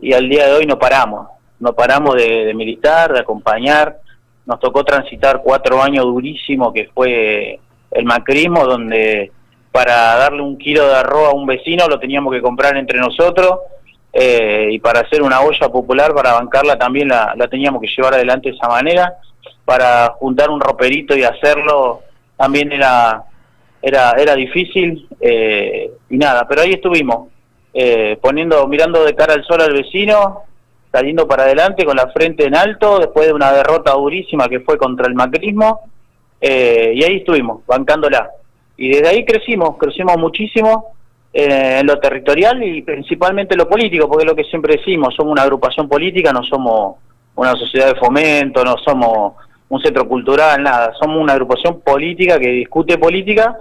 y 0.00 0.12
al 0.12 0.28
día 0.28 0.46
de 0.46 0.52
hoy 0.54 0.66
no 0.66 0.78
paramos, 0.78 1.28
no 1.60 1.74
paramos 1.74 2.14
de 2.16 2.52
militar, 2.54 3.12
de 3.12 3.20
acompañar, 3.20 3.98
nos 4.46 4.60
tocó 4.60 4.84
transitar 4.84 5.40
cuatro 5.42 5.82
años 5.82 6.04
durísimos 6.04 6.72
que 6.72 6.88
fue 6.94 7.58
el 7.90 8.04
macrismo, 8.04 8.66
donde 8.66 9.32
para 9.72 10.16
darle 10.16 10.42
un 10.42 10.58
kilo 10.58 10.86
de 10.86 10.94
arroz 10.94 11.30
a 11.30 11.34
un 11.34 11.46
vecino 11.46 11.88
lo 11.88 11.98
teníamos 11.98 12.32
que 12.32 12.42
comprar 12.42 12.76
entre 12.76 12.98
nosotros, 12.98 13.58
eh, 14.14 14.68
y 14.70 14.78
para 14.78 15.00
hacer 15.00 15.22
una 15.22 15.40
olla 15.40 15.68
popular, 15.68 16.14
para 16.14 16.34
bancarla 16.34 16.78
también 16.78 17.08
la, 17.08 17.34
teníamos 17.50 17.80
que 17.82 17.88
llevar 17.88 18.14
adelante 18.14 18.50
de 18.50 18.56
esa 18.56 18.68
manera, 18.68 19.14
para 19.64 20.14
juntar 20.18 20.50
un 20.50 20.60
roperito 20.60 21.16
y 21.16 21.24
hacerlo 21.24 22.02
también 22.36 22.72
era 22.72 23.24
era 23.80 24.12
era 24.12 24.34
difícil 24.34 25.06
eh, 25.20 25.90
y 26.08 26.16
nada 26.16 26.46
pero 26.48 26.62
ahí 26.62 26.72
estuvimos 26.72 27.28
eh, 27.72 28.18
poniendo 28.20 28.66
mirando 28.66 29.04
de 29.04 29.14
cara 29.14 29.34
al 29.34 29.44
sol 29.44 29.60
al 29.60 29.72
vecino 29.72 30.42
saliendo 30.90 31.26
para 31.26 31.44
adelante 31.44 31.84
con 31.84 31.96
la 31.96 32.08
frente 32.08 32.46
en 32.46 32.54
alto 32.54 32.98
después 32.98 33.26
de 33.26 33.32
una 33.32 33.52
derrota 33.52 33.92
durísima 33.92 34.48
que 34.48 34.60
fue 34.60 34.78
contra 34.78 35.06
el 35.06 35.14
macrismo 35.14 35.80
eh, 36.46 36.92
y 36.94 37.02
ahí 37.02 37.16
estuvimos 37.16 37.64
bancándola. 37.66 38.30
Y 38.76 38.90
desde 38.90 39.08
ahí 39.08 39.24
crecimos 39.24 39.78
crecimos 39.78 40.18
muchísimo 40.18 40.93
eh, 41.34 41.78
en 41.80 41.86
lo 41.86 41.98
territorial 41.98 42.62
y 42.62 42.80
principalmente 42.82 43.54
en 43.54 43.58
lo 43.58 43.68
político 43.68 44.08
porque 44.08 44.24
es 44.24 44.30
lo 44.30 44.36
que 44.36 44.44
siempre 44.44 44.76
decimos 44.76 45.14
somos 45.16 45.32
una 45.32 45.42
agrupación 45.42 45.88
política 45.88 46.32
no 46.32 46.42
somos 46.44 46.96
una 47.34 47.52
sociedad 47.56 47.88
de 47.88 47.96
fomento 47.98 48.64
no 48.64 48.76
somos 48.78 49.34
un 49.66 49.80
centro 49.82 50.06
cultural, 50.06 50.62
nada. 50.62 50.92
Somos 51.00 51.16
una 51.20 51.32
agrupación 51.32 51.80
política 51.80 52.38
que 52.38 52.48
discute 52.48 52.96
política, 52.98 53.56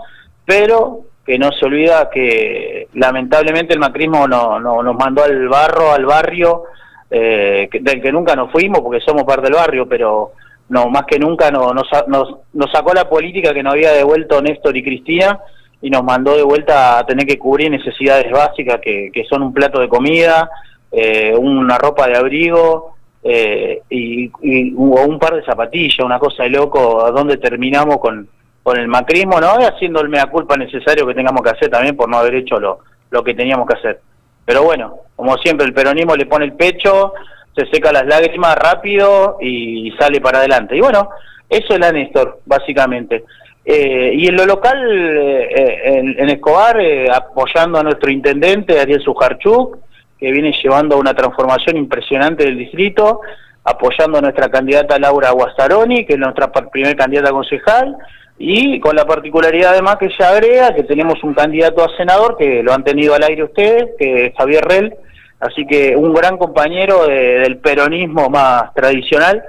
pero 0.45 0.99
que 1.25 1.39
no 1.39 1.51
se 1.53 1.65
olvida 1.65 2.09
que 2.11 2.87
lamentablemente 2.93 3.73
el 3.73 3.79
macrismo 3.79 4.27
no, 4.27 4.59
no- 4.59 4.83
nos 4.83 4.95
mandó 4.95 5.23
al 5.23 5.47
barro, 5.47 5.91
al 5.93 6.05
barrio, 6.05 6.63
eh, 7.09 7.67
del 7.81 8.01
que 8.01 8.11
nunca 8.11 8.35
nos 8.35 8.51
fuimos 8.51 8.81
porque 8.81 8.99
somos 8.99 9.23
parte 9.23 9.43
del 9.43 9.53
barrio, 9.53 9.87
pero 9.87 10.33
no 10.69 10.89
más 10.89 11.05
que 11.05 11.17
nunca 11.17 11.49
no- 11.49 11.73
nos, 11.73 11.87
nos, 12.07 12.35
nos 12.53 12.71
sacó 12.71 12.93
la 12.93 13.09
política 13.09 13.53
que 13.53 13.63
nos 13.63 13.73
había 13.73 13.93
devuelto 13.93 14.39
Néstor 14.41 14.75
y 14.77 14.83
Cristina 14.83 15.39
y 15.83 15.89
nos 15.89 16.03
mandó 16.03 16.35
de 16.35 16.43
vuelta 16.43 16.97
a 16.97 17.05
tener 17.05 17.27
que 17.27 17.37
cubrir 17.37 17.69
necesidades 17.69 18.31
básicas 18.31 18.79
que, 18.81 19.11
que 19.13 19.25
son 19.25 19.43
un 19.43 19.53
plato 19.53 19.79
de 19.81 19.89
comida, 19.89 20.49
eh, 20.91 21.35
una 21.37 21.77
ropa 21.77 22.07
de 22.07 22.15
abrigo, 22.17 22.95
eh, 23.21 23.81
y, 23.89 24.31
y- 24.41 24.73
un 24.73 25.19
par 25.19 25.35
de 25.35 25.43
zapatillas, 25.43 25.99
una 25.99 26.19
cosa 26.19 26.43
de 26.43 26.49
loco, 26.51 27.05
a 27.05 27.11
dónde 27.11 27.37
terminamos 27.37 27.97
con, 27.97 28.27
con 28.63 28.77
el 28.79 28.87
macrismo, 28.87 29.39
¿no? 29.41 29.59
Y 29.59 29.65
haciendo 29.65 29.99
el 29.99 30.07
mea 30.09 30.27
culpa 30.27 30.55
necesario 30.55 31.05
que 31.05 31.13
tengamos 31.13 31.41
que 31.43 31.49
hacer 31.49 31.69
también 31.69 31.97
por 31.97 32.07
no 32.09 32.17
haber 32.17 32.35
hecho 32.35 32.59
lo, 32.59 32.79
lo 33.11 33.21
que 33.23 33.33
teníamos 33.33 33.67
que 33.67 33.77
hacer. 33.77 33.99
Pero 34.45 34.63
bueno, 34.63 34.99
como 35.17 35.37
siempre, 35.37 35.65
el 35.65 35.73
peronismo 35.73 36.15
le 36.15 36.25
pone 36.25 36.45
el 36.45 36.53
pecho, 36.53 37.13
se 37.55 37.65
seca 37.67 37.91
las 37.91 38.05
lágrimas 38.05 38.55
rápido 38.55 39.37
y 39.41 39.91
sale 39.99 40.21
para 40.21 40.39
adelante. 40.39 40.77
Y 40.77 40.81
bueno, 40.81 41.09
eso 41.49 41.73
es 41.73 41.79
la 41.79 41.91
Néstor, 41.91 42.39
básicamente. 42.45 43.25
Eh, 43.65 44.11
y 44.15 44.27
en 44.27 44.35
lo 44.35 44.45
local, 44.45 44.77
eh, 44.91 45.81
en, 45.85 46.19
en 46.19 46.29
Escobar, 46.29 46.79
eh, 46.81 47.07
apoyando 47.09 47.79
a 47.79 47.83
nuestro 47.83 48.11
intendente, 48.11 48.79
Ariel 48.79 49.01
Sujarchuk, 49.01 49.77
que 50.19 50.31
viene 50.31 50.53
llevando 50.61 50.97
una 50.97 51.13
transformación 51.13 51.77
impresionante 51.77 52.43
del 52.43 52.57
distrito, 52.57 53.21
apoyando 53.63 54.17
a 54.17 54.21
nuestra 54.21 54.49
candidata 54.49 54.99
Laura 54.99 55.31
Guastaroni, 55.31 56.05
que 56.05 56.13
es 56.13 56.19
nuestra 56.19 56.51
par- 56.51 56.69
primer 56.69 56.95
candidata 56.97 57.29
a 57.29 57.33
concejal, 57.33 57.95
y 58.37 58.79
con 58.81 58.95
la 58.95 59.05
particularidad 59.05 59.71
además 59.71 59.97
que 59.97 60.07
ella 60.07 60.29
agrega 60.29 60.75
que 60.75 60.83
tenemos 60.83 61.23
un 61.23 61.33
candidato 61.33 61.83
a 61.83 61.95
senador, 61.95 62.35
que 62.37 62.61
lo 62.63 62.73
han 62.73 62.83
tenido 62.83 63.13
al 63.15 63.23
aire 63.23 63.43
ustedes, 63.43 63.91
que 63.97 64.25
es 64.27 64.33
Javier 64.35 64.65
Rel, 64.65 64.93
así 65.39 65.65
que 65.65 65.95
un 65.95 66.13
gran 66.13 66.37
compañero 66.37 67.05
de- 67.07 67.39
del 67.39 67.57
peronismo 67.57 68.29
más 68.29 68.73
tradicional, 68.73 69.41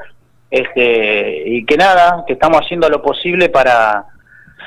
este, 0.55 1.49
y 1.49 1.65
que 1.65 1.77
nada, 1.77 2.25
que 2.27 2.35
estamos 2.35 2.61
haciendo 2.61 2.89
lo 2.89 3.03
posible 3.03 3.49
para 3.49 4.07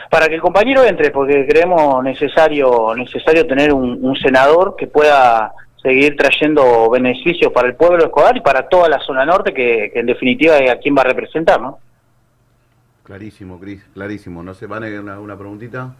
para 0.09 0.27
que 0.27 0.35
el 0.35 0.41
compañero 0.41 0.83
entre, 0.83 1.11
porque 1.11 1.45
creemos 1.47 2.03
necesario 2.03 2.93
necesario 2.95 3.45
tener 3.47 3.73
un, 3.73 3.97
un 4.01 4.15
senador 4.15 4.75
que 4.77 4.87
pueda 4.87 5.53
seguir 5.81 6.15
trayendo 6.15 6.89
beneficios 6.89 7.51
para 7.51 7.67
el 7.67 7.75
pueblo 7.75 7.97
de 7.97 8.05
Escobar 8.05 8.35
y 8.35 8.41
para 8.41 8.67
toda 8.67 8.89
la 8.89 8.99
zona 8.99 9.25
norte, 9.25 9.53
que, 9.53 9.91
que 9.93 9.99
en 9.99 10.05
definitiva 10.05 10.57
es 10.57 10.71
a 10.71 10.77
quién 10.77 10.95
va 10.95 11.01
a 11.01 11.05
representar, 11.05 11.61
¿no? 11.61 11.79
Clarísimo, 13.03 13.59
Cris, 13.59 13.81
clarísimo. 13.93 14.43
¿No 14.43 14.53
se 14.53 14.67
van 14.67 14.83
a 14.83 14.87
una, 14.99 15.19
una 15.19 15.37
preguntita? 15.37 15.93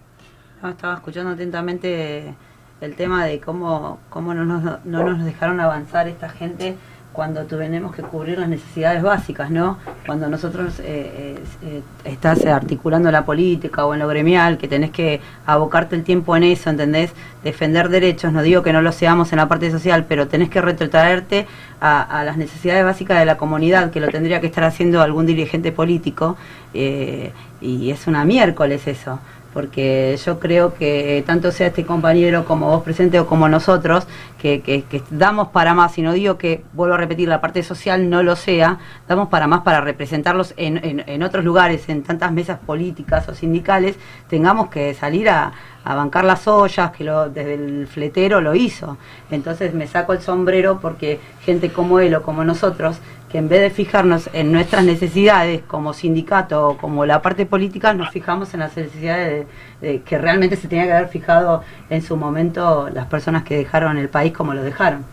No, 0.62 0.70
estaba 0.70 0.96
escuchando 0.96 1.32
atentamente 1.32 2.34
el 2.82 2.96
tema 2.96 3.26
de 3.26 3.40
cómo, 3.40 4.00
cómo 4.10 4.34
no, 4.34 4.44
nos, 4.44 4.86
no 4.86 5.04
nos 5.04 5.24
dejaron 5.24 5.60
avanzar 5.60 6.08
esta 6.08 6.30
gente 6.30 6.76
cuando 7.18 7.46
tenemos 7.46 7.96
que 7.96 8.04
cubrir 8.04 8.38
las 8.38 8.48
necesidades 8.48 9.02
básicas, 9.02 9.50
¿no? 9.50 9.80
Cuando 10.06 10.30
nosotros 10.30 10.80
eh, 10.82 11.36
eh, 11.64 11.82
estás 12.04 12.46
articulando 12.46 13.10
la 13.10 13.26
política 13.26 13.88
o 13.88 13.96
en 13.96 14.02
lo 14.02 14.08
gremial, 14.08 14.60
que 14.60 14.68
tenés 14.68 14.92
que 14.92 15.20
abocarte 15.48 15.96
el 15.96 16.04
tiempo 16.04 16.38
en 16.38 16.44
eso, 16.44 16.70
¿entendés? 16.70 17.10
Defender 17.44 17.90
derechos, 17.90 18.32
no 18.32 18.44
digo 18.44 18.62
que 18.62 18.72
no 18.72 18.84
lo 18.84 18.92
seamos 18.92 19.32
en 19.34 19.38
la 19.38 19.48
parte 19.48 19.72
social, 19.72 20.06
pero 20.08 20.28
tenés 20.28 20.52
que 20.52 20.62
retrotraerte 20.62 21.48
a, 21.82 22.20
a 22.20 22.24
las 22.24 22.38
necesidades 22.38 22.86
básicas 22.86 23.18
de 23.18 23.26
la 23.26 23.36
comunidad, 23.36 23.90
que 23.90 24.00
lo 24.00 24.10
tendría 24.10 24.40
que 24.40 24.46
estar 24.46 24.64
haciendo 24.64 25.02
algún 25.02 25.26
dirigente 25.26 25.72
político, 25.72 26.38
eh, 26.76 27.32
y 27.62 27.90
es 27.90 28.06
una 28.06 28.26
miércoles 28.26 28.86
eso 28.86 29.20
porque 29.58 30.16
yo 30.24 30.38
creo 30.40 30.76
que 30.76 31.24
tanto 31.26 31.52
sea 31.52 31.66
este 31.66 31.84
compañero 31.84 32.46
como 32.46 32.68
vos 32.68 32.84
presente 32.84 33.20
o 33.20 33.26
como 33.26 33.50
nosotros, 33.50 34.06
que, 34.40 34.62
que- 34.62 34.84
que 34.84 35.02
damos 35.10 35.48
para 35.48 35.74
más, 35.74 35.98
y 35.98 36.04
no 36.04 36.14
digo 36.14 36.38
que, 36.38 36.64
vuelvo 36.74 36.94
a 36.94 36.98
repetir, 36.98 37.28
la 37.28 37.42
parte 37.42 37.64
social 37.64 38.08
no 38.08 38.22
lo 38.22 38.36
sea, 38.36 38.78
damos 39.08 39.30
para 39.30 39.48
más 39.48 39.62
para 39.62 39.82
representarlos 39.82 40.54
en, 40.58 40.78
en- 40.86 41.04
en 41.08 41.24
otros 41.24 41.44
lugares, 41.44 41.90
en 41.90 42.04
tantas 42.04 42.32
mesas 42.32 42.60
políticas 42.68 43.28
o 43.30 43.34
sindicales, 43.34 43.96
tengamos 44.30 44.70
que 44.70 44.94
salir 44.94 45.28
a, 45.28 45.54
bancar 45.84 46.26
las 46.26 46.46
ollas, 46.50 46.92
que 46.92 47.06
lo, 47.06 47.30
desde 47.30 47.54
el 47.54 47.88
fletero 47.88 48.42
lo 48.42 48.54
hizo. 48.54 48.98
Entonces 49.32 49.74
me 49.74 49.88
saco 49.88 50.12
el 50.14 50.20
sombrero 50.22 50.80
porque 50.82 51.18
gente 51.46 51.72
como 51.72 52.00
él 52.02 52.14
o 52.14 52.22
como 52.24 52.44
nosotros, 52.44 52.98
que 53.32 53.38
en 53.40 53.50
vez 53.50 53.60
de 53.62 53.70
fijarnos 53.70 54.30
en 54.34 54.52
nuestras 54.54 54.86
necesidades 54.86 55.62
como 55.68 55.94
sindicato 55.94 56.70
o 56.70 56.78
como 56.78 57.06
la 57.06 57.22
parte 57.22 57.46
política, 57.46 57.94
nos 57.94 58.10
fijamos 58.10 58.54
en 58.54 58.62
las 58.62 58.76
necesidades 58.78 59.48
de, 59.82 59.88
de 59.88 60.02
que 60.02 60.18
realmente 60.18 60.56
se 60.56 60.68
tenía 60.70 60.86
que 60.86 60.94
haber 60.94 61.10
fijado 61.10 61.62
en 61.90 62.02
su 62.02 62.16
momento 62.16 62.90
las 62.94 63.06
personas 63.08 63.44
que 63.44 63.58
dejaron 63.58 63.98
el 63.98 64.08
país 64.10 64.32
como 64.32 64.54
lo 64.54 64.64
dejaron. 64.64 65.04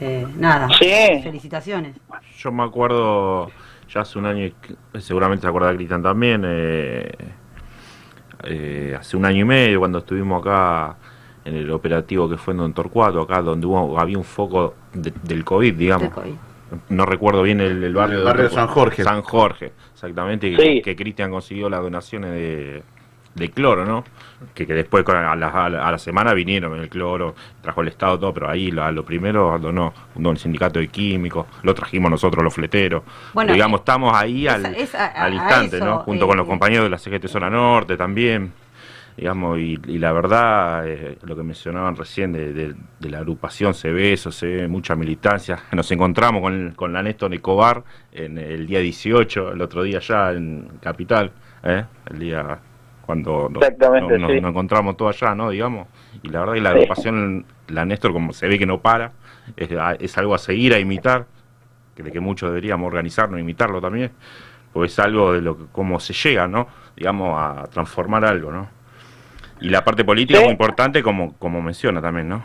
Eh, 0.00 0.26
nada, 0.36 0.68
felicitaciones. 1.22 1.94
Yo 2.38 2.50
me 2.50 2.62
acuerdo 2.64 3.50
ya 3.88 4.00
hace 4.00 4.18
un 4.18 4.26
año, 4.26 4.50
seguramente 4.98 5.42
se 5.42 5.48
acuerda 5.48 5.74
Cristian 5.74 6.02
también, 6.02 6.42
eh, 6.46 7.12
eh, 8.44 8.96
hace 8.98 9.16
un 9.16 9.24
año 9.26 9.40
y 9.42 9.44
medio 9.44 9.78
cuando 9.80 9.98
estuvimos 9.98 10.40
acá 10.40 10.96
en 11.44 11.56
el 11.56 11.70
operativo 11.70 12.28
que 12.28 12.36
fue 12.36 12.52
en 12.54 12.58
Don 12.58 12.72
Torcuato, 12.72 13.20
acá 13.20 13.42
donde 13.42 13.66
hubo, 13.66 13.98
había 13.98 14.16
un 14.18 14.24
foco 14.24 14.74
de- 14.92 15.12
del 15.22 15.44
COVID, 15.44 15.74
digamos. 15.74 16.02
Del 16.02 16.10
COVID. 16.12 16.34
No 16.88 17.06
recuerdo 17.06 17.42
bien 17.42 17.60
el, 17.60 17.82
el 17.82 17.94
barrio. 17.94 18.18
El 18.18 18.24
barrio 18.24 18.44
de. 18.44 18.50
San 18.50 18.66
Jorge. 18.68 19.02
San 19.04 19.22
Jorge, 19.22 19.72
exactamente, 19.92 20.46
y 20.48 20.56
Sí. 20.56 20.82
que 20.82 20.94
Cristian 20.96 21.30
consiguió 21.30 21.68
las 21.68 21.80
donaciones 21.82 22.30
de, 22.32 22.82
de 23.34 23.50
cloro, 23.50 23.84
¿no? 23.84 24.04
Que, 24.54 24.66
que 24.66 24.74
después 24.74 25.04
a 25.08 25.36
la, 25.36 25.48
a 25.48 25.68
la- 25.90 25.98
semana 25.98 26.32
vinieron 26.34 26.78
el 26.80 26.88
cloro, 26.88 27.34
trajo 27.60 27.82
el 27.82 27.88
Estado 27.88 28.18
todo, 28.18 28.32
pero 28.34 28.48
ahí 28.48 28.70
lo, 28.70 28.90
lo 28.90 29.04
primero 29.04 29.58
donó, 29.58 29.92
donó 30.14 30.30
el 30.30 30.38
sindicato 30.38 30.78
de 30.78 30.88
químicos, 30.88 31.46
lo 31.62 31.74
trajimos 31.74 32.10
nosotros 32.10 32.42
los 32.42 32.54
fleteros. 32.54 33.02
Bueno, 33.34 33.52
digamos, 33.52 33.80
estamos 33.80 34.14
ahí 34.16 34.46
al, 34.48 34.64
a- 34.66 34.68
al 34.68 35.32
a 35.32 35.34
instante, 35.34 35.76
eso, 35.76 35.84
¿no? 35.84 35.98
Junto 36.00 36.26
con 36.26 36.36
los 36.36 36.46
eh, 36.46 36.48
compañeros 36.50 36.84
de 36.84 36.90
la 36.90 36.98
CGT 36.98 37.26
Zona 37.28 37.50
Norte 37.50 37.96
también. 37.96 38.52
Digamos, 39.20 39.58
y, 39.58 39.78
y 39.86 39.98
la 39.98 40.12
verdad, 40.12 40.88
eh, 40.88 41.18
lo 41.24 41.36
que 41.36 41.42
mencionaban 41.42 41.94
recién 41.94 42.32
de, 42.32 42.54
de- 42.54 42.74
de 43.00 43.10
la 43.10 43.18
agrupación 43.18 43.74
se 43.74 43.92
ve 43.92 44.14
eso, 44.14 44.32
se 44.32 44.46
ve 44.46 44.66
mucha 44.66 44.96
militancia. 44.96 45.58
Nos 45.72 45.90
encontramos 45.92 46.40
con, 46.40 46.70
con 46.74 46.94
la 46.94 47.02
Néstor 47.02 47.30
Nicobar 47.30 47.84
en 48.12 48.38
el 48.38 48.66
día 48.66 48.78
18, 48.78 49.52
el 49.52 49.60
otro 49.60 49.82
día 49.82 49.98
ya 49.98 50.32
en 50.32 50.70
Capital, 50.80 51.32
¿eh? 51.64 51.84
el 52.10 52.18
día 52.18 52.60
cuando 53.04 53.50
nos, 53.50 53.62
nos- 54.18 54.30
sí. 54.30 54.40
nos 54.40 54.50
encontramos 54.50 54.96
todos 54.96 55.20
allá, 55.22 55.34
¿no? 55.34 55.50
Digamos, 55.50 55.88
y 56.22 56.28
la 56.30 56.40
verdad 56.40 56.54
que 56.54 56.60
la 56.62 56.70
Sí. 56.70 56.76
agrupación, 56.76 57.44
la 57.68 57.84
Néstor, 57.84 58.12
como 58.14 58.32
se 58.32 58.48
ve 58.48 58.58
que 58.58 58.64
no 58.66 58.80
para, 58.80 59.12
es, 59.54 59.68
es 59.98 60.16
algo 60.16 60.34
a 60.34 60.38
seguir, 60.38 60.72
a 60.72 60.78
imitar, 60.78 61.26
que 61.94 62.02
de 62.02 62.10
que 62.10 62.20
muchos 62.20 62.48
deberíamos 62.48 62.86
organizarnos 62.86 63.36
e 63.36 63.42
imitarlo 63.42 63.82
también, 63.82 64.12
pues 64.72 64.92
es 64.92 64.98
algo 65.00 65.34
de 65.34 65.42
lo 65.42 65.58
que, 65.58 65.64
cómo 65.72 66.00
se 66.00 66.14
llega, 66.14 66.48
¿no? 66.48 66.68
Digamos, 66.96 67.36
a 67.38 67.64
transformar 67.66 68.24
algo, 68.24 68.50
¿no? 68.52 68.79
Y 69.60 69.68
la 69.68 69.84
parte 69.84 70.04
política 70.04 70.38
Sí. 70.38 70.44
muy 70.44 70.52
importante, 70.52 71.02
como, 71.02 71.34
como 71.38 71.60
menciona 71.62 72.00
también, 72.00 72.28
¿no? 72.28 72.42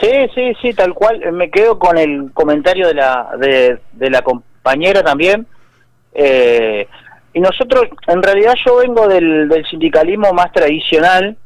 Sí, 0.00 0.10
sí, 0.34 0.52
sí, 0.60 0.72
tal 0.74 0.94
cual. 0.94 1.20
Me 1.32 1.50
quedo 1.50 1.78
con 1.78 1.98
el 1.98 2.30
comentario 2.32 2.88
de 2.88 2.94
la, 2.94 3.28
de, 3.38 3.78
de 3.92 4.10
la 4.10 4.22
compañera 4.22 5.02
también. 5.02 5.46
Eh, 6.14 6.86
y 7.32 7.40
nosotros, 7.40 7.86
en 8.06 8.22
realidad 8.22 8.54
yo 8.64 8.76
vengo 8.76 9.08
del, 9.08 9.48
del 9.48 9.64
sindicalismo 9.66 10.32
más 10.32 10.52
tradicional, 10.52 11.36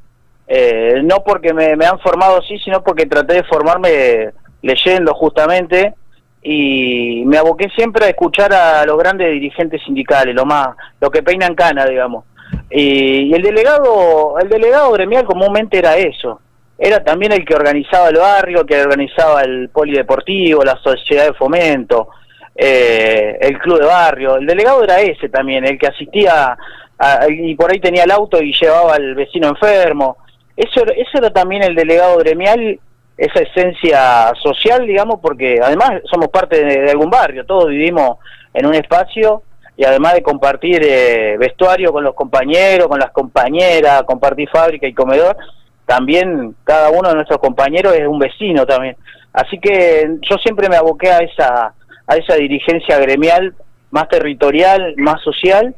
eh, 0.48 1.00
no 1.04 1.22
porque 1.24 1.52
me, 1.54 1.76
me 1.76 1.86
han 1.86 1.98
formado 2.00 2.38
así, 2.38 2.58
sino 2.58 2.82
porque 2.82 3.06
traté 3.06 3.34
de 3.34 3.44
formarme 3.44 4.30
leyendo 4.62 5.14
justamente 5.14 5.94
y 6.42 7.22
me 7.26 7.38
aboqué 7.38 7.68
siempre 7.70 8.04
a 8.06 8.08
escuchar 8.08 8.52
a 8.52 8.84
los 8.84 8.98
grandes 8.98 9.30
dirigentes 9.32 9.82
sindicales, 9.84 10.34
lo 10.34 10.44
más, 10.44 10.68
lo 11.00 11.10
que 11.10 11.22
peinan 11.22 11.54
cana, 11.54 11.84
digamos. 11.86 12.24
Y, 12.70 13.32
el 13.32 13.42
delegado, 13.42 14.38
el 14.40 14.48
delegado 14.48 14.90
gremial 14.92 15.24
comúnmente 15.24 15.78
era 15.78 15.96
eso, 15.96 16.40
era 16.78 17.02
también 17.02 17.32
el 17.32 17.44
que 17.44 17.54
organizaba 17.54 18.08
el 18.08 18.16
barrio, 18.16 18.66
que 18.66 18.80
organizaba 18.80 19.42
el 19.42 19.68
polideportivo, 19.70 20.64
la 20.64 20.76
sociedad 20.76 21.26
de 21.26 21.34
fomento, 21.34 22.08
eh, 22.54 23.38
el 23.40 23.58
club 23.58 23.80
de 23.80 23.86
barrio. 23.86 24.36
El 24.36 24.46
delegado 24.46 24.82
era 24.82 25.00
ese 25.00 25.28
también, 25.28 25.64
el 25.64 25.78
que 25.78 25.86
asistía 25.86 26.56
a- 26.98 27.26
y 27.28 27.54
por 27.54 27.70
ahí 27.70 27.78
tenía 27.78 28.04
el 28.04 28.10
auto 28.10 28.42
y 28.42 28.52
llevaba 28.52 28.94
al 28.94 29.14
vecino 29.14 29.48
enfermo. 29.48 30.16
Eso, 30.56 30.84
eso 30.86 31.18
era 31.18 31.30
también 31.30 31.62
el 31.62 31.74
delegado 31.74 32.16
gremial, 32.18 32.78
esa 33.16 33.40
esencia 33.40 34.32
social, 34.42 34.86
digamos, 34.86 35.20
porque 35.20 35.58
además 35.62 36.02
somos 36.10 36.28
parte 36.28 36.62
de, 36.62 36.82
de 36.82 36.90
algún 36.90 37.10
barrio, 37.10 37.46
todos 37.46 37.68
vivimos 37.68 38.18
en 38.52 38.66
un 38.66 38.74
espacio 38.74 39.42
y 39.76 39.84
además 39.84 40.14
de 40.14 40.22
compartir 40.22 40.82
eh, 40.82 41.36
vestuario 41.38 41.92
con 41.92 42.02
los 42.02 42.14
compañeros, 42.14 42.88
con 42.88 42.98
las 42.98 43.10
compañeras, 43.10 44.02
compartir 44.04 44.48
fábrica 44.48 44.86
y 44.86 44.94
comedor, 44.94 45.36
también 45.84 46.54
cada 46.64 46.90
uno 46.90 47.08
de 47.10 47.14
nuestros 47.14 47.38
compañeros 47.40 47.94
es 47.94 48.06
un 48.06 48.18
vecino 48.18 48.66
también. 48.66 48.96
Así 49.32 49.58
que 49.58 50.16
yo 50.22 50.36
siempre 50.38 50.68
me 50.68 50.76
aboqué 50.76 51.10
a 51.10 51.18
esa, 51.18 51.74
a 52.06 52.16
esa 52.16 52.34
dirigencia 52.36 52.98
gremial 52.98 53.54
más 53.90 54.08
territorial, 54.08 54.94
más 54.96 55.22
social, 55.22 55.74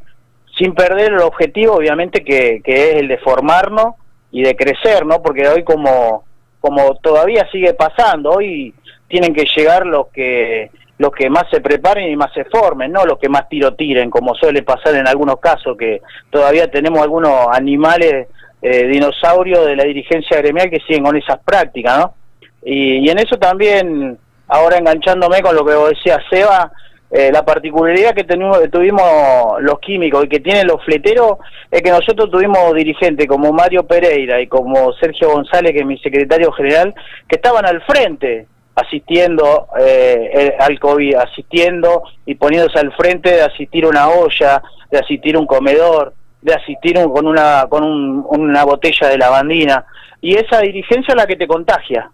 sin 0.57 0.75
perder 0.75 1.13
el 1.13 1.21
objetivo, 1.21 1.75
obviamente, 1.75 2.25
que, 2.25 2.63
que 2.65 2.91
es 2.91 2.97
el 2.97 3.09
de 3.09 3.19
formarnos 3.19 3.95
y 4.31 4.43
de 4.43 4.57
crecer, 4.57 5.07
¿no? 5.07 5.23
Porque 5.23 5.49
hoy 5.49 5.65
como, 5.65 6.25
como 6.61 6.95
todavía 6.97 7.49
sigue 7.51 7.75
pasando, 7.75 8.31
hoy 8.31 8.75
tienen 9.09 9.35
que 9.35 9.47
llegar 9.57 9.87
los 9.87 10.09
que 10.09 10.71
los 10.99 11.13
que 11.13 11.31
más 11.31 11.45
se 11.51 11.61
preparen 11.61 12.11
y 12.11 12.17
más 12.17 12.33
se 12.35 12.45
formen, 12.45 12.93
no 12.93 13.05
los 13.05 13.19
que 13.19 13.29
más 13.29 13.49
tiro 13.49 13.75
tiren, 13.75 14.11
como 14.11 14.35
suele 14.35 14.63
pasar 14.63 14.95
en 14.97 15.07
algunos 15.07 15.39
casos, 15.39 15.77
que 15.77 16.03
todavía 16.31 16.69
tenemos 16.69 17.01
algunos 17.01 17.47
animales 17.53 18.29
eh, 18.61 18.87
dinosaurios 18.89 19.65
de 19.67 19.77
la 19.77 19.85
dirigencia 19.85 20.39
gremial 20.39 20.69
que 20.69 20.81
siguen 20.81 21.05
con 21.05 21.17
esas 21.17 21.39
prácticas, 21.39 21.99
¿no? 21.99 22.15
Y, 22.65 23.09
en 23.09 23.19
eso 23.19 23.39
también, 23.39 24.19
ahora 24.49 24.79
enganchándome 24.79 25.41
con 25.41 25.55
lo 25.55 25.65
que 25.65 25.77
vos 25.77 25.91
decías, 25.91 26.19
Seba, 26.29 26.73
eh, 27.11 27.31
la 27.33 27.45
particularidad 27.45 28.15
que 28.15 28.25
tuvimos 28.25 29.63
los 29.63 29.79
químicos 29.79 30.25
y 30.25 30.29
que 30.29 30.41
tienen 30.41 30.67
los 30.67 30.85
fleteros 30.85 31.39
es 31.71 31.81
que 31.81 31.91
nosotros 31.91 32.31
tuvimos 32.31 32.75
dirigentes 32.75 33.27
como 33.27 33.53
Mario 33.53 33.87
Pereira 33.87 34.41
y 34.41 34.49
como 34.49 34.93
Sergio 34.95 35.31
González, 35.31 35.73
que 35.73 35.79
es 35.79 35.87
mi 35.87 35.97
secretario 35.99 36.51
general, 36.53 36.95
que 37.29 37.37
estaban 37.37 37.65
al 37.65 37.81
frente 37.83 38.47
asistiendo 38.81 39.67
eh, 39.81 40.55
al 40.59 40.79
COVID, 40.79 41.15
asistiendo 41.17 42.03
y 42.27 42.35
poniéndose 42.35 42.79
al 42.79 42.93
frente 42.93 43.31
de 43.31 43.43
asistir 43.43 43.85
una 43.87 44.09
olla, 44.09 44.63
de 44.91 44.99
asistir 44.99 45.37
un 45.37 45.47
comedor, 45.47 46.13
de 46.41 46.55
asistir 46.55 46.97
un- 46.99 47.13
con 47.13 47.27
una 47.27 47.67
con 47.69 47.83
un- 47.85 48.25
una 48.29 48.65
botella 48.65 49.09
de 49.09 49.19
lavandina. 49.19 49.85
Y 50.21 50.37
esa 50.37 50.61
dirigencia 50.61 51.13
es 51.13 51.17
la 51.17 51.27
que 51.27 51.37
te 51.37 51.47
contagia, 51.47 52.11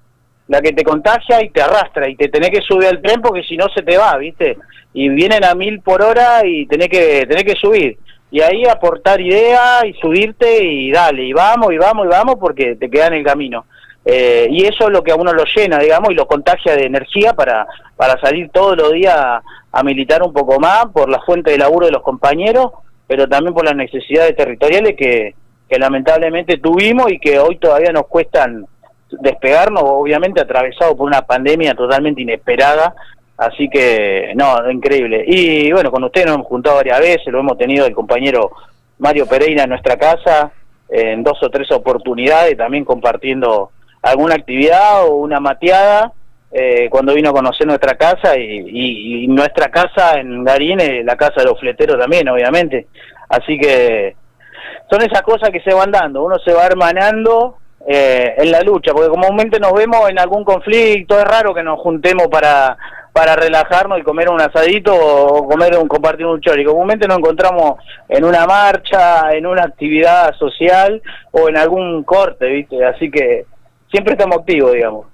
la 0.48 0.60
que 0.60 0.72
te 0.72 0.82
contagia 0.84 1.42
y 1.42 1.50
te 1.50 1.62
arrastra 1.62 2.08
y 2.08 2.16
te 2.16 2.28
tenés 2.28 2.50
que 2.50 2.60
subir 2.62 2.88
al 2.88 3.00
tren 3.02 3.20
porque 3.22 3.42
si 3.44 3.56
no 3.56 3.66
se 3.74 3.82
te 3.82 3.96
va, 3.96 4.16
¿viste? 4.16 4.56
Y 4.92 5.08
vienen 5.08 5.44
a 5.44 5.54
mil 5.54 5.80
por 5.80 6.02
hora 6.02 6.40
y 6.44 6.66
tenés 6.66 6.88
que, 6.88 7.26
tenés 7.26 7.44
que 7.44 7.54
subir. 7.60 7.98
Y 8.30 8.40
ahí 8.40 8.64
aportar 8.64 9.20
ideas 9.20 9.84
y 9.84 9.92
subirte 9.94 10.64
y 10.64 10.90
dale, 10.90 11.22
y 11.24 11.32
vamos, 11.32 11.72
y 11.72 11.78
vamos, 11.78 12.06
y 12.06 12.08
vamos 12.08 12.36
porque 12.40 12.74
te 12.76 12.90
queda 12.90 13.06
en 13.08 13.14
el 13.14 13.24
camino. 13.24 13.64
Eh, 14.04 14.48
y 14.50 14.66
eso 14.66 14.84
es 14.84 14.90
lo 14.90 15.02
que 15.02 15.12
a 15.12 15.16
uno 15.16 15.32
lo 15.32 15.44
llena, 15.44 15.78
digamos, 15.78 16.10
y 16.10 16.14
lo 16.14 16.26
contagia 16.26 16.76
de 16.76 16.84
energía 16.84 17.32
para, 17.32 17.66
para 17.96 18.20
salir 18.20 18.50
todos 18.50 18.76
los 18.76 18.92
días 18.92 19.14
a, 19.16 19.82
militar 19.82 20.22
un 20.22 20.32
poco 20.32 20.60
más 20.60 20.86
por 20.92 21.08
la 21.08 21.20
fuente 21.22 21.50
de 21.50 21.58
laburo 21.58 21.86
de 21.86 21.92
los 21.92 22.02
compañeros, 22.02 22.70
pero 23.06 23.26
también 23.28 23.54
por 23.54 23.64
las 23.64 23.74
necesidades 23.74 24.36
territoriales 24.36 24.94
que, 24.96 25.34
que 25.68 25.78
lamentablemente 25.78 26.58
tuvimos 26.58 27.10
y 27.10 27.18
que 27.18 27.38
hoy 27.38 27.58
todavía 27.58 27.92
nos 27.92 28.06
cuestan 28.06 28.66
despegarnos, 29.10 29.82
obviamente 29.84 30.40
atravesado 30.40 30.96
por 30.96 31.06
una 31.06 31.22
pandemia 31.22 31.74
totalmente 31.74 32.22
inesperada, 32.22 32.94
así 33.36 33.68
que 33.68 34.32
no, 34.36 34.70
increíble. 34.70 35.24
Y 35.26 35.72
bueno, 35.72 35.90
con 35.90 36.04
ustedes 36.04 36.26
nos 36.26 36.36
hemos 36.36 36.46
juntado 36.46 36.76
varias 36.76 37.00
veces, 37.00 37.26
lo 37.28 37.40
hemos 37.40 37.58
tenido 37.58 37.86
el 37.86 37.94
compañero 37.94 38.50
Mario 38.98 39.26
Pereira 39.26 39.64
en 39.64 39.70
nuestra 39.70 39.96
casa, 39.96 40.52
en 40.88 41.22
dos 41.24 41.42
o 41.42 41.50
tres 41.50 41.70
oportunidades, 41.72 42.56
también 42.56 42.84
compartiendo 42.84 43.70
alguna 44.04 44.34
actividad 44.34 45.06
o 45.06 45.16
una 45.16 45.40
mateada, 45.40 46.12
eh, 46.52 46.88
cuando 46.90 47.14
vino 47.14 47.30
a 47.30 47.32
conocer 47.32 47.66
nuestra 47.66 47.96
casa 47.96 48.36
y, 48.38 49.24
y- 49.24 49.26
nuestra 49.28 49.68
casa 49.70 50.18
en 50.20 50.44
Garín, 50.44 50.78
eh, 50.80 51.02
la 51.04 51.16
casa 51.16 51.40
de 51.40 51.46
los 51.46 51.58
fleteros 51.58 51.98
también, 51.98 52.28
obviamente. 52.28 52.86
Así 53.28 53.58
que 53.58 54.14
son 54.90 55.02
esas 55.02 55.22
cosas 55.22 55.50
que 55.50 55.60
se 55.60 55.74
van 55.74 55.90
dando, 55.90 56.22
uno 56.22 56.38
se 56.38 56.52
va 56.52 56.66
hermanando 56.66 57.56
eh, 57.88 58.34
en 58.38 58.50
la 58.52 58.60
lucha, 58.60 58.92
porque 58.92 59.08
comúnmente 59.08 59.58
nos 59.58 59.72
vemos 59.72 60.08
en 60.08 60.18
algún 60.18 60.44
conflicto, 60.44 61.18
es 61.18 61.24
raro 61.24 61.52
que 61.54 61.62
nos 61.62 61.80
juntemos 61.80 62.28
para 62.28 62.76
para 63.12 63.36
relajarnos 63.36 64.00
y 64.00 64.02
comer 64.02 64.28
un 64.28 64.40
asadito 64.40 64.92
o 64.92 65.46
comer 65.46 65.78
un 65.78 65.86
compartir 65.86 66.26
un 66.26 66.40
chori. 66.40 66.64
Comúnmente 66.64 67.06
nos 67.06 67.18
encontramos 67.18 67.76
en 68.08 68.24
una 68.24 68.44
marcha, 68.44 69.32
en 69.32 69.46
una 69.46 69.62
actividad 69.62 70.34
social 70.34 71.00
o 71.30 71.48
en 71.48 71.56
algún 71.56 72.02
corte, 72.02 72.46
¿viste? 72.46 72.84
Así 72.84 73.12
que 73.12 73.44
siempre 73.94 74.14
estamos 74.14 74.38
activos, 74.38 74.72
digamos. 74.72 75.06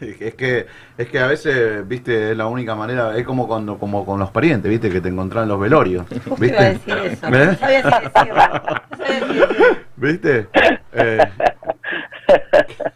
Es 0.00 0.34
que, 0.34 0.66
es 0.96 1.08
que 1.08 1.18
a 1.18 1.26
veces, 1.26 1.86
viste, 1.86 2.30
es 2.30 2.36
la 2.36 2.46
única 2.46 2.74
manera, 2.74 3.14
es 3.18 3.26
como 3.26 3.46
cuando, 3.46 3.76
como 3.76 4.06
con 4.06 4.18
los 4.18 4.30
parientes, 4.30 4.70
viste, 4.70 4.88
que 4.88 5.02
te 5.02 5.10
encontrás 5.10 5.42
en 5.42 5.50
los 5.50 5.60
velorios, 5.60 6.06
viste. 6.38 6.46
iba 6.46 6.60
a 6.60 6.70
decir 6.70 6.96
eso. 6.96 7.28
¿Eh? 7.28 7.56
Sabía 7.56 7.82
decirlo. 7.82 9.76
¿Viste? 9.96 10.48
Eh, 10.94 11.18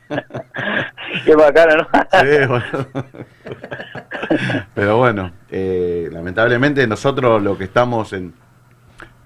Qué 1.27 1.35
bacano, 1.35 1.77
¿no? 1.77 1.87
sí, 2.21 2.47
bueno. 2.47 2.87
Pero 4.75 4.97
bueno, 4.97 5.33
eh, 5.51 6.09
lamentablemente 6.11 6.87
nosotros 6.87 7.43
lo 7.43 7.59
que 7.59 7.65
estamos 7.65 8.15
en, 8.15 8.33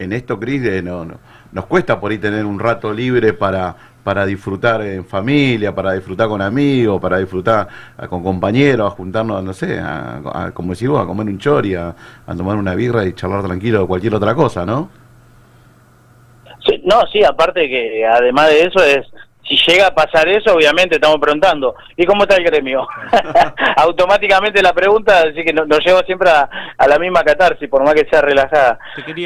en 0.00 0.12
esto, 0.12 0.40
Cris, 0.40 0.64
eh, 0.64 0.82
no, 0.82 1.04
no, 1.04 1.20
nos 1.52 1.66
cuesta 1.66 2.00
por 2.00 2.10
ahí 2.10 2.18
tener 2.18 2.44
un 2.44 2.58
rato 2.58 2.92
libre 2.92 3.32
para, 3.34 3.74
para 4.02 4.26
disfrutar 4.26 4.82
en 4.82 5.04
familia, 5.04 5.74
para 5.74 5.92
disfrutar 5.92 6.28
con 6.28 6.42
amigos, 6.42 7.00
para 7.00 7.18
disfrutar 7.18 7.68
ah, 7.96 8.08
con 8.08 8.22
compañeros, 8.22 8.90
a 8.90 8.94
juntarnos, 8.94 9.44
no 9.44 9.52
sé, 9.52 9.78
a, 9.78 10.50
como 10.54 10.72
decís 10.72 10.88
vos, 10.88 11.02
a 11.02 11.06
comer 11.06 11.26
un 11.26 11.38
chori, 11.38 11.74
a, 11.74 11.94
a 12.26 12.34
tomar 12.34 12.56
una 12.56 12.74
birra 12.74 13.04
y 13.04 13.12
charlar 13.12 13.44
tranquilo 13.44 13.84
o 13.84 13.86
cualquier 13.86 14.14
otra 14.14 14.34
cosa, 14.34 14.64
¿no? 14.66 14.90
Sí, 16.66 16.80
no, 16.84 17.00
sí, 17.12 17.24
aparte 17.24 17.68
que 17.68 18.06
además 18.06 18.48
de 18.48 18.60
eso 18.62 18.82
es, 18.84 19.06
si 19.56 19.70
llega 19.70 19.88
a 19.88 19.94
pasar 19.94 20.28
eso, 20.28 20.54
obviamente 20.54 20.94
estamos 20.96 21.18
preguntando, 21.20 21.74
¿y 21.96 22.06
cómo 22.06 22.22
está 22.22 22.36
el 22.36 22.44
gremio? 22.44 22.86
Automáticamente 23.76 24.62
la 24.62 24.72
pregunta, 24.72 25.20
así 25.20 25.44
que 25.44 25.52
no- 25.52 25.66
nos 25.66 25.84
lleva 25.84 26.00
siempre 26.02 26.30
a, 26.30 26.48
a 26.76 26.88
la 26.88 26.98
misma 26.98 27.22
catarsis, 27.22 27.68
por 27.68 27.82
más 27.84 27.94
que 27.94 28.08
sea 28.08 28.20
relajada. 28.22 28.78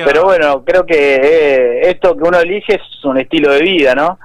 Pero 0.06 0.24
bueno, 0.24 0.64
creo 0.64 0.84
que 0.84 1.16
eh, 1.16 1.80
esto 1.90 2.16
que 2.16 2.22
uno 2.24 2.38
elige 2.40 2.74
es 2.74 3.04
un 3.04 3.18
estilo 3.18 3.52
de 3.52 3.60
vida, 3.60 3.94
¿no? 3.94 4.18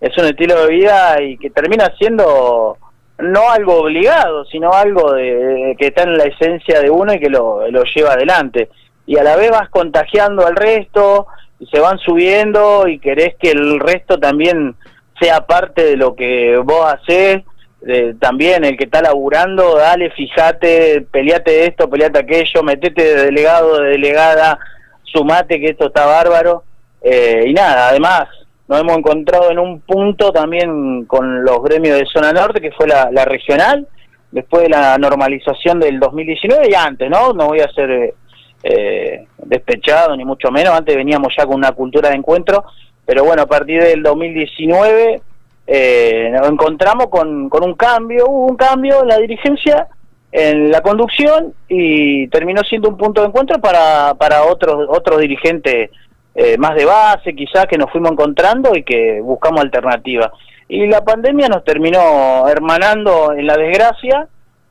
Es 0.00 0.16
un 0.18 0.26
estilo 0.26 0.66
de 0.66 0.68
vida 0.74 1.20
y 1.22 1.38
que 1.38 1.50
termina 1.50 1.92
siendo 1.98 2.76
no 3.18 3.50
algo 3.50 3.76
obligado, 3.82 4.44
sino 4.46 4.72
algo 4.72 5.12
de, 5.12 5.76
que 5.78 5.86
está 5.86 6.02
en 6.02 6.18
la 6.18 6.24
esencia 6.24 6.80
de 6.80 6.90
uno 6.90 7.14
y 7.14 7.20
que 7.20 7.30
lo, 7.30 7.70
lo 7.70 7.84
lleva 7.84 8.12
adelante. 8.14 8.68
Y 9.06 9.18
a 9.18 9.22
la 9.22 9.36
vez 9.36 9.50
vas 9.50 9.68
contagiando 9.70 10.46
al 10.46 10.56
resto 10.56 11.26
y 11.60 11.66
se 11.66 11.78
van 11.78 11.98
subiendo 11.98 12.88
y 12.88 12.98
querés 12.98 13.36
que 13.40 13.52
el 13.52 13.78
resto 13.78 14.18
también 14.18 14.74
sea 15.20 15.46
parte 15.46 15.84
de 15.84 15.96
lo 15.96 16.14
que 16.14 16.56
vos 16.64 16.84
hacés. 16.92 17.42
de- 17.80 18.14
también 18.14 18.64
el 18.64 18.78
que 18.78 18.84
está 18.84 19.02
laburando, 19.02 19.76
dale, 19.76 20.10
fíjate, 20.12 21.02
peleate 21.10 21.66
esto, 21.66 21.90
peleate 21.90 22.18
aquello, 22.18 22.62
metete 22.62 23.02
de 23.04 23.24
delegado, 23.26 23.78
de 23.78 23.90
delegada, 23.90 24.58
sumate 25.02 25.60
que 25.60 25.66
esto 25.66 25.88
está 25.88 26.06
bárbaro. 26.06 26.64
Eh, 27.02 27.44
y 27.46 27.52
nada, 27.52 27.88
además 27.90 28.24
nos 28.68 28.80
hemos 28.80 28.96
encontrado 28.96 29.50
en 29.50 29.58
un 29.58 29.80
punto 29.80 30.32
también 30.32 31.04
con 31.04 31.44
los 31.44 31.62
gremios 31.62 31.98
de 31.98 32.06
zona 32.06 32.32
norte, 32.32 32.62
que 32.62 32.72
fue 32.72 32.88
la, 32.88 33.10
la 33.12 33.26
regional, 33.26 33.86
después 34.30 34.62
de 34.62 34.70
la 34.70 34.96
normalización 34.96 35.78
del 35.78 36.00
2019 36.00 36.68
y 36.70 36.74
antes, 36.74 37.10
¿no? 37.10 37.34
No 37.34 37.48
voy 37.48 37.60
a 37.60 37.68
ser 37.74 37.90
eh, 37.90 38.14
eh, 38.62 39.26
despechado 39.44 40.16
ni 40.16 40.24
mucho 40.24 40.50
menos, 40.50 40.72
antes 40.72 40.96
veníamos 40.96 41.34
ya 41.36 41.44
con 41.44 41.56
una 41.56 41.72
cultura 41.72 42.08
de 42.08 42.16
encuentro, 42.16 42.64
pero 43.06 43.24
bueno, 43.24 43.42
a 43.42 43.46
partir 43.46 43.82
del 43.82 44.02
2019 44.02 45.20
eh, 45.66 46.30
nos 46.32 46.48
encontramos 46.48 47.06
con, 47.08 47.48
con 47.48 47.64
un 47.64 47.74
cambio, 47.74 48.26
hubo 48.28 48.46
un 48.46 48.56
cambio 48.56 49.02
en 49.02 49.08
la 49.08 49.18
dirigencia, 49.18 49.88
en 50.32 50.70
la 50.70 50.80
conducción 50.80 51.54
y 51.68 52.28
terminó 52.28 52.62
siendo 52.62 52.88
un 52.88 52.96
punto 52.96 53.20
de 53.20 53.28
encuentro 53.28 53.58
para, 53.60 54.14
para 54.14 54.44
otros, 54.44 54.86
otros 54.88 55.20
dirigentes 55.20 55.90
eh, 56.34 56.58
más 56.58 56.74
de 56.74 56.84
base, 56.84 57.34
quizás 57.34 57.66
que 57.66 57.78
nos 57.78 57.90
fuimos 57.90 58.12
encontrando 58.12 58.74
y 58.74 58.82
que 58.82 59.20
buscamos 59.20 59.60
alternativas. 59.60 60.32
Y 60.68 60.86
la 60.86 61.04
pandemia 61.04 61.48
nos 61.48 61.62
terminó 61.62 62.48
hermanando 62.48 63.32
en 63.32 63.46
la 63.46 63.56
desgracia 63.56 64.26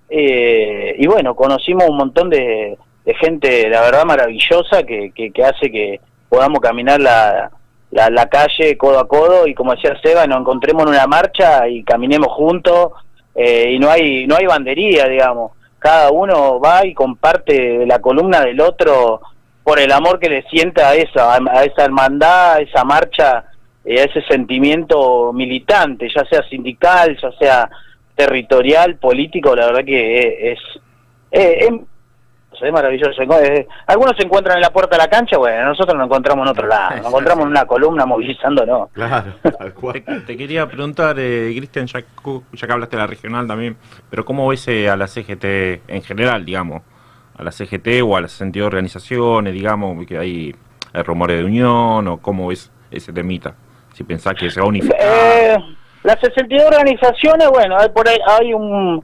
eh, 0.09 0.95
y 0.97 1.07
bueno, 1.07 1.35
conocimos 1.35 1.87
un 1.87 1.97
montón 1.97 2.29
de, 2.29 2.77
de 3.05 3.13
gente, 3.15 3.69
la 3.69 3.81
verdad, 3.81 4.05
maravillosa 4.05 4.83
que, 4.83 5.11
que, 5.15 5.31
que 5.31 5.43
hace 5.43 5.71
que 5.71 6.01
podamos 6.29 6.59
caminar 6.59 6.99
la, 6.99 7.51
la, 7.93 8.25
calle 8.27 8.77
codo 8.77 8.99
a 8.99 9.07
codo 9.07 9.47
y 9.47 9.53
como 9.53 9.73
decía 9.73 9.97
Seba, 10.01 10.25
nos 10.25 10.39
encontremos 10.39 10.83
en 10.83 10.89
una 10.89 11.07
marcha 11.07 11.67
y 11.67 11.83
caminemos 11.83 12.29
juntos 12.33 12.91
eh, 13.35 13.71
y 13.71 13.79
no 13.79 13.89
hay, 13.89 14.25
no 14.27 14.35
hay 14.35 14.45
bandería, 14.45 15.07
digamos. 15.07 15.51
Cada 15.79 16.11
uno 16.11 16.59
va 16.59 16.85
y 16.85 16.93
comparte 16.93 17.85
la 17.85 17.99
columna 17.99 18.41
del 18.41 18.59
otro 18.61 19.21
por 19.63 19.79
el 19.79 19.91
amor 19.91 20.19
que 20.19 20.29
le 20.29 20.43
sienta 20.43 20.89
a 20.89 20.95
esa, 20.95 21.35
a 21.35 21.63
esa 21.63 21.85
hermandad, 21.85 22.53
a 22.53 22.59
esa 22.59 22.83
marcha, 22.83 23.45
eh, 23.85 23.99
a 23.99 24.03
ese 24.05 24.21
sentimiento 24.23 25.31
militante, 25.33 26.07
ya 26.13 26.25
sea 26.25 26.41
sindical, 26.49 27.17
ya 27.21 27.31
sea 27.37 27.69
territorial, 28.15 28.95
político, 28.97 29.55
la 29.55 29.67
verdad 29.67 29.85
que 29.85 30.51
es, 30.51 30.59
es, 31.31 31.69
es 32.61 32.71
maravilloso. 32.71 33.21
Eh, 33.41 33.67
Algunos 33.87 34.15
se 34.17 34.23
encuentran 34.25 34.57
en 34.57 34.61
la 34.61 34.69
puerta 34.71 34.95
de 34.97 35.03
la 35.03 35.09
cancha, 35.09 35.37
bueno, 35.37 35.65
nosotros 35.69 35.95
nos 35.97 36.05
encontramos 36.05 36.45
en 36.45 36.51
otro 36.51 36.67
lado, 36.67 36.97
nos 36.97 37.05
encontramos 37.07 37.43
en 37.45 37.51
una 37.51 37.65
columna 37.65 38.05
movilizándonos. 38.05 38.89
Claro, 38.91 39.33
tal 39.59 39.73
cual. 39.73 40.03
Te, 40.03 40.19
te 40.21 40.37
quería 40.37 40.67
preguntar, 40.67 41.15
eh, 41.19 41.53
Cristian, 41.57 41.87
ya, 41.87 42.01
cu- 42.21 42.43
ya 42.53 42.67
que 42.67 42.73
hablaste 42.73 42.95
de 42.95 43.01
la 43.01 43.07
regional 43.07 43.47
también, 43.47 43.77
pero 44.09 44.23
¿cómo 44.25 44.47
ves 44.47 44.67
eh, 44.67 44.89
a 44.89 44.95
la 44.95 45.07
CGT 45.07 45.43
en 45.87 46.01
general, 46.03 46.45
digamos? 46.45 46.81
A 47.35 47.43
la 47.43 47.51
CGT 47.51 48.01
o 48.03 48.15
a 48.15 48.21
las 48.21 48.31
62 48.33 48.67
organizaciones, 48.67 49.53
digamos, 49.53 50.05
que 50.05 50.17
hay, 50.17 50.55
hay 50.93 51.01
rumores 51.03 51.37
de 51.39 51.45
unión, 51.45 52.07
o 52.07 52.17
cómo 52.21 52.47
ves 52.49 52.71
ese 52.91 53.11
temita? 53.11 53.55
Si 53.93 54.03
pensás 54.03 54.33
que 54.35 54.49
se 54.49 54.59
va 54.59 54.65
a 54.65 54.69
unificar. 54.69 54.97
Eh, 54.99 55.55
las 56.03 56.19
62 56.19 56.65
organizaciones, 56.67 57.47
bueno, 57.49 57.77
hay 57.79 57.89
por 57.89 58.07
ahí 58.07 58.17
hay 58.27 58.53
un 58.53 59.03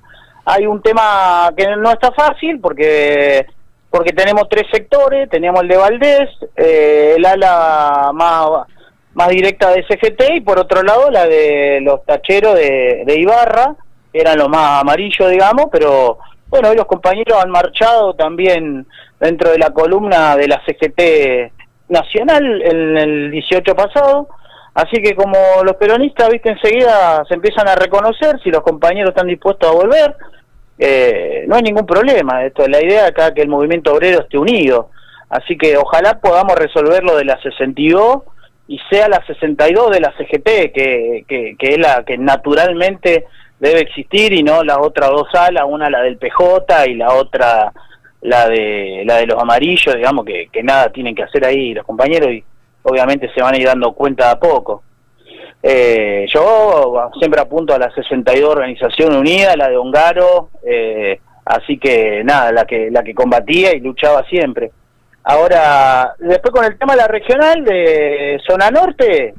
hay 0.52 0.66
un 0.66 0.82
tema 0.82 1.52
que 1.56 1.68
no 1.78 1.92
está 1.92 2.12
fácil 2.12 2.60
porque 2.60 3.46
porque 3.92 4.14
tenemos 4.14 4.48
tres 4.50 4.66
sectores, 4.72 5.30
tenemos 5.30 5.62
el 5.62 5.68
de 5.68 5.78
Valdés, 5.78 6.30
eh, 6.56 7.14
el 7.18 7.26
ala 7.26 8.12
más 8.14 8.68
más 9.14 9.28
directa 9.30 9.72
de 9.72 9.84
SGT 9.84 10.36
y 10.36 10.42
por 10.42 10.60
otro 10.60 10.82
lado 10.84 11.10
la 11.12 11.26
de 11.26 11.80
los 11.82 12.04
tacheros 12.06 12.56
de, 12.56 13.04
de 13.06 13.20
Ibarra, 13.20 13.76
que 14.12 14.22
eran 14.22 14.38
los 14.38 14.50
más 14.50 14.82
amarillos, 14.82 15.30
digamos, 15.30 15.66
pero 15.72 16.18
bueno, 16.48 16.70
hoy 16.70 16.78
los 16.78 16.86
compañeros 16.86 17.44
han 17.44 17.52
marchado 17.52 18.16
también 18.16 18.88
dentro 19.20 19.52
de 19.52 19.60
la 19.60 19.70
columna 19.72 20.36
de 20.36 20.48
la 20.48 20.62
CGT 20.66 21.52
nacional 21.90 22.62
en 22.64 22.98
el 22.98 23.32
18 23.32 23.76
pasado. 23.76 24.30
Así 24.74 25.02
que 25.02 25.16
como 25.16 25.38
los 25.64 25.76
peronistas, 25.76 26.30
viste, 26.30 26.50
enseguida 26.50 27.24
se 27.28 27.36
empiezan 27.36 27.68
a 27.68 27.76
reconocer 27.76 28.40
si 28.44 28.50
los 28.50 28.62
compañeros 28.62 29.10
están 29.10 29.28
dispuestos 29.28 29.70
a 29.70 29.74
volver, 29.74 30.16
eh, 30.80 31.44
no 31.48 31.56
hay 31.56 31.62
ningún 31.62 31.86
problema. 31.86 32.46
Esto, 32.46 32.68
la 32.68 32.82
idea 32.82 33.08
acá 33.08 33.34
que 33.34 33.42
el 33.42 33.50
movimiento 33.50 33.94
obrero 33.94 34.22
esté 34.22 34.38
unido. 34.38 34.90
Así 35.30 35.58
que 35.58 35.78
ojalá 35.78 36.20
podamos 36.20 36.56
resolver 36.56 37.04
lo 37.04 37.18
de 37.18 37.26
la 37.26 37.40
62 37.42 38.24
y 38.68 38.80
sea 38.90 39.10
la 39.10 39.24
62 39.26 39.92
de 39.92 40.00
la 40.00 40.14
CGT, 40.18 40.74
que, 40.74 41.26
que, 41.28 41.56
que 41.60 41.74
es 41.74 41.78
la 41.78 42.04
que 42.04 42.18
naturalmente 42.18 43.26
debe 43.60 43.82
existir 43.82 44.32
y 44.32 44.42
no 44.42 44.64
las 44.64 44.78
otras 44.78 45.10
dos 45.10 45.28
alas, 45.34 45.66
una 45.68 45.90
la 45.90 46.02
del 46.02 46.18
PJ 46.18 46.88
y 46.88 46.96
la 46.96 47.14
otra 47.14 47.74
la 48.22 48.48
de 48.48 49.04
la 49.06 49.18
de 49.18 49.28
los 49.28 49.42
amarillos, 49.42 49.96
digamos 49.96 50.26
que, 50.26 50.50
que 50.52 50.64
nada 50.64 50.92
tienen 50.92 51.16
que 51.16 51.24
hacer 51.24 51.46
ahí 51.46 51.74
los 51.74 51.86
compañeros 51.86 52.32
y 52.32 52.44
obviamente 52.84 53.30
se 53.34 53.42
van 53.42 53.56
a 53.56 53.58
ir 53.58 53.66
dando 53.66 53.94
cuenta 53.94 54.26
de 54.26 54.32
a 54.32 54.40
poco. 54.40 54.84
Eh, 55.62 56.26
yo 56.34 57.10
siempre 57.18 57.42
apunto 57.42 57.74
a 57.74 57.80
la 57.80 57.92
62 57.92 58.50
Organización 58.50 59.16
Unida, 59.16 59.58
la 59.58 59.70
de 59.70 59.78
Ongaro, 59.78 60.50
eh, 60.64 61.20
así 61.46 61.78
que 61.78 62.24
nada, 62.24 62.52
la 62.52 62.66
que 62.66 62.90
la 62.90 63.04
que 63.04 63.14
combatía 63.14 63.76
y 63.76 63.82
luchaba 63.82 64.24
siempre. 64.26 64.72
Ahora, 65.24 66.16
después 66.18 66.54
con 66.54 66.66
el 66.66 66.78
tema 66.78 66.94
de 66.94 67.02
la 67.02 67.08
regional 67.08 67.64
de 67.64 68.40
Zona 68.48 68.72
Norte, 68.72 69.34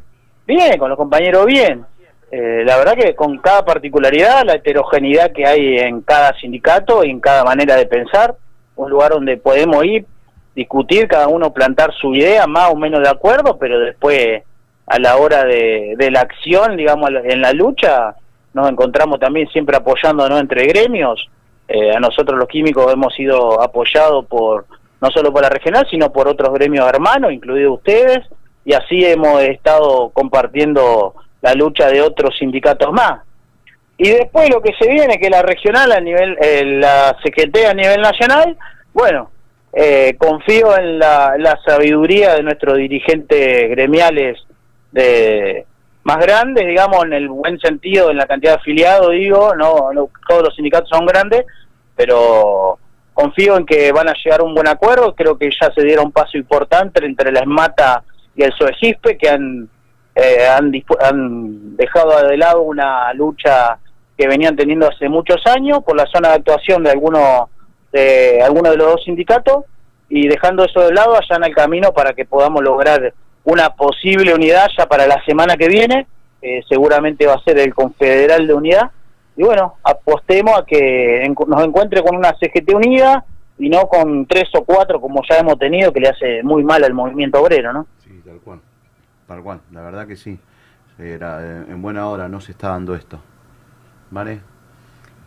bien, 0.47 0.79
con 0.79 0.91
los 0.91 0.99
compañeros 0.99 1.47
bien. 1.47 1.85
Eh, 2.31 2.63
la 2.65 2.77
verdad 2.77 2.95
que 2.95 3.15
con 3.17 3.39
cada 3.39 3.65
particularidad, 3.65 4.45
la 4.45 4.55
heterogeneidad 4.55 5.33
que 5.33 5.47
hay 5.47 5.79
en 5.79 6.03
cada 6.03 6.33
sindicato 6.39 7.03
y 7.03 7.11
en 7.11 7.19
cada 7.19 7.45
manera 7.45 7.77
de 7.77 7.87
pensar, 7.87 8.37
un 8.77 8.89
lugar 8.89 9.13
donde 9.13 9.37
podemos 9.37 9.85
ir, 9.85 10.07
discutir, 10.55 11.09
cada 11.09 11.27
uno 11.27 11.53
plantar 11.53 11.93
su 11.95 12.15
idea, 12.15 12.47
más 12.47 12.71
o 12.71 12.77
menos 12.77 13.03
de 13.03 13.09
acuerdo, 13.09 13.59
pero 13.59 13.81
después 13.81 14.43
a 14.87 14.99
la 14.99 15.17
hora 15.17 15.45
de, 15.45 15.95
de 15.97 16.11
la 16.11 16.21
acción, 16.21 16.77
digamos, 16.77 17.11
en 17.25 17.41
la 17.41 17.53
lucha, 17.53 18.15
nos 18.53 18.69
encontramos 18.69 19.21
también 19.21 19.49
siempre 19.49 19.77
apoyándonos 19.77 20.41
entre 20.41 20.67
gremios. 20.67 21.29
Eh, 21.69 21.95
a 21.95 22.01
nosotros 22.01 22.39
los 22.39 22.49
químicos 22.49 22.93
hemos 22.93 23.15
sido 23.15 23.63
apoyados 23.63 24.27
por 24.27 24.67
no 25.01 25.11
solo 25.11 25.33
por 25.33 25.43
la 25.43 25.49
regional, 25.49 25.87
sino 25.91 26.13
por 26.13 26.29
otros 26.29 26.53
gremios 26.53 26.87
hermanos, 26.87 27.33
incluidos 27.33 27.79
ustedes, 27.79 28.19
y 28.65 28.75
así 28.75 29.05
hemos 29.05 29.41
estado 29.43 30.11
compartiendo 30.11 31.15
la 31.41 31.55
lucha 31.55 31.89
de 31.89 32.03
otros 32.03 32.37
sindicatos 32.39 32.93
más. 32.93 33.23
Y 33.97 34.11
después 34.11 34.51
lo 34.51 34.61
que 34.61 34.75
se 34.79 34.89
viene, 34.89 35.19
que 35.19 35.31
la 35.31 35.43
regional 35.43 35.93
a 35.93 36.01
nivel, 36.01 36.37
eh, 36.41 36.65
la 36.65 37.17
CGT 37.23 37.67
a 37.67 37.75
nivel 37.75 38.01
nacional, 38.01 38.57
bueno, 38.93 39.31
eh, 39.73 40.17
confío 40.19 40.77
en 40.77 40.99
la, 40.99 41.37
la, 41.39 41.59
sabiduría 41.65 42.35
de 42.35 42.43
nuestros 42.43 42.77
dirigentes 42.77 43.71
gremiales 43.71 44.39
de 44.93 45.67
más 46.03 46.19
grandes, 46.19 46.67
digamos, 46.67 47.05
en 47.05 47.13
el 47.13 47.29
buen 47.29 47.59
sentido, 47.61 48.11
en 48.11 48.17
la 48.17 48.27
cantidad 48.27 48.53
de 48.53 48.59
afiliados, 48.59 49.11
digo, 49.13 49.55
no, 49.55 49.91
todos 50.29 50.43
los 50.45 50.55
sindicatos 50.55 50.89
son 50.89 51.07
grandes, 51.07 51.45
pero 51.95 52.79
confío 53.13 53.57
en 53.57 53.67
que 53.67 53.93
van 53.93 54.09
a 54.09 54.15
llegar 54.15 54.41
a 54.41 54.45
un 54.45 54.55
buen 54.55 54.69
acuerdo, 54.69 55.15
creo 55.15 55.37
que 55.37 55.51
ya 55.51 55.71
se 55.75 55.85
dieron 55.85 56.07
un 56.07 56.13
paso 56.13 56.39
importante 56.39 57.05
entre 57.05 57.31
la 57.31 57.41
ESMATA 57.41 58.03
y 58.35 58.43
el 58.43 58.53
SOEGISPE, 58.53 59.19
que 59.19 59.29
han, 59.29 59.69
eh, 60.15 60.47
han, 60.47 60.73
han 61.01 61.77
dejado 61.77 62.27
de 62.27 62.37
lado 62.37 62.63
una 62.63 63.13
lucha 63.13 63.79
que 64.17 64.27
venían 64.27 64.57
teniendo 64.57 64.89
hace 64.89 65.09
muchos 65.09 65.47
años 65.47 65.81
por 65.85 65.97
la 65.97 66.07
zona 66.07 66.29
de 66.29 66.35
actuación 66.35 66.83
de 66.83 66.91
algunos 66.91 67.49
de 67.93 68.43
algunos 68.43 68.73
de 68.73 68.77
los 68.77 68.93
dos 68.93 69.05
sindicatos 69.05 69.65
y 70.09 70.29
dejando 70.29 70.65
eso 70.65 70.81
de 70.81 70.93
lado 70.93 71.15
allá 71.15 71.37
en 71.37 71.45
el 71.45 71.55
camino 71.55 71.93
para 71.93 72.13
que 72.13 72.25
podamos 72.25 72.63
lograr 72.63 73.15
una 73.45 73.71
posible 73.71 74.35
unidad 74.35 74.69
ya 74.77 74.87
para 74.87 75.07
la 75.07 75.23
semana 75.25 75.57
que 75.57 75.69
viene, 75.69 76.07
eh, 76.43 76.63
seguramente 76.69 77.27
va 77.27 77.35
a 77.35 77.45
ser 77.45 77.59
el 77.59 77.75
Confederal 77.75 78.47
de 78.47 78.55
Unidad, 78.55 78.91
y 79.37 79.43
bueno, 79.43 79.77
apostemos 79.83 80.59
a 80.59 80.65
que 80.67 81.27
nos 81.47 81.65
encuentre 81.65 82.03
con 82.03 82.17
una 82.17 82.35
CGT 82.35 82.75
unida 82.75 83.25
y 83.59 83.69
no 83.69 83.87
con 83.87 84.27
tres 84.27 84.49
o 84.55 84.65
cuatro 84.65 85.01
como 85.01 85.23
ya 85.29 85.39
hemos 85.39 85.59
tenido 85.59 85.93
que 85.93 86.01
le 86.01 86.09
hace 86.09 86.43
muy 86.43 86.63
mal 86.63 86.83
al 86.85 86.93
movimiento 86.93 87.41
obrero, 87.41 87.73
¿no? 87.73 87.87
Sí, 88.05 88.21
tal 88.25 88.39
cual, 88.41 88.61
tal 89.27 89.43
cual, 89.43 89.61
la 89.71 89.83
verdad 89.83 90.07
que 90.07 90.17
sí, 90.17 90.39
Era, 90.99 91.41
eh, 91.43 91.65
en 91.69 91.81
buena 91.81 92.09
hora 92.09 92.29
no 92.29 92.41
se 92.41 92.53
está 92.53 92.69
dando 92.69 92.95
esto, 92.95 93.19
¿vale? 94.11 94.41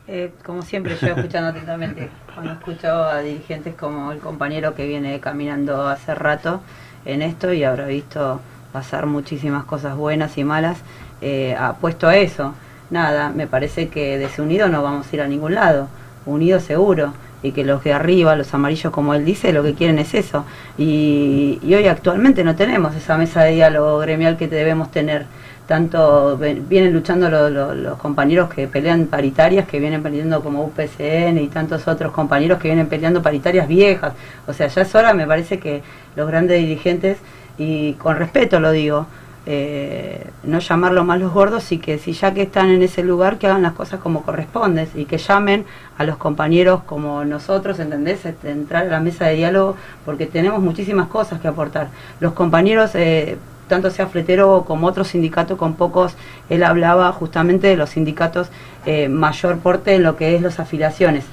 Eh, 0.08 0.32
como 0.46 0.62
siempre, 0.62 0.96
yo 1.02 1.08
escuchando 1.08 1.50
atentamente, 1.50 2.10
cuando 2.34 2.52
escucho 2.54 2.88
a 2.88 3.22
dirigentes 3.22 3.74
como 3.76 4.12
el 4.12 4.20
compañero 4.20 4.76
que 4.76 4.86
viene 4.86 5.20
caminando 5.22 5.88
hace 5.88 6.14
rato 6.14 6.62
en 7.06 7.22
esto 7.22 7.54
y 7.54 7.64
habrá 7.64 7.86
visto 7.88 8.40
pasar 8.72 9.06
muchísimas 9.06 9.66
cosas 9.66 9.96
buenas 9.96 10.38
y 10.38 10.44
malas, 10.44 10.80
eh, 11.22 11.56
apuesto 11.58 12.08
a 12.08 12.18
eso. 12.18 12.54
Nada, 12.90 13.30
me 13.30 13.48
parece 13.48 13.88
que 13.90 14.18
desunido 14.18 14.68
no 14.68 14.84
vamos 14.84 15.08
a 15.12 15.16
ir 15.16 15.22
a 15.22 15.28
ningún 15.28 15.56
lado, 15.56 15.88
unido 16.26 16.60
seguro, 16.60 17.14
y 17.42 17.52
que 17.52 17.64
los 17.64 17.84
de 17.84 17.94
arriba, 17.94 18.36
los 18.36 18.54
amarillos 18.54 18.92
como 18.92 19.14
él 19.14 19.26
dice, 19.26 19.52
lo 19.52 19.64
que 19.64 19.74
quieren 19.74 20.00
es 20.00 20.14
eso. 20.14 20.46
Y, 20.78 21.60
y 21.62 21.74
hoy 21.76 21.88
actualmente 21.88 22.44
no 22.44 22.56
tenemos 22.56 22.96
esa 22.96 23.18
mesa 23.18 23.44
de 23.44 23.54
diálogo 23.54 24.00
gremial 24.00 24.38
que 24.38 24.48
debemos 24.48 24.92
tener 24.92 25.26
tanto 25.68 26.38
vienen 26.38 26.94
luchando 26.94 27.30
los, 27.30 27.98
compañeros 27.98 28.54
que 28.54 28.68
pelean 28.68 29.06
paritarias, 29.08 29.68
que 29.68 29.80
vienen 29.80 30.04
peleando 30.04 30.42
como 30.42 30.64
UPCN 30.66 31.38
y 31.38 31.48
tantos 31.48 31.88
otros 31.88 32.12
compañeros 32.12 32.60
que 32.60 32.68
vienen 32.68 32.88
peleando 32.88 33.22
paritarias 33.22 33.68
viejas. 33.68 34.14
O 34.48 34.54
sea, 34.54 34.68
ya 34.68 34.82
es 34.82 34.96
hora, 34.96 35.14
me 35.14 35.26
parece 35.26 35.60
que 35.60 35.82
los 36.16 36.28
grandes 36.28 36.60
dirigentes, 36.60 37.18
y 37.58 37.94
con 37.94 38.18
respeto 38.18 38.60
lo 38.60 38.72
digo, 38.72 39.08
eh, 39.46 40.30
no 40.44 40.60
llamarlos 40.60 41.06
más 41.06 41.20
los 41.20 41.34
gordos 41.34 41.70
y 41.74 41.78
que 41.78 41.98
si 41.98 42.14
ya 42.14 42.34
que 42.34 42.44
están 42.44 42.70
en 42.70 42.82
ese 42.82 43.04
lugar 43.04 43.38
que 43.38 43.48
hagan 43.48 43.62
las 43.62 43.74
cosas 43.74 44.00
como 44.00 44.24
corresponde 44.24 44.88
y 44.96 45.04
que 45.04 45.18
llamen 45.18 45.66
a 45.98 46.06
los 46.06 46.16
compañeros 46.16 46.84
como 46.86 47.26
nosotros, 47.26 47.78
¿entendés? 47.80 48.26
Entrar 48.44 48.84
a 48.84 48.90
la 48.90 49.00
mesa 49.02 49.26
de 49.26 49.36
diálogo 49.36 49.76
porque 50.06 50.28
tenemos 50.28 50.62
muchísimas 50.62 51.08
cosas 51.08 51.42
que 51.42 51.50
aportar. 51.50 51.90
Los 52.22 52.32
compañeros 52.32 52.92
eh, 52.96 53.38
tanto 53.68 53.90
sea 53.90 54.08
fletero 54.08 54.64
como 54.66 54.88
otro 54.88 55.04
sindicato 55.04 55.58
con 55.58 55.76
pocos, 55.76 56.16
él 56.50 56.64
hablaba 56.64 57.12
justamente 57.12 57.68
de 57.68 57.76
los 57.76 57.92
sindicatos 57.92 58.50
eh, 58.86 59.10
mayor 59.10 59.60
porte 59.60 59.96
en 59.96 60.04
lo 60.04 60.16
que 60.16 60.36
es 60.36 60.42
las 60.42 60.60
afiliaciones. 60.60 61.26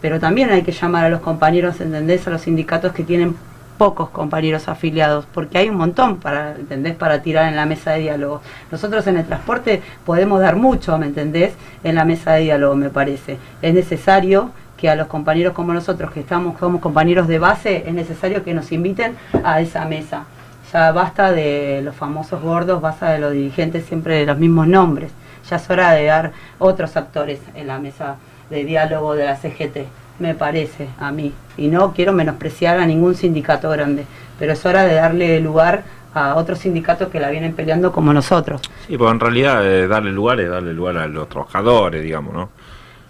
Pero 0.00 0.20
también 0.20 0.50
hay 0.50 0.62
que 0.62 0.72
llamar 0.72 1.04
a 1.04 1.08
los 1.08 1.20
compañeros, 1.20 1.80
¿entendés? 1.80 2.26
A 2.26 2.30
los 2.30 2.42
sindicatos 2.42 2.92
que 2.92 3.02
tienen 3.02 3.34
pocos 3.78 4.08
compañeros 4.08 4.68
afiliados, 4.68 5.26
porque 5.32 5.58
hay 5.58 5.68
un 5.68 5.76
montón 5.76 6.16
para, 6.16 6.52
¿entendés? 6.52 6.94
Para 6.94 7.22
tirar 7.22 7.48
en 7.48 7.56
la 7.56 7.66
mesa 7.66 7.92
de 7.92 8.00
diálogo. 8.00 8.40
Nosotros 8.70 9.06
en 9.06 9.18
el 9.18 9.26
transporte 9.26 9.82
podemos 10.04 10.40
dar 10.40 10.56
mucho, 10.56 10.96
¿me 10.98 11.06
entendés? 11.06 11.54
En 11.84 11.94
la 11.94 12.04
mesa 12.04 12.32
de 12.32 12.42
diálogo, 12.42 12.74
me 12.74 12.90
parece. 12.90 13.38
Es 13.62 13.74
necesario 13.74 14.50
que 14.76 14.90
a 14.90 14.96
los 14.96 15.06
compañeros 15.08 15.54
como 15.54 15.72
nosotros, 15.72 16.12
que 16.12 16.20
estamos 16.20 16.58
como 16.58 16.80
compañeros 16.80 17.28
de 17.28 17.38
base, 17.38 17.84
es 17.86 17.94
necesario 17.94 18.44
que 18.44 18.54
nos 18.54 18.72
inviten 18.72 19.16
a 19.42 19.60
esa 19.60 19.84
mesa 19.86 20.24
ya 20.72 20.92
basta 20.92 21.32
de 21.32 21.80
los 21.82 21.94
famosos 21.94 22.42
gordos, 22.42 22.80
basta 22.80 23.10
de 23.10 23.18
los 23.18 23.32
dirigentes 23.32 23.84
siempre 23.84 24.18
de 24.18 24.26
los 24.26 24.38
mismos 24.38 24.66
nombres. 24.66 25.12
Ya 25.48 25.56
es 25.56 25.70
hora 25.70 25.92
de 25.92 26.06
dar 26.06 26.32
otros 26.58 26.96
actores 26.96 27.40
en 27.54 27.68
la 27.68 27.78
mesa 27.78 28.16
de 28.50 28.64
diálogo 28.64 29.14
de 29.14 29.24
la 29.24 29.36
CGT, 29.36 29.86
me 30.18 30.34
parece 30.34 30.88
a 30.98 31.12
mí. 31.12 31.32
Y 31.56 31.68
no 31.68 31.92
quiero 31.92 32.12
menospreciar 32.12 32.78
a 32.78 32.86
ningún 32.86 33.14
sindicato 33.14 33.70
grande, 33.70 34.04
pero 34.38 34.52
es 34.52 34.66
hora 34.66 34.84
de 34.84 34.94
darle 34.94 35.40
lugar 35.40 35.84
a 36.14 36.34
otros 36.36 36.60
sindicatos 36.60 37.08
que 37.08 37.20
la 37.20 37.30
vienen 37.30 37.54
peleando 37.54 37.92
como 37.92 38.12
nosotros. 38.12 38.62
Sí, 38.86 38.96
pues 38.96 39.12
en 39.12 39.20
realidad 39.20 39.66
eh, 39.66 39.86
darle 39.86 40.12
lugar 40.12 40.40
es 40.40 40.48
darle 40.48 40.72
lugar 40.72 40.96
a 40.96 41.06
los 41.06 41.28
trabajadores, 41.28 42.02
digamos, 42.02 42.32
¿no? 42.32 42.48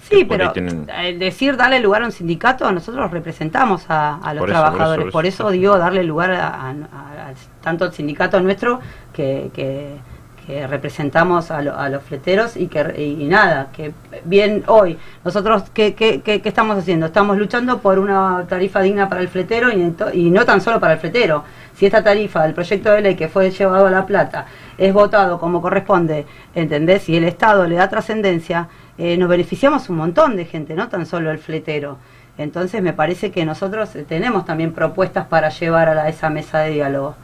Sí, 0.09 0.25
pero 0.25 0.53
decir 1.19 1.57
darle 1.57 1.81
lugar 1.81 2.03
a 2.03 2.07
un 2.07 2.13
sindicato, 2.13 2.71
nosotros 2.71 3.11
representamos 3.11 3.87
a, 3.89 4.33
los 4.35 4.47
trabajadores. 4.47 5.13
Por 5.13 5.27
eso, 5.27 5.51
digo 5.51 5.77
darle 5.79 6.05
lugar 6.05 6.33
a, 6.33 6.75
tanto 7.63 7.85
al 7.85 7.93
sindicato 7.93 8.41
nuestro 8.41 8.81
que, 9.13 9.51
que, 9.53 9.99
representamos 10.69 11.51
a, 11.51 11.61
los 11.61 12.03
fleteros 12.05 12.57
y 12.57 12.69
que 12.69 12.81
y, 13.03 13.25
nada, 13.25 13.69
que 13.73 13.93
bien 14.25 14.63
hoy 14.69 14.97
nosotros 15.25 15.65
¿qué, 15.75 15.95
qué, 15.95 16.21
qué, 16.21 16.41
estamos 16.45 16.79
haciendo? 16.79 17.07
Estamos 17.07 17.37
luchando 17.37 17.81
por 17.81 17.99
una 17.99 18.47
tarifa 18.49 18.81
digna 18.81 19.09
para 19.09 19.23
el 19.23 19.29
fletero 19.29 19.73
y, 19.73 19.93
y 20.13 20.31
no 20.31 20.45
tan 20.45 20.61
solo 20.61 20.79
para 20.79 20.93
el 20.93 21.01
fletero. 21.01 21.43
Si 21.77 21.85
esta 21.85 22.03
tarifa 22.03 22.43
del 22.43 22.55
proyecto 22.55 22.91
de 22.91 23.03
ley 23.03 23.17
que 23.17 23.29
fue 23.29 23.51
llevado 23.51 23.87
a 23.87 23.91
La 23.91 24.07
Plata 24.07 24.47
es 24.79 24.95
votado 24.95 25.39
como 25.39 25.61
corresponde, 25.61 26.25
¿entendés? 26.55 27.03
Si 27.03 27.15
el 27.15 27.25
Estado 27.25 27.67
le 27.67 27.77
da 27.77 27.91
trascendencia, 27.91 28.69
eh, 28.97 29.19
nos 29.19 29.29
beneficiamos 29.29 29.91
un 29.91 29.97
montón 29.97 30.37
de 30.37 30.47
gente, 30.47 30.75
no 30.75 30.89
tan 30.89 31.05
solo 31.05 31.31
el 31.31 31.39
fletero. 31.39 31.99
Entonces 32.39 32.83
me 32.83 32.95
parece 32.95 33.31
que 33.31 33.45
nosotros 33.45 33.95
eh, 33.95 34.07
tenemos 34.09 34.47
también 34.47 34.73
propuestas 34.73 35.27
para 35.27 35.51
llevar 35.51 35.91
a, 35.91 36.09
esa 36.09 36.31
mesa 36.31 36.61
de 36.61 36.71
diálogo. 36.71 37.15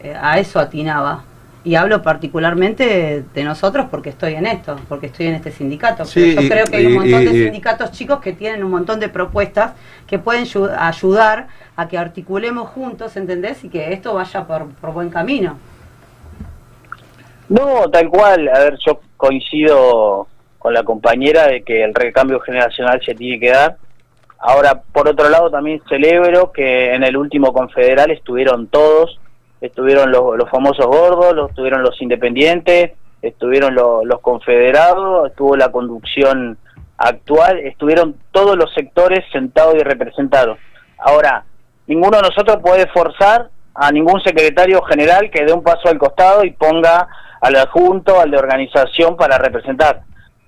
Eh, 0.00 0.16
a 0.20 0.40
eso 0.40 0.58
atinaba. 0.58 1.22
Y 1.62 1.76
hablo 1.76 2.02
particularmente 2.02 3.24
de 3.32 3.44
nosotros 3.44 3.86
porque 3.88 4.10
estoy 4.10 4.34
en 4.34 4.46
esto, 4.46 4.80
porque 4.88 5.06
estoy 5.06 5.26
en 5.26 5.34
este 5.34 5.52
sindicato. 5.52 6.02
yo 6.02 6.48
creo 6.48 6.66
que 6.66 6.76
hay 6.76 6.86
un 6.86 6.94
montón 6.94 7.24
de 7.24 7.30
sindicatos 7.30 7.92
chicos 7.92 8.18
que 8.18 8.32
tienen 8.32 8.64
un 8.64 8.72
montón 8.72 8.98
de 8.98 9.08
propuestas 9.08 9.74
que 10.08 10.18
pueden 10.18 10.44
ayudar 10.76 11.46
a 11.76 11.88
que 11.88 11.98
articulemos 11.98 12.68
juntos, 12.68 13.16
¿entendés? 13.16 13.64
Y 13.64 13.68
que 13.68 13.92
esto 13.92 14.14
vaya 14.14 14.46
por, 14.46 14.68
por 14.74 14.92
buen 14.92 15.10
camino. 15.10 15.58
No, 17.48 17.88
tal 17.90 18.08
cual. 18.08 18.48
A 18.48 18.58
ver, 18.58 18.78
yo 18.78 19.00
coincido 19.16 20.26
con 20.58 20.74
la 20.74 20.84
compañera 20.84 21.48
de 21.48 21.62
que 21.62 21.84
el 21.84 21.94
recambio 21.94 22.40
generacional 22.40 23.00
se 23.04 23.14
tiene 23.14 23.40
que 23.40 23.50
dar. 23.50 23.76
Ahora, 24.38 24.82
por 24.92 25.08
otro 25.08 25.28
lado, 25.28 25.50
también 25.50 25.80
celebro 25.88 26.50
que 26.52 26.94
en 26.94 27.04
el 27.04 27.16
último 27.16 27.52
confederal 27.52 28.10
estuvieron 28.10 28.66
todos, 28.66 29.20
estuvieron 29.60 30.10
los, 30.10 30.36
los 30.36 30.50
famosos 30.50 30.86
gordos, 30.86 31.34
los, 31.34 31.50
estuvieron 31.50 31.82
los 31.82 32.00
independientes, 32.02 32.92
estuvieron 33.22 33.74
los, 33.74 34.04
los 34.04 34.20
confederados, 34.20 35.30
estuvo 35.30 35.56
la 35.56 35.70
conducción 35.70 36.58
actual, 36.96 37.58
estuvieron 37.60 38.16
todos 38.32 38.56
los 38.56 38.72
sectores 38.74 39.24
sentados 39.32 39.76
y 39.76 39.84
representados. 39.84 40.58
Ahora, 40.98 41.44
ninguno 41.86 42.18
de 42.18 42.22
nosotros 42.22 42.58
puede 42.62 42.86
forzar 42.88 43.50
a 43.74 43.90
ningún 43.90 44.20
secretario 44.20 44.82
general 44.82 45.30
que 45.30 45.44
dé 45.44 45.52
un 45.52 45.62
paso 45.62 45.88
al 45.88 45.98
costado 45.98 46.44
y 46.44 46.50
ponga 46.50 47.08
al 47.40 47.56
adjunto, 47.56 48.20
al 48.20 48.30
de 48.30 48.38
organización 48.38 49.16
para 49.16 49.38
representar 49.38 50.02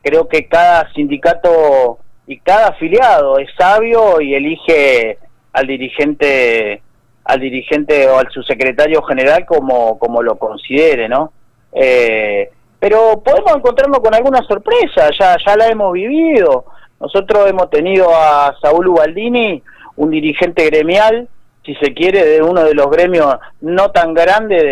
creo 0.04 0.28
que 0.28 0.46
cada 0.46 0.92
sindicato 0.92 1.98
y 2.26 2.38
cada 2.38 2.68
afiliado 2.68 3.38
es 3.38 3.48
sabio 3.58 4.20
y 4.20 4.34
elige 4.34 5.18
al 5.52 5.66
dirigente 5.66 6.82
al 7.24 7.40
dirigente 7.40 8.06
o 8.06 8.18
al 8.18 8.30
subsecretario 8.30 9.02
general 9.02 9.46
como, 9.46 9.98
como 9.98 10.22
lo 10.22 10.36
considere, 10.36 11.08
¿no? 11.08 11.32
Eh, 11.72 12.50
pero 12.78 13.22
podemos 13.24 13.56
encontrarnos 13.56 14.00
con 14.00 14.14
alguna 14.14 14.42
sorpresa, 14.42 15.08
ya, 15.18 15.34
ya 15.44 15.56
la 15.56 15.68
hemos 15.68 15.90
vivido. 15.94 16.66
Nosotros 17.00 17.48
hemos 17.48 17.70
tenido 17.70 18.10
a 18.14 18.54
Saúl 18.60 18.88
Ubaldini, 18.88 19.62
un 19.96 20.10
dirigente 20.10 20.64
gremial, 20.66 21.28
si 21.64 21.74
se 21.76 21.94
quiere, 21.94 22.24
de 22.24 22.42
uno 22.42 22.64
de 22.64 22.74
los 22.74 22.90
gremios 22.90 23.36
no 23.60 23.90
tan 23.90 24.14
grandes 24.14 24.62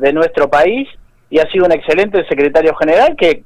de, 0.00 0.12
nuestro 0.12 0.50
país, 0.50 0.88
y 1.30 1.38
ha 1.38 1.50
sido 1.50 1.64
un 1.64 1.72
excelente 1.72 2.24
secretario 2.26 2.74
general 2.76 3.16
que 3.16 3.44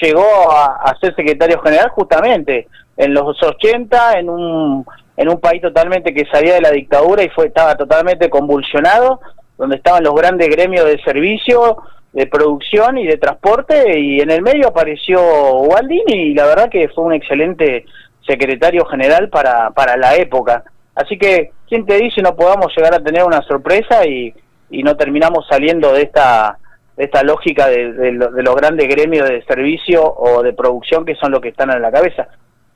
llegó 0.00 0.52
a, 0.52 0.76
a 0.82 0.98
ser 0.98 1.14
secretario 1.14 1.60
general 1.60 1.88
justamente 1.90 2.68
en 2.96 3.14
los 3.14 3.42
80, 3.42 4.18
en 4.18 4.28
un, 4.28 4.84
en 5.16 5.28
un 5.28 5.40
país 5.40 5.60
totalmente 5.60 6.14
que 6.14 6.26
salía 6.26 6.54
de 6.54 6.60
la 6.60 6.70
dictadura 6.70 7.22
y 7.22 7.28
fue 7.30 7.46
estaba 7.46 7.76
totalmente 7.76 8.30
convulsionado, 8.30 9.20
donde 9.56 9.76
estaban 9.76 10.04
los 10.04 10.14
grandes 10.14 10.48
gremios 10.48 10.84
de 10.84 11.02
servicio, 11.02 11.78
de 12.12 12.26
producción 12.26 12.98
y 12.98 13.06
de 13.06 13.16
transporte, 13.18 13.98
y 13.98 14.20
en 14.20 14.30
el 14.30 14.42
medio 14.42 14.68
apareció 14.68 15.20
Waldini 15.62 16.30
y 16.30 16.34
la 16.34 16.46
verdad 16.46 16.70
que 16.70 16.88
fue 16.88 17.04
un 17.04 17.12
excelente 17.12 17.84
secretario 18.28 18.84
general 18.86 19.28
para, 19.28 19.70
para 19.70 19.96
la 19.96 20.16
época. 20.16 20.64
Así 20.94 21.16
que, 21.16 21.52
¿quién 21.68 21.86
te 21.86 21.96
dice 21.96 22.22
no 22.22 22.36
podamos 22.36 22.72
llegar 22.76 22.94
a 22.94 23.02
tener 23.02 23.24
una 23.24 23.42
sorpresa 23.42 24.04
y, 24.06 24.34
y 24.70 24.82
no 24.82 24.96
terminamos 24.96 25.46
saliendo 25.48 25.92
de 25.92 26.02
esta 26.02 26.58
de 26.96 27.04
esta 27.04 27.22
lógica 27.22 27.68
de, 27.68 27.92
de 27.92 28.12
de 28.12 28.42
los 28.42 28.56
grandes 28.56 28.88
gremios 28.88 29.28
de 29.28 29.44
servicio 29.44 30.02
o 30.02 30.42
de 30.42 30.52
producción 30.52 31.04
que 31.04 31.14
son 31.14 31.30
los 31.30 31.40
que 31.40 31.50
están 31.50 31.70
en 31.70 31.80
la 31.80 31.92
cabeza? 31.92 32.28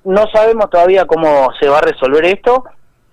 No 0.04 0.24
sabemos 0.32 0.70
todavía 0.70 1.04
cómo 1.06 1.48
se 1.60 1.68
va 1.68 1.78
a 1.78 1.82
resolver 1.82 2.24
esto. 2.24 2.64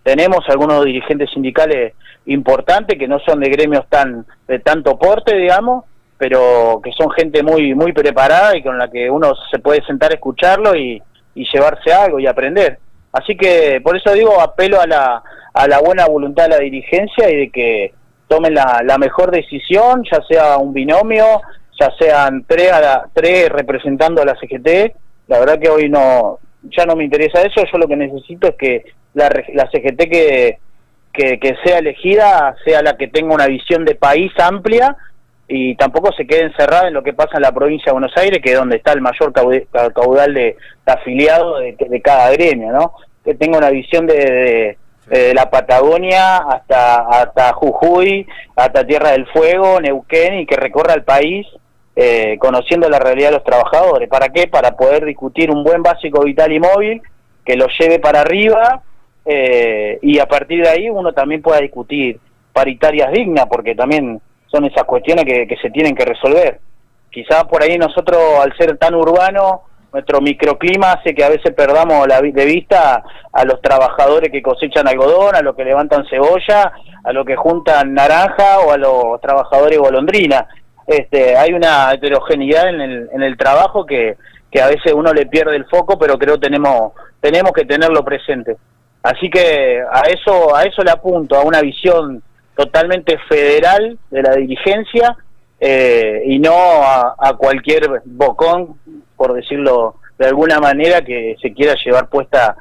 Tenemos 0.03 0.39
algunos 0.47 0.85
dirigentes 0.85 1.29
sindicales 1.31 1.93
importantes 2.27 2.97
que 2.97 3.07
no 3.07 3.19
son 3.19 3.39
de 3.39 3.49
gremios 3.49 3.87
tan 3.89 4.25
de 4.47 4.59
tanto 4.59 4.97
porte, 4.97 5.35
digamos, 5.35 5.85
pero 6.17 6.79
que 6.83 6.91
son 6.91 7.09
gente 7.11 7.41
muy 7.41 7.73
muy 7.73 7.93
preparada 7.93 8.55
y 8.55 8.61
con 8.61 8.77
la 8.77 8.89
que 8.89 9.09
uno 9.09 9.33
se 9.51 9.57
puede 9.59 9.83
sentar 9.85 10.11
a 10.11 10.15
escucharlo 10.15 10.75
y, 10.75 11.01
y 11.35 11.45
llevarse 11.51 11.91
algo 11.93 12.19
y 12.19 12.27
aprender. 12.27 12.79
Así 13.11 13.35
que 13.35 13.81
por 13.83 13.95
eso 13.97 14.13
digo, 14.13 14.39
apelo 14.39 14.79
a 14.81 14.85
la, 14.87 15.23
a 15.53 15.67
la 15.67 15.79
buena 15.79 16.05
voluntad 16.05 16.43
de 16.43 16.49
la 16.49 16.59
dirigencia 16.59 17.29
y 17.29 17.35
de 17.35 17.49
que 17.49 17.93
tomen 18.27 18.53
la, 18.53 18.81
la 18.85 18.97
mejor 18.97 19.31
decisión, 19.31 20.03
ya 20.11 20.19
sea 20.29 20.57
un 20.57 20.73
binomio, 20.73 21.41
ya 21.79 21.91
sean 21.97 22.43
tres, 22.47 22.71
a 22.71 22.79
la- 22.81 23.05
tres 23.13 23.49
representando 23.49 24.21
a 24.21 24.25
la 24.25 24.35
CGT. 24.35 24.95
La 25.27 25.39
verdad 25.39 25.59
que 25.59 25.69
hoy 25.69 25.89
no, 25.89 26.37
ya 26.63 26.85
no 26.85 26.95
me 26.95 27.05
interesa 27.05 27.41
eso, 27.41 27.63
yo 27.71 27.77
lo 27.79 27.87
que 27.87 27.95
necesito 27.95 28.47
es 28.49 28.55
que 28.55 28.85
la, 29.15 29.29
la 29.53 29.69
CGT 29.71 29.97
que, 30.09 30.59
que, 31.11 31.39
que 31.39 31.55
sea 31.63 31.79
elegida 31.79 32.55
sea 32.63 32.83
la 32.83 32.95
que 32.97 33.07
tenga 33.07 33.33
una 33.33 33.47
visión 33.47 33.85
de 33.85 33.95
país 33.95 34.31
amplia 34.39 34.95
y 35.49 35.75
tampoco 35.75 36.13
se 36.13 36.25
quede 36.27 36.43
encerrada 36.43 36.87
en 36.87 36.93
lo 36.93 37.03
que 37.03 37.13
pasa 37.13 37.31
en 37.35 37.41
la 37.41 37.51
provincia 37.51 37.85
de 37.87 37.93
Buenos 37.93 38.15
Aires, 38.15 38.39
que 38.41 38.51
es 38.51 38.57
donde 38.57 38.77
está 38.77 38.93
el 38.93 39.01
mayor 39.01 39.33
caudal 39.33 40.33
de, 40.33 40.55
de 40.85 40.91
afiliados 40.93 41.59
de, 41.59 41.75
de 41.89 42.01
cada 42.01 42.31
gremio, 42.31 42.71
¿no? 42.71 42.93
Que 43.25 43.33
tenga 43.33 43.57
una 43.57 43.69
visión 43.71 44.05
de, 44.07 44.15
de- 44.15 44.77
de 45.09 45.33
la 45.33 45.49
Patagonia 45.49 46.37
hasta, 46.37 46.97
hasta 47.07 47.51
Jujuy, 47.53 48.27
hasta 48.55 48.85
Tierra 48.85 49.11
del 49.13 49.25
Fuego, 49.25 49.81
Neuquén, 49.81 50.41
y 50.41 50.45
que 50.45 50.55
recorra 50.55 50.93
el 50.93 51.01
país 51.03 51.47
eh, 51.95 52.37
conociendo 52.39 52.87
la 52.87 52.99
realidad 52.99 53.29
de 53.29 53.35
los 53.37 53.43
trabajadores. 53.43 54.07
¿Para 54.07 54.29
qué? 54.29 54.45
Para 54.47 54.77
poder 54.77 55.05
discutir 55.05 55.49
un 55.49 55.63
buen 55.63 55.81
básico 55.81 56.23
vital 56.23 56.51
y 56.53 56.59
móvil 56.59 57.01
que 57.43 57.55
lo 57.55 57.65
lleve 57.79 57.97
para 57.97 58.21
arriba 58.21 58.83
eh, 59.25 59.97
y 60.03 60.19
a 60.19 60.27
partir 60.27 60.61
de 60.63 60.69
ahí 60.69 60.89
uno 60.91 61.11
también 61.11 61.41
pueda 61.41 61.59
discutir 61.59 62.19
paritarias 62.53 63.11
dignas, 63.11 63.47
porque 63.47 63.73
también 63.73 64.21
son 64.51 64.65
esas 64.65 64.83
cuestiones 64.83 65.25
que, 65.25 65.47
que 65.47 65.57
se 65.57 65.69
tienen 65.69 65.95
que 65.95 66.05
resolver. 66.05 66.59
Quizás 67.11 67.43
por 67.45 67.63
ahí 67.63 67.77
nosotros, 67.77 68.19
al 68.41 68.55
ser 68.57 68.77
tan 68.77 68.93
urbano, 68.95 69.63
nuestro 69.91 70.21
microclima 70.21 70.93
hace 70.93 71.15
que 71.15 71.23
a 71.23 71.29
veces 71.29 71.53
perdamos 71.55 72.07
la, 72.07 72.21
de 72.21 72.45
vista 72.45 73.03
a 73.31 73.45
los 73.45 73.59
trabajadores 73.61 74.31
que 74.31 74.41
cosechan 74.41 74.87
algodón, 74.87 75.35
a 75.35 75.41
los 75.41 75.55
que 75.55 75.65
levantan 75.65 76.05
cebolla, 76.07 76.71
a 77.03 77.11
los 77.11 77.25
que 77.25 77.35
juntan 77.35 77.93
naranja 77.93 78.59
o 78.59 78.71
a 78.71 78.77
los 78.77 79.19
trabajadores 79.21 79.79
golondrina. 79.79 80.47
Este, 80.85 81.35
hay 81.35 81.53
una 81.53 81.91
heterogeneidad 81.91 82.69
en 82.69 82.81
el, 82.81 83.09
en 83.11 83.23
el 83.23 83.37
trabajo 83.37 83.85
que, 83.85 84.17
que 84.51 84.61
a 84.61 84.67
veces 84.67 84.93
uno 84.93 85.13
le 85.13 85.25
pierde 85.25 85.55
el 85.55 85.65
foco, 85.65 85.97
pero 85.97 86.17
creo 86.17 86.39
tenemos 86.39 86.93
tenemos 87.19 87.51
que 87.51 87.65
tenerlo 87.65 88.03
presente. 88.03 88.57
Así 89.03 89.29
que 89.29 89.81
a 89.91 90.01
eso 90.01 90.55
a 90.55 90.63
eso 90.63 90.83
le 90.83 90.91
apunto, 90.91 91.35
a 91.35 91.43
una 91.43 91.61
visión 91.61 92.21
totalmente 92.59 93.17
federal 93.29 93.97
de 94.11 94.21
la 94.21 94.35
dirigencia 94.35 95.15
eh, 95.61 96.23
y 96.25 96.39
no 96.39 96.51
a, 96.53 97.33
cualquier 97.37 98.01
bocón, 98.03 98.77
por 99.15 99.33
decirlo 99.33 99.95
de 100.17 100.27
alguna 100.27 100.59
manera, 100.59 101.01
que 101.01 101.37
se 101.41 101.53
quiera 101.53 101.75
llevar 101.81 102.09
puesta 102.09 102.57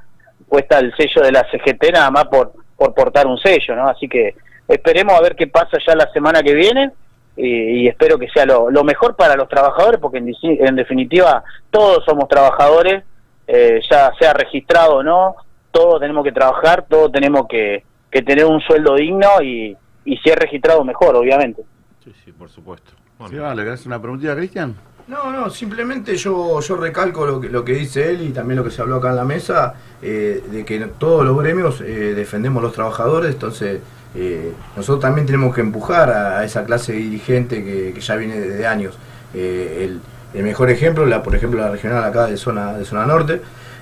puesta 0.48 0.78
el 0.78 0.94
sello 0.96 1.22
de 1.22 1.32
la 1.32 1.44
CGT 1.50 1.92
nada 1.92 2.12
más 2.12 2.26
por, 2.26 2.52
por 2.76 2.94
portar 2.94 3.26
un 3.26 3.38
sello, 3.38 3.74
¿no? 3.74 3.88
Así 3.88 4.08
que 4.08 4.36
esperemos 4.68 5.14
a 5.18 5.20
ver 5.20 5.34
qué 5.34 5.48
pasa 5.48 5.78
ya 5.84 5.96
la 5.96 6.08
semana 6.12 6.44
que 6.44 6.54
viene 6.54 6.92
y, 7.36 7.88
espero 7.88 8.18
que 8.18 8.28
sea 8.28 8.46
lo, 8.46 8.84
mejor 8.84 9.16
para 9.16 9.34
los 9.34 9.48
trabajadores, 9.48 10.00
porque 10.00 10.18
en 10.18 10.76
definitiva 10.76 11.42
todos 11.70 12.04
somos 12.04 12.28
trabajadores, 12.28 13.02
eh, 13.48 13.80
ya 13.90 14.12
sea 14.18 14.32
registrado 14.32 14.98
o 14.98 15.02
no, 15.02 15.34
todos 15.72 16.00
tenemos 16.00 16.22
que 16.22 16.32
trabajar, 16.32 16.86
todos 16.88 17.10
tenemos 17.10 17.48
que, 17.48 17.82
que 18.10 18.22
tener 18.22 18.44
un 18.44 18.60
sueldo 18.60 18.94
digno 18.94 19.42
y, 19.42 19.76
y 20.08 20.16
si 20.16 20.30
es 20.30 20.36
registrado 20.36 20.84
mejor, 20.84 21.14
obviamente. 21.16 21.62
Sí, 22.02 22.12
sí, 22.24 22.32
por 22.32 22.48
supuesto. 22.48 22.92
Sí, 23.28 23.36
vale, 23.36 23.64
¿querés 23.64 23.84
una 23.84 24.00
preguntita, 24.00 24.34
Cristian? 24.34 24.74
No, 25.08 25.30
no, 25.32 25.50
simplemente 25.50 26.16
yo, 26.16 26.60
yo 26.60 26.76
recalco 26.76 27.26
lo 27.26 27.40
que, 27.40 27.48
lo 27.48 27.64
que 27.64 27.72
dice 27.72 28.10
él 28.10 28.22
y 28.22 28.30
también 28.30 28.58
lo 28.58 28.64
que 28.64 28.70
se 28.70 28.80
habló 28.80 28.96
acá 28.96 29.10
en 29.10 29.16
la 29.16 29.24
mesa, 29.24 29.74
eh, 30.02 30.42
de 30.50 30.64
que 30.64 30.78
todos 30.98 31.24
los 31.24 31.38
gremios 31.38 31.80
eh, 31.80 32.14
defendemos 32.14 32.62
los 32.62 32.72
trabajadores, 32.72 33.32
entonces 33.32 33.80
eh, 34.14 34.52
nosotros 34.76 35.00
también 35.00 35.26
tenemos 35.26 35.54
que 35.54 35.60
empujar 35.60 36.10
a, 36.10 36.38
a 36.38 36.44
esa 36.44 36.64
clase 36.64 36.92
dirigente 36.92 37.64
que, 37.64 37.92
que 37.92 38.00
ya 38.00 38.16
viene 38.16 38.38
de, 38.38 38.66
años. 38.66 38.96
Eh, 39.34 39.84
el, 39.84 40.00
el 40.38 40.44
mejor 40.44 40.70
ejemplo, 40.70 41.04
la, 41.04 41.22
por 41.22 41.34
ejemplo, 41.34 41.60
la 41.60 41.70
regional 41.70 42.04
acá 42.04 42.26
de 42.26 42.36
zona, 42.36 42.74
de 42.78 42.84
zona 42.84 43.04
norte, 43.06 43.40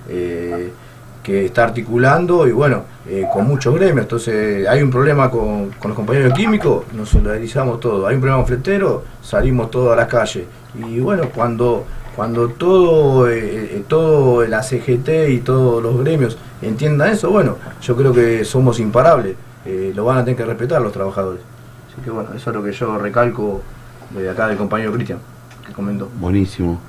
eh, 0.09 0.71
que 1.27 1.47
está 1.47 1.65
articulando 1.65 2.47
y 2.47 2.53
bueno, 2.53 2.85
eh, 3.09 3.27
con 3.33 3.49
muchos 3.49 3.75
gremios. 3.75 4.05
Entonces 4.05 4.69
hay 4.69 4.81
un 4.81 4.91
problema 4.91 5.29
con, 5.29 5.71
con 5.73 5.89
los 5.91 5.97
compañeros 5.97 6.33
químicos, 6.35 6.85
nos 6.93 7.09
solidarizamos 7.09 7.81
todos. 7.81 8.09
Hay 8.09 8.15
un 8.15 8.21
problema 8.21 8.39
con 8.39 8.47
fletero, 8.47 9.03
salimos 9.23 9.73
todos 9.73 9.93
a 9.93 9.97
la 9.97 10.07
calle. 10.07 10.47
Y 10.79 11.01
bueno, 11.01 11.25
cuando 11.35 11.85
cuando 12.17 12.49
todo 12.49 13.29
eh, 13.29 13.77
eh, 13.77 13.85
todo 13.87 14.47
la 14.47 14.63
CGT 14.63 15.29
y 15.29 15.41
todos 15.41 15.83
los 15.83 15.99
gremios 15.99 16.39
entiendan 16.63 17.11
eso, 17.11 17.31
bueno, 17.31 17.59
yo 17.83 17.95
creo 17.95 18.15
que 18.15 18.43
somos 18.45 18.81
imparables. 18.81 19.37
Eh, 19.67 19.93
lo 19.95 20.07
van 20.07 20.19
a 20.19 20.25
tener 20.25 20.39
que 20.39 20.45
respetar 20.47 20.81
los 20.81 20.93
trabajadores. 20.93 21.43
Así 21.91 22.01
que 22.03 22.11
bueno, 22.11 22.31
eso 22.35 22.51
es 22.51 22.57
lo 22.57 22.63
que 22.63 22.73
yo 22.73 22.97
recalco 22.99 23.61
de 24.17 24.31
acá 24.31 24.49
del 24.49 24.57
compañero 24.57 24.93
Cristian, 24.93 25.19
que 25.67 25.73
comentó. 25.75 26.09
Buenísimo. 26.19 26.81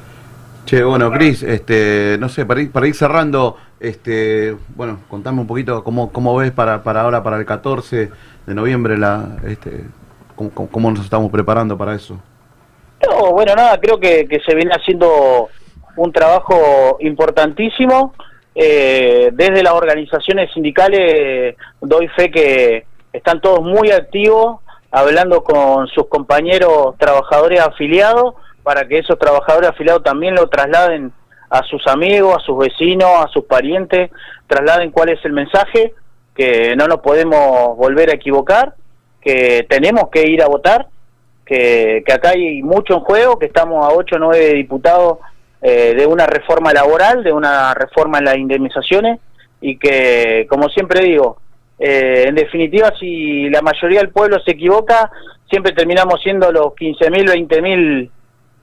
Che, 0.65 0.83
bueno, 0.83 1.11
Cris, 1.11 1.43
este, 1.43 2.17
no 2.19 2.29
sé, 2.29 2.45
para 2.45 2.61
ir, 2.61 2.71
para 2.71 2.87
ir 2.87 2.95
cerrando, 2.95 3.55
este, 3.79 4.55
bueno, 4.75 4.99
contame 5.09 5.41
un 5.41 5.47
poquito 5.47 5.83
cómo, 5.83 6.11
cómo 6.11 6.35
ves 6.35 6.51
para, 6.51 6.83
para 6.83 7.01
ahora, 7.01 7.23
para 7.23 7.37
el 7.37 7.45
14 7.45 8.11
de 8.45 8.55
noviembre, 8.55 8.97
la, 8.97 9.37
este, 9.45 9.83
cómo, 10.35 10.51
cómo- 10.71 10.91
nos 10.91 11.03
estamos 11.03 11.31
preparando 11.31 11.77
para 11.77 11.93
eso. 11.95 12.19
No, 13.05 13.31
bueno, 13.31 13.53
nada, 13.55 13.79
creo 13.79 13.99
que, 13.99 14.27
que 14.27 14.39
se 14.39 14.55
viene 14.55 14.71
haciendo 14.73 15.49
un 15.95 16.11
trabajo 16.11 16.97
importantísimo. 16.99 18.13
Eh, 18.55 19.29
desde 19.33 19.61
las 19.61 19.73
organizaciones 19.73 20.51
sindicales 20.51 21.55
doy 21.79 22.07
fe 22.09 22.31
que 22.31 22.85
están 23.13 23.39
todos 23.39 23.61
muy 23.61 23.91
activos, 23.91 24.61
hablando 24.89 25.43
con 25.43 25.87
sus 25.89 26.07
compañeros 26.07 26.95
trabajadores 26.97 27.59
afiliados, 27.59 28.33
para 28.63 28.87
que 28.87 28.97
esos 28.97 29.19
trabajadores 29.19 29.69
afiliados 29.69 30.01
también 30.03 30.33
lo 30.33 30.47
trasladen 30.49 31.11
a 31.49 31.63
sus 31.63 31.85
amigos, 31.87 32.35
a 32.37 32.45
sus 32.45 32.57
vecinos, 32.57 33.09
a 33.17 33.27
sus 33.27 33.45
parientes, 33.45 34.11
trasladen 34.47 34.91
cuál 34.91 35.09
es 35.09 35.23
el 35.25 35.33
mensaje, 35.33 35.93
que 36.35 36.75
no 36.75 36.87
nos 36.87 36.99
podemos 36.99 37.75
volver 37.77 38.09
a 38.09 38.15
equivocar, 38.15 38.73
que 39.21 39.65
tenemos 39.69 40.09
que 40.09 40.29
ir 40.29 40.41
a 40.41 40.47
votar, 40.47 40.87
que, 41.45 42.03
que 42.05 42.13
acá 42.13 42.29
hay 42.31 42.61
mucho 42.61 42.95
en 42.95 42.99
juego, 43.01 43.39
que 43.39 43.47
estamos 43.47 43.85
a 43.85 43.95
8 43.95 44.15
o 44.15 44.19
9 44.19 44.53
diputados 44.53 45.19
eh, 45.61 45.95
de 45.97 46.05
una 46.05 46.27
reforma 46.27 46.73
laboral, 46.73 47.23
de 47.23 47.31
una 47.33 47.73
reforma 47.73 48.19
en 48.19 48.25
las 48.25 48.37
indemnizaciones, 48.37 49.19
y 49.59 49.77
que, 49.77 50.45
como 50.49 50.69
siempre 50.69 51.03
digo, 51.03 51.37
eh, 51.79 52.25
en 52.27 52.35
definitiva, 52.35 52.91
si 52.99 53.49
la 53.49 53.61
mayoría 53.61 53.99
del 53.99 54.09
pueblo 54.09 54.37
se 54.43 54.51
equivoca, 54.51 55.09
siempre 55.49 55.73
terminamos 55.73 56.21
siendo 56.21 56.51
los 56.51 56.67
15.000, 56.73 57.47
20.000 57.47 58.09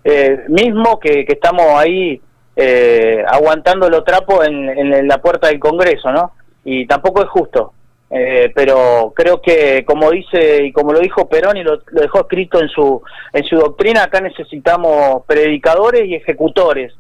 eh, 0.05 0.45
mismos 0.49 0.99
que, 1.01 1.25
que 1.25 1.33
estamos 1.33 1.67
ahí 1.77 2.21
eh, 2.57 3.25
aguantando 3.27 3.89
los 3.89 4.05
trapos 4.05 4.47
en, 4.47 4.69
en 4.69 5.09
la 5.09 5.19
puerta 5.19 5.49
del 5.49 5.59
Congreso, 5.59 6.13
¿no? 6.13 6.33
Y 6.65 6.87
tampoco 6.87 7.23
es 7.23 7.29
justo. 7.29 7.73
Eh, 8.17 8.53
pero 8.55 9.13
creo 9.17 9.41
que 9.41 9.85
como 9.85 10.11
dice 10.11 10.63
y 10.67 10.73
como 10.73 10.93
lo 10.93 11.01
dijo 11.01 11.29
Perón 11.29 11.57
y 11.57 11.65
lo, 11.65 11.79
dejó 11.91 12.21
escrito 12.21 12.61
en 12.61 12.69
su 12.69 13.03
en 13.33 13.43
su 13.45 13.57
doctrina 13.57 14.05
acá 14.05 14.21
necesitamos 14.21 15.25
predicadores 15.27 16.07
y 16.07 16.15
ejecutores 16.15 16.93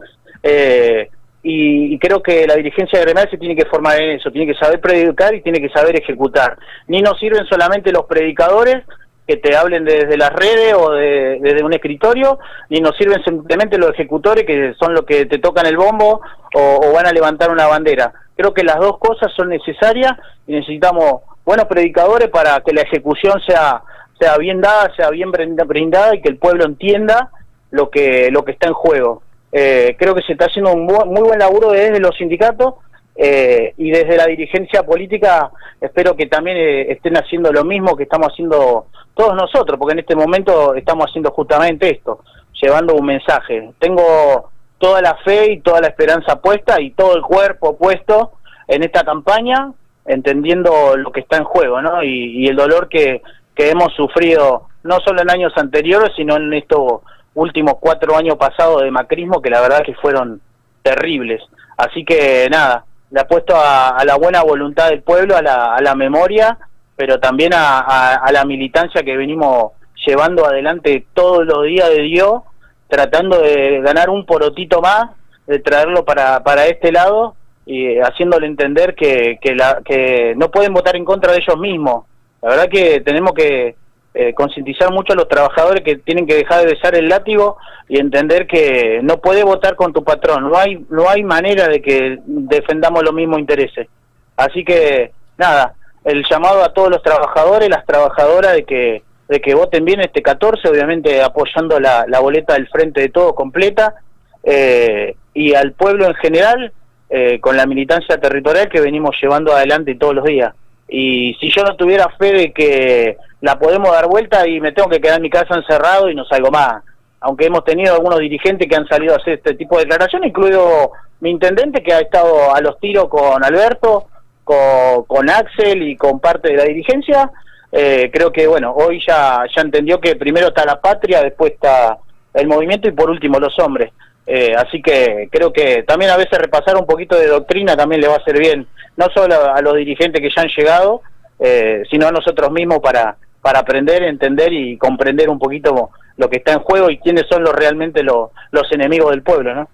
Eh, 0.43 1.09
y, 1.43 1.95
y 1.95 1.99
creo 1.99 2.21
que 2.23 2.47
la 2.47 2.57
dirigencia 2.57 3.01
gremial 3.01 3.31
se 3.31 3.39
tiene 3.39 3.55
que 3.55 3.67
formar 3.67 4.01
en 4.01 4.11
eso 4.13 4.31
tiene 4.31 4.53
que 4.53 4.59
saber 4.59 4.81
predicar 4.81 5.35
y 5.35 5.43
tiene 5.43 5.61
que 5.61 5.69
saber 5.69 5.95
ejecutar 5.97 6.57
ni 6.89 7.01
nos 7.01 7.19
sirven 7.21 7.47
solamente 7.47 7.93
los 7.93 8.07
predicadores 8.07 8.83
que 9.27 9.37
te 9.39 9.57
hablen 9.57 9.85
desde 9.85 10.17
las 10.19 10.31
redes 10.33 10.75
o 10.75 10.91
de- 10.93 11.39
desde 11.41 11.65
un 11.65 11.73
escritorio, 11.73 12.39
ni 12.69 12.81
nos 12.81 12.97
sirven 12.97 13.23
simplemente 13.25 13.79
los 13.79 13.91
ejecutores 13.91 14.45
que 14.45 14.75
son 14.79 14.93
los 14.95 15.05
que 15.07 15.27
te 15.27 15.39
tocan 15.39 15.67
el 15.67 15.77
bombo 15.77 16.21
o, 16.55 16.93
van 16.93 17.07
a 17.07 17.13
levantar 17.13 17.51
una 17.51 17.67
bandera. 17.67 18.13
Creo 18.37 18.53
que 18.53 18.65
las 18.65 18.79
dos 18.79 18.99
cosas 18.99 19.33
son 19.35 19.49
necesarias 19.49 20.13
y 20.47 20.53
necesitamos 20.53 21.23
buenos 21.45 21.67
predicadores 21.67 22.29
para 22.29 22.61
que 22.61 22.73
la 22.73 22.83
ejecución 22.83 23.41
sea 23.47 23.83
sea 24.21 24.37
bien 24.39 24.61
dada, 24.61 24.93
sea 24.95 25.11
bien 25.11 25.33
brinda- 25.33 25.65
brindada 25.65 26.15
y 26.15 26.21
que 26.23 26.29
el 26.29 26.37
pueblo 26.39 26.65
entienda 26.65 27.31
lo 27.71 27.91
que 27.91 28.31
lo 28.31 28.45
que 28.45 28.53
está 28.53 28.69
en 28.69 28.75
juego. 28.75 29.23
Eh, 29.53 29.97
creo 29.99 30.15
que 30.15 30.23
se 30.23 30.33
está 30.33 30.47
haciendo 30.47 30.73
un 30.73 30.85
muy 30.85 31.23
buen 31.23 31.39
laburo 31.39 31.71
desde 31.71 31.99
los 32.01 32.17
sindicatos 32.17 32.75
eh, 33.17 33.73
y 33.77 33.91
desde 33.91 34.17
la 34.17 34.27
dirigencia 34.27 34.83
política 34.83 35.51
espero 35.81 36.17
que 36.17 36.27
también 36.27 36.57
eh, 36.57 36.93
estén 36.93 37.17
haciendo 37.17 37.53
lo 37.53 37.65
mismo 37.65 37.97
que 37.97 38.03
estamos 38.05 38.29
haciendo 38.33 38.87
todos 39.15 39.35
nosotros, 39.35 39.79
porque 39.79 39.93
en 39.93 40.01
este 40.01 40.17
momento 40.17 40.75
estamos 40.75 41.07
haciendo 41.07 41.31
justamente 41.31 41.91
esto, 41.91 42.21
llevando 42.61 42.95
un 42.95 43.07
mensaje. 43.07 43.73
Tengo 43.79 44.51
toda 44.79 45.01
la 45.01 45.15
fe 45.25 45.53
y 45.53 45.61
toda 45.61 45.81
la 45.81 45.89
esperanza 45.89 46.41
puesta 46.41 46.81
y 46.81 46.91
todo 46.91 47.17
el 47.17 47.23
cuerpo 47.23 47.77
puesto 47.77 48.33
en 48.69 48.83
esta 48.83 49.05
campaña, 49.05 49.73
entendiendo 50.05 50.97
lo 50.97 51.13
que 51.13 51.21
está 51.21 51.37
en 51.37 51.45
juego, 51.45 51.81
¿no? 51.81 52.03
Y, 52.03 52.47
el 52.47 52.57
dolor 52.57 52.89
que, 52.89 53.23
que 53.55 53.71
hemos 53.71 53.93
sufrido, 53.95 54.69
no 54.83 55.01
solo 55.01 55.23
en 55.23 55.31
años 55.31 55.53
anteriores, 55.57 56.11
sino 56.17 56.37
en 56.37 56.53
estos 56.53 57.03
últimos 57.35 57.75
cuatro 57.81 58.17
años 58.17 58.37
pasados 58.37 58.83
de 58.83 58.91
macrismo, 58.91 59.41
que 59.41 59.51
la 59.51 59.61
verdad 59.61 59.83
que 59.85 59.95
fueron 59.95 60.41
terribles. 60.83 61.43
Así 61.77 62.05
que 62.05 62.49
nada, 62.51 62.85
le 63.11 63.21
apuesto 63.21 63.55
a, 63.57 63.91
a 63.91 64.05
la 64.05 64.17
buena 64.17 64.43
voluntad 64.43 64.91
del 64.91 65.03
pueblo, 65.03 65.37
a 65.37 65.43
la, 65.43 65.75
a 65.75 65.81
la 65.81 65.95
memoria, 65.95 66.59
pero 66.97 67.19
también 67.21 67.53
a, 67.55 67.79
a- 67.81 68.15
a 68.15 68.33
la 68.33 68.45
militancia 68.45 69.03
que 69.03 69.17
venimos 69.17 69.73
llevando 70.07 70.45
adelante 70.47 71.07
todos 71.15 71.47
los 71.47 71.65
días 71.65 71.89
de 71.91 72.03
Dios, 72.03 72.43
tratando 72.89 73.39
de 73.41 73.81
ganar 73.81 74.11
un 74.11 74.27
porotito 74.27 74.81
más, 74.81 75.11
de 75.47 75.59
traerlo 75.59 76.05
para, 76.05 76.43
para 76.43 76.67
este 76.67 76.93
lado 76.93 77.35
y 77.67 77.99
haciéndole 77.99 78.47
entender 78.47 78.95
que, 78.95 79.39
que, 79.41 79.55
la, 79.55 79.81
que 79.85 80.35
no 80.37 80.51
pueden 80.51 80.73
votar 80.75 80.97
en 80.97 81.05
contra 81.05 81.33
de 81.33 81.39
ellos 81.39 81.59
mismos. 81.59 82.05
La 82.43 82.51
verdad 82.51 82.69
que 82.69 83.01
tenemos 83.01 83.33
que 83.33 83.75
eh, 84.13 84.35
concientizar 84.35 84.93
mucho 84.93 85.13
a 85.15 85.17
los 85.17 85.29
trabajadores 85.29 85.83
que 85.83 85.97
tienen 85.97 86.27
que 86.27 86.37
dejar 86.37 86.61
de 86.61 86.73
besar 86.75 86.95
el 86.95 87.09
látigo 87.09 87.57
y 87.89 87.99
entender 87.99 88.47
que 88.47 89.01
no 89.03 89.19
puede 89.19 89.43
votar 89.45 89.75
con 89.77 89.93
tu 89.93 90.05
patrón. 90.05 90.51
No 90.51 90.57
hay, 90.59 90.85
no 90.91 91.09
hay 91.09 91.25
manera 91.25 91.67
de 91.69 91.81
que 91.83 92.19
defendamos 92.27 93.03
los 93.03 93.13
mismos 93.15 93.39
intereses. 93.41 93.89
Así 94.37 94.65
que, 94.65 95.13
nada, 95.39 95.75
el 96.05 96.25
llamado 96.29 96.63
a 96.63 96.73
todos 96.73 96.91
los 96.91 97.03
trabajadores, 97.03 97.69
las 97.69 97.87
trabajadoras, 97.87 98.53
de 98.53 98.65
que, 98.65 99.03
de 99.29 99.41
que 99.41 99.55
voten 99.55 99.85
bien 99.85 100.01
este 100.01 100.23
14, 100.23 100.69
obviamente 100.69 101.23
apoyando 101.23 101.81
la, 101.81 102.07
boleta 102.21 102.55
del 102.55 102.69
Frente 102.69 103.01
de 103.01 103.09
Todo 103.09 103.35
completa, 103.35 103.95
eh, 104.43 105.17
y 105.33 105.55
al 105.55 105.73
pueblo 105.73 106.07
en 106.07 106.15
general, 106.15 106.73
eh, 107.09 107.41
con 107.41 107.57
la 107.57 107.67
militancia 107.67 108.19
territorial 108.19 108.69
que 108.69 108.81
venimos 108.81 109.17
llevando 109.21 109.55
adelante 109.55 109.95
todos 109.95 110.15
los 110.15 110.25
días. 110.25 110.55
Y 110.89 111.35
si 111.41 111.51
yo 111.51 111.63
no 111.63 111.77
tuviera 111.77 112.09
fe 112.19 112.33
de 112.33 112.53
que 112.53 113.17
la 113.41 113.59
podemos 113.59 113.91
dar 113.91 114.07
vuelta 114.07 114.49
y 114.49 114.61
me 114.61 114.73
tengo 114.73 114.89
que 114.89 115.01
quedar 115.01 115.17
en 115.17 115.23
mi 115.23 115.31
casa 115.31 115.55
encerrado 115.55 116.09
y 116.09 116.15
no 116.15 116.25
salgo 116.25 116.51
más. 116.51 116.83
Aunque 117.21 117.47
hemos 117.47 117.65
tenido 117.65 117.95
algunos 117.95 118.19
dirigentes 118.19 118.67
que 118.67 118.77
han 118.77 118.87
salido 118.87 119.15
a 119.15 119.17
hacer 119.17 119.35
este 119.35 119.55
tipo 119.55 119.77
de 119.77 119.85
declaraciones, 119.85 120.31
incluido 120.31 120.93
mi 121.21 121.31
intendente 121.31 121.83
que 121.83 121.93
ha 121.93 122.01
estado 122.01 122.55
a 122.55 122.61
los 122.61 122.79
tiros 122.81 123.09
con 123.09 123.45
Alberto, 123.45 124.07
con, 124.45 125.31
Axel 125.31 125.83
y 125.83 125.97
con 125.97 126.21
parte 126.21 126.51
de 126.51 126.57
la 126.57 126.65
dirigencia. 126.65 127.31
Eh, 127.73 128.11
creo 128.13 128.31
que, 128.31 128.47
bueno, 128.47 128.73
hoy 128.73 129.03
ya, 129.05 129.45
ya 129.55 129.63
entendió 129.63 130.01
que 130.01 130.17
primero 130.17 130.49
está 130.49 130.65
la 130.65 130.81
patria, 130.81 131.23
después 131.23 131.53
está 131.53 131.99
el 132.33 132.47
movimiento 132.47 132.89
y 132.89 132.93
por 132.93 133.11
último 133.11 133.39
los 133.41 133.59
hombres. 133.59 133.93
Eh, 134.27 134.55
así 134.57 134.81
que 134.81 135.29
creo 135.31 135.53
que 135.53 135.83
también 135.83 136.11
a 136.11 136.17
veces 136.17 136.39
repasar 136.39 136.77
un 136.77 136.87
poquito 136.87 137.17
de 137.17 137.27
doctrina 137.27 137.77
también 137.77 138.01
le 138.01 138.09
va 138.09 138.15
a 138.15 138.19
hacer 138.19 138.39
bien, 138.39 138.67
no 138.97 139.07
solo 139.15 139.35
a 139.55 139.61
los 139.61 139.77
dirigentes 139.77 140.21
que 140.23 140.31
ya 140.35 140.43
han 140.43 140.49
llegado, 140.49 141.03
eh, 141.39 141.83
sino 141.91 142.07
a 142.07 142.13
nosotros 142.13 142.51
mismos 142.51 142.79
para, 142.79 143.17
para 143.43 143.59
aprender, 143.59 144.03
entender 144.03 144.53
y 144.53 144.79
comprender 144.79 145.29
un 145.29 145.39
poquito 145.39 145.91
lo 146.17 146.31
que 146.31 146.39
está 146.39 146.53
en 146.53 146.61
juego 146.61 146.91
y 146.91 146.99
quiénes 146.99 147.27
son 147.29 147.43
los 147.43 147.53
realmente 147.53 148.03
los, 148.03 148.31
los 148.51 148.71
enemigos 148.73 149.11
del 149.11 149.23
pueblo, 149.23 149.55
¿no? 149.55 149.69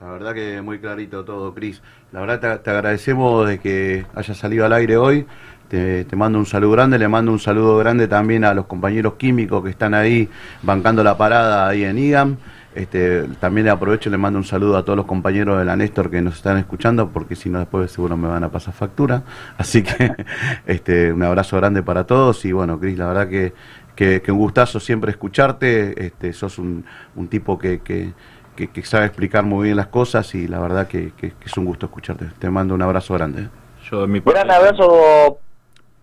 La 0.00 0.10
verdad 0.10 0.34
que 0.34 0.60
muy 0.60 0.78
clarito 0.78 1.24
todo, 1.24 1.54
Cris. 1.54 1.80
La 2.12 2.20
verdad 2.20 2.40
te, 2.40 2.58
te 2.58 2.70
agradecemos 2.70 3.48
de 3.48 3.58
que 3.58 4.06
hayas 4.14 4.36
salido 4.36 4.66
al 4.66 4.72
aire 4.72 4.96
hoy. 4.96 5.26
Te, 5.68 6.06
mando 6.14 6.38
un 6.38 6.46
saludo 6.46 6.72
grande, 6.72 6.98
le 6.98 7.08
mando 7.08 7.32
un 7.32 7.40
saludo 7.40 7.78
grande 7.78 8.06
también 8.06 8.44
a 8.44 8.54
los 8.54 8.66
compañeros 8.66 9.14
químicos 9.14 9.64
que 9.64 9.70
están 9.70 9.94
ahí 9.94 10.28
bancando 10.62 11.02
la 11.02 11.16
parada 11.16 11.68
ahí 11.68 11.84
en 11.84 11.98
IGAM. 11.98 12.36
Este, 12.74 13.22
también 13.40 13.64
le 13.66 13.70
aprovecho 13.70 14.08
y 14.08 14.12
le 14.12 14.18
mando 14.18 14.38
un 14.38 14.44
saludo 14.44 14.76
a 14.76 14.84
todos 14.84 14.96
los 14.96 15.06
compañeros 15.06 15.58
de 15.58 15.64
la 15.64 15.76
Néstor 15.76 16.10
que 16.10 16.20
nos 16.20 16.34
están 16.34 16.58
escuchando, 16.58 17.08
porque 17.10 17.34
si 17.34 17.48
no 17.48 17.60
después 17.60 17.90
seguro 17.90 18.16
me 18.16 18.28
van 18.28 18.44
a 18.44 18.50
pasar 18.50 18.74
factura. 18.74 19.22
Así 19.58 19.82
que 19.82 20.12
este, 20.66 21.12
un 21.12 21.22
abrazo 21.22 21.56
grande 21.56 21.82
para 21.82 22.04
todos 22.04 22.44
y 22.44 22.52
bueno, 22.52 22.78
Cris, 22.78 22.98
la 22.98 23.06
verdad 23.06 23.28
que, 23.28 23.52
que, 23.96 24.30
un 24.30 24.38
gustazo 24.38 24.80
siempre 24.80 25.10
escucharte. 25.10 26.06
Este, 26.06 26.32
sos 26.32 26.58
un, 26.58 26.84
un 27.16 27.28
tipo 27.28 27.58
que, 27.58 28.12
que- 28.56 28.68
que 28.70 28.82
sabe 28.82 29.06
explicar 29.06 29.42
muy 29.44 29.64
bien 29.64 29.76
las 29.76 29.88
cosas 29.88 30.34
y 30.34 30.46
la 30.48 30.60
verdad 30.60 30.86
que, 30.88 31.12
que- 31.16 31.30
que 31.30 31.44
es 31.46 31.56
un 31.56 31.64
gusto 31.64 31.86
escucharte. 31.86 32.26
Te 32.38 32.50
mando 32.50 32.74
un 32.74 32.82
abrazo 32.82 33.14
grande. 33.14 33.48
Yo 33.90 34.02
de 34.02 34.06
mi 34.06 34.20
Gran 34.20 34.50
abrazo 34.50 35.38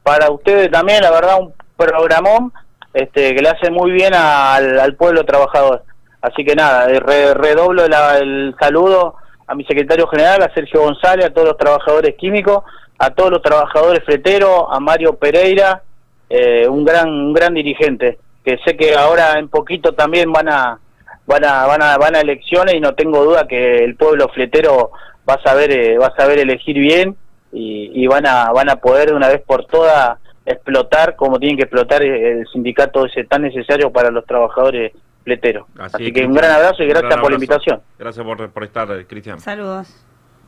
para 0.04 0.30
ustedes 0.32 0.70
también, 0.72 1.02
la 1.02 1.12
verdad, 1.12 1.40
un 1.40 1.54
programón 1.78 2.52
este, 2.94 3.34
que 3.34 3.42
le 3.42 3.50
hace 3.50 3.72
muy 3.72 3.92
bien 3.92 4.14
al, 4.14 4.80
al 4.80 4.96
pueblo 4.96 5.24
trabajador. 5.24 5.84
Así 6.22 6.44
que 6.44 6.56
nada, 6.56 6.90
eh, 6.90 7.00
re- 7.00 7.34
redoblo 7.34 7.88
la- 7.88 8.18
el 8.18 8.54
saludo 8.60 9.16
a 9.48 9.56
mi 9.56 9.64
secretario 9.66 10.08
general, 10.08 10.44
a 10.44 10.54
Sergio 10.54 10.82
González, 10.82 11.26
a 11.26 11.34
todos 11.34 11.48
los 11.48 11.58
trabajadores 11.58 12.16
químicos, 12.16 12.64
a 13.00 13.10
todos 13.12 13.32
los 13.32 13.42
trabajadores 13.42 14.04
freteros, 14.04 14.66
a 14.70 14.80
Mario 14.80 15.16
Pereira, 15.16 15.82
eh, 16.30 16.68
un 16.68 16.84
gran 16.86 17.10
un 17.10 17.34
gran 17.34 17.54
dirigente, 17.54 18.20
que 18.46 18.58
sé 18.66 18.76
que 18.78 18.94
ahora 18.96 19.40
en 19.40 19.48
poquito 19.50 19.94
también 19.94 20.32
van 20.32 20.50
a 20.50 20.80
van 21.26 21.46
a 21.46 21.66
van 21.66 21.82
a 21.82 21.98
van 21.98 22.16
a 22.16 22.22
elecciones 22.22 22.76
y 22.76 22.80
no 22.80 22.94
tengo 22.94 23.24
duda 23.24 23.48
que 23.48 23.84
el 23.84 23.96
pueblo 23.96 24.30
fletero 24.30 24.92
va 25.30 25.36
a 25.36 25.44
saber 25.44 25.72
eh, 25.72 25.98
va 25.98 26.08
a 26.08 26.16
saber 26.16 26.40
elegir 26.40 26.78
bien 26.78 27.16
y, 27.52 27.92
y 27.94 28.08
van 28.08 28.26
a 28.26 28.52
van 28.52 28.70
a 28.70 28.78
poder 28.78 29.10
de 29.10 29.16
una 29.16 29.28
vez 29.28 29.42
por 29.42 29.66
todas 29.66 30.18
explotar 30.46 31.16
como 31.16 31.40
tienen 31.40 31.58
que 31.58 31.64
explotar 31.64 32.02
el 32.04 32.48
sindicato 32.48 33.06
ese 33.06 33.24
tan 33.24 33.44
necesario 33.44 33.92
para 33.92 34.10
los 34.10 34.26
trabajadores 34.26 34.94
fleteros. 35.24 35.68
Así, 35.78 36.08
es, 36.08 36.14
que 36.14 36.26
un 36.26 36.34
gran 36.34 36.52
abrazo 36.52 36.84
y 36.84 36.88
gracias 36.88 37.18
por 37.18 37.30
la 37.30 37.36
invitación. 37.36 37.82
Gracias 38.00 38.26
por, 38.26 38.50
por 38.50 38.64
estar, 38.64 38.92
eh, 38.92 39.06
Cristian. 39.06 39.40
Saludos. 39.40 40.04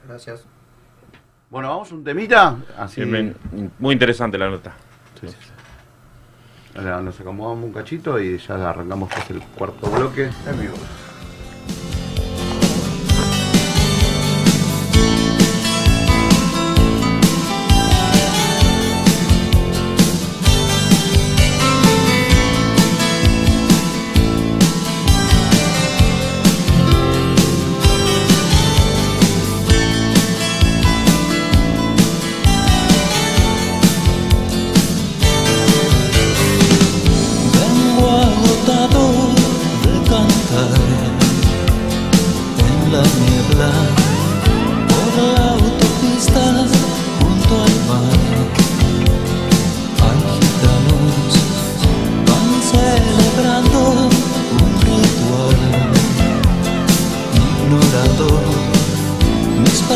Gracias. 0.07 0.45
Bueno, 1.49 1.69
vamos 1.69 1.91
a 1.91 1.95
un 1.95 2.03
temita. 2.03 2.57
Así 2.77 3.03
Bien, 3.03 3.35
bien. 3.51 3.71
Muy 3.77 3.93
interesante 3.93 4.37
la 4.37 4.49
nota. 4.49 4.73
Ahora 6.75 7.01
nos 7.01 7.19
acomodamos 7.19 7.65
un 7.65 7.71
cachito 7.71 8.19
y 8.19 8.37
ya 8.37 8.69
arrancamos 8.69 9.09
pues, 9.13 9.29
el 9.29 9.41
cuarto 9.41 9.89
bloque 9.91 10.29
en 10.47 10.59
vivo. 10.59 10.75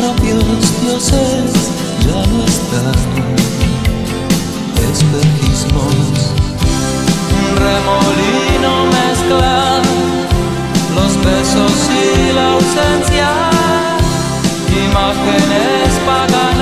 Propios 0.00 0.80
dioses 0.82 1.70
ya 2.06 2.22
no 2.32 2.44
están. 2.44 2.92
Espejismos. 4.90 5.94
Remolino 7.64 8.72
mezcla 8.96 9.80
los 10.94 11.12
besos 11.24 11.72
y 11.90 12.32
la 12.32 12.52
ausencia, 12.52 13.30
imágenes 14.86 15.90
paganas 16.06 16.57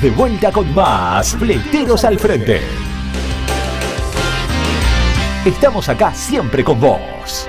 Estamos 0.00 0.02
de 0.02 0.10
vuelta 0.10 0.50
con 0.50 0.74
más 0.74 1.36
Fleteros 1.36 2.04
al 2.04 2.18
Frente. 2.18 2.60
Estamos 5.44 5.88
acá 5.90 6.14
siempre 6.14 6.64
con 6.64 6.80
vos. 6.80 7.46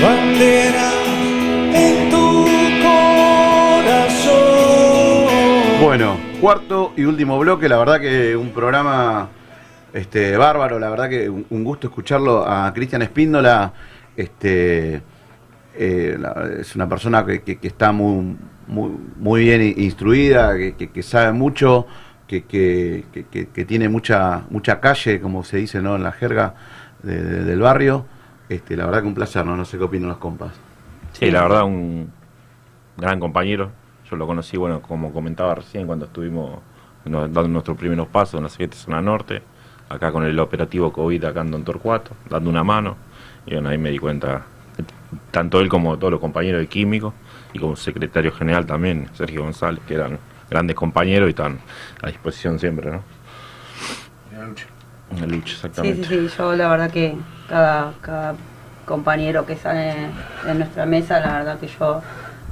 bandera 0.00 0.92
en 1.74 2.10
tu 2.10 2.46
corazón. 3.82 4.38
Bueno, 5.82 6.16
cuarto 6.40 6.94
y 6.96 7.04
último 7.04 7.38
bloque, 7.38 7.68
la 7.68 7.76
verdad 7.76 8.00
que 8.00 8.34
un 8.34 8.50
programa 8.50 9.28
este, 9.92 10.38
bárbaro, 10.38 10.78
la 10.78 10.88
verdad 10.88 11.10
que 11.10 11.28
un, 11.28 11.44
un 11.50 11.64
gusto 11.64 11.88
escucharlo 11.88 12.46
a 12.48 12.72
Cristian 12.72 13.02
Espíndola. 13.02 13.74
Este, 14.16 15.02
eh, 15.78 16.18
es 16.60 16.74
una 16.76 16.88
persona 16.88 17.24
que, 17.24 17.42
que- 17.42 17.58
está 17.62 17.92
muy, 17.92 18.36
muy, 18.66 18.90
muy 19.16 19.44
bien 19.44 19.62
instruida, 19.78 20.56
que, 20.56 20.74
que- 20.76 21.02
sabe 21.02 21.32
mucho, 21.32 21.86
que, 22.26 22.44
tiene 23.66 23.88
mucha, 23.88 24.42
mucha 24.50 24.80
calle, 24.80 25.20
como 25.20 25.44
se 25.44 25.58
dice 25.58 25.80
¿no? 25.80 25.96
en 25.96 26.02
la 26.02 26.12
jerga 26.12 26.54
de- 27.02 27.22
de- 27.22 27.44
del 27.44 27.60
barrio. 27.60 28.06
Este, 28.48 28.76
la 28.76 28.86
verdad 28.86 29.02
que 29.02 29.08
un 29.08 29.14
placer, 29.14 29.44
¿no? 29.44 29.62
Sé 29.64 29.76
qué 29.78 29.84
opinan 29.84 30.08
los 30.08 30.18
compas. 30.18 30.52
Sí, 31.12 31.30
la 31.30 31.42
verdad, 31.42 31.64
un 31.64 32.10
gran 32.96 33.20
compañero. 33.20 33.70
Yo 34.10 34.16
lo 34.16 34.26
conocí, 34.26 34.56
bueno, 34.56 34.80
como 34.80 35.12
comentaba 35.12 35.54
recién, 35.56 35.86
cuando 35.86 36.06
estuvimos 36.06 36.60
dando 37.04 37.48
nuestros 37.48 37.76
primeros 37.76 38.08
pasos 38.08 38.38
en 38.38 38.44
la 38.44 38.48
siguiente 38.48 38.76
zona 38.76 39.00
norte, 39.02 39.42
acá 39.88 40.12
con 40.12 40.24
el 40.24 40.38
operativo 40.38 40.92
COVID 40.92 41.24
acá 41.24 41.40
en 41.42 41.50
Don 41.50 41.62
Torcuato, 41.64 42.12
dando 42.28 42.48
una 42.50 42.64
mano. 42.64 42.96
Y 43.46 43.52
bueno, 43.54 43.68
ahí 43.68 43.78
me 43.78 43.90
di 43.90 43.98
cuenta, 43.98 44.42
tanto 45.30 45.60
él 45.60 45.68
como 45.68 45.96
todos 45.98 46.10
los 46.10 46.20
compañeros 46.20 46.60
de 46.60 46.66
químico 46.66 47.14
y 47.52 47.58
como 47.58 47.76
secretario 47.76 48.32
general 48.32 48.66
también, 48.66 49.08
Sergio 49.14 49.42
González, 49.42 49.80
que 49.86 49.94
eran 49.94 50.18
grandes 50.50 50.76
compañeros 50.76 51.28
y 51.28 51.30
están 51.30 51.58
a 52.02 52.08
disposición 52.08 52.58
siempre, 52.58 52.90
¿no? 52.90 53.02
En 55.10 55.20
la 55.20 55.26
lucha, 55.26 55.48
Sí, 55.48 55.54
exactamente. 55.54 56.04
sí, 56.06 56.28
sí, 56.28 56.34
yo 56.36 56.54
la 56.54 56.68
verdad 56.68 56.90
que 56.90 57.16
cada, 57.48 57.92
cada 58.02 58.34
compañero 58.84 59.46
que 59.46 59.56
sale 59.56 59.94
en 60.46 60.58
nuestra 60.58 60.86
mesa, 60.86 61.20
la 61.20 61.38
verdad 61.38 61.58
que 61.58 61.68
yo 61.68 62.02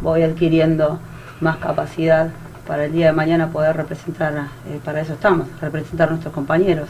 voy 0.01 0.23
adquiriendo 0.23 0.99
más 1.41 1.59
capacidad 1.59 2.31
para 2.67 2.87
el 2.87 2.93
día 2.93 3.07
de 3.07 3.13
mañana 3.13 3.49
poder 3.49 3.77
representar, 3.77 4.33
eh, 4.69 4.81
para 4.85 5.01
eso 5.01 5.13
estamos, 5.15 5.47
representar 5.61 6.09
a 6.09 6.13
nuestros 6.13 6.35
compañeros. 6.35 6.89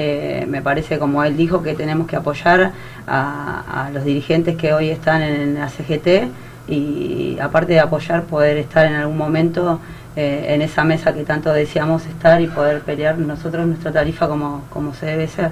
Eh, 0.00 0.46
me 0.48 0.62
parece, 0.62 1.00
como 1.00 1.24
él 1.24 1.36
dijo, 1.36 1.62
que 1.62 1.74
tenemos 1.74 2.06
que 2.06 2.14
apoyar 2.14 2.70
a, 3.08 3.90
los 3.92 4.04
dirigentes 4.04 4.56
que 4.56 4.72
hoy 4.72 4.90
están 4.90 5.22
en 5.22 5.54
la 5.54 5.68
CGT 5.68 6.30
y 6.68 7.36
aparte 7.40 7.72
de 7.72 7.80
apoyar, 7.80 8.22
poder 8.24 8.58
estar 8.58 8.86
en 8.86 8.94
algún 8.94 9.16
momento 9.16 9.80
eh, 10.14 10.54
en 10.54 10.62
esa 10.62 10.84
mesa 10.84 11.12
que 11.14 11.24
tanto 11.24 11.52
deseamos 11.52 12.06
estar 12.06 12.40
y 12.40 12.46
poder 12.46 12.82
pelear 12.82 13.18
nosotros 13.18 13.66
nuestra 13.66 13.90
tarifa 13.90 14.28
como, 14.28 14.64
como 14.70 14.94
se 14.94 15.06
debe 15.06 15.26
ser. 15.26 15.50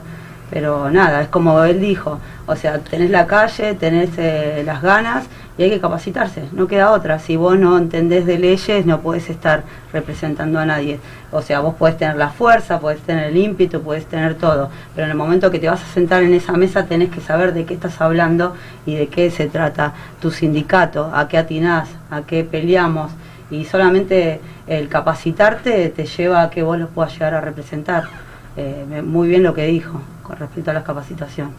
Pero 0.50 0.90
nada, 0.90 1.22
es 1.22 1.28
como 1.28 1.62
él 1.64 1.80
dijo, 1.80 2.20
o 2.46 2.54
sea, 2.54 2.78
tenés 2.78 3.10
la 3.10 3.26
calle, 3.26 3.74
tenés 3.74 4.10
eh, 4.16 4.62
las 4.64 4.80
ganas 4.80 5.26
y 5.58 5.62
hay 5.62 5.70
que 5.70 5.80
capacitarse, 5.80 6.44
no 6.52 6.68
queda 6.68 6.92
otra. 6.92 7.18
Si 7.18 7.36
vos 7.36 7.58
no 7.58 7.76
entendés 7.78 8.26
de 8.26 8.38
leyes, 8.38 8.86
no 8.86 9.00
podés 9.00 9.28
estar 9.30 9.64
representando 9.92 10.58
a 10.58 10.66
nadie. 10.66 11.00
O 11.32 11.42
sea, 11.42 11.60
vos 11.60 11.74
podés 11.74 11.96
tener 11.96 12.16
la 12.16 12.28
fuerza, 12.28 12.78
podés 12.78 13.00
tener 13.00 13.24
el 13.28 13.36
ímpetu, 13.36 13.82
podés 13.82 14.06
tener 14.06 14.34
todo, 14.34 14.70
pero 14.94 15.06
en 15.06 15.10
el 15.10 15.16
momento 15.16 15.50
que 15.50 15.58
te 15.58 15.68
vas 15.68 15.82
a 15.82 15.86
sentar 15.86 16.22
en 16.22 16.34
esa 16.34 16.52
mesa 16.52 16.84
tenés 16.84 17.10
que 17.10 17.20
saber 17.20 17.52
de 17.52 17.64
qué 17.64 17.74
estás 17.74 18.00
hablando 18.00 18.54
y 18.84 18.94
de 18.94 19.08
qué 19.08 19.30
se 19.30 19.46
trata 19.46 19.94
tu 20.20 20.30
sindicato, 20.30 21.10
a 21.12 21.26
qué 21.26 21.38
atinás, 21.38 21.88
a 22.10 22.22
qué 22.22 22.44
peleamos. 22.44 23.10
Y 23.50 23.64
solamente 23.64 24.40
el 24.66 24.88
capacitarte 24.88 25.88
te 25.88 26.04
lleva 26.04 26.42
a 26.42 26.50
que 26.50 26.62
vos 26.62 26.78
los 26.78 26.90
puedas 26.90 27.12
llegar 27.12 27.34
a 27.34 27.40
representar. 27.40 28.25
Eh, 28.56 29.02
muy 29.04 29.28
bien 29.28 29.42
lo 29.42 29.52
que 29.54 29.66
dijo 29.66 30.00
con 30.22 30.36
respecto 30.36 30.70
a 30.70 30.74
la 30.74 30.82
capacitación. 30.84 31.50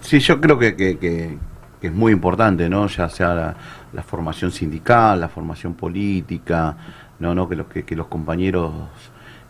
Sí, 0.00 0.18
yo 0.20 0.40
creo 0.40 0.58
que, 0.58 0.76
que- 0.76 0.98
que- 0.98 1.36
que 1.80 1.86
es 1.88 1.92
muy 1.92 2.12
importante, 2.12 2.68
¿no? 2.68 2.86
Ya 2.86 3.08
sea 3.08 3.34
la, 3.34 3.54
la 3.92 4.02
formación 4.02 4.50
sindical, 4.52 5.20
la 5.20 5.28
formación 5.28 5.74
política, 5.74 6.76
no, 7.18 7.34
no 7.34 7.48
que 7.48 7.56
los 7.56 7.66
que, 7.66 7.82
que 7.84 7.96
los 7.96 8.06
compañeros 8.06 8.72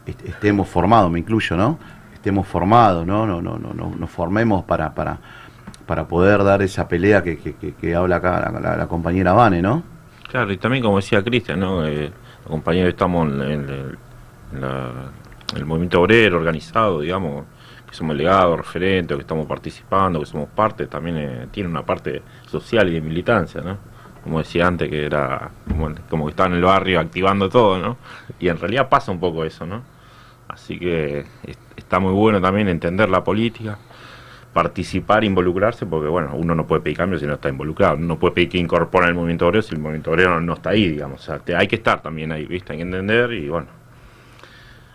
est- 0.06 0.24
estemos 0.24 0.68
formados, 0.68 1.10
me 1.10 1.18
incluyo, 1.20 1.56
¿no? 1.56 1.78
estemos 2.14 2.46
formados, 2.46 3.06
¿no? 3.06 3.26
No, 3.26 3.42
no, 3.42 3.58
no, 3.58 3.74
no 3.74 3.92
nos 3.98 4.08
formemos 4.10 4.64
para, 4.64 4.94
para, 4.94 5.18
para 5.86 6.08
poder 6.08 6.42
dar 6.42 6.62
esa 6.62 6.88
pelea 6.88 7.22
que, 7.22 7.36
que, 7.36 7.54
que- 7.56 7.74
que 7.74 7.94
habla 7.94 8.16
acá 8.16 8.50
la, 8.50 8.60
la- 8.60 8.76
la 8.78 8.86
compañera 8.86 9.34
Vane, 9.34 9.60
¿no? 9.60 9.82
Claro, 10.30 10.50
y 10.50 10.56
también 10.56 10.82
como 10.82 10.96
decía 10.96 11.22
Cristian, 11.22 11.60
¿no? 11.60 11.86
Eh, 11.86 12.10
compañeros 12.48 12.88
estamos 12.94 13.28
en, 13.28 13.66
la- 14.58 15.10
el 15.56 15.64
movimiento 15.66 16.00
obrero 16.00 16.38
organizado, 16.38 17.00
digamos, 17.00 17.44
que 17.88 17.94
somos 17.94 18.16
legados, 18.16 18.56
referentes, 18.58 19.16
que 19.16 19.20
estamos 19.22 19.46
participando, 19.46 20.20
que 20.20 20.26
somos 20.26 20.48
parte, 20.48 20.86
también 20.86 21.16
eh, 21.18 21.46
tiene 21.50 21.68
una 21.68 21.82
parte 21.84 22.22
social 22.46 22.88
y 22.88 22.94
de 22.94 23.00
militancia, 23.00 23.60
¿no? 23.60 23.78
Como 24.22 24.38
decía 24.38 24.66
antes, 24.66 24.88
que 24.88 25.04
era 25.04 25.50
como, 26.08 26.26
que 26.26 26.30
estaba 26.30 26.48
en 26.48 26.54
el 26.56 26.62
barrio 26.62 26.98
activando 27.00 27.48
todo, 27.48 27.78
¿no? 27.78 27.98
Y 28.40 28.48
en 28.48 28.58
realidad 28.58 28.88
pasa 28.88 29.12
un 29.12 29.20
poco 29.20 29.44
eso, 29.44 29.66
¿no? 29.66 29.82
Así 30.48 30.78
que 30.78 31.20
es- 31.44 31.58
está 31.76 31.98
muy 32.00 32.12
bueno 32.12 32.40
también 32.40 32.68
entender 32.68 33.08
la 33.10 33.22
política, 33.24 33.78
participar, 34.52 35.24
involucrarse, 35.24 35.84
porque 35.86 36.08
bueno, 36.08 36.32
uno 36.36 36.54
no 36.54 36.66
puede 36.66 36.82
pedir 36.82 36.96
cambio 36.96 37.18
si 37.18 37.26
no 37.26 37.34
está 37.34 37.48
involucrado, 37.48 37.96
no 37.96 38.18
puede 38.18 38.34
pedir 38.34 38.48
que 38.50 38.58
incorpore 38.58 39.06
el 39.08 39.14
movimiento 39.14 39.46
obrero 39.48 39.62
si 39.62 39.74
el 39.74 39.80
movimiento 39.80 40.10
obrero 40.12 40.40
no 40.40 40.54
está 40.54 40.70
ahí, 40.70 40.88
digamos, 40.90 41.20
o 41.28 41.38
sea, 41.38 41.58
hay 41.58 41.66
que 41.66 41.76
estar 41.76 42.02
también 42.02 42.30
ahí, 42.32 42.46
¿viste? 42.46 42.72
Hay 42.72 42.78
que 42.78 42.82
entender 42.84 43.32
y 43.32 43.48
bueno, 43.48 43.66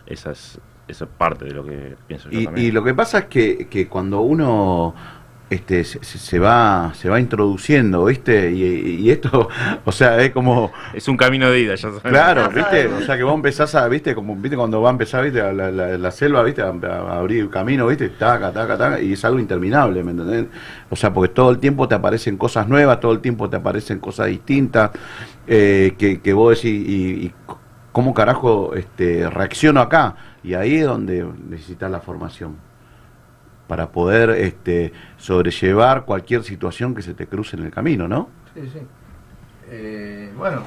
esa 0.09 0.31
es, 0.31 0.59
esa 0.87 1.05
es 1.05 1.11
parte 1.17 1.45
de 1.45 1.51
lo 1.51 1.63
que 1.65 1.95
pienso 2.07 2.29
yo 2.29 2.39
Y, 2.39 2.45
también. 2.45 2.67
y 2.67 2.71
lo 2.71 2.83
que 2.83 2.93
pasa 2.93 3.19
es 3.19 3.25
que, 3.25 3.67
que 3.69 3.87
cuando 3.87 4.21
uno 4.21 4.95
este, 5.49 5.83
se, 5.83 6.37
va 6.37 6.91
se 6.93 7.09
va 7.09 7.19
introduciendo, 7.19 8.05
¿viste? 8.05 8.51
Y, 8.51 8.63
y 9.01 9.09
esto, 9.09 9.49
o 9.85 9.91
sea, 9.91 10.21
es 10.21 10.29
como... 10.31 10.71
Es 10.93 11.07
un 11.07 11.17
camino 11.17 11.49
de 11.49 11.59
ida, 11.61 11.75
ya 11.75 11.89
sabes. 11.89 12.01
Claro, 12.01 12.49
¿viste? 12.51 12.87
O 12.87 13.01
sea, 13.01 13.17
que 13.17 13.23
vos 13.23 13.33
empezás 13.33 13.73
a, 13.73 13.87
¿viste? 13.87 14.13
Como, 14.13 14.35
¿viste? 14.35 14.55
Cuando 14.55 14.79
va 14.81 14.89
a 14.89 14.91
empezar, 14.91 15.23
¿viste? 15.23 15.39
La, 15.39 15.51
la- 15.53 15.71
la- 15.71 15.97
la 15.97 16.11
selva, 16.11 16.43
¿viste? 16.43 16.61
A, 16.61 16.67
a 16.67 17.17
abrir 17.17 17.49
camino, 17.49 17.87
¿viste? 17.87 18.09
Taca, 18.09 18.51
taca, 18.53 18.77
taca, 18.77 19.01
y 19.01 19.13
es 19.13 19.25
algo 19.25 19.39
interminable, 19.39 20.03
¿me 20.03 20.11
entendés? 20.11 20.45
O 20.89 20.95
sea, 20.95 21.11
porque 21.13 21.33
todo 21.33 21.49
el 21.49 21.57
tiempo 21.59 21.87
te 21.87 21.95
aparecen 21.95 22.37
cosas 22.37 22.67
nuevas, 22.67 22.99
todo 22.99 23.11
el 23.13 23.19
tiempo 23.19 23.49
te 23.49 23.55
aparecen 23.57 23.99
cosas 23.99 24.27
distintas, 24.27 24.91
eh, 25.47 25.95
que, 25.97 26.21
que 26.21 26.33
vos 26.33 26.55
decís, 26.61 26.87
y, 26.87 27.25
y 27.25 27.33
cómo 27.91 28.13
carajo 28.13 28.73
este, 28.75 29.29
reacciono 29.29 29.81
acá? 29.81 30.15
Y 30.43 30.53
ahí 30.53 30.77
es 30.77 30.85
donde 30.85 31.25
necesitas 31.49 31.89
la 31.91 31.99
formación 31.99 32.55
para 33.67 33.89
poder 33.89 34.31
este, 34.31 34.91
sobrellevar 35.17 36.05
cualquier 36.05 36.43
situación 36.43 36.95
que 36.95 37.01
se 37.01 37.13
te 37.13 37.27
cruce 37.27 37.55
en 37.55 37.63
el 37.65 37.71
camino, 37.71 38.07
¿no? 38.07 38.29
Sí, 38.55 38.61
sí. 38.73 38.79
Eh, 39.71 40.31
bueno, 40.35 40.63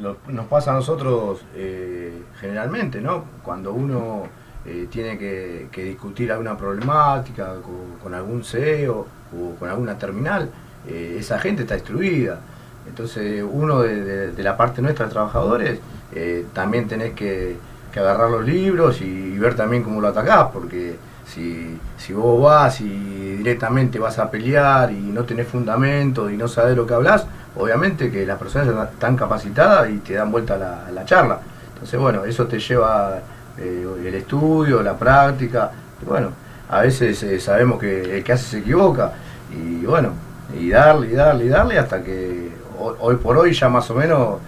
lo- 0.00 0.16
nos 0.28 0.46
pasa 0.46 0.72
a 0.72 0.74
nosotros 0.74 1.44
eh, 1.54 2.22
generalmente, 2.40 3.00
¿no? 3.00 3.24
Cuando 3.42 3.72
uno 3.72 4.24
eh, 4.66 4.88
tiene 4.90 5.16
que, 5.16 5.68
discutir 5.72 6.32
alguna 6.32 6.56
problemática 6.56 7.54
con, 8.02 8.12
algún 8.14 8.42
CEO 8.44 9.06
o 9.38 9.54
con 9.58 9.68
alguna 9.68 9.96
terminal, 9.96 10.50
eh, 10.88 11.16
esa 11.18 11.38
gente 11.38 11.62
está 11.62 11.76
instruida. 11.76 12.40
Entonces, 12.88 13.44
uno 13.48 13.82
de- 13.82 14.32
de 14.32 14.42
la 14.42 14.56
parte 14.56 14.82
nuestra, 14.82 15.06
de 15.06 15.12
trabajadores, 15.12 15.78
eh, 16.14 16.46
también 16.52 16.88
tenés 16.88 17.12
que, 17.12 17.56
que 17.92 18.00
agarrar 18.00 18.30
los 18.30 18.44
libros 18.44 19.00
y, 19.00 19.38
ver 19.38 19.54
también 19.54 19.82
cómo 19.82 20.02
lo 20.02 20.08
atacás, 20.08 20.48
porque 20.52 20.96
si, 21.26 21.78
si 21.96 22.12
vos 22.12 22.42
vas 22.42 22.80
y 22.82 23.36
directamente 23.36 23.98
vas 23.98 24.18
a 24.18 24.30
pelear 24.30 24.92
y 24.92 25.00
no 25.00 25.24
tenés 25.24 25.48
fundamento 25.48 26.28
y 26.28 26.36
no 26.36 26.46
sabés 26.46 26.76
lo 26.76 26.86
que 26.86 26.92
hablas, 26.92 27.24
obviamente 27.56 28.10
que 28.10 28.26
las 28.26 28.38
personas 28.38 28.90
están 28.92 29.16
capacitadas 29.16 29.88
y 29.90 29.98
te 29.98 30.14
dan 30.14 30.30
vuelta 30.30 30.58
la, 30.58 30.90
la 30.92 31.04
charla. 31.06 31.40
Entonces, 31.72 31.98
bueno, 31.98 32.24
eso 32.26 32.46
te 32.46 32.58
lleva 32.58 33.18
eh, 33.56 33.86
el 34.04 34.14
estudio, 34.14 34.82
la 34.82 34.96
práctica. 34.98 35.70
Bueno, 36.06 36.32
a 36.68 36.82
veces 36.82 37.22
eh, 37.22 37.40
sabemos 37.40 37.78
que 37.78 38.18
el 38.18 38.24
que 38.24 38.32
hace 38.32 38.44
se 38.44 38.58
equivoca. 38.58 39.12
Y 39.50 39.86
bueno, 39.86 40.10
y 40.58 40.68
darle, 40.68 41.08
y 41.08 41.14
darle, 41.14 41.44
y 41.46 41.48
darle 41.48 41.78
hasta 41.78 42.02
que 42.02 42.50
hoy, 42.78 43.16
por 43.16 43.38
hoy 43.38 43.54
ya 43.54 43.68
más 43.68 43.90
o 43.90 43.94
menos 43.94 44.38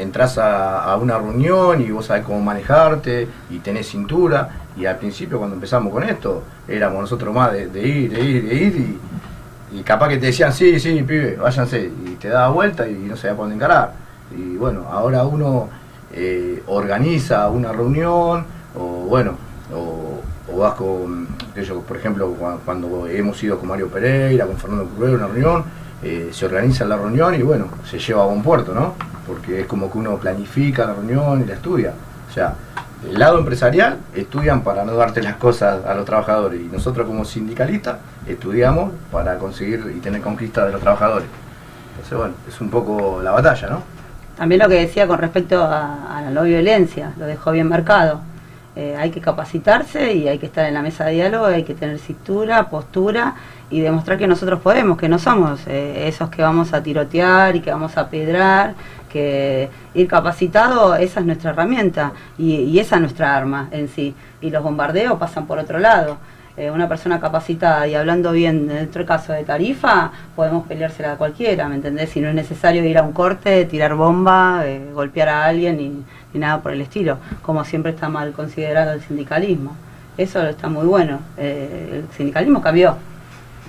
entras 0.00 0.38
a, 0.38 0.94
una 0.96 1.18
reunión 1.18 1.80
y 1.80 1.90
vos 1.90 2.06
sabés 2.06 2.24
cómo 2.24 2.40
manejarte 2.40 3.26
y 3.50 3.58
tenés 3.58 3.88
cintura. 3.88 4.48
Y 4.76 4.86
al 4.86 4.96
principio 4.98 5.38
cuando 5.38 5.54
empezamos 5.54 5.92
con 5.92 6.02
esto, 6.04 6.42
éramos 6.68 7.00
nosotros 7.00 7.34
más 7.34 7.52
de, 7.52 7.62
ir, 7.64 8.10
de 8.10 8.20
ir, 8.20 8.48
de 8.48 8.54
ir 8.54 8.98
y, 9.72 9.82
capaz 9.82 10.08
que 10.08 10.16
te 10.18 10.26
decían, 10.26 10.52
sí, 10.52 10.78
sí, 10.80 11.02
pibe, 11.02 11.36
váyanse. 11.36 11.90
Y 12.06 12.14
te 12.16 12.28
daba 12.28 12.50
vuelta 12.50 12.88
y 12.88 12.94
no 12.94 13.16
sabía 13.16 13.36
por 13.36 13.44
dónde 13.44 13.56
encarar. 13.56 13.92
Y 14.36 14.56
bueno, 14.56 14.86
ahora 14.90 15.24
uno 15.24 15.68
eh, 16.12 16.62
organiza 16.66 17.48
una 17.48 17.72
reunión 17.72 18.44
o 18.76 18.84
bueno, 19.08 19.34
o, 19.74 20.20
o 20.52 20.58
vas 20.58 20.74
con, 20.74 21.28
sé 21.54 21.64
yo, 21.64 21.80
por 21.80 21.96
ejemplo, 21.96 22.34
cua- 22.40 22.58
cuando 22.64 23.06
hemos 23.06 23.42
ido 23.42 23.58
con 23.58 23.68
Mario 23.68 23.88
Pereira, 23.88 24.46
con 24.46 24.56
Fernando 24.56 24.86
Curvero, 24.86 25.14
una 25.16 25.26
reunión, 25.26 25.64
eh, 26.02 26.30
se 26.32 26.46
organiza 26.46 26.84
la 26.84 26.96
reunión 26.96 27.34
y 27.34 27.42
bueno, 27.42 27.66
se 27.88 27.98
lleva 27.98 28.22
a 28.22 28.26
buen 28.26 28.42
puerto, 28.42 28.72
¿no? 28.72 28.94
Porque 29.30 29.60
es 29.60 29.66
como 29.66 29.90
que 29.90 29.98
uno 29.98 30.16
planifica 30.16 30.86
la 30.86 30.94
reunión 30.94 31.42
y 31.42 31.44
la 31.44 31.54
estudia. 31.54 31.92
O 32.28 32.32
sea, 32.32 32.54
del 33.04 33.18
lado 33.18 33.38
empresarial 33.38 33.98
estudian 34.14 34.62
para 34.62 34.84
no 34.84 34.94
darte 34.94 35.22
las 35.22 35.36
cosas 35.36 35.84
a 35.86 35.94
los 35.94 36.04
trabajadores 36.04 36.60
y 36.60 36.64
nosotros 36.64 37.06
como 37.06 37.24
sindicalistas 37.24 37.98
estudiamos 38.26 38.92
para 39.12 39.38
conseguir 39.38 39.94
y 39.96 40.00
tener 40.00 40.20
conquista 40.20 40.66
de 40.66 40.72
los 40.72 40.80
trabajadores. 40.80 41.28
Entonces, 41.92 42.18
bueno, 42.18 42.34
es 42.48 42.60
un 42.60 42.70
poco 42.70 43.20
la 43.22 43.30
batalla, 43.30 43.68
¿no? 43.68 43.82
También 44.36 44.60
lo 44.60 44.68
que 44.68 44.74
decía 44.74 45.06
con 45.06 45.18
respecto 45.18 45.62
a, 45.62 46.18
a 46.18 46.22
la 46.22 46.30
no 46.30 46.42
violencia, 46.42 47.12
lo 47.18 47.26
dejó 47.26 47.52
bien 47.52 47.68
marcado. 47.68 48.20
Eh, 48.76 48.94
hay 48.96 49.10
que 49.10 49.20
capacitarse 49.20 50.14
y 50.14 50.28
hay 50.28 50.38
que 50.38 50.46
estar 50.46 50.64
en 50.64 50.74
la 50.74 50.82
mesa 50.82 51.04
de 51.04 51.14
diálogo, 51.14 51.46
hay 51.46 51.64
que 51.64 51.74
tener 51.74 51.98
cintura, 51.98 52.70
postura 52.70 53.34
y 53.68 53.80
demostrar 53.80 54.16
que 54.16 54.28
nosotros 54.28 54.60
podemos, 54.60 54.96
que 54.96 55.08
no 55.08 55.18
somos 55.18 55.66
eh, 55.66 56.06
esos 56.06 56.30
que 56.30 56.40
vamos 56.40 56.72
a 56.72 56.80
tirotear 56.80 57.56
y 57.56 57.60
que 57.60 57.72
vamos 57.72 57.96
a 57.96 58.08
pedrar, 58.08 58.74
que 59.12 59.68
ir 59.94 60.08
capacitado, 60.08 60.94
esa 60.94 61.20
es 61.20 61.26
nuestra 61.26 61.50
herramienta 61.50 62.12
y, 62.38 62.54
y 62.54 62.78
esa 62.78 62.96
es 62.96 63.02
nuestra 63.02 63.36
arma 63.36 63.68
en 63.70 63.88
sí. 63.88 64.14
Y 64.40 64.50
los 64.50 64.62
bombardeos 64.62 65.18
pasan 65.18 65.46
por 65.46 65.58
otro 65.58 65.78
lado. 65.78 66.16
Eh, 66.56 66.70
una 66.70 66.88
persona 66.88 67.20
capacitada 67.20 67.86
y 67.86 67.94
hablando 67.94 68.32
bien, 68.32 68.68
en 68.68 68.76
nuestro 68.76 69.06
caso 69.06 69.32
de 69.32 69.44
tarifa, 69.44 70.10
podemos 70.34 70.66
peleársela 70.66 71.12
a 71.12 71.16
cualquiera, 71.16 71.68
¿me 71.68 71.76
entendés? 71.76 72.10
Si 72.10 72.20
no 72.20 72.28
es 72.28 72.34
necesario 72.34 72.84
ir 72.84 72.98
a 72.98 73.02
un 73.02 73.12
corte, 73.12 73.64
tirar 73.64 73.94
bomba, 73.94 74.62
eh, 74.66 74.90
golpear 74.92 75.28
a 75.28 75.46
alguien 75.46 75.78
ni, 75.78 75.88
ni 76.34 76.40
nada 76.40 76.60
por 76.60 76.72
el 76.72 76.80
estilo, 76.80 77.18
como 77.40 77.64
siempre 77.64 77.92
está 77.92 78.08
mal 78.08 78.32
considerado 78.32 78.92
el 78.92 79.00
sindicalismo. 79.00 79.74
Eso 80.18 80.46
está 80.46 80.68
muy 80.68 80.86
bueno. 80.86 81.20
Eh, 81.38 82.02
el 82.02 82.16
sindicalismo 82.16 82.60
cambió, 82.60 82.96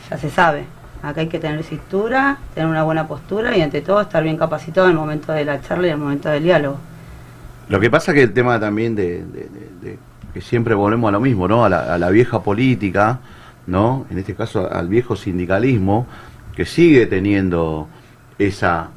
ya 0.09 0.17
se 0.17 0.29
sabe. 0.29 0.65
Acá 1.03 1.21
hay 1.21 1.27
que 1.27 1.39
tener 1.39 1.63
cintura, 1.63 2.37
tener 2.53 2.69
una 2.69 2.83
buena 2.83 3.07
postura 3.07 3.57
y 3.57 3.61
ante 3.61 3.81
todo 3.81 4.01
estar 4.01 4.23
bien 4.23 4.37
capacitado 4.37 4.87
en 4.87 4.91
el 4.93 4.97
momento 4.99 5.31
de 5.31 5.45
la 5.45 5.59
charla 5.61 5.87
y 5.87 5.89
en 5.89 5.95
el 5.95 5.99
momento 6.01 6.29
del 6.29 6.43
diálogo. 6.43 6.77
Lo 7.69 7.79
que 7.79 7.89
pasa 7.89 8.13
que 8.13 8.23
el 8.23 8.33
tema 8.33 8.59
también 8.59 8.95
de, 8.95 9.23
de- 9.23 9.97
que 10.33 10.39
siempre 10.41 10.73
volvemos 10.75 11.09
a 11.09 11.11
lo 11.11 11.19
mismo, 11.19 11.45
¿no? 11.47 11.65
A 11.65 11.69
la, 11.69 11.93
a 11.93 11.97
la 11.97 12.09
vieja 12.09 12.41
política, 12.41 13.19
¿no? 13.67 14.05
En 14.09 14.17
este 14.17 14.33
caso 14.33 14.71
al 14.71 14.87
viejo 14.87 15.15
sindicalismo, 15.17 16.07
que 16.55 16.65
sigue 16.65 17.05
teniendo 17.05 17.87
esa, 18.39 18.91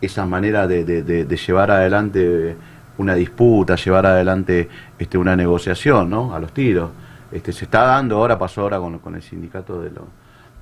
esa 0.00 0.24
manera 0.24 0.66
de 0.66 1.36
llevar 1.46 1.70
adelante 1.70 2.56
una 2.96 3.14
disputa, 3.14 3.76
llevar 3.76 4.06
adelante 4.06 4.68
este, 4.98 5.18
una 5.18 5.36
negociación, 5.36 6.08
¿no? 6.08 6.34
A 6.34 6.38
los 6.40 6.52
tiros. 6.52 6.90
Este, 7.30 7.52
se 7.52 7.66
está 7.66 7.82
dando 7.82 8.16
ahora, 8.16 8.38
pasó 8.38 8.62
ahora 8.62 8.78
con, 8.78 8.98
con 8.98 9.14
el 9.14 9.22
sindicato 9.22 9.82
de 9.82 9.90
los, 9.90 10.04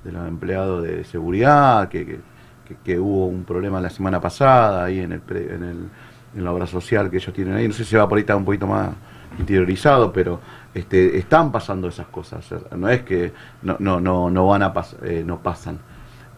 de 0.03 0.11
los 0.11 0.27
empleados 0.27 0.83
de 0.83 1.03
seguridad, 1.03 1.89
que, 1.89 2.19
que, 2.83 2.99
hubo 2.99 3.27
un 3.27 3.43
problema 3.43 3.79
la 3.81 3.89
semana 3.89 4.19
pasada 4.21 4.85
ahí 4.85 4.99
en 4.99 5.11
el, 5.13 5.21
en 5.29 5.63
el 5.63 5.89
en 6.35 6.43
la 6.43 6.51
obra 6.51 6.67
social 6.67 7.09
que 7.09 7.17
ellos 7.17 7.33
tienen 7.33 7.55
ahí. 7.55 7.67
No 7.67 7.73
sé 7.73 7.83
si 7.83 7.95
va 7.95 8.07
por 8.07 8.17
ahí 8.17 8.21
está 8.21 8.35
un 8.35 8.45
poquito 8.45 8.67
más 8.67 8.89
interiorizado, 9.39 10.11
pero 10.13 10.39
este, 10.73 11.17
están 11.17 11.51
pasando 11.51 11.87
esas 11.87 12.07
cosas. 12.07 12.47
No 12.75 12.89
es 12.89 13.01
que 13.01 13.33
no, 13.63 13.75
no, 13.79 13.99
no, 13.99 14.29
no 14.29 14.47
van 14.47 14.63
a 14.63 14.73
pas- 14.73 14.97
eh, 15.03 15.23
no 15.25 15.39
pasan. 15.39 15.79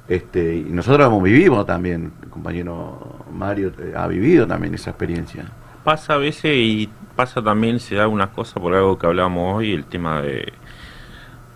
Este, 0.08 0.56
y 0.56 0.64
nosotros 0.64 1.06
hemos 1.06 1.22
vivido 1.22 1.66
también, 1.66 2.14
el 2.24 2.30
compañero 2.30 3.26
Mario 3.32 3.72
eh, 3.78 3.94
ha 3.96 4.08
vivido 4.08 4.48
también 4.48 4.74
esa 4.74 4.92
experiencia. 4.92 5.46
Pasa 5.84 6.14
a 6.16 6.18
veces 6.18 6.56
y 6.56 6.90
pasa 7.16 7.44
también, 7.44 7.80
se 7.80 7.96
da 7.96 8.08
una 8.08 8.32
cosa 8.32 8.60
por 8.60 8.74
algo 8.74 8.98
que 8.98 9.06
hablábamos 9.06 9.58
hoy, 9.58 9.74
el 9.74 9.86
tema 9.86 10.22
de, 10.22 10.52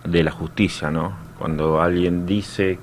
de 0.04 0.22
la 0.22 0.30
justicia, 0.30 0.90
¿no? 0.90 1.23
Cuando 1.44 1.78
alguien 1.78 2.24
dice 2.24 2.78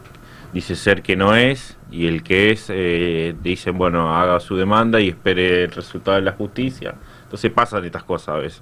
dice 0.53 0.75
ser 0.75 1.01
que 1.01 1.15
no 1.15 1.35
es 1.35 1.79
y 1.89 2.05
el 2.05 2.21
que 2.21 2.51
es 2.51 2.67
eh, 2.69 3.33
dicen 3.41 3.75
bueno 3.75 4.15
haga 4.15 4.39
su 4.39 4.55
demanda 4.55 4.99
y 5.01 5.09
espere 5.09 5.63
el 5.63 5.71
resultado 5.71 6.17
de 6.17 6.21
la 6.21 6.33
justicia 6.33 6.93
entonces 7.23 7.51
pasan 7.51 7.83
estas 7.85 8.03
cosas 8.03 8.35
a 8.35 8.37
veces 8.37 8.61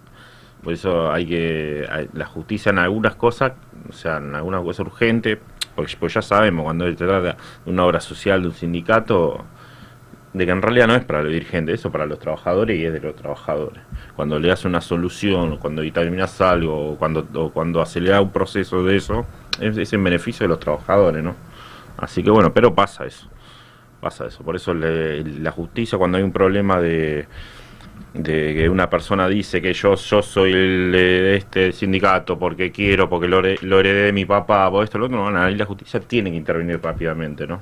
por 0.64 0.72
eso 0.72 1.12
hay 1.12 1.26
que 1.26 2.08
la 2.14 2.26
justicia 2.28 2.70
en 2.70 2.80
algunas 2.80 3.16
cosas 3.16 3.52
o 3.90 3.92
sea 3.92 4.20
en 4.20 4.36
algunas 4.36 4.62
cosas 4.62 4.88
urgente 4.88 5.38
porque 5.76 5.98
pues 6.00 6.14
ya 6.14 6.22
sabemos 6.22 6.64
cuando 6.64 6.86
se 6.86 6.96
trata 6.96 7.20
de 7.20 7.36
una 7.66 7.84
obra 7.84 8.00
social 8.00 8.42
de 8.42 8.48
un 8.48 8.54
sindicato 8.54 9.44
de 10.34 10.46
que 10.46 10.52
en 10.54 10.62
realidad 10.62 10.88
no 10.88 10.96
es 10.96 11.04
para 11.04 11.24
los 11.24 11.32
dirigentes, 11.34 11.80
eso 11.80 11.92
para 11.92 12.06
los 12.06 12.20
trabajadores 12.20 12.80
y 12.80 12.86
es 12.86 12.94
de 12.94 13.00
los 13.00 13.16
trabajadores. 13.16 13.82
Cuando 14.16 14.38
le 14.38 14.50
das 14.50 14.64
una 14.64 14.80
solución, 14.80 15.58
cuando 15.58 15.82
terminas 15.92 16.40
algo, 16.40 16.92
o 16.92 16.98
cuando, 16.98 17.28
o 17.34 17.52
cuando 17.52 17.82
acelera 17.82 18.22
un 18.22 18.32
proceso 18.32 18.84
de 18.84 18.98
eso, 18.98 19.26
es, 19.61 19.94
en 19.94 20.03
beneficio 20.03 20.44
de 20.45 20.49
los 20.49 20.60
trabajadores, 20.60 21.23
¿no? 21.23 21.36
Así 21.98 22.23
que 22.23 22.30
bueno, 22.31 22.53
pero 22.53 22.73
pasa 22.73 23.06
eso, 23.06 23.27
pasa 24.02 24.27
eso. 24.27 24.44
Por 24.44 24.56
eso 24.56 24.73
le- 24.73 25.23
la 25.23 25.52
justicia, 25.52 25.98
cuando 25.98 26.18
hay 26.18 26.23
un 26.23 26.31
problema 26.34 26.80
de, 26.80 27.27
de 28.14 28.53
que 28.56 28.69
una 28.69 28.90
persona 28.90 29.27
dice 29.27 29.61
que 29.61 29.73
yo 29.73 29.95
yo 29.95 30.22
soy 30.22 30.53
el 30.53 30.91
de 30.91 31.36
este 31.38 31.72
sindicato 31.73 32.40
porque 32.40 32.72
quiero, 32.72 33.10
porque 33.10 33.27
lo, 33.27 33.41
lo 33.41 33.80
heredé 33.80 34.03
de 34.06 34.14
mi 34.14 34.26
papá, 34.26 34.69
o 34.69 34.84
esto, 34.84 34.98
lo 34.99 35.06
otro, 35.07 35.27
ahí 35.38 35.56
la 35.56 35.65
justicia 35.65 35.99
tiene 35.99 36.31
que 36.31 36.38
intervenir 36.38 36.81
rápidamente, 36.81 37.48
¿no? 37.48 37.61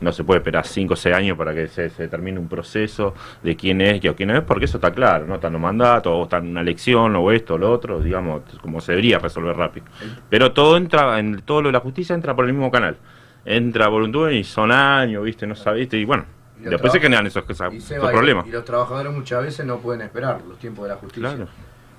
No 0.00 0.12
se 0.12 0.24
puede 0.24 0.38
esperar 0.38 0.66
5 0.66 0.92
o 0.92 0.96
6 0.96 1.14
años 1.14 1.38
para 1.38 1.54
que 1.54 1.68
se, 1.68 1.88
se 1.88 2.08
termine 2.08 2.38
un 2.38 2.48
proceso 2.48 3.14
de 3.42 3.56
quién 3.56 3.80
es 3.80 4.04
y 4.04 4.08
o 4.08 4.16
quién 4.16 4.28
no 4.28 4.36
es, 4.36 4.42
porque 4.42 4.64
eso 4.66 4.78
está 4.78 4.90
claro, 4.92 5.26
¿no? 5.26 5.36
Está 5.36 5.48
en 5.48 5.54
un 5.56 5.62
mandato, 5.62 6.14
o 6.14 6.24
está 6.24 6.38
una 6.38 6.60
elección, 6.60 7.14
o 7.16 7.30
esto, 7.30 7.54
o 7.54 7.58
lo 7.58 7.70
otro, 7.70 8.00
digamos, 8.00 8.42
como 8.60 8.80
se 8.80 8.92
debería 8.92 9.18
resolver 9.18 9.56
rápido. 9.56 9.86
Pero 10.28 10.52
todo 10.52 10.76
entra, 10.76 11.18
en 11.18 11.42
todo 11.42 11.62
lo 11.62 11.68
de 11.68 11.72
la 11.72 11.80
justicia 11.80 12.14
entra 12.14 12.34
por 12.34 12.44
el 12.44 12.52
mismo 12.52 12.70
canal. 12.70 12.96
Entra 13.44 13.86
tubo 13.86 14.30
y 14.30 14.42
son 14.42 14.72
años, 14.72 15.22
¿viste? 15.24 15.46
No 15.46 15.54
sabiste, 15.54 15.96
y 15.96 16.04
bueno, 16.04 16.24
Y 16.58 16.64
los 16.64 16.72
después 16.72 16.92
se 16.92 17.00
generan 17.00 17.26
esos, 17.26 17.44
esos, 17.48 17.72
Y, 17.72 17.76
esos 17.76 18.10
problemas. 18.10 18.46
y 18.46 18.50
los 18.50 18.64
trabajadores 18.64 19.12
muchas 19.12 19.42
veces 19.42 19.66
no 19.66 19.78
pueden 19.78 20.02
esperar 20.02 20.40
los 20.48 20.58
tiempos 20.58 20.84
de 20.84 20.88
la 20.90 20.96
justicia. 20.96 21.34
Claro. 21.34 21.48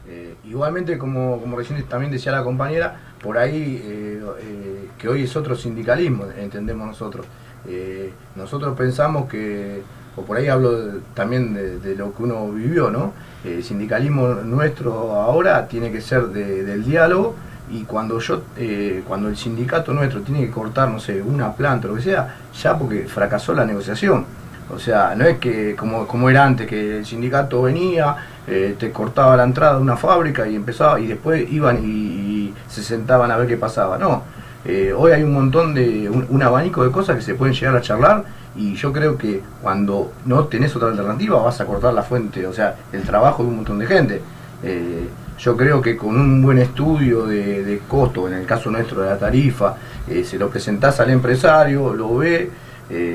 Eh, 0.07 0.35
igualmente, 0.45 0.97
como, 0.97 1.39
como 1.39 1.57
recién 1.57 1.84
también 1.85 2.11
decía 2.11 2.31
la 2.31 2.43
compañera, 2.43 2.95
por 3.22 3.38
ahí 3.38 3.81
eh, 3.84 4.22
eh, 4.39 4.89
que 4.99 5.07
hoy 5.07 5.23
es 5.23 5.35
otro 5.35 5.55
sindicalismo, 5.55 6.26
entendemos 6.38 6.85
nosotros. 6.88 7.26
Eh, 7.68 8.12
nosotros 8.36 8.78
pensamos 8.78 9.30
que, 9.30 9.82
o 10.16 10.22
por 10.22 10.38
ahí 10.38 10.48
hablo 10.48 10.72
también 11.14 11.54
de, 11.82 11.96
lo 11.96 12.14
que 12.14 12.24
uno 12.24 12.50
vivió, 12.52 12.90
¿no? 12.90 13.14
El 13.44 13.64
sindicalismo 13.64 14.28
nuestro 14.44 15.14
ahora 15.14 15.68
tiene 15.68 15.92
que 15.92 16.02
ser 16.02 16.28
de- 16.28 16.64
del 16.64 16.84
diálogo 16.84 17.36
y 17.72 17.84
cuando 17.84 18.20
yo, 18.20 18.44
eh, 18.58 19.04
cuando 19.08 19.28
el 19.30 19.38
sindicato 19.38 19.94
nuestro 19.94 20.22
tiene 20.22 20.42
que 20.46 20.52
cortar, 20.52 20.90
no 20.90 21.00
sé, 21.00 21.22
una 21.22 21.54
planta 21.54 21.88
o 21.88 21.92
lo 21.92 21.98
que 21.98 22.04
sea, 22.04 22.36
ya 22.62 22.78
porque 22.78 23.06
fracasó 23.08 23.54
la 23.54 23.66
negociación. 23.66 24.26
O 24.74 24.80
sea, 24.80 25.14
no 25.16 25.26
es 25.26 25.38
que 25.38 25.76
como, 25.76 26.08
como 26.08 26.30
era 26.30 26.44
antes, 26.44 26.68
que 26.68 26.98
el 27.00 27.06
sindicato 27.06 27.62
venía, 27.64 28.16
eh, 28.48 28.76
te 28.80 28.92
cortaba 28.92 29.36
la 29.38 29.44
entrada 29.44 29.76
de 29.76 29.82
una 29.82 29.96
fábrica 29.98 30.48
y 30.48 30.56
empezaba, 30.56 31.00
y 31.00 31.08
después 31.08 31.52
iban 31.52 31.80
y 31.84 32.52
se 32.68 32.82
sentaban 32.84 33.30
a 33.32 33.38
ver 33.38 33.48
qué 33.48 33.58
pasaba. 33.58 33.98
No, 34.00 34.24
eh, 34.66 34.94
hoy 34.98 35.12
hay 35.12 35.24
un 35.24 35.34
montón 35.34 35.74
de, 35.76 36.10
un, 36.10 36.42
abanico 36.44 36.84
de 36.84 36.92
cosas 36.92 37.16
que 37.18 37.22
se 37.22 37.36
pueden 37.36 37.54
llegar 37.54 37.76
a 37.76 37.82
charlar 37.82 38.24
y 38.56 38.76
yo 38.76 38.92
creo 38.92 39.18
que 39.18 39.42
cuando 39.62 40.12
no 40.26 40.46
tenés 40.46 40.76
otra 40.76 40.90
alternativa 40.90 41.42
vas 41.42 41.62
a 41.62 41.66
cortar 41.66 41.94
la 41.94 42.04
fuente, 42.04 42.48
o 42.48 42.54
sea, 42.54 42.76
el 42.92 43.04
trabajo 43.04 43.44
de 43.44 43.50
un 43.50 43.56
montón 43.58 43.80
de 43.80 43.86
gente. 43.88 44.22
Eh, 44.64 45.08
yo 45.38 45.56
creo 45.58 45.82
que 45.82 45.98
con 45.98 46.20
un 46.20 46.42
buen 46.42 46.58
estudio 46.58 47.26
de, 47.26 47.64
de 47.64 47.80
costo, 47.88 48.28
en 48.28 48.34
el 48.36 48.46
caso 48.46 48.72
nuestro 48.72 49.02
de 49.02 49.10
la 49.10 49.18
tarifa, 49.18 49.76
eh, 50.08 50.24
se 50.24 50.38
lo 50.38 50.50
presentás 50.50 51.00
al 51.02 51.10
empresario, 51.10 51.94
lo 51.94 52.16
ve, 52.18 52.50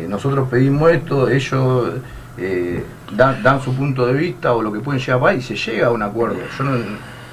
nosotros 0.09 0.49
pedimos 0.49 0.91
esto, 0.91 1.29
ellos 1.31 1.95
dan, 3.17 3.61
su 3.63 3.75
punto 3.75 4.07
de 4.07 4.13
vista 4.15 4.53
o 4.53 4.63
lo 4.63 4.73
que 4.73 4.81
pueden 4.81 5.01
llegar 5.01 5.35
y 5.35 5.43
se 5.43 5.57
llega 5.57 5.87
a 5.89 5.91
un 5.91 6.03
acuerdo. 6.03 6.37
Yo 6.59 6.65
no, 6.65 6.73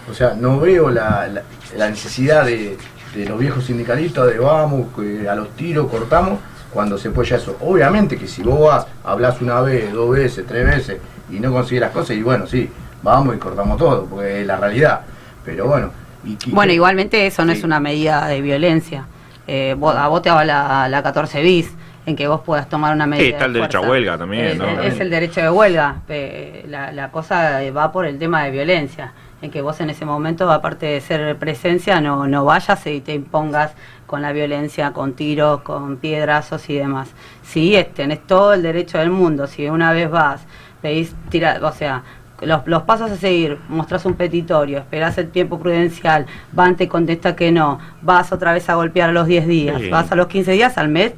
o 0.09 0.13
sea, 0.13 0.35
no 0.39 0.59
veo 0.59 0.89
la- 0.89 1.27
la 1.75 1.89
necesidad 1.89 2.45
de, 2.45 2.77
de 3.17 3.25
los 3.29 3.39
viejos 3.39 3.65
sindicalistas 3.65 4.27
de 4.27 4.39
vamos, 4.39 4.87
que 4.95 5.27
a 5.27 5.35
los 5.35 5.49
tiros 5.55 5.89
cortamos, 5.89 6.39
cuando 6.71 6.97
se 6.97 7.09
puede 7.09 7.29
ya 7.29 7.37
eso. 7.37 7.57
Obviamente 7.61 8.17
que 8.17 8.27
si 8.27 8.43
vos 8.43 8.59
vas, 8.67 8.85
hablas 9.03 9.41
una 9.41 9.61
vez, 9.61 9.91
dos 9.91 10.11
veces, 10.11 10.45
tres 10.47 10.65
veces 10.65 10.97
y 11.31 11.39
no 11.39 11.51
consigues 11.51 11.81
las 11.81 11.91
cosas, 11.91 12.15
y 12.15 12.21
bueno, 12.23 12.45
sí, 12.47 12.69
vamos 13.03 13.35
y 13.35 13.39
cortamos 13.39 13.77
todo, 13.77 14.05
porque 14.05 14.41
es 14.41 14.47
la 14.47 14.57
realidad. 14.57 15.01
Pero 15.43 15.65
bueno, 15.67 15.91
y, 16.25 16.37
y- 16.45 16.51
Bueno, 16.51 16.73
igualmente 16.73 17.25
eso 17.25 17.43
no 17.45 17.51
Sí. 17.53 17.59
es 17.59 17.63
una 17.63 17.79
medida 17.79 18.27
de 18.27 18.41
violencia. 18.41 19.05
Eh, 19.47 19.75
vos- 19.77 19.95
a 19.95 20.07
vos 20.09 20.21
te 20.21 20.29
va 20.29 20.43
la, 20.43 20.87
la 20.89 21.01
14 21.03 21.41
bis, 21.41 21.71
en 22.05 22.15
que 22.15 22.27
vos 22.27 22.41
puedas 22.41 22.67
tomar 22.69 22.93
una 22.93 23.05
medida. 23.07 23.25
Sí, 23.25 23.31
está 23.31 23.45
el 23.45 23.53
de 23.53 23.59
derecho 23.61 23.77
a 23.79 23.81
huelga 23.89 24.17
también, 24.17 24.45
Es, 24.45 24.57
¿no? 24.57 24.81
es 24.81 24.99
el 24.99 25.09
derecho 25.09 25.41
de 25.41 25.49
huelga. 25.49 25.95
Eh, 26.09 26.65
la, 26.69 26.91
la 26.91 27.11
cosa 27.11 27.59
va 27.75 27.91
por 27.91 28.05
el 28.05 28.17
tema 28.19 28.43
de 28.43 28.51
violencia, 28.51 29.13
en 29.41 29.51
que 29.51 29.61
vos 29.61 29.79
en 29.81 29.89
ese 29.89 30.03
momento, 30.05 30.51
aparte 30.51 30.85
de 30.87 31.01
ser 31.01 31.37
presencia, 31.37 32.01
no, 32.01 32.27
no 32.27 32.43
vayas 32.45 32.85
y 32.87 33.01
te 33.01 33.13
impongas 33.13 33.73
con 34.07 34.21
la 34.21 34.31
violencia, 34.31 34.93
con 34.93 35.13
tiros, 35.13 35.61
con 35.61 35.97
piedrazos 35.97 36.69
y 36.69 36.75
demás. 36.75 37.09
Sí, 37.43 37.75
es- 37.75 37.93
tenés 37.93 38.25
todo 38.25 38.53
el 38.53 38.63
derecho 38.63 38.97
del 38.97 39.09
mundo. 39.11 39.45
Si 39.47 39.67
una 39.69 39.91
vez 39.93 40.09
vas, 40.09 40.41
pedís 40.81 41.13
tirar, 41.29 41.63
o 41.63 41.71
sea, 41.71 42.03
los, 42.41 42.65
los 42.67 42.83
pasos 42.83 43.11
a 43.11 43.15
seguir, 43.15 43.57
mostrás 43.67 44.05
un 44.05 44.13
petitorio, 44.13 44.77
esperás 44.79 45.17
el 45.17 45.29
tiempo 45.29 45.59
prudencial, 45.59 46.25
van, 46.51 46.75
te 46.75 46.87
contesta 46.87 47.35
que 47.35 47.51
no, 47.51 47.79
vas 48.01 48.31
otra 48.31 48.53
vez 48.53 48.69
a 48.69 48.75
golpear 48.75 49.09
a 49.09 49.13
los 49.13 49.27
10 49.27 49.47
días, 49.47 49.81
Sí. 49.81 49.89
vas 49.89 50.11
a 50.11 50.15
los 50.15 50.27
15 50.27 50.51
días, 50.53 50.77
al 50.77 50.87
mes, 50.87 51.13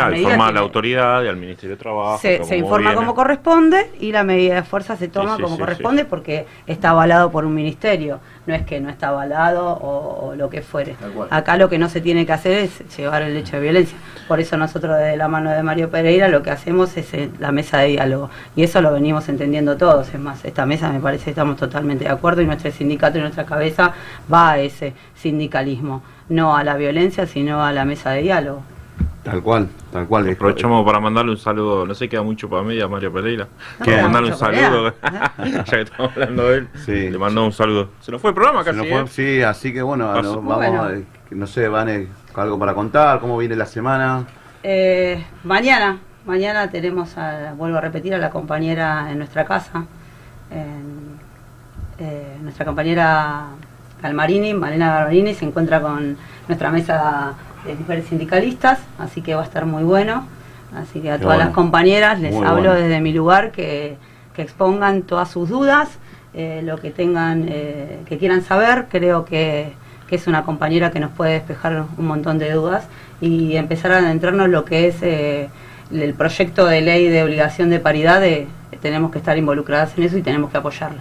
Claro, 0.00 0.12
medida 0.12 0.28
informar 0.28 0.48
a 0.48 0.52
la 0.52 0.60
autoridad 0.60 1.22
y 1.22 1.28
al 1.28 1.36
Ministerio 1.36 1.76
de 1.76 1.80
Trabajo. 1.80 2.18
se, 2.18 2.36
informa 2.56 2.90
viene. 2.90 2.96
como 2.96 3.14
corresponde 3.14 3.90
y 4.00 4.12
la 4.12 4.24
medida 4.24 4.56
de 4.56 4.62
fuerza 4.62 4.96
se 4.96 5.08
toma 5.08 5.36
sí, 5.36 5.42
como 5.42 5.56
sí, 5.56 5.60
corresponde 5.60 6.04
porque 6.04 6.46
está 6.66 6.90
avalado 6.90 7.30
por 7.30 7.44
un 7.44 7.54
ministerio, 7.54 8.20
no 8.46 8.54
es 8.54 8.62
que 8.62 8.80
no 8.80 8.88
está 8.88 9.08
avalado 9.08 9.66
o, 9.66 10.28
o 10.28 10.34
lo 10.34 10.50
que 10.50 10.62
fuere. 10.62 10.96
Acá 11.30 11.56
lo 11.56 11.68
que 11.68 11.78
no 11.78 11.88
se 11.88 12.00
tiene 12.00 12.26
que 12.26 12.32
hacer 12.32 12.52
es 12.58 12.96
llevar 12.96 13.22
el 13.22 13.36
hecho 13.36 13.56
de 13.56 13.62
violencia. 13.62 13.96
Por 14.28 14.40
eso 14.40 14.56
nosotros 14.56 14.98
desde 14.98 15.16
la 15.16 15.28
mano 15.28 15.50
de 15.50 15.62
Mario 15.62 15.90
Pereira 15.90 16.28
lo 16.28 16.42
que 16.42 16.50
hacemos 16.50 16.96
es 16.96 17.12
eh, 17.14 17.30
la 17.38 17.52
mesa 17.52 17.78
de 17.78 17.88
diálogo 17.88 18.30
y 18.56 18.62
eso 18.62 18.80
lo 18.80 18.92
venimos 18.92 19.28
entendiendo 19.28 19.76
todos. 19.76 20.08
Es 20.08 20.20
más, 20.20 20.44
esta 20.44 20.66
mesa 20.66 20.90
me 20.90 21.00
parece 21.00 21.24
que 21.24 21.30
estamos 21.30 21.56
totalmente 21.56 22.04
de 22.04 22.10
acuerdo 22.10 22.42
y 22.42 22.46
nuestro 22.46 22.70
sindicato 22.70 23.18
y 23.18 23.20
nuestra 23.20 23.44
cabeza 23.44 23.92
va 24.32 24.52
a 24.52 24.58
ese 24.58 24.94
sindicalismo, 25.14 26.02
no 26.28 26.56
a 26.56 26.64
la 26.64 26.76
violencia 26.76 27.26
sino 27.26 27.64
a 27.64 27.72
la 27.72 27.84
mesa 27.84 28.10
de 28.10 28.22
diálogo. 28.22 28.62
Tal 29.22 29.42
cual, 29.42 29.68
tal 29.92 30.06
cual. 30.06 30.30
Aprovechamos 30.30 30.84
para 30.84 30.98
mandarle 30.98 31.32
un 31.32 31.36
saludo, 31.36 31.86
no 31.86 31.94
sé, 31.94 32.08
queda 32.08 32.22
mucho 32.22 32.48
para 32.48 32.62
media 32.62 32.88
Mario 32.88 33.12
Pereira. 33.12 33.48
Quiero 33.82 34.04
mandarle 34.04 34.30
un 34.32 34.38
saludo, 34.38 34.94
ya 35.02 35.62
que 35.64 35.80
estamos 35.82 36.12
hablando 36.12 36.48
de 36.48 36.56
él. 36.58 36.68
Le 37.12 37.18
mandó 37.18 37.44
un 37.44 37.52
saludo. 37.52 37.90
Se 38.00 38.10
nos 38.10 38.20
fue 38.20 38.30
el 38.30 38.34
programa 38.34 38.60
Se 38.64 38.70
casi. 38.70 38.78
nos 38.78 38.88
fue- 38.88 39.00
¿eh? 39.02 39.06
sí, 39.38 39.42
así 39.42 39.72
que 39.74 39.82
bueno, 39.82 40.06
no, 40.22 40.36
vamos, 40.40 40.56
Bueno. 40.56 40.84
a- 40.84 40.92
no 41.32 41.46
sé, 41.46 41.68
Vane, 41.68 42.08
algo 42.34 42.58
para 42.58 42.72
contar, 42.74 43.20
cómo 43.20 43.36
viene 43.36 43.56
la 43.56 43.66
semana. 43.66 44.24
Eh, 44.62 45.22
mañana, 45.44 45.98
mañana 46.24 46.70
tenemos, 46.70 47.16
a, 47.18 47.52
vuelvo 47.56 47.76
a 47.76 47.80
repetir, 47.82 48.14
a 48.14 48.18
la 48.18 48.30
compañera 48.30 49.10
en 49.10 49.18
nuestra 49.18 49.44
casa, 49.44 49.84
en- 50.50 51.10
eh, 51.98 52.36
nuestra 52.42 52.64
compañera 52.64 53.48
Galmarini, 54.02 54.54
Malena 54.54 54.94
Galmarini, 54.94 55.34
se 55.34 55.44
encuentra 55.44 55.80
con 55.82 56.16
nuestra 56.48 56.70
mesa 56.70 57.34
de 57.66 57.74
mujeres 57.74 58.06
sindicalistas, 58.06 58.78
así 58.98 59.20
que 59.22 59.34
va 59.34 59.42
a 59.42 59.44
estar 59.44 59.66
muy 59.66 59.82
bueno. 59.82 60.26
Así 60.76 61.00
que 61.00 61.10
a 61.10 61.16
Qué 61.16 61.22
todas 61.22 61.36
bueno. 61.36 61.44
las 61.48 61.54
compañeras 61.54 62.20
les 62.20 62.32
Muy 62.34 62.46
hablo 62.46 62.70
bueno. 62.70 62.74
desde 62.86 63.00
mi 63.00 63.12
lugar 63.12 63.50
que, 63.50 63.96
que 64.34 64.42
expongan 64.42 65.02
todas 65.02 65.28
sus 65.30 65.48
dudas, 65.48 65.88
eh, 66.32 66.60
lo 66.64 66.78
que 66.78 66.90
tengan, 66.90 67.46
eh, 67.48 67.98
que 68.06 68.18
quieran 68.18 68.42
saber. 68.42 68.86
Creo 68.88 69.24
que, 69.24 69.72
que 70.08 70.14
es 70.16 70.26
una 70.28 70.44
compañera 70.44 70.90
que 70.92 71.00
nos 71.00 71.10
puede 71.10 71.32
despejar 71.32 71.84
un 71.98 72.06
montón 72.06 72.38
de 72.38 72.52
dudas 72.52 72.84
y 73.20 73.56
empezar 73.56 73.90
a 73.92 73.98
adentrarnos 73.98 74.46
en 74.46 74.52
lo 74.52 74.64
que 74.64 74.86
es 74.88 75.02
eh, 75.02 75.48
el 75.92 76.14
proyecto 76.14 76.66
de 76.66 76.80
ley 76.82 77.08
de 77.08 77.24
obligación 77.24 77.68
de 77.70 77.80
paridad. 77.80 78.20
de- 78.20 78.46
tenemos 78.80 79.10
que 79.10 79.18
estar 79.18 79.36
involucradas 79.36 79.98
en 79.98 80.04
eso 80.04 80.16
y 80.16 80.22
tenemos 80.22 80.50
que 80.50 80.56
apoyarla. 80.56 81.00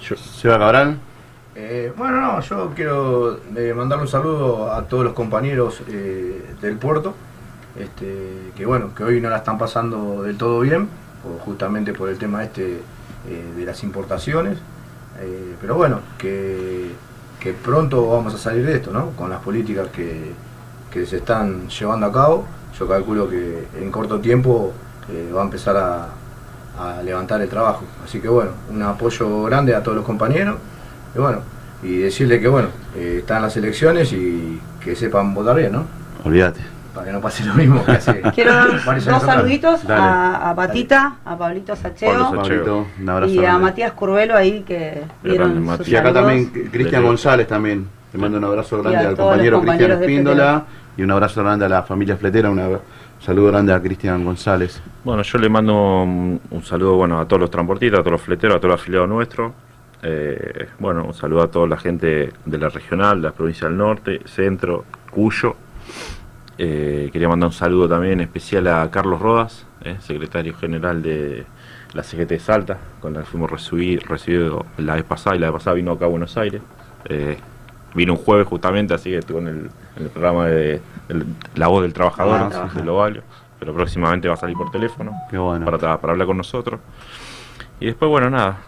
Seba 0.00 0.58
Cabral. 0.58 0.96
Eh, 1.56 1.92
bueno, 1.96 2.20
no, 2.20 2.40
yo 2.40 2.72
quiero 2.74 3.38
eh, 3.54 3.72
mandarle 3.74 4.02
un 4.02 4.08
saludo 4.08 4.72
a 4.72 4.82
todos 4.82 5.04
los 5.04 5.12
compañeros 5.12 5.82
eh, 5.88 6.44
del 6.60 6.76
puerto, 6.78 7.14
este, 7.78 8.50
que 8.56 8.66
bueno, 8.66 8.92
que 8.92 9.04
hoy 9.04 9.20
no 9.20 9.30
la 9.30 9.36
están 9.36 9.56
pasando 9.56 10.24
del 10.24 10.36
todo 10.36 10.60
bien, 10.60 10.88
justamente 11.44 11.92
por 11.92 12.08
el 12.08 12.18
tema 12.18 12.42
este 12.42 12.80
eh, 13.28 13.52
de 13.56 13.64
las 13.64 13.82
importaciones, 13.84 14.58
pero 15.60 15.76
bueno, 15.76 16.00
que, 16.18 16.90
pronto 17.62 18.08
vamos 18.08 18.34
a 18.34 18.38
salir 18.38 18.66
de 18.66 18.76
esto, 18.76 18.90
¿no? 18.90 19.10
Con 19.10 19.30
las 19.30 19.40
políticas 19.40 19.88
que, 19.88 20.32
que 20.90 21.06
se 21.06 21.18
están 21.18 21.68
llevando 21.68 22.06
a 22.06 22.12
cabo, 22.12 22.46
yo 22.76 22.88
calculo 22.88 23.28
que 23.28 23.68
en 23.80 23.92
corto 23.92 24.18
tiempo 24.18 24.72
va 25.34 25.42
a 25.42 25.44
empezar 25.44 25.76
a 25.76 27.02
levantar 27.02 27.40
el 27.42 27.48
trabajo. 27.48 27.84
Así 28.02 28.18
que 28.18 28.28
bueno, 28.28 28.52
un 28.70 28.82
apoyo 28.82 29.44
grande 29.44 29.74
a 29.74 29.82
todos 29.82 29.96
los 29.96 30.06
compañeros. 30.06 30.56
Y 31.14 31.18
bueno, 31.18 31.40
y 31.82 31.98
decirle 31.98 32.40
que 32.40 32.48
bueno, 32.48 32.68
eh, 32.96 33.16
están 33.20 33.42
las 33.42 33.56
elecciones 33.56 34.12
y 34.12 34.60
que 34.82 34.96
sepan 34.96 35.34
votar 35.34 35.56
bien, 35.56 35.72
¿no? 35.72 35.84
Olvídate. 36.24 36.60
Para 36.94 37.06
que 37.06 37.12
no 37.12 37.20
pase 37.20 37.44
lo 37.44 37.54
mismo 37.54 37.84
que 37.84 37.92
hace. 37.92 38.22
Quiero 38.34 38.54
dar 38.54 38.80
dos 39.04 39.22
saluditos 39.22 39.88
a, 39.90 40.50
a 40.50 40.54
Patita, 40.54 41.16
a 41.24 41.36
Pablito 41.36 41.74
Sacheo, 41.74 42.30
Pablito, 42.34 42.86
un 43.00 43.08
abrazo 43.08 43.32
y 43.32 43.44
a. 43.44 43.58
Matías 43.58 43.92
Curvelo 43.92 44.36
ahí 44.36 44.62
que 44.62 45.02
dieron 45.22 45.76
sus 45.76 45.88
Y 45.88 45.96
acá 45.96 46.12
también 46.12 46.46
Cristian 46.70 47.02
González 47.02 47.46
también. 47.46 47.86
Te 48.12 48.18
mando 48.18 48.38
un 48.38 48.44
abrazo 48.44 48.80
grande 48.80 49.08
al 49.08 49.16
compañero 49.16 49.60
Cristian 49.60 49.90
Espíndola 49.90 50.64
y 50.96 51.02
un 51.02 51.10
abrazo 51.10 51.42
grande 51.42 51.64
a 51.64 51.68
la 51.68 51.82
familia 51.82 52.16
fletera, 52.16 52.48
un 52.48 52.78
saludo 53.18 53.48
grande 53.48 53.72
a 53.72 53.80
Cristian 53.80 54.24
González. 54.24 54.80
Bueno, 55.02 55.22
yo 55.22 55.38
le 55.38 55.48
mando 55.48 56.04
un, 56.04 56.40
un 56.48 56.62
saludo 56.62 56.94
bueno, 56.94 57.18
a 57.18 57.26
todos 57.26 57.40
los 57.40 57.50
transportistas, 57.50 57.98
a 57.98 58.02
todos 58.02 58.12
los 58.12 58.22
fleteros, 58.22 58.56
a 58.56 58.60
todos 58.60 58.72
los 58.72 58.80
afiliados 58.80 59.08
nuestros. 59.08 59.52
Eh, 60.06 60.68
bueno, 60.78 61.04
un 61.04 61.14
saludo 61.14 61.42
a 61.42 61.50
toda 61.50 61.66
la 61.66 61.78
gente 61.78 62.30
de 62.44 62.58
la 62.58 62.68
regional, 62.68 63.22
de 63.22 63.28
la 63.28 63.34
provincia 63.34 63.66
del 63.68 63.76
norte, 63.78 64.20
centro, 64.26 64.84
Cuyo. 65.10 65.56
Eh, 66.58 67.08
quería 67.12 67.28
mandar 67.28 67.48
un 67.48 67.52
saludo 67.52 67.88
también 67.88 68.20
especial 68.20 68.66
a 68.68 68.90
Carlos 68.90 69.18
Rodas, 69.20 69.66
eh, 69.82 69.96
secretario 70.00 70.54
general 70.54 71.02
de 71.02 71.46
la 71.94 72.02
CGT 72.02 72.28
de 72.34 72.38
Salta, 72.38 72.78
con 73.00 73.14
la 73.14 73.20
que 73.20 73.26
fuimos 73.26 73.50
recibir- 73.50 74.02
recibidos 74.06 74.64
la 74.76 74.94
vez 74.94 75.04
pasada 75.04 75.36
y 75.36 75.38
la 75.38 75.46
vez 75.46 75.54
pasada 75.54 75.74
vino 75.74 75.92
acá 75.92 76.04
a 76.04 76.08
Buenos 76.08 76.36
Aires. 76.36 76.60
Vino 77.94 78.12
un 78.14 78.18
jueves 78.18 78.46
justamente, 78.48 78.92
así 78.92 79.10
que 79.10 79.18
estuvo 79.18 79.38
en 79.38 79.46
el, 79.46 79.70
en 79.96 80.02
el 80.02 80.08
programa 80.10 80.46
de, 80.46 80.80
La 81.54 81.68
Voz 81.68 81.82
del 81.82 81.92
Trabajador 81.92 82.50
Ah, 82.52 82.68
sí. 82.72 82.78
de 82.80 82.84
Lovalio, 82.84 83.22
pero 83.60 83.72
próximamente 83.72 84.26
va 84.26 84.34
a 84.34 84.36
salir 84.36 84.56
por 84.56 84.70
teléfono 84.72 85.12
para 85.64 86.12
hablar 86.12 86.26
con 86.26 86.36
nosotros. 86.36 86.80
Y 87.78 87.86
después, 87.86 88.08
bueno, 88.10 88.30
nada, 88.30 88.58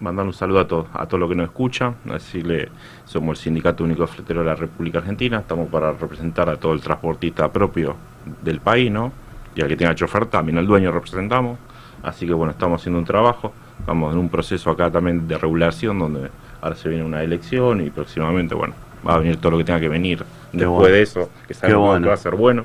mandar 0.00 0.26
un 0.26 0.32
saludo 0.32 0.60
a 0.60 0.68
todos, 0.68 0.86
a 0.92 1.06
todos 1.06 1.20
los 1.20 1.28
que 1.28 1.36
nos 1.36 1.46
escuchan, 1.46 1.96
decirle, 2.04 2.68
somos 3.04 3.38
el 3.38 3.44
Sindicato 3.44 3.84
Único 3.84 4.02
de 4.02 4.08
Fleteros 4.08 4.44
de 4.44 4.50
la 4.50 4.56
República 4.56 4.98
Argentina, 4.98 5.38
estamos 5.38 5.68
para 5.68 5.92
representar 5.92 6.48
a 6.50 6.56
todo 6.56 6.72
el 6.72 6.80
transportista 6.80 7.50
propio 7.50 7.96
del 8.42 8.60
país, 8.60 8.90
¿no? 8.90 9.12
Y 9.54 9.62
al 9.62 9.68
que 9.68 9.76
tenga 9.76 9.94
chofer 9.94 10.26
también, 10.26 10.58
al 10.58 10.66
dueño 10.66 10.92
representamos. 10.92 11.58
Así 12.02 12.26
que 12.26 12.34
bueno, 12.34 12.52
estamos 12.52 12.80
haciendo 12.80 12.98
un 12.98 13.04
trabajo, 13.04 13.52
estamos 13.80 14.12
en 14.12 14.20
un 14.20 14.28
proceso 14.28 14.70
acá 14.70 14.90
también 14.90 15.26
de 15.26 15.38
regulación 15.38 15.98
donde 15.98 16.30
ahora 16.60 16.76
se 16.76 16.88
viene 16.88 17.04
una 17.04 17.22
elección 17.22 17.80
y 17.80 17.90
próximamente, 17.90 18.54
bueno, 18.54 18.74
va 19.06 19.14
a 19.14 19.18
venir 19.18 19.38
todo 19.38 19.52
lo 19.52 19.58
que 19.58 19.64
tenga 19.64 19.80
que 19.80 19.88
venir 19.88 20.22
después 20.52 20.68
bueno. 20.68 20.94
de 20.94 21.02
eso, 21.02 21.30
que 21.48 21.54
sabemos 21.54 21.86
bueno. 21.86 22.02
que 22.02 22.08
va 22.08 22.14
a 22.14 22.18
ser 22.18 22.34
bueno. 22.34 22.64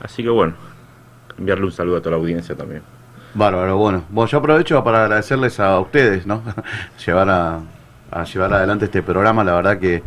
Así 0.00 0.22
que 0.22 0.30
bueno, 0.30 0.54
enviarle 1.38 1.66
un 1.66 1.72
saludo 1.72 1.98
a 1.98 2.00
toda 2.00 2.12
la 2.12 2.16
audiencia 2.16 2.54
también. 2.54 2.82
Bárbaro, 3.36 3.76
bueno. 3.76 4.04
Bueno, 4.08 4.28
yo 4.30 4.38
aprovecho 4.38 4.82
para 4.82 5.02
agradecerles 5.04 5.60
a 5.60 5.78
ustedes, 5.78 6.26
¿no? 6.26 6.42
llevar 7.06 7.28
a, 7.30 7.60
a 8.10 8.24
llevar 8.24 8.54
adelante 8.54 8.86
este 8.86 9.02
programa, 9.02 9.44
la 9.44 9.54
verdad 9.54 9.78
que, 9.78 10.02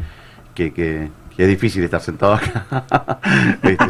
que, 0.56 0.73
que- 0.73 1.10
que 1.35 1.43
es 1.43 1.49
difícil 1.49 1.81
estar 1.85 2.01
sentado 2.01 2.34
acá. 2.34 2.65
Este, 3.64 3.85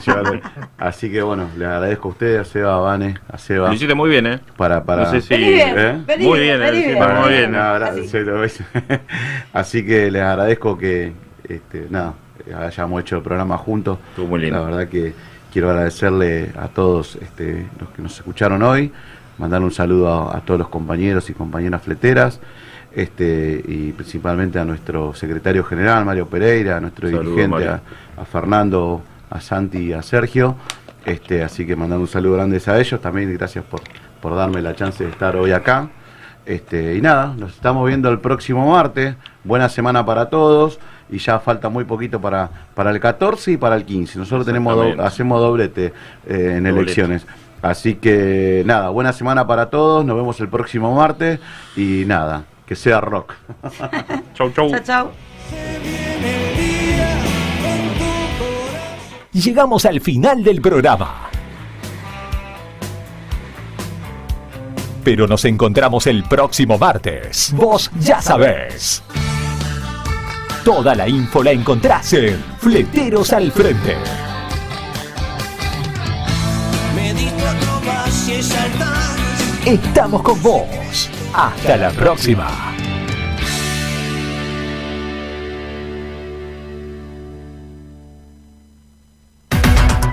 Así 0.77 1.11
que 1.11 1.21
bueno, 1.23 1.49
les 1.57 1.67
agradezco 1.67 2.09
a 2.09 2.11
ustedes, 2.11 2.41
a 2.41 2.43
Seba, 2.45 2.75
a 2.75 2.77
Vane, 2.79 3.15
a 3.27 3.37
Seba. 3.39 3.69
Lo 3.69 3.73
hiciste 3.73 3.95
muy 3.95 4.09
bien, 4.09 4.27
¿eh? 4.27 4.39
Para, 4.55 4.83
para... 4.83 5.05
No 5.05 5.09
sé 5.11 5.21
si- 5.21 5.35
bien, 5.35 5.73
¿Eh? 5.75 6.03
Muy 6.19 6.39
bien, 6.41 6.59
bien, 6.59 6.59
vení 6.59 6.77
eh, 6.77 6.87
bien. 6.87 6.99
Para- 6.99 7.21
muy 7.21 7.29
bien. 7.31 7.51
no, 7.51 7.59
ahora, 7.59 7.93
sí, 7.93 8.19
lo 8.19 8.39
ves. 8.41 8.61
Así 9.53 9.83
que 9.85 10.11
les 10.11 10.21
agradezco 10.21 10.77
que, 10.77 11.13
este, 11.47 11.87
nada, 11.89 12.13
hayamos 12.55 13.01
hecho 13.01 13.15
el 13.17 13.23
programa 13.23 13.57
juntos. 13.57 13.97
muy 14.17 14.41
lindo. 14.41 14.59
La 14.59 14.65
verdad 14.65 14.87
que 14.87 15.13
quiero 15.51 15.71
agradecerle 15.71 16.51
a 16.55 16.67
todos 16.67 17.15
este, 17.15 17.65
los 17.79 17.89
que 17.89 18.01
nos 18.03 18.15
escucharon 18.15 18.61
hoy, 18.61 18.91
mandar 19.39 19.61
un 19.61 19.71
saludo 19.71 20.07
a, 20.31 20.37
a 20.37 20.41
todos 20.41 20.59
los 20.59 20.69
compañeros 20.69 21.29
y 21.29 21.33
compañeras 21.33 21.81
fleteras, 21.81 22.39
este, 22.93 23.63
y 23.67 23.91
principalmente 23.93 24.59
a 24.59 24.65
nuestro 24.65 25.13
secretario 25.13 25.63
general, 25.63 26.05
Mario 26.05 26.27
Pereira, 26.27 26.77
a 26.77 26.79
nuestro 26.79 27.07
dirigente, 27.07 27.67
a, 27.67 27.81
a 28.17 28.25
Fernando, 28.25 29.01
a 29.29 29.39
Santi 29.41 29.77
y 29.79 29.93
a 29.93 30.01
Sergio. 30.01 30.55
Este, 31.05 31.43
así 31.43 31.65
que 31.65 31.75
mandar 31.75 31.97
un 31.99 32.07
saludo 32.07 32.33
grande 32.35 32.61
a 32.65 32.79
ellos 32.79 32.99
también 33.01 33.29
y 33.31 33.33
gracias 33.33 33.63
por, 33.65 33.81
por 34.21 34.35
darme 34.35 34.61
la 34.61 34.75
chance 34.75 35.03
de 35.03 35.09
estar 35.09 35.35
hoy 35.35 35.51
acá. 35.51 35.87
Este, 36.45 36.95
y 36.95 37.01
nada, 37.01 37.33
nos 37.37 37.53
estamos 37.53 37.87
viendo 37.87 38.09
el 38.09 38.19
próximo 38.19 38.71
martes. 38.71 39.15
Buena 39.43 39.69
semana 39.69 40.05
para 40.05 40.29
todos. 40.29 40.79
Y 41.11 41.17
ya 41.19 41.39
falta 41.39 41.69
muy 41.69 41.85
poquito 41.85 42.19
para, 42.21 42.49
para 42.75 42.91
el 42.91 42.99
14 42.99 43.51
y 43.53 43.57
para 43.57 43.75
el 43.75 43.85
15. 43.85 44.19
Nosotros 44.19 44.45
tenemos 44.45 44.75
do- 44.75 45.01
hacemos 45.03 45.39
doblete 45.41 45.85
eh, 46.27 46.55
en 46.57 46.63
Doblete. 46.63 46.69
elecciones. 46.81 47.25
Así 47.61 47.95
que 47.95 48.63
nada, 48.65 48.89
buena 48.89 49.13
semana 49.13 49.45
para 49.47 49.69
todos. 49.69 50.05
Nos 50.05 50.15
vemos 50.15 50.39
el 50.39 50.49
próximo 50.49 50.95
martes. 50.95 51.39
Y 51.75 52.03
nada, 52.05 52.43
que 52.65 52.75
sea 52.75 53.01
rock. 53.01 53.33
chau, 54.33 54.51
chau. 54.51 54.69
Chao, 54.69 54.79
chao. 54.83 55.11
Llegamos 59.31 59.85
al 59.85 60.01
final 60.01 60.43
del 60.43 60.61
programa. 60.61 61.29
Pero 65.03 65.27
nos 65.27 65.45
encontramos 65.45 66.07
el 66.07 66.23
próximo 66.23 66.77
martes. 66.77 67.53
Vos 67.55 67.89
ya 67.99 68.21
sabés. 68.21 69.01
Toda 70.63 70.93
la 70.93 71.07
info 71.07 71.41
la 71.41 71.51
encontrás 71.51 72.13
en 72.13 72.43
Fleteros 72.59 73.31
al 73.31 73.51
Frente. 73.51 73.95
Estamos 79.65 80.21
con 80.21 80.41
vos. 80.41 81.09
Hasta 81.33 81.75
la 81.75 81.91
próxima. 81.91 82.47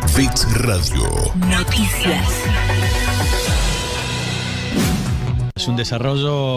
Fix 0.08 0.44
Radio. 0.62 1.08
Noticias. 1.36 2.28
Es 5.54 5.68
un 5.68 5.76
desarrollo 5.76 6.36